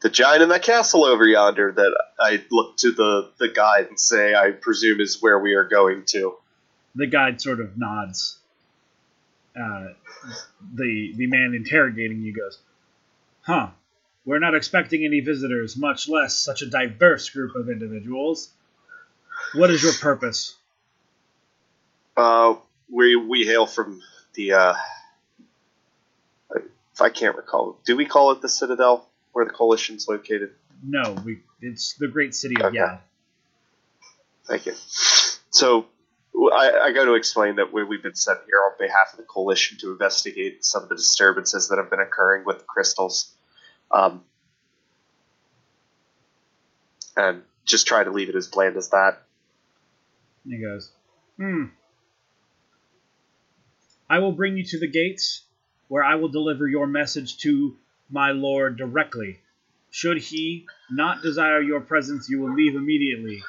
the 0.00 0.10
giant 0.10 0.42
in 0.42 0.48
that 0.50 0.62
castle 0.62 1.04
over 1.04 1.24
yonder. 1.24 1.72
That 1.72 1.96
I 2.18 2.44
look 2.50 2.76
to 2.78 2.92
the 2.92 3.30
the 3.38 3.48
guide 3.48 3.86
and 3.88 3.98
say, 3.98 4.34
"I 4.34 4.50
presume 4.50 5.00
is 5.00 5.22
where 5.22 5.38
we 5.38 5.54
are 5.54 5.64
going 5.64 6.04
to." 6.06 6.36
The 6.94 7.06
guide 7.06 7.40
sort 7.40 7.60
of 7.60 7.78
nods. 7.78 8.38
Uh, 9.58 9.88
the 10.74 11.12
the 11.16 11.26
man 11.26 11.54
interrogating 11.54 12.22
you 12.22 12.32
goes, 12.32 12.58
"Huh? 13.50 13.70
We're 14.24 14.38
not 14.38 14.54
expecting 14.54 15.04
any 15.04 15.20
visitors, 15.20 15.76
much 15.76 16.08
less 16.08 16.36
such 16.36 16.62
a 16.62 16.66
diverse 16.66 17.28
group 17.30 17.54
of 17.56 17.68
individuals. 17.68 18.50
What 19.54 19.70
is 19.70 19.82
your 19.82 19.92
purpose?" 19.94 20.56
Uh, 22.16 22.56
we 22.90 23.16
we 23.16 23.44
hail 23.46 23.66
from 23.66 24.00
the. 24.34 24.52
Uh, 24.52 24.74
if 26.54 27.00
I 27.00 27.08
can't 27.08 27.36
recall, 27.36 27.78
do 27.84 27.96
we 27.96 28.04
call 28.04 28.32
it 28.32 28.42
the 28.42 28.48
Citadel, 28.48 29.08
where 29.32 29.44
the 29.44 29.52
coalition's 29.52 30.06
located? 30.06 30.50
No, 30.82 31.16
we, 31.24 31.40
it's 31.60 31.94
the 31.94 32.08
great 32.08 32.34
city 32.34 32.56
of 32.56 32.66
Okay. 32.66 32.78
Yad. 32.78 32.98
Thank 34.46 34.66
you. 34.66 34.74
So, 35.50 35.86
I, 36.34 36.78
I 36.84 36.92
go 36.92 37.04
to 37.06 37.14
explain 37.14 37.56
that 37.56 37.72
we, 37.72 37.84
we've 37.84 38.02
been 38.02 38.14
sent 38.14 38.40
here 38.46 38.60
on 38.60 38.72
behalf 38.78 39.12
of 39.12 39.18
the 39.18 39.24
coalition 39.24 39.78
to 39.78 39.92
investigate 39.92 40.64
some 40.64 40.82
of 40.82 40.88
the 40.88 40.96
disturbances 40.96 41.68
that 41.68 41.78
have 41.78 41.88
been 41.90 42.00
occurring 42.00 42.44
with 42.44 42.58
the 42.58 42.64
crystals, 42.64 43.32
um, 43.90 44.22
and 47.16 47.42
just 47.64 47.86
try 47.86 48.04
to 48.04 48.10
leave 48.10 48.28
it 48.28 48.34
as 48.34 48.48
bland 48.48 48.76
as 48.76 48.90
that. 48.90 49.22
He 50.46 50.58
goes, 50.58 50.90
Hmm. 51.36 51.66
I 54.08 54.18
will 54.18 54.32
bring 54.32 54.56
you 54.56 54.64
to 54.64 54.78
the 54.78 54.88
gates, 54.88 55.42
where 55.88 56.02
I 56.02 56.16
will 56.16 56.28
deliver 56.28 56.66
your 56.66 56.86
message 56.86 57.38
to 57.38 57.76
my 58.10 58.32
lord 58.32 58.76
directly. 58.76 59.38
Should 59.90 60.18
he 60.18 60.66
not 60.90 61.22
desire 61.22 61.60
your 61.60 61.80
presence, 61.80 62.28
you 62.28 62.40
will 62.40 62.54
leave 62.54 62.74
immediately. 62.74 63.42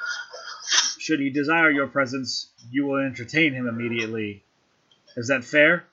Should 0.98 1.20
he 1.20 1.30
desire 1.30 1.70
your 1.70 1.88
presence, 1.88 2.48
you 2.70 2.86
will 2.86 3.04
entertain 3.04 3.52
him 3.54 3.68
immediately. 3.68 4.44
Is 5.16 5.28
that 5.28 5.44
fair? 5.44 5.84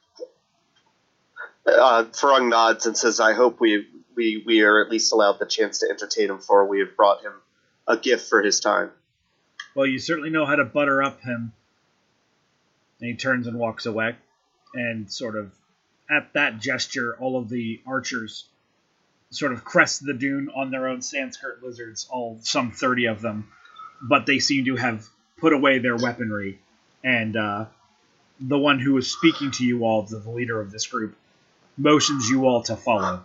Uh, 1.65 2.05
Farung 2.11 2.49
nods 2.49 2.85
and 2.85 2.97
says, 2.97 3.19
"I 3.19 3.33
hope 3.33 3.59
we 3.59 3.87
we 4.19 4.43
we 4.45 4.61
are 4.63 4.81
at 4.81 4.91
least 4.91 5.13
allowed 5.13 5.39
the 5.39 5.45
chance 5.45 5.79
to 5.79 5.89
entertain 5.89 6.29
him, 6.29 6.39
for 6.39 6.65
we 6.65 6.79
have 6.79 6.97
brought 6.97 7.21
him 7.21 7.31
a 7.87 7.95
gift 7.95 8.27
for 8.27 8.41
his 8.41 8.59
time." 8.59 8.91
Well, 9.75 9.85
you 9.85 9.99
certainly 9.99 10.29
know 10.29 10.45
how 10.45 10.57
to 10.57 10.65
butter 10.65 11.01
up 11.01 11.21
him. 11.21 11.53
And 12.99 13.09
he 13.09 13.15
turns 13.15 13.47
and 13.47 13.57
walks 13.57 13.85
away. 13.85 14.15
And 14.73 15.09
sort 15.11 15.37
of 15.37 15.53
at 16.09 16.33
that 16.33 16.59
gesture, 16.59 17.15
all 17.17 17.37
of 17.37 17.47
the 17.47 17.81
archers 17.87 18.45
sort 19.31 19.53
of 19.53 19.63
crest 19.63 20.05
the 20.05 20.13
dune 20.13 20.49
on 20.53 20.71
their 20.71 20.89
own 20.89 21.01
Sanskrit 21.01 21.63
lizards, 21.63 22.07
all 22.09 22.39
some 22.41 22.71
30 22.71 23.05
of 23.05 23.21
them. 23.21 23.47
But 24.01 24.25
they 24.25 24.39
seem 24.39 24.65
to 24.65 24.75
have 24.75 25.07
put 25.37 25.53
away 25.53 25.79
their 25.79 25.95
weaponry. 25.95 26.59
And 27.03 27.37
uh, 27.37 27.65
the 28.39 28.57
one 28.57 28.79
who 28.79 28.97
is 28.97 29.09
speaking 29.09 29.51
to 29.51 29.65
you 29.65 29.85
all, 29.85 30.01
the 30.01 30.19
leader 30.29 30.59
of 30.59 30.71
this 30.71 30.87
group, 30.87 31.15
motions 31.77 32.27
you 32.29 32.47
all 32.47 32.63
to 32.63 32.75
follow. 32.75 33.23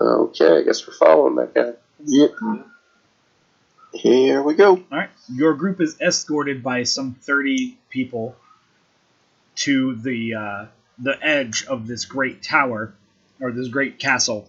Okay, 0.00 0.58
I 0.58 0.62
guess 0.62 0.86
we're 0.86 0.94
following 0.94 1.36
that 1.36 1.54
guy. 1.54 1.72
Yep. 2.04 2.34
Here 3.92 4.42
we 4.42 4.54
go. 4.54 4.70
All 4.76 4.84
right, 4.90 5.10
your 5.32 5.54
group 5.54 5.80
is 5.80 6.00
escorted 6.00 6.62
by 6.62 6.84
some 6.84 7.14
thirty 7.14 7.76
people 7.90 8.34
to 9.56 9.94
the 9.96 10.34
uh, 10.34 10.64
the 10.98 11.16
edge 11.22 11.66
of 11.66 11.86
this 11.86 12.04
great 12.06 12.42
tower 12.42 12.94
or 13.40 13.52
this 13.52 13.68
great 13.68 13.98
castle. 13.98 14.48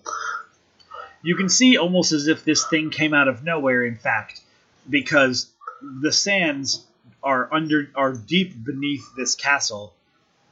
You 1.21 1.35
can 1.35 1.49
see 1.49 1.77
almost 1.77 2.11
as 2.13 2.27
if 2.27 2.43
this 2.43 2.65
thing 2.67 2.89
came 2.89 3.13
out 3.13 3.27
of 3.27 3.43
nowhere. 3.43 3.85
In 3.85 3.95
fact, 3.95 4.41
because 4.89 5.49
the 5.81 6.11
sands 6.11 6.85
are 7.21 7.53
under 7.53 7.89
are 7.95 8.13
deep 8.13 8.63
beneath 8.63 9.03
this 9.15 9.35
castle, 9.35 9.93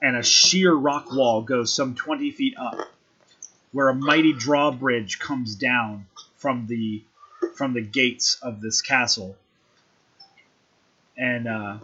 and 0.01 0.15
a 0.15 0.23
sheer 0.23 0.73
rock 0.73 1.11
wall 1.11 1.41
goes 1.41 1.73
some 1.73 1.95
twenty 1.95 2.31
feet 2.31 2.55
up, 2.57 2.77
where 3.71 3.89
a 3.89 3.95
mighty 3.95 4.33
drawbridge 4.33 5.19
comes 5.19 5.55
down 5.55 6.05
from 6.35 6.67
the 6.67 7.03
from 7.55 7.73
the 7.73 7.81
gates 7.81 8.37
of 8.41 8.61
this 8.61 8.81
castle. 8.81 9.35
And 11.17 11.47
uh, 11.47 11.77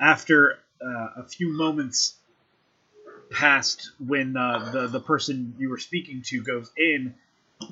after 0.00 0.58
uh, 0.84 1.08
a 1.16 1.22
few 1.24 1.52
moments 1.52 2.14
passed, 3.30 3.90
when 4.06 4.36
uh, 4.36 4.70
the 4.72 4.86
the 4.88 5.00
person 5.00 5.54
you 5.58 5.70
were 5.70 5.78
speaking 5.78 6.22
to 6.26 6.42
goes 6.42 6.70
in, 6.76 7.14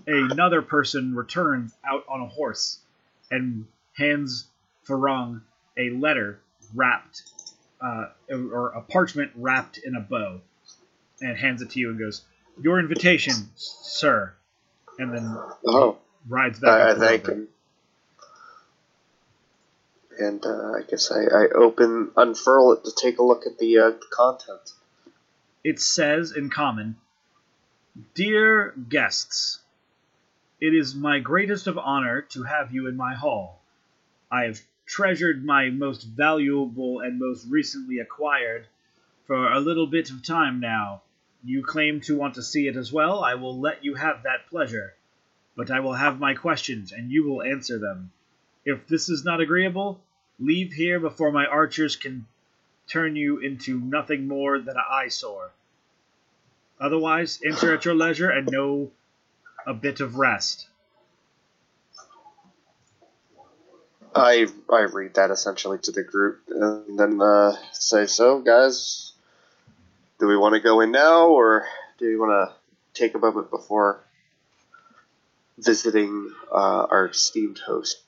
another 0.07 0.63
person 0.63 1.15
returns 1.15 1.75
out 1.85 2.05
on 2.09 2.21
a 2.21 2.27
horse 2.27 2.79
and 3.31 3.67
hands 3.97 4.47
Farang 4.87 5.43
a 5.77 5.91
letter 5.91 6.41
wrapped 6.75 7.23
uh, 7.81 8.07
or 8.31 8.71
a 8.71 8.83
parchment 8.83 9.31
wrapped 9.35 9.79
in 9.79 9.97
a 9.97 10.01
bow, 10.01 10.41
and 11.21 11.37
hands 11.37 11.63
it 11.63 11.71
to 11.71 11.81
you 11.81 11.91
and 11.91 11.99
goes, 11.99 12.23
"Your 12.63 12.79
invitation, 12.79 13.35
sir." 13.57 14.35
And 14.99 15.15
then 15.15 15.37
Oh, 15.67 15.99
rides 16.29 16.61
back. 16.61 16.81
I, 16.81 16.91
I 16.91 16.95
thank 16.95 17.27
him. 17.27 17.49
And 20.19 20.45
uh, 20.45 20.73
I 20.73 20.83
guess 20.83 21.11
I, 21.11 21.23
I 21.23 21.49
open, 21.55 22.11
unfurl 22.17 22.73
it 22.75 22.85
to 22.85 22.93
take 23.01 23.19
a 23.19 23.23
look 23.23 23.47
at 23.47 23.59
the 23.59 23.79
uh, 23.79 23.93
content. 24.11 24.73
It 25.65 25.81
says 25.81 26.33
in 26.33 26.51
common, 26.51 26.97
Dear 28.15 28.75
guests, 28.89 29.61
it 30.61 30.75
is 30.75 30.95
my 30.95 31.21
greatest 31.21 31.67
of 31.67 31.79
honor 31.79 32.23
to 32.31 32.43
have 32.43 32.73
you 32.73 32.87
in 32.87 32.97
my 32.97 33.15
hall. 33.15 33.63
I 34.31 34.45
have 34.45 34.61
treasured 34.87 35.45
my 35.45 35.71
most 35.71 36.03
valuable 36.03 37.01
and 37.01 37.19
most 37.19 37.47
recently 37.49 37.99
acquired 37.99 38.67
for 39.27 39.51
a 39.51 39.61
little 39.61 39.87
bit 39.87 40.11
of 40.11 40.25
time 40.25 40.61
now. 40.61 41.03
You 41.45 41.65
claim 41.65 42.01
to 42.03 42.17
want 42.17 42.35
to 42.35 42.43
see 42.43 42.67
it 42.67 42.77
as 42.77 42.93
well. 42.93 43.25
I 43.25 43.35
will 43.35 43.59
let 43.59 43.85
you 43.85 43.95
have 43.95 44.25
that 44.25 44.49
pleasure. 44.49 44.95
But 45.57 45.71
I 45.71 45.81
will 45.81 45.95
have 45.95 46.21
my 46.21 46.35
questions, 46.35 46.93
and 46.93 47.11
you 47.11 47.25
will 47.25 47.43
answer 47.43 47.79
them. 47.79 48.13
If 48.65 48.87
this 48.87 49.09
is 49.09 49.25
not 49.25 49.41
agreeable, 49.41 50.01
leave 50.39 50.73
here 50.73 51.01
before 51.01 51.33
my 51.33 51.47
archers 51.47 51.97
can 51.97 52.27
turn 52.87 53.17
you 53.17 53.39
into 53.39 53.79
nothing 53.79 54.27
more 54.27 54.59
than 54.59 54.77
an 54.77 54.85
eyesore. 54.91 55.51
Otherwise, 56.81 57.41
enter 57.45 57.75
at 57.75 57.85
your 57.85 57.95
leisure 57.95 58.31
and 58.31 58.51
know 58.51 58.91
a 59.67 59.75
bit 59.75 60.01
of 60.01 60.17
rest. 60.17 60.67
I 64.15 64.47
I 64.69 64.81
read 64.81 65.15
that 65.15 65.31
essentially 65.31 65.79
to 65.83 65.93
the 65.93 66.03
group 66.03 66.43
and 66.49 66.99
then 66.99 67.21
uh, 67.21 67.53
say, 67.73 68.07
so 68.07 68.41
guys, 68.41 69.10
do 70.21 70.27
we 70.27 70.37
want 70.37 70.55
to 70.55 70.61
go 70.61 70.81
in 70.81 70.93
now 70.93 71.29
or 71.29 71.67
do 71.99 72.07
we 72.07 72.17
want 72.17 72.31
to 72.31 72.55
take 72.95 73.15
a 73.15 73.19
moment 73.19 73.51
before 73.51 74.05
visiting 75.59 76.31
uh, 76.53 76.87
our 76.91 77.09
esteemed 77.09 77.59
host? 77.59 78.03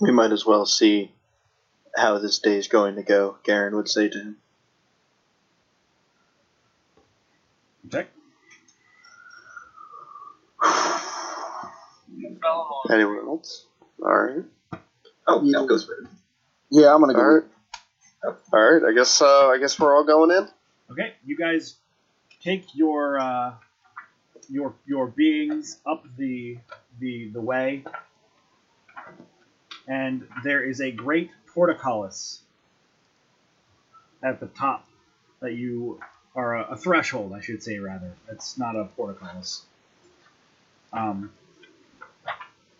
We 0.00 0.10
might 0.12 0.32
as 0.32 0.44
well 0.44 0.66
see 0.66 1.12
how 1.96 2.18
this 2.18 2.40
day 2.40 2.56
is 2.58 2.68
going 2.68 2.96
to 2.96 3.02
go, 3.02 3.38
Garen 3.44 3.74
would 3.76 3.88
say 3.88 4.08
to 4.08 4.18
him. 4.18 4.36
Okay. 7.86 8.06
Anyone 12.90 13.18
else? 13.26 13.66
All 14.02 14.08
right, 14.12 14.44
Oh, 15.26 15.40
no, 15.42 15.66
goes 15.66 15.88
with 15.88 16.00
it. 16.00 16.10
Yeah, 16.70 16.92
I'm 16.94 17.00
gonna 17.00 17.14
go. 17.14 17.20
all 17.20 17.34
right, 17.36 17.44
all 18.24 18.36
right. 18.52 18.82
I 18.82 18.92
guess 18.94 19.20
uh, 19.20 19.48
I 19.48 19.58
guess 19.58 19.78
we're 19.78 19.94
all 19.94 20.04
going 20.04 20.30
in. 20.30 20.48
Okay, 20.90 21.14
you 21.24 21.36
guys 21.36 21.76
take 22.42 22.74
your 22.74 23.18
uh, 23.18 23.52
your 24.48 24.74
your 24.86 25.06
beings 25.06 25.78
up 25.86 26.04
the 26.16 26.58
the 26.98 27.28
the 27.28 27.40
way, 27.40 27.84
and 29.86 30.26
there 30.42 30.62
is 30.62 30.80
a 30.80 30.90
great 30.90 31.30
portcullis 31.54 32.40
at 34.22 34.40
the 34.40 34.46
top 34.46 34.86
that 35.40 35.52
you 35.52 36.00
are 36.34 36.56
a, 36.56 36.72
a 36.72 36.76
threshold, 36.76 37.32
I 37.34 37.40
should 37.40 37.62
say 37.62 37.78
rather. 37.78 38.12
It's 38.30 38.58
not 38.58 38.74
a 38.76 38.84
portcullis. 38.84 39.62
Um, 40.92 41.32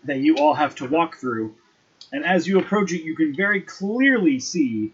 that 0.05 0.19
you 0.19 0.37
all 0.37 0.55
have 0.55 0.75
to 0.77 0.87
walk 0.89 1.17
through, 1.17 1.55
and 2.13 2.25
as 2.25 2.47
you 2.47 2.59
approach 2.59 2.93
it, 2.93 3.03
you 3.03 3.17
can 3.17 3.35
very 3.35 3.61
clearly 3.61 4.39
see 4.39 4.93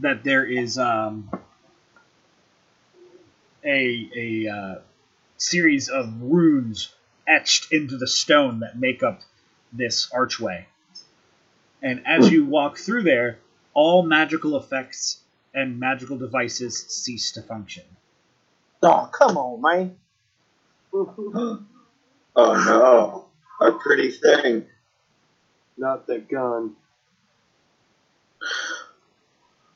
that 0.00 0.24
there 0.24 0.44
is 0.44 0.78
um, 0.78 1.30
a 3.64 4.10
a 4.16 4.48
uh, 4.48 4.74
series 5.36 5.88
of 5.88 6.22
runes 6.22 6.94
etched 7.26 7.72
into 7.72 7.96
the 7.96 8.06
stone 8.06 8.60
that 8.60 8.78
make 8.78 9.02
up 9.02 9.20
this 9.72 10.10
archway. 10.12 10.66
And 11.82 12.06
as 12.06 12.30
you 12.30 12.44
walk 12.44 12.76
through 12.78 13.04
there, 13.04 13.38
all 13.72 14.02
magical 14.02 14.56
effects 14.56 15.20
and 15.54 15.78
magical 15.80 16.18
devices 16.18 16.78
cease 16.88 17.32
to 17.32 17.42
function. 17.42 17.84
Oh, 18.82 19.08
come 19.12 19.36
on, 19.36 19.62
man. 19.62 19.96
Oh 22.36 22.54
no, 23.60 23.66
a 23.66 23.72
pretty 23.72 24.12
thing. 24.12 24.64
Not 25.76 26.06
the 26.06 26.20
gun. 26.20 26.76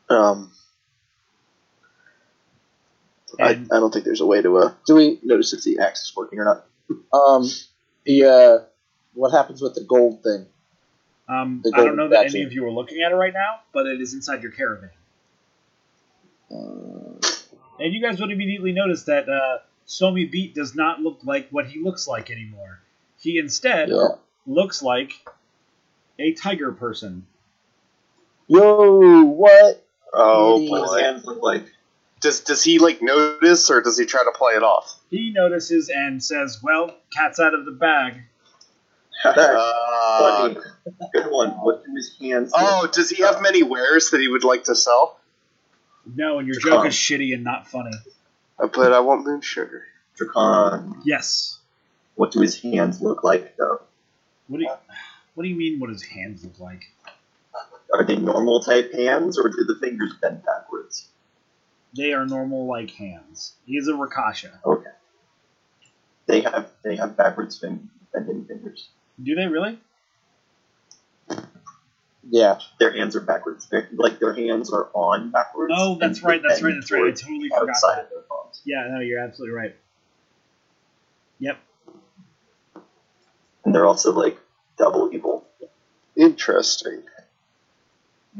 Um, 0.09 0.52
I, 3.40 3.51
I 3.51 3.55
don't 3.55 3.93
think 3.93 4.05
there's 4.05 4.20
a 4.20 4.26
way 4.26 4.43
to 4.43 4.59
uh, 4.59 4.72
Do 4.86 4.94
we? 4.97 5.18
notice 5.22 5.52
if 5.52 5.62
the 5.64 5.78
axe 5.81 6.02
is 6.02 6.16
working 6.16 6.39
or 6.39 6.44
not. 6.44 6.66
Um, 7.12 7.48
the 8.05 8.24
uh, 8.24 8.64
what 9.14 9.32
happens 9.32 9.60
with 9.60 9.74
the 9.74 9.82
gold 9.82 10.22
thing? 10.22 10.47
Um, 11.28 11.62
I 11.74 11.85
don't 11.85 11.97
know 11.97 12.09
that 12.09 12.26
any 12.26 12.43
of 12.43 12.52
you 12.52 12.66
are 12.66 12.70
looking 12.70 13.02
at 13.02 13.10
it 13.10 13.14
right 13.14 13.32
now, 13.32 13.60
but 13.72 13.86
it 13.86 14.01
is 14.01 14.12
inside 14.12 14.43
your 14.43 14.52
caravan. 14.52 14.90
Uh, 16.51 17.26
And 17.81 17.93
you 17.94 18.02
guys 18.02 18.20
would 18.20 18.31
immediately 18.31 18.72
notice 18.72 19.05
that 19.05 19.28
uh, 19.28 19.59
Somi 19.86 20.31
Beat 20.31 20.55
does 20.55 20.74
not 20.74 21.01
look 21.01 21.20
like 21.24 21.48
what 21.51 21.66
he 21.66 21.82
looks 21.82 22.06
like 22.06 22.31
anymore. 22.31 22.81
He 23.18 23.39
instead 23.39 23.89
yeah. 23.89 24.09
looks 24.47 24.82
like 24.82 25.12
a 26.18 26.35
tiger 26.35 26.72
person. 26.72 27.26
Yo, 28.47 29.22
what? 29.24 29.84
Oh 30.12 30.59
Maybe- 30.59 30.70
What 30.70 30.82
his 30.82 30.90
boy. 30.90 30.98
hands 31.01 31.24
look 31.24 31.43
like. 31.43 31.64
Does 32.20 32.40
does 32.40 32.62
he 32.64 32.78
like 32.78 33.02
notice 33.02 33.70
or 33.70 33.81
does 33.82 33.98
he 33.98 34.06
try 34.06 34.22
to 34.24 34.32
play 34.32 34.55
it 34.55 34.62
off? 34.62 34.98
He 35.10 35.31
notices 35.31 35.90
and 35.94 36.22
says, 36.22 36.60
Well, 36.62 36.94
cat's 37.14 37.39
out 37.40 37.55
of 37.55 37.64
the 37.64 37.72
bag. 37.72 38.14
Uh, 39.24 40.55
Good 41.14 41.26
one. 41.31 41.51
What 41.52 41.85
do 41.85 41.94
his 41.94 42.14
hands 42.20 42.52
oh, 42.55 42.86
does 42.93 43.09
he 43.10 43.22
have 43.22 43.40
many 43.40 43.62
wares 43.62 44.10
that 44.10 44.20
he 44.20 44.28
would 44.28 44.44
like 44.44 44.64
to 44.64 44.74
sell? 44.74 45.18
No, 46.14 46.39
and 46.39 46.47
your 46.47 46.60
Come 46.60 46.70
joke 46.72 46.86
is 46.86 46.94
shitty 46.94 47.32
and 47.32 47.43
not 47.44 47.66
funny. 47.66 47.93
Uh, 48.59 48.66
But 48.66 48.93
I 48.93 49.01
want 49.01 49.24
moon 49.24 49.40
sugar. 49.40 49.85
Dracan. 50.18 51.01
Yes. 51.05 51.59
What 52.16 52.32
do 52.32 52.40
his 52.40 52.60
hands 52.60 53.01
look 53.01 53.24
like, 53.24 53.56
though? 53.56 53.81
What 54.48 54.59
do 54.59 54.64
you 54.64 54.70
What 55.35 55.44
do 55.44 55.48
you 55.48 55.56
mean? 55.56 55.81
What 55.81 55.89
his 55.90 56.02
hands 56.02 56.44
look 56.44 56.60
like? 56.60 56.85
Are 57.95 58.03
they 58.05 58.16
normal 58.16 58.61
type 58.61 58.93
hands, 58.93 59.39
or 59.39 59.49
do 59.49 59.65
the 59.65 59.77
fingers 59.81 60.12
bend 60.21 60.45
backwards? 60.45 61.09
They 61.97 62.12
are 62.12 62.27
normal 62.27 62.66
like 62.66 62.91
hands. 62.91 63.55
He's 63.66 63.87
a 63.87 63.95
Rakshasa. 63.95 64.61
Okay. 64.66 64.91
They 66.27 66.41
have 66.41 66.71
they 66.83 66.97
have 66.97 67.16
backwards 67.16 67.59
fin- 67.59 67.89
bending 68.12 68.47
fingers. 68.47 68.89
Do 69.23 69.37
they 69.37 69.47
really? 69.47 69.79
Yeah. 72.29 72.59
Their 72.81 72.93
hands 72.93 73.15
are 73.15 73.21
backwards. 73.21 73.69
They're, 73.71 73.89
like 73.93 74.19
their 74.19 74.33
hands 74.35 74.73
are 74.73 74.89
on 74.93 75.31
backwards. 75.31 75.73
Oh, 75.77 75.97
that's 76.01 76.23
right. 76.23 76.43
That's 76.43 76.62
right. 76.62 76.75
That's 76.75 76.91
right. 76.91 76.99
I 76.99 77.03
towards 77.03 77.23
totally 77.23 77.49
the 77.49 77.55
forgot 77.57 77.77
that. 77.81 78.05
of 78.05 78.11
their 78.11 78.23
palms. 78.23 78.61
Yeah, 78.65 78.89
no, 78.91 79.01
you're 79.01 79.21
absolutely 79.21 79.55
right. 79.55 79.77
Yep. 81.39 81.59
And 83.65 83.75
they're 83.75 83.87
also 83.87 84.12
like 84.12 84.39
double 84.79 85.11
evil. 85.12 85.47
Interesting. 86.16 87.03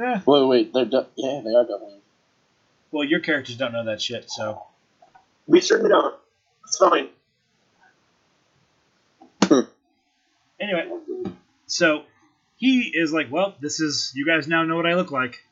Eh, 0.01 0.21
Wait, 0.27 0.45
wait. 0.47 0.73
They're 0.73 0.85
du- 0.85 1.07
yeah, 1.17 1.41
they 1.45 1.55
are 1.55 1.65
doubling. 1.65 2.01
Well, 2.91 3.05
your 3.05 3.21
characters 3.21 3.57
don't 3.57 3.73
know 3.73 3.85
that 3.87 4.01
shit, 4.03 4.31
so 4.31 4.63
We 5.47 5.61
certainly 5.61 5.91
don't. 5.91 6.15
It's 6.65 6.77
fine. 6.79 7.09
anyway, 10.61 10.91
so 11.67 12.05
he 12.57 12.91
is 12.95 13.13
like, 13.13 13.31
well, 13.31 13.55
this 13.61 13.81
is 13.81 14.13
you 14.15 14.25
guys 14.27 14.49
now 14.49 14.65
know 14.65 14.77
what 14.77 14.87
I 14.87 14.95
look 14.95 15.11
like, 15.11 15.45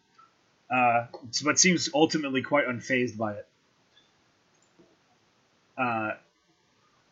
uh, 0.70 1.06
but 1.44 1.58
seems 1.58 1.90
ultimately 1.94 2.42
quite 2.42 2.66
unfazed 2.66 3.16
by 3.16 3.34
it. 3.34 3.46
Uh, 5.76 6.12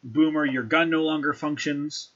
Boomer, 0.02 0.44
your 0.47 0.62
gun 0.62 0.90
no 0.90 1.02
longer 1.02 1.32
functions. 1.35 2.09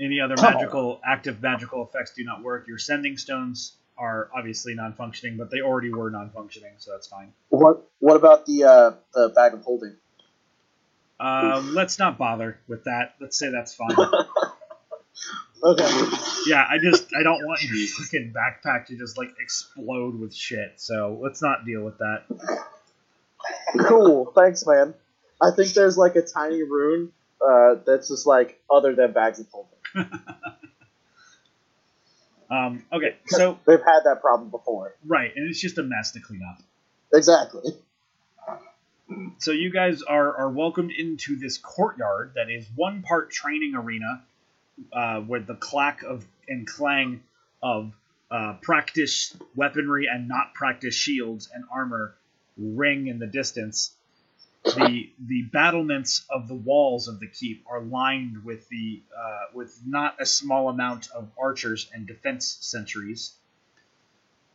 Any 0.00 0.20
other 0.20 0.34
Oh. 0.38 0.42
magical, 0.42 1.00
active 1.04 1.40
magical 1.42 1.84
effects 1.86 2.14
do 2.14 2.24
not 2.24 2.42
work. 2.42 2.66
Your 2.68 2.78
sending 2.78 3.16
stones 3.18 3.72
are 4.02 4.28
obviously 4.36 4.74
non-functioning, 4.74 5.36
but 5.36 5.50
they 5.50 5.60
already 5.60 5.92
were 5.92 6.10
non-functioning, 6.10 6.72
so 6.78 6.90
that's 6.90 7.06
fine. 7.06 7.32
What 7.50 7.88
What 8.00 8.16
about 8.16 8.46
the 8.46 8.64
uh, 8.64 8.90
the 9.14 9.28
bag 9.30 9.54
of 9.54 9.62
holding? 9.62 9.96
Um, 11.20 11.74
let's 11.74 12.00
not 12.00 12.18
bother 12.18 12.58
with 12.66 12.84
that. 12.84 13.14
Let's 13.20 13.38
say 13.38 13.50
that's 13.50 13.74
fine. 13.74 13.94
Okay. 15.64 15.88
Yeah, 16.46 16.66
I 16.68 16.78
just 16.78 17.14
I 17.16 17.22
don't 17.22 17.44
want 17.46 17.62
your 17.62 17.86
fucking 17.98 18.34
backpack 18.34 18.86
to 18.86 18.96
just 18.96 19.16
like 19.16 19.28
explode 19.40 20.18
with 20.18 20.34
shit. 20.34 20.72
So 20.76 21.18
let's 21.22 21.40
not 21.40 21.64
deal 21.64 21.82
with 21.82 21.98
that. 21.98 22.24
Cool. 23.86 24.32
Thanks, 24.34 24.66
man. 24.66 24.94
I 25.40 25.50
think 25.54 25.72
there's 25.72 25.96
like 25.96 26.16
a 26.16 26.22
tiny 26.22 26.62
rune 26.64 27.12
uh, 27.40 27.76
that's 27.86 28.08
just 28.08 28.26
like 28.26 28.60
other 28.70 28.94
than 28.94 29.12
bags 29.12 29.38
of 29.38 29.46
holding. 29.52 29.78
Um, 32.52 32.84
okay, 32.92 33.16
so 33.26 33.58
They've 33.66 33.80
had 33.80 34.00
that 34.04 34.20
problem 34.20 34.50
before. 34.50 34.94
right, 35.06 35.32
and 35.34 35.48
it's 35.48 35.60
just 35.60 35.78
a 35.78 35.82
mess 35.82 36.12
to 36.12 36.20
clean 36.20 36.42
up. 36.48 36.62
Exactly. 37.14 37.72
So 39.38 39.52
you 39.52 39.70
guys 39.70 40.02
are 40.02 40.36
are 40.36 40.50
welcomed 40.50 40.92
into 40.92 41.36
this 41.36 41.58
courtyard 41.58 42.32
that 42.36 42.50
is 42.50 42.66
one 42.74 43.02
part 43.02 43.30
training 43.30 43.74
arena, 43.74 44.22
uh, 44.92 45.22
with 45.26 45.46
the 45.46 45.54
clack 45.54 46.02
of 46.02 46.24
and 46.48 46.66
clang 46.66 47.22
of 47.62 47.92
uh, 48.30 48.54
practice 48.62 49.36
weaponry 49.54 50.06
and 50.06 50.28
not 50.28 50.54
practice 50.54 50.94
shields 50.94 51.50
and 51.52 51.64
armor 51.70 52.14
ring 52.56 53.06
in 53.06 53.18
the 53.18 53.26
distance. 53.26 53.94
The 54.64 55.10
the 55.18 55.42
battlements 55.52 56.24
of 56.30 56.46
the 56.48 56.54
walls 56.54 57.08
of 57.08 57.18
the 57.18 57.26
keep 57.26 57.64
are 57.66 57.80
lined 57.80 58.44
with 58.44 58.68
the 58.68 59.02
uh, 59.16 59.46
with 59.54 59.80
not 59.84 60.20
a 60.20 60.26
small 60.26 60.68
amount 60.68 61.10
of 61.10 61.30
archers 61.36 61.90
and 61.92 62.06
defense 62.06 62.58
sentries. 62.60 63.34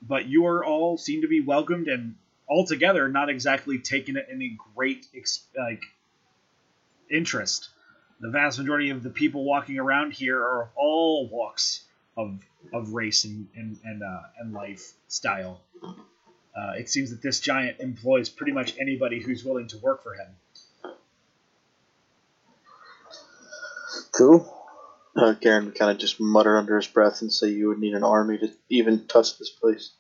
But 0.02 0.28
you 0.28 0.46
are 0.46 0.64
all 0.64 0.98
seem 0.98 1.22
to 1.24 1.28
be 1.28 1.42
welcomed 1.42 1.88
and 1.88 2.16
altogether 2.48 3.10
not 3.10 3.30
exactly 3.30 3.80
taken 3.80 4.16
it 4.16 4.28
any 4.32 4.58
great 4.76 5.08
ex- 5.14 5.46
like 5.58 5.84
interest. 7.10 7.70
The 8.20 8.30
vast 8.30 8.58
majority 8.60 8.90
of 8.92 9.04
the 9.04 9.10
people 9.10 9.44
walking 9.44 9.78
around 9.78 10.14
here 10.14 10.42
are 10.42 10.72
all 10.76 11.30
walks 11.30 11.84
of 12.16 12.40
of 12.74 12.94
race 12.94 13.26
and 13.26 13.48
and 13.56 13.78
and, 13.84 14.04
uh, 14.04 14.22
and 14.40 14.54
lifestyle. 14.54 15.62
Uh, 16.58 16.72
it 16.72 16.90
seems 16.90 17.12
that 17.12 17.22
this 17.22 17.40
giant 17.40 17.80
employs 17.80 18.30
pretty 18.30 18.52
much 18.52 18.76
anybody 18.80 19.22
who's 19.22 19.44
willing 19.44 19.68
to 19.68 19.78
work 19.78 20.04
for 20.04 20.16
him. 20.16 20.28
Cool. 24.12 24.54
Uh, 25.16 25.34
Garen 25.34 25.66
would 25.66 25.78
kind 25.78 25.92
of 25.92 25.98
just 25.98 26.20
mutter 26.20 26.58
under 26.58 26.76
his 26.76 26.88
breath 26.88 27.22
and 27.22 27.32
say 27.32 27.50
you 27.50 27.68
would 27.70 27.80
need 27.80 27.94
an 27.94 28.04
army 28.04 28.38
to 28.40 28.52
even 28.70 29.06
touch 29.08 29.38
this 29.38 29.50
place. 29.50 29.92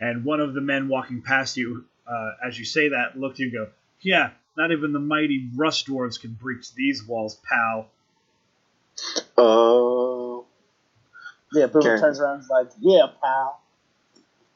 And 0.00 0.24
one 0.24 0.40
of 0.40 0.54
the 0.54 0.60
men 0.60 0.88
walking 0.88 1.22
past 1.22 1.56
you, 1.56 1.84
uh, 2.06 2.32
as 2.46 2.58
you 2.58 2.64
say 2.64 2.90
that, 2.90 3.18
look 3.18 3.32
at 3.32 3.38
you 3.38 3.46
and 3.46 3.52
go, 3.54 3.72
"Yeah, 4.00 4.30
not 4.56 4.72
even 4.72 4.92
the 4.92 4.98
mighty 5.00 5.48
rust 5.54 5.86
dwarves 5.86 6.20
can 6.20 6.34
breach 6.34 6.74
these 6.74 7.06
walls, 7.06 7.40
pal." 7.48 7.90
Oh, 9.38 10.46
Yeah, 11.52 11.66
Boomer 11.66 11.98
turns 11.98 12.20
around 12.20 12.34
and 12.34 12.42
is 12.42 12.50
like, 12.50 12.70
yeah, 12.80 13.06
pal. 13.22 13.60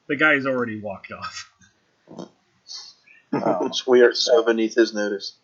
The 0.09 0.15
guy's 0.15 0.45
already 0.47 0.81
walked 0.81 1.11
off. 1.11 1.51
Oh. 2.09 2.29
it's 3.67 3.85
weird. 3.85 4.17
So 4.17 4.43
beneath 4.43 4.73
his 4.75 4.93
notice. 4.93 5.37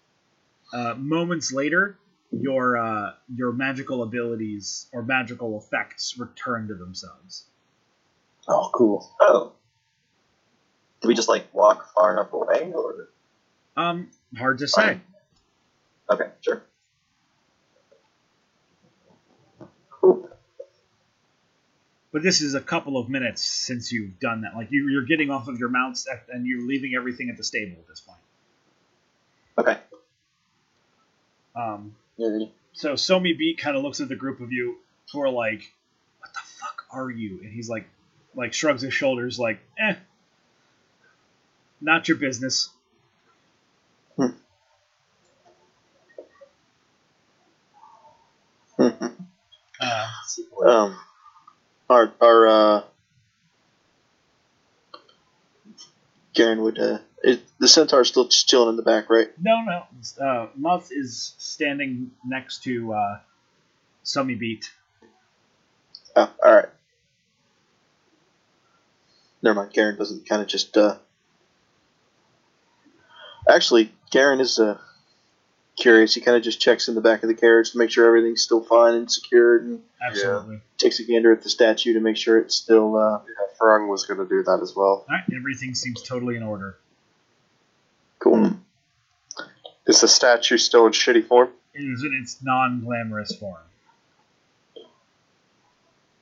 Uh, 0.74 0.96
moments 0.98 1.54
later, 1.54 1.98
your 2.32 2.76
uh, 2.76 3.12
your 3.34 3.54
magical 3.54 4.02
abilities 4.02 4.88
or 4.92 5.04
magical 5.04 5.58
effects 5.60 6.18
return 6.18 6.68
to 6.68 6.76
themselves. 6.76 7.46
Oh, 8.48 8.70
cool. 8.74 9.16
Oh. 9.22 9.54
Do 11.02 11.08
we 11.08 11.14
just 11.14 11.30
like 11.30 11.54
walk 11.54 11.94
far 11.94 12.14
enough 12.14 12.34
away, 12.34 12.74
or 12.74 13.10
Um, 13.78 14.10
hard 14.36 14.58
to 14.60 14.68
say. 14.68 15.00
okay, 16.10 16.30
sure. 16.42 16.64
But 22.16 22.24
this 22.24 22.40
is 22.40 22.56
a 22.56 22.62
couple 22.62 22.96
of 22.96 23.10
minutes 23.10 23.44
since 23.44 23.92
you've 23.92 24.22
done 24.22 24.44
that. 24.44 24.56
Like 24.56 24.72
you, 24.72 24.88
you're 24.88 25.04
getting 25.04 25.32
off 25.32 25.50
of 25.50 25.60
your 25.60 25.68
mounts 25.68 26.08
at, 26.10 26.24
and 26.34 26.48
you're 26.48 26.66
leaving 26.66 26.96
everything 26.96 27.30
at 27.30 27.36
the 27.36 27.44
stable 27.44 27.76
at 27.78 27.90
this 27.90 28.00
point. 28.00 28.20
Okay. 29.58 29.78
Um, 31.58 31.94
Yeah, 32.16 32.46
so 32.72 32.94
Somi 32.94 33.38
Beat 33.38 33.58
kind 33.58 33.76
of 33.76 33.84
looks 33.84 34.00
at 34.00 34.08
the 34.08 34.16
group 34.16 34.40
of 34.40 34.54
you 34.54 34.78
who 35.12 35.20
are 35.24 35.30
like, 35.30 35.74
"What 36.22 36.32
the 36.32 36.40
fuck 36.40 36.86
are 36.90 37.12
you?" 37.12 37.42
And 37.44 37.52
he's 37.52 37.68
like, 37.68 37.86
like 38.34 38.54
shrugs 38.54 38.82
his 38.82 38.94
shoulders, 38.94 39.38
like, 39.38 39.60
"Eh, 39.78 39.96
not 41.82 42.08
your 42.08 42.16
business." 42.16 42.70
Uh, 49.82 50.08
um, 50.66 50.98
our 51.90 52.14
our 52.22 52.48
uh, 52.48 52.82
Garen 56.34 56.62
would 56.62 56.80
uh, 56.80 57.00
is, 57.24 57.40
the 57.60 57.68
centaur's 57.68 58.10
still 58.10 58.26
just 58.26 58.48
chilling 58.48 58.70
in 58.70 58.76
the 58.76 58.84
back, 58.84 59.10
right? 59.10 59.30
no, 59.42 59.62
no. 59.62 60.24
Uh, 60.24 60.48
Muff 60.56 60.90
is 60.92 61.34
standing 61.38 62.12
next 62.26 62.64
to 62.64 62.94
uh, 62.94 63.20
Somi 64.04 64.38
Beat. 64.38 64.72
Oh, 66.16 66.32
all 66.44 66.54
right. 66.54 66.70
Never 69.42 69.56
mind. 69.56 69.74
Garen 69.74 69.98
doesn't 69.98 70.28
kind 70.28 70.42
of 70.42 70.48
just. 70.48 70.76
Uh... 70.78 70.98
Actually, 73.50 73.92
Garen 74.12 74.40
is 74.40 74.60
uh, 74.60 74.78
curious. 75.76 76.14
He 76.14 76.22
kind 76.22 76.38
of 76.38 76.44
just 76.44 76.60
checks 76.60 76.88
in 76.88 76.96
the 76.96 77.02
back 77.02 77.24
of 77.24 77.30
the 77.30 77.36
carriage 77.36 77.72
to 77.72 77.78
make 77.78 77.92
sure 77.92 78.06
everything's 78.06 78.42
still 78.42 78.62
fine 78.62 78.96
and 78.96 79.12
secured, 79.12 79.64
and 79.64 79.82
Absolutely. 80.06 80.62
takes 80.78 81.00
a 81.00 81.04
gander 81.04 81.32
at 81.32 81.42
the 81.42 81.50
statue 81.50 81.94
to 81.94 82.00
make 82.00 82.18
sure 82.18 82.40
it's 82.40 82.56
still. 82.56 82.96
Uh... 82.96 83.20
Yeah, 83.20 83.58
Farung 83.60 83.90
was 83.90 84.06
going 84.06 84.20
to 84.20 84.28
do 84.28 84.44
that 84.44 84.60
as 84.62 84.76
well. 84.76 84.86
All 84.86 85.06
right, 85.10 85.24
everything 85.36 85.76
seems 85.76 86.02
totally 86.02 86.36
in 86.36 86.44
order. 86.44 86.78
Cool. 88.20 88.58
Is 89.88 90.02
the 90.02 90.08
statue 90.08 90.58
still 90.58 90.88
in 90.88 90.94
shitty 90.94 91.28
form? 91.28 91.50
It 91.74 91.82
is 91.82 92.04
in 92.04 92.20
its 92.20 92.38
non-glamorous 92.42 93.36
form. 93.36 93.62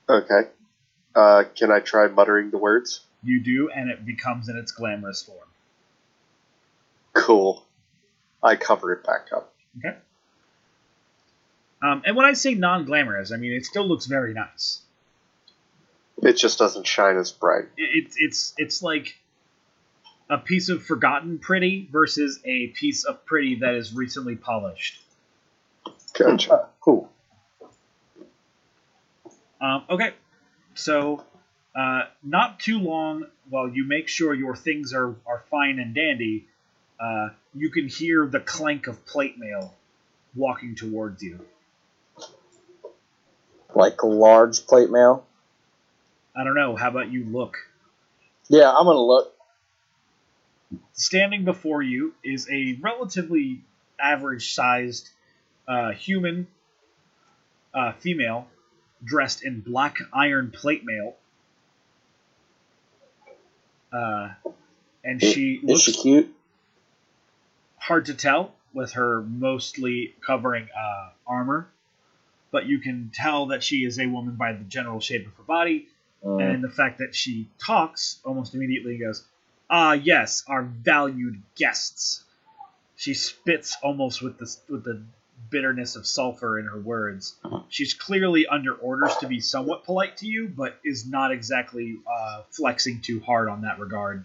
Okay. 0.10 0.50
Uh, 1.16 1.44
can 1.56 1.72
I 1.72 1.80
try 1.80 2.08
muttering 2.08 2.52
the 2.52 2.58
words? 2.58 3.06
You 3.24 3.42
do, 3.42 3.70
and 3.74 3.90
it 3.90 4.06
becomes 4.06 4.50
in 4.50 4.58
its 4.58 4.72
glamorous 4.72 5.24
form. 5.24 5.48
Cool. 7.14 7.64
I 8.44 8.56
cover 8.56 8.92
it 8.92 9.04
back 9.04 9.28
up. 9.34 9.54
Okay. 9.78 9.98
Um, 11.82 12.04
and 12.06 12.16
when 12.16 12.26
I 12.26 12.34
say 12.34 12.54
non-glamorous, 12.54 13.32
I 13.32 13.38
mean 13.38 13.54
it 13.54 13.66
still 13.66 13.88
looks 13.88 14.06
very 14.06 14.34
nice. 14.34 14.82
It 16.22 16.34
just 16.34 16.60
doesn't 16.60 16.86
shine 16.86 17.18
as 17.18 17.32
bright. 17.32 17.66
It's 17.78 18.16
it's 18.18 18.54
it's 18.58 18.84
like 18.84 19.18
a 20.30 20.38
piece 20.38 20.70
of 20.70 20.84
forgotten 20.84 21.40
pretty 21.40 21.88
versus 21.92 22.40
a 22.46 22.68
piece 22.68 23.04
of 23.04 23.26
pretty 23.26 23.56
that 23.56 23.76
is 23.76 23.94
recently 23.94 24.36
polished. 24.36 25.02
Gotcha. 26.14 26.54
Uh, 26.54 26.66
cool. 26.80 27.12
Um, 29.60 29.86
okay, 29.90 30.12
so 30.76 31.24
uh, 31.76 32.02
not 32.22 32.60
too 32.60 32.80
long 32.80 33.26
while 33.50 33.70
you 33.70 33.86
make 33.86 34.08
sure 34.08 34.34
your 34.34 34.56
things 34.56 34.94
are, 34.94 35.16
are 35.26 35.44
fine 35.50 35.80
and 35.80 35.96
dandy, 35.96 36.48
uh, 37.00 37.30
you 37.54 37.70
can 37.70 37.88
hear 37.88 38.26
the 38.26 38.40
clank 38.40 38.88
of 38.88 39.06
plate 39.06 39.38
mail 39.38 39.74
walking 40.36 40.76
towards 40.76 41.22
you. 41.22 41.40
Like 43.76 44.02
a 44.04 44.08
large 44.08 44.66
plate 44.68 44.90
mail. 44.90 45.26
I 46.36 46.44
don't 46.44 46.56
know. 46.56 46.76
How 46.76 46.90
about 46.90 47.12
you 47.12 47.26
look? 47.26 47.58
Yeah, 48.50 48.72
I'm 48.72 48.86
gonna 48.86 49.00
look. 49.00 49.34
Standing 50.94 51.46
before 51.46 51.82
you 51.82 52.14
is 52.24 52.48
a 52.50 52.78
relatively 52.82 53.62
average 54.00 54.54
sized 54.54 55.10
uh, 55.68 55.92
human 55.92 56.48
uh, 57.74 57.94
female 57.94 58.48
dressed 59.04 59.44
in 59.44 59.60
black 59.62 59.98
iron 60.14 60.52
plate 60.52 60.84
mail. 60.86 61.16
Uh, 63.92 64.30
and 65.04 65.22
she 65.22 65.56
Is 65.56 65.64
looks 65.64 65.82
she 65.82 65.94
cute? 65.94 66.33
Hard 67.88 68.06
to 68.06 68.14
tell 68.14 68.54
with 68.74 68.94
her 68.94 69.22
mostly 69.22 70.16
covering 70.26 70.68
uh, 70.76 71.10
armor, 71.28 71.68
but 72.52 72.66
you 72.66 72.80
can 72.80 73.12
tell 73.14 73.48
that 73.48 73.64
she 73.64 73.78
is 73.86 74.00
a 74.00 74.08
woman 74.08 74.36
by 74.36 74.54
the 74.54 74.64
general 74.64 75.00
shape 75.00 75.28
of 75.28 75.34
her 75.36 75.44
body 75.44 75.88
Mm. 76.24 76.42
and 76.42 76.64
the 76.64 76.70
fact 76.70 77.00
that 77.00 77.14
she 77.14 77.50
talks 77.60 78.22
almost 78.24 78.56
immediately 78.56 78.92
and 78.96 79.02
goes, 79.02 79.26
"Ah, 79.70 79.92
yes, 79.92 80.46
our 80.48 80.64
valued 80.64 81.42
guests." 81.56 82.24
She 82.96 83.14
spits 83.14 83.76
almost 83.84 84.22
with 84.22 84.38
the 84.38 84.56
with 84.70 84.86
the 84.86 85.04
bitterness 85.50 85.98
of 85.98 86.08
sulfur 86.08 86.58
in 86.60 86.66
her 86.66 86.80
words. 86.80 87.36
She's 87.68 87.94
clearly 87.94 88.48
under 88.48 88.74
orders 88.74 89.18
to 89.18 89.28
be 89.28 89.42
somewhat 89.42 89.84
polite 89.84 90.16
to 90.18 90.28
you, 90.28 90.48
but 90.48 90.80
is 90.86 91.06
not 91.06 91.34
exactly 91.34 91.98
uh, 92.10 92.44
flexing 92.52 93.02
too 93.02 93.20
hard 93.20 93.50
on 93.50 93.64
that 93.64 93.80
regard. 93.80 94.24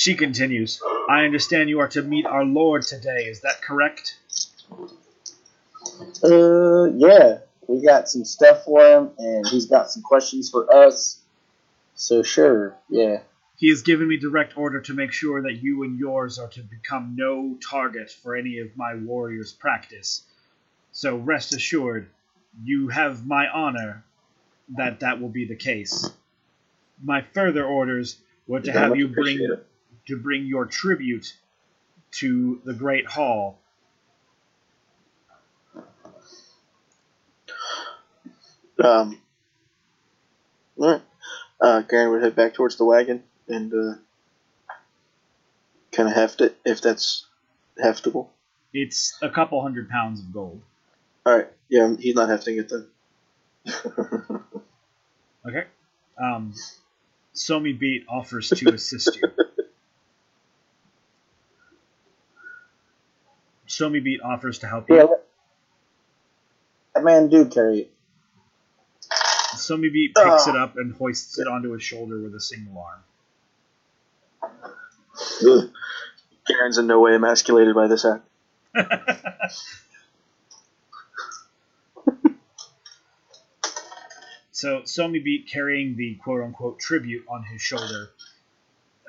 She 0.00 0.14
continues, 0.14 0.80
I 1.10 1.26
understand 1.26 1.68
you 1.68 1.80
are 1.80 1.88
to 1.88 2.00
meet 2.00 2.24
our 2.24 2.42
Lord 2.42 2.84
today, 2.84 3.24
is 3.26 3.42
that 3.42 3.60
correct? 3.60 4.16
Uh, 6.24 6.84
yeah. 6.84 7.40
We 7.68 7.84
got 7.84 8.08
some 8.08 8.24
stuff 8.24 8.64
for 8.64 8.80
him, 8.80 9.10
and 9.18 9.46
he's 9.46 9.66
got 9.66 9.90
some 9.90 10.02
questions 10.02 10.48
for 10.48 10.74
us. 10.74 11.20
So 11.96 12.22
sure, 12.22 12.78
yeah. 12.88 13.18
He 13.58 13.68
has 13.68 13.82
given 13.82 14.08
me 14.08 14.16
direct 14.16 14.56
order 14.56 14.80
to 14.80 14.94
make 14.94 15.12
sure 15.12 15.42
that 15.42 15.62
you 15.62 15.82
and 15.82 15.98
yours 15.98 16.38
are 16.38 16.48
to 16.48 16.62
become 16.62 17.14
no 17.14 17.58
target 17.70 18.10
for 18.10 18.34
any 18.34 18.60
of 18.60 18.74
my 18.78 18.94
warriors' 18.94 19.52
practice. 19.52 20.22
So 20.92 21.16
rest 21.18 21.54
assured, 21.54 22.08
you 22.64 22.88
have 22.88 23.26
my 23.26 23.48
honor 23.48 24.02
that 24.78 25.00
that 25.00 25.20
will 25.20 25.28
be 25.28 25.44
the 25.44 25.56
case. 25.56 26.08
My 27.04 27.20
further 27.34 27.66
orders 27.66 28.16
were 28.46 28.60
to 28.60 28.72
have 28.72 28.96
you 28.96 29.08
bring 29.08 29.40
it. 29.42 29.66
To 30.10 30.16
bring 30.16 30.46
your 30.46 30.66
tribute 30.66 31.32
to 32.12 32.60
the 32.64 32.74
Great 32.74 33.06
Hall. 33.06 33.58
Um, 38.82 39.20
all 40.78 40.92
right. 40.92 41.02
Uh, 41.60 41.82
Garen 41.82 42.10
would 42.12 42.22
head 42.22 42.34
back 42.34 42.54
towards 42.54 42.76
the 42.76 42.84
wagon 42.84 43.22
and 43.48 43.72
uh, 43.72 43.94
kind 45.92 46.08
of 46.08 46.14
heft 46.14 46.40
it 46.40 46.56
if 46.64 46.80
that's 46.80 47.26
heftable. 47.82 48.28
It's 48.72 49.18
a 49.20 49.28
couple 49.28 49.60
hundred 49.60 49.90
pounds 49.90 50.20
of 50.20 50.32
gold. 50.32 50.62
All 51.26 51.36
right. 51.36 51.48
Yeah, 51.68 51.94
he's 51.98 52.14
not 52.14 52.28
hefting 52.28 52.58
it 52.58 52.70
then. 52.70 52.86
Okay. 55.46 55.64
Um, 56.22 56.52
Somi 57.34 57.78
Beat 57.78 58.04
offers 58.08 58.50
to 58.50 58.74
assist 58.74 59.16
you. 59.16 59.30
Somi 63.80 64.02
Beat 64.02 64.20
offers 64.22 64.58
to 64.60 64.66
help 64.66 64.88
Yeah, 64.88 64.96
you. 64.96 65.02
let- 65.10 65.26
that 66.94 67.04
man 67.04 67.28
do 67.28 67.46
carry 67.46 67.78
it. 67.80 67.92
Somi 69.54 69.90
Beat 69.92 70.14
picks 70.14 70.46
it 70.46 70.56
up 70.56 70.76
and 70.76 70.94
hoists 70.94 71.38
it 71.38 71.46
onto 71.46 71.70
his 71.72 71.82
shoulder 71.82 72.20
with 72.20 72.34
a 72.34 72.40
single 72.40 72.78
arm. 72.82 73.02
Ugh. 75.46 75.70
Garen's 76.46 76.78
in 76.78 76.86
no 76.86 77.00
way 77.00 77.14
emasculated 77.14 77.74
by 77.74 77.86
this 77.86 78.04
act. 78.04 78.24
so 84.52 84.80
Somi 84.82 85.22
Beat 85.22 85.48
carrying 85.48 85.96
the 85.96 86.16
quote 86.16 86.42
unquote 86.42 86.78
tribute 86.78 87.24
on 87.28 87.44
his 87.44 87.60
shoulder. 87.62 88.10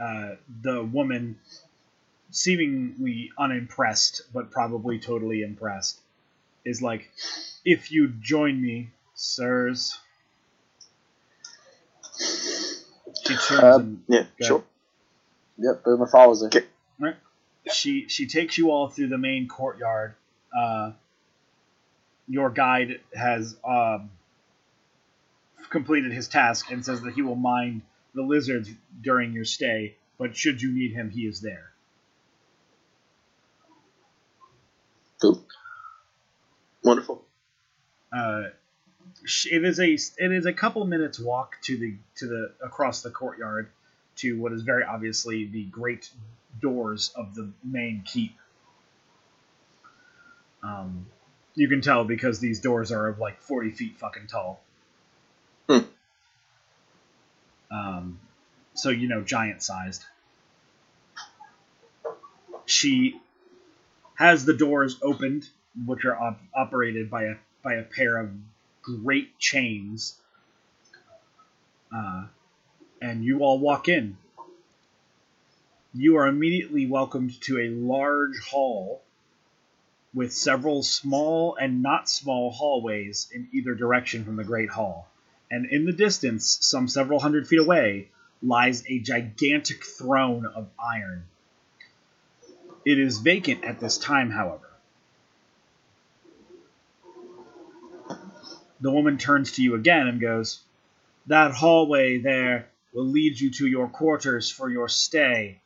Uh, 0.02 0.36
the 0.62 0.84
woman, 0.84 1.38
seemingly 2.32 3.32
unimpressed, 3.38 4.24
but 4.34 4.52
probably 4.52 5.00
totally 5.00 5.44
impressed, 5.44 6.00
is 6.66 6.82
like, 6.82 7.10
If 7.64 7.92
you 7.92 8.08
join 8.08 8.62
me, 8.62 8.90
sirs. 9.14 10.00
She 12.18 13.36
turns 13.36 13.52
Uh, 13.52 13.80
and 13.80 14.04
Yeah, 14.08 14.24
Go 14.40 14.46
sure. 14.46 14.64
Yep, 15.58 15.84
Boomer 15.84 16.08
follows 16.08 16.42
her. 16.42 16.48
Okay. 16.48 16.66
she 17.72 18.08
she 18.10 18.26
takes 18.26 18.58
you 18.58 18.72
all 18.72 18.88
through 18.90 19.10
the 19.10 19.18
main 19.20 19.48
courtyard. 19.48 20.16
Uh, 20.58 20.94
your 22.28 22.50
guide 22.50 23.00
has 23.14 23.56
um, 23.64 24.10
completed 25.70 26.12
his 26.12 26.28
task 26.28 26.72
and 26.72 26.84
says 26.84 27.02
that 27.02 27.14
he 27.14 27.22
will 27.22 27.36
mind 27.36 27.82
the 28.16 28.22
lizards 28.24 28.70
during 29.02 29.34
your 29.34 29.46
stay, 29.46 29.96
but 30.18 30.36
should 30.36 30.62
you 30.62 30.72
need 30.72 30.92
him, 30.94 31.10
he 31.10 31.22
is 31.28 31.42
there. 31.42 31.72
Cool. 35.22 35.44
Wonderful. 36.84 37.24
Uh, 38.12 38.44
it 39.52 39.64
is 39.64 39.80
a 39.80 39.94
it 39.94 40.32
is 40.32 40.46
a 40.46 40.54
couple 40.54 40.86
minutes 40.86 41.20
walk 41.20 41.58
to 41.64 41.78
the 41.78 41.96
to 42.18 42.28
the 42.28 42.52
across 42.64 43.02
the 43.02 43.10
courtyard 43.10 43.70
to 44.18 44.40
what 44.40 44.52
is 44.52 44.64
very 44.64 44.84
obviously 44.84 45.46
the 45.46 45.64
great 45.66 46.10
doors 46.60 47.12
of 47.16 47.36
the 47.36 47.52
main 47.64 48.04
keep. 48.06 48.36
Um, 50.64 51.08
you 51.56 51.68
can 51.68 51.82
tell 51.82 52.04
because 52.04 52.40
these 52.40 52.60
doors 52.60 52.92
are 52.92 53.08
of 53.08 53.20
like 53.20 53.42
forty 53.42 53.72
feet 53.72 53.98
fucking 53.98 54.28
tall. 54.28 54.62
Hmm. 55.70 55.80
Um, 57.72 58.20
so 58.74 58.90
you 58.90 59.08
know, 59.08 59.22
giant 59.22 59.62
sized. 59.62 60.04
She 62.66 63.20
has 64.16 64.46
the 64.46 64.54
doors 64.54 64.98
opened, 65.02 65.48
which 65.86 66.06
are 66.06 66.16
op- 66.16 66.42
operated 66.54 67.10
by 67.10 67.24
a 67.24 67.36
by 67.64 67.76
a 67.76 67.84
pair 67.84 68.18
of 68.18 68.32
great 68.82 69.38
chains. 69.38 70.16
Uh, 71.94 72.26
and 73.02 73.24
you 73.24 73.40
all 73.40 73.60
walk 73.60 73.88
in. 73.88 74.18
You 75.94 76.18
are 76.18 76.28
immediately 76.28 76.86
welcomed 76.86 77.40
to 77.42 77.60
a 77.60 77.70
large 77.70 78.40
hall 78.40 79.02
with 80.14 80.34
several 80.34 80.84
small 80.84 81.56
and 81.56 81.82
not 81.82 82.10
small 82.10 82.52
hallways 82.52 83.30
in 83.34 83.48
either 83.52 83.76
direction 83.76 84.26
from 84.26 84.36
the 84.36 84.44
Great 84.44 84.70
Hall. 84.70 85.10
And 85.50 85.66
in 85.66 85.86
the 85.86 85.94
distance, 85.94 86.58
some 86.62 86.88
several 86.88 87.20
hundred 87.20 87.48
feet 87.48 87.60
away, 87.60 88.10
lies 88.42 88.84
a 88.88 89.00
gigantic 89.00 89.84
throne 89.84 90.46
of 90.46 90.70
iron. 90.80 91.26
It 92.86 93.00
is 93.00 93.20
vacant 93.20 93.64
at 93.64 93.80
this 93.80 93.98
time, 93.98 94.32
however. 94.32 94.71
The 98.82 98.92
woman 98.92 99.20
turns 99.20 99.52
to 99.54 99.64
you 99.64 99.76
again 99.76 100.08
and 100.08 100.20
goes, 100.20 100.62
That 101.28 101.52
hallway 101.52 102.18
there 102.18 102.70
will 102.94 103.06
lead 103.06 103.40
you 103.40 103.52
to 103.52 103.68
your 103.68 103.88
quarters 103.88 104.50
for 104.50 104.70
your 104.70 104.90
stay. 104.90 105.62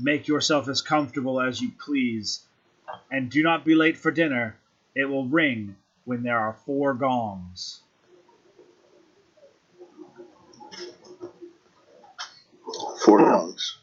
Make 0.00 0.26
yourself 0.26 0.68
as 0.68 0.82
comfortable 0.82 1.40
as 1.40 1.60
you 1.60 1.70
please, 1.78 2.44
and 3.10 3.30
do 3.30 3.42
not 3.44 3.64
be 3.64 3.76
late 3.76 3.96
for 3.96 4.10
dinner. 4.10 4.56
It 4.94 5.04
will 5.04 5.28
ring 5.28 5.76
when 6.04 6.24
there 6.24 6.38
are 6.38 6.52
four 6.66 6.94
gongs. 6.94 7.80
Four 13.04 13.18
gongs. 13.18 13.78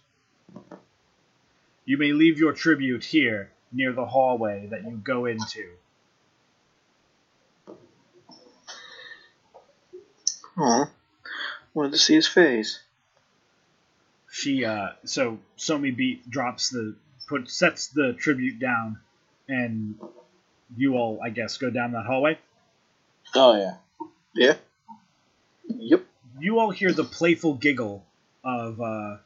You 1.85 1.97
may 1.97 2.11
leave 2.11 2.39
your 2.39 2.52
tribute 2.52 3.06
here, 3.06 3.52
near 3.72 3.93
the 3.93 4.06
hallway 4.06 4.68
that 4.68 4.84
you 4.84 4.97
go 4.97 5.26
into. 5.26 5.69
Aw. 10.57 10.90
Wanted 11.73 11.91
to 11.91 11.98
see 11.98 12.15
his 12.15 12.27
face. 12.27 12.80
She 14.32 14.65
uh 14.65 14.90
so 15.06 15.40
Somi 15.57 15.95
Beat 15.95 16.30
drops 16.30 16.69
the 16.69 16.95
put 17.27 17.49
sets 17.49 17.88
the 17.88 18.14
tribute 18.14 18.60
down 18.60 18.99
and 19.48 19.95
you 20.77 20.95
all 20.95 21.19
I 21.23 21.30
guess 21.30 21.57
go 21.57 21.69
down 21.69 21.91
that 21.94 22.06
hallway. 22.06 22.38
Oh 23.34 23.56
yeah. 23.56 23.76
Yeah. 24.34 24.56
Yep. 25.68 26.06
You 26.40 26.60
all 26.60 26.72
hear 26.72 26.91
the 26.91 27.03
playful 27.03 27.56
giggle 27.56 28.06
of 28.44 28.80
uh 28.80 29.18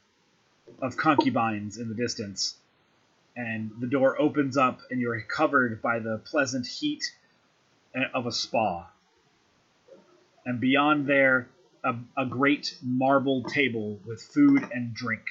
of 0.81 0.97
concubines 0.97 1.77
in 1.77 1.89
the 1.89 1.95
distance. 1.95 2.55
And 3.35 3.71
the 3.79 3.87
door 3.87 4.19
opens 4.19 4.57
up 4.57 4.79
and 4.89 4.99
you're 4.99 5.21
covered 5.21 5.81
by 5.81 5.99
the 5.99 6.19
pleasant 6.25 6.67
heat 6.67 7.03
of 8.13 8.25
a 8.25 8.31
spa. 8.31 8.87
And 10.49 10.59
beyond 10.59 11.05
there 11.05 11.47
a, 11.85 11.93
a 12.17 12.25
great 12.25 12.75
marble 12.81 13.43
table 13.43 13.99
with 14.03 14.19
food 14.19 14.67
and 14.73 14.95
drink. 14.95 15.21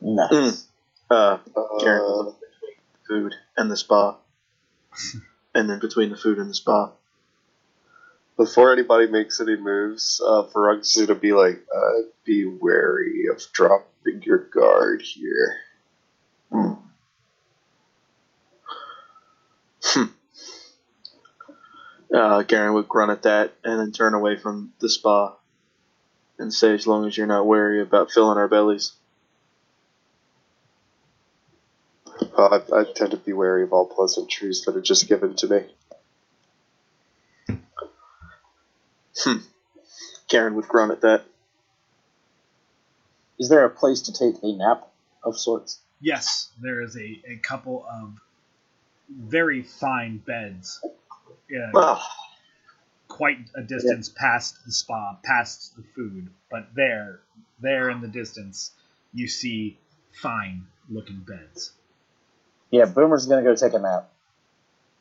Nice. 0.00 0.32
Mm. 0.32 0.66
Uh, 1.08 1.38
Garen 1.78 2.02
Uh, 2.02 2.22
between 2.24 2.76
food 3.06 3.32
and 3.56 3.70
the 3.70 3.76
spa, 3.76 4.16
and 5.54 5.70
then 5.70 5.78
between 5.78 6.10
the 6.10 6.16
food 6.16 6.38
and 6.38 6.50
the 6.50 6.54
spa. 6.54 6.90
Before 8.36 8.72
anybody 8.72 9.06
makes 9.06 9.40
any 9.40 9.56
moves, 9.56 10.20
uh, 10.26 10.48
Farug's 10.52 10.96
gonna 10.96 11.14
be 11.16 11.32
like, 11.32 11.64
uh, 11.72 12.08
"Be 12.24 12.44
wary 12.44 13.26
of 13.30 13.40
dropping 13.52 14.22
your 14.22 14.38
guard 14.38 15.00
here." 15.00 15.60
Uh, 22.14 22.42
Garen 22.42 22.74
would 22.74 22.88
grunt 22.88 23.10
at 23.10 23.22
that 23.22 23.54
and 23.64 23.80
then 23.80 23.90
turn 23.90 24.14
away 24.14 24.36
from 24.36 24.72
the 24.78 24.88
spa 24.88 25.34
and 26.38 26.54
say, 26.54 26.72
as 26.72 26.86
long 26.86 27.06
as 27.06 27.16
you're 27.16 27.26
not 27.26 27.46
wary 27.46 27.82
about 27.82 28.10
filling 28.12 28.38
our 28.38 28.46
bellies. 28.46 28.92
Uh, 32.38 32.60
I, 32.72 32.80
I 32.80 32.84
tend 32.94 33.10
to 33.10 33.16
be 33.16 33.32
wary 33.32 33.64
of 33.64 33.72
all 33.72 33.86
pleasantries 33.86 34.62
that 34.62 34.76
are 34.76 34.80
just 34.80 35.08
given 35.08 35.34
to 35.36 35.48
me. 35.48 35.64
Garen 40.28 40.54
would 40.54 40.68
grunt 40.68 40.92
at 40.92 41.00
that. 41.00 41.24
Is 43.38 43.48
there 43.48 43.64
a 43.64 43.70
place 43.70 44.02
to 44.02 44.12
take 44.12 44.36
a 44.42 44.52
nap 44.52 44.88
of 45.24 45.38
sorts? 45.38 45.80
Yes, 46.00 46.50
there 46.60 46.80
is 46.82 46.96
a, 46.96 47.20
a 47.28 47.36
couple 47.42 47.84
of 47.90 48.12
very 49.08 49.62
fine 49.62 50.18
beds. 50.18 50.80
Yeah, 51.48 51.70
Ah, 51.74 52.06
quite 53.08 53.38
a 53.54 53.62
distance 53.62 54.08
past 54.08 54.64
the 54.64 54.72
spa, 54.72 55.16
past 55.22 55.76
the 55.76 55.84
food, 55.94 56.30
but 56.50 56.74
there, 56.74 57.20
there 57.60 57.90
in 57.90 58.00
the 58.00 58.08
distance, 58.08 58.72
you 59.12 59.28
see 59.28 59.78
fine 60.12 60.66
looking 60.88 61.20
beds. 61.20 61.72
Yeah, 62.70 62.86
Boomer's 62.86 63.26
gonna 63.26 63.42
go 63.42 63.54
take 63.54 63.74
a 63.74 63.78
nap. 63.78 64.10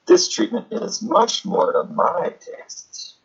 This 0.05 0.27
treatment 0.29 0.67
is 0.71 1.01
much 1.01 1.45
more 1.45 1.71
to 1.73 1.83
my 1.85 2.33
taste. 2.39 3.15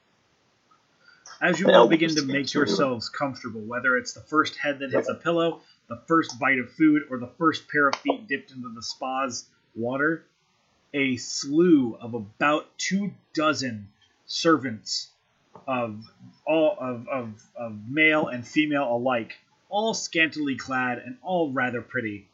As 1.40 1.60
you 1.60 1.70
all 1.70 1.86
begin 1.86 2.14
to 2.14 2.22
make 2.22 2.46
to 2.48 2.62
it. 2.62 2.68
yourselves 2.68 3.08
comfortable, 3.08 3.60
whether 3.60 3.96
it's 3.96 4.12
the 4.12 4.20
first 4.22 4.56
head 4.56 4.78
that 4.80 4.90
hits 4.90 5.08
a 5.08 5.14
pillow, 5.14 5.60
the 5.88 6.02
first 6.08 6.38
bite 6.38 6.58
of 6.58 6.70
food, 6.72 7.02
or 7.10 7.18
the 7.18 7.30
first 7.38 7.68
pair 7.68 7.88
of 7.88 7.94
feet 7.96 8.26
dipped 8.26 8.50
into 8.50 8.68
the 8.74 8.82
spa's 8.82 9.48
water, 9.76 10.24
a 10.92 11.16
slew 11.16 11.96
of 12.00 12.14
about 12.14 12.66
two 12.78 13.12
dozen 13.34 13.88
servants 14.26 15.08
of 15.66 16.04
all 16.46 16.76
of, 16.80 17.08
of, 17.08 17.42
of 17.56 17.78
male 17.88 18.28
and 18.28 18.46
female 18.46 18.90
alike, 18.94 19.38
all 19.68 19.92
scantily 19.94 20.56
clad 20.56 20.98
and 20.98 21.16
all 21.22 21.50
rather 21.50 21.82
pretty, 21.82 22.28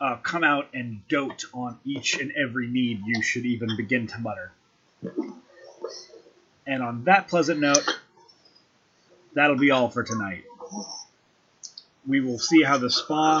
uh, 0.00 0.16
come 0.16 0.44
out 0.44 0.68
and 0.74 1.06
dote 1.08 1.44
on 1.54 1.78
each 1.84 2.18
and 2.18 2.32
every 2.32 2.66
need 2.66 3.00
you 3.06 3.22
should 3.22 3.46
even 3.46 3.76
begin 3.76 4.06
to 4.06 4.18
mutter. 4.18 4.52
And 6.66 6.82
on 6.82 7.04
that 7.04 7.28
pleasant 7.28 7.60
note, 7.60 7.86
that'll 9.34 9.56
be 9.56 9.70
all 9.70 9.88
for 9.88 10.02
tonight. 10.02 10.44
We 12.06 12.20
will 12.20 12.38
see 12.38 12.62
how 12.62 12.78
the 12.78 12.90
spa, 12.90 13.40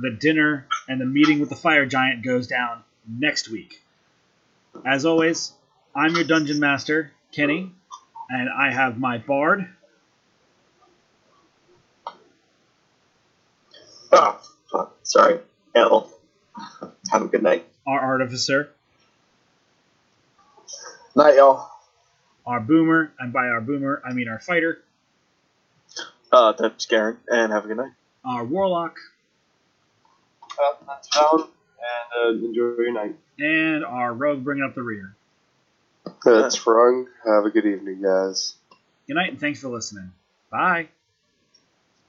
the 0.00 0.10
dinner, 0.10 0.66
and 0.88 1.00
the 1.00 1.04
meeting 1.04 1.40
with 1.40 1.50
the 1.50 1.56
fire 1.56 1.84
giant 1.84 2.24
goes 2.24 2.46
down 2.46 2.84
next 3.06 3.48
week. 3.48 3.82
As 4.86 5.04
always, 5.04 5.52
I'm 5.94 6.14
your 6.14 6.24
dungeon 6.24 6.58
master, 6.60 7.12
Kenny, 7.32 7.72
and 8.30 8.48
I 8.48 8.72
have 8.72 8.98
my 8.98 9.18
bard, 9.18 9.68
Oh. 14.14 14.40
Sorry. 15.02 15.40
L. 15.74 16.10
Have 17.10 17.22
a 17.22 17.26
good 17.28 17.42
night. 17.42 17.66
our 17.86 17.98
artificer, 17.98 18.70
Night, 21.14 21.36
y'all. 21.36 21.68
our 22.46 22.60
boomer, 22.60 23.12
and 23.18 23.32
by 23.32 23.46
our 23.46 23.60
boomer, 23.62 24.02
I 24.06 24.12
mean 24.12 24.28
our 24.28 24.38
fighter, 24.38 24.82
uh, 26.30 26.52
that's 26.52 26.86
Garen, 26.86 27.18
and 27.28 27.52
have 27.52 27.64
a 27.64 27.68
good 27.68 27.76
night. 27.78 27.92
our 28.24 28.44
warlock, 28.44 28.96
Uh, 30.60 30.74
that's 30.86 31.08
Fallon, 31.08 31.48
and 31.82 32.42
uh, 32.42 32.46
enjoy 32.46 32.74
your 32.82 32.92
night. 32.92 33.16
and 33.38 33.84
our 33.84 34.12
rogue 34.12 34.44
bringing 34.44 34.64
up 34.64 34.74
the 34.74 34.82
rear. 34.82 35.14
That's 36.24 36.58
Frung. 36.58 37.06
Have 37.26 37.44
a 37.44 37.50
good 37.50 37.66
evening, 37.66 38.02
guys. 38.02 38.54
Good 39.06 39.14
night, 39.14 39.30
and 39.30 39.40
thanks 39.40 39.60
for 39.60 39.68
listening. 39.68 40.12
Bye. 40.50 40.88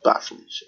Bye, 0.04 0.20
Felicia. 0.22 0.66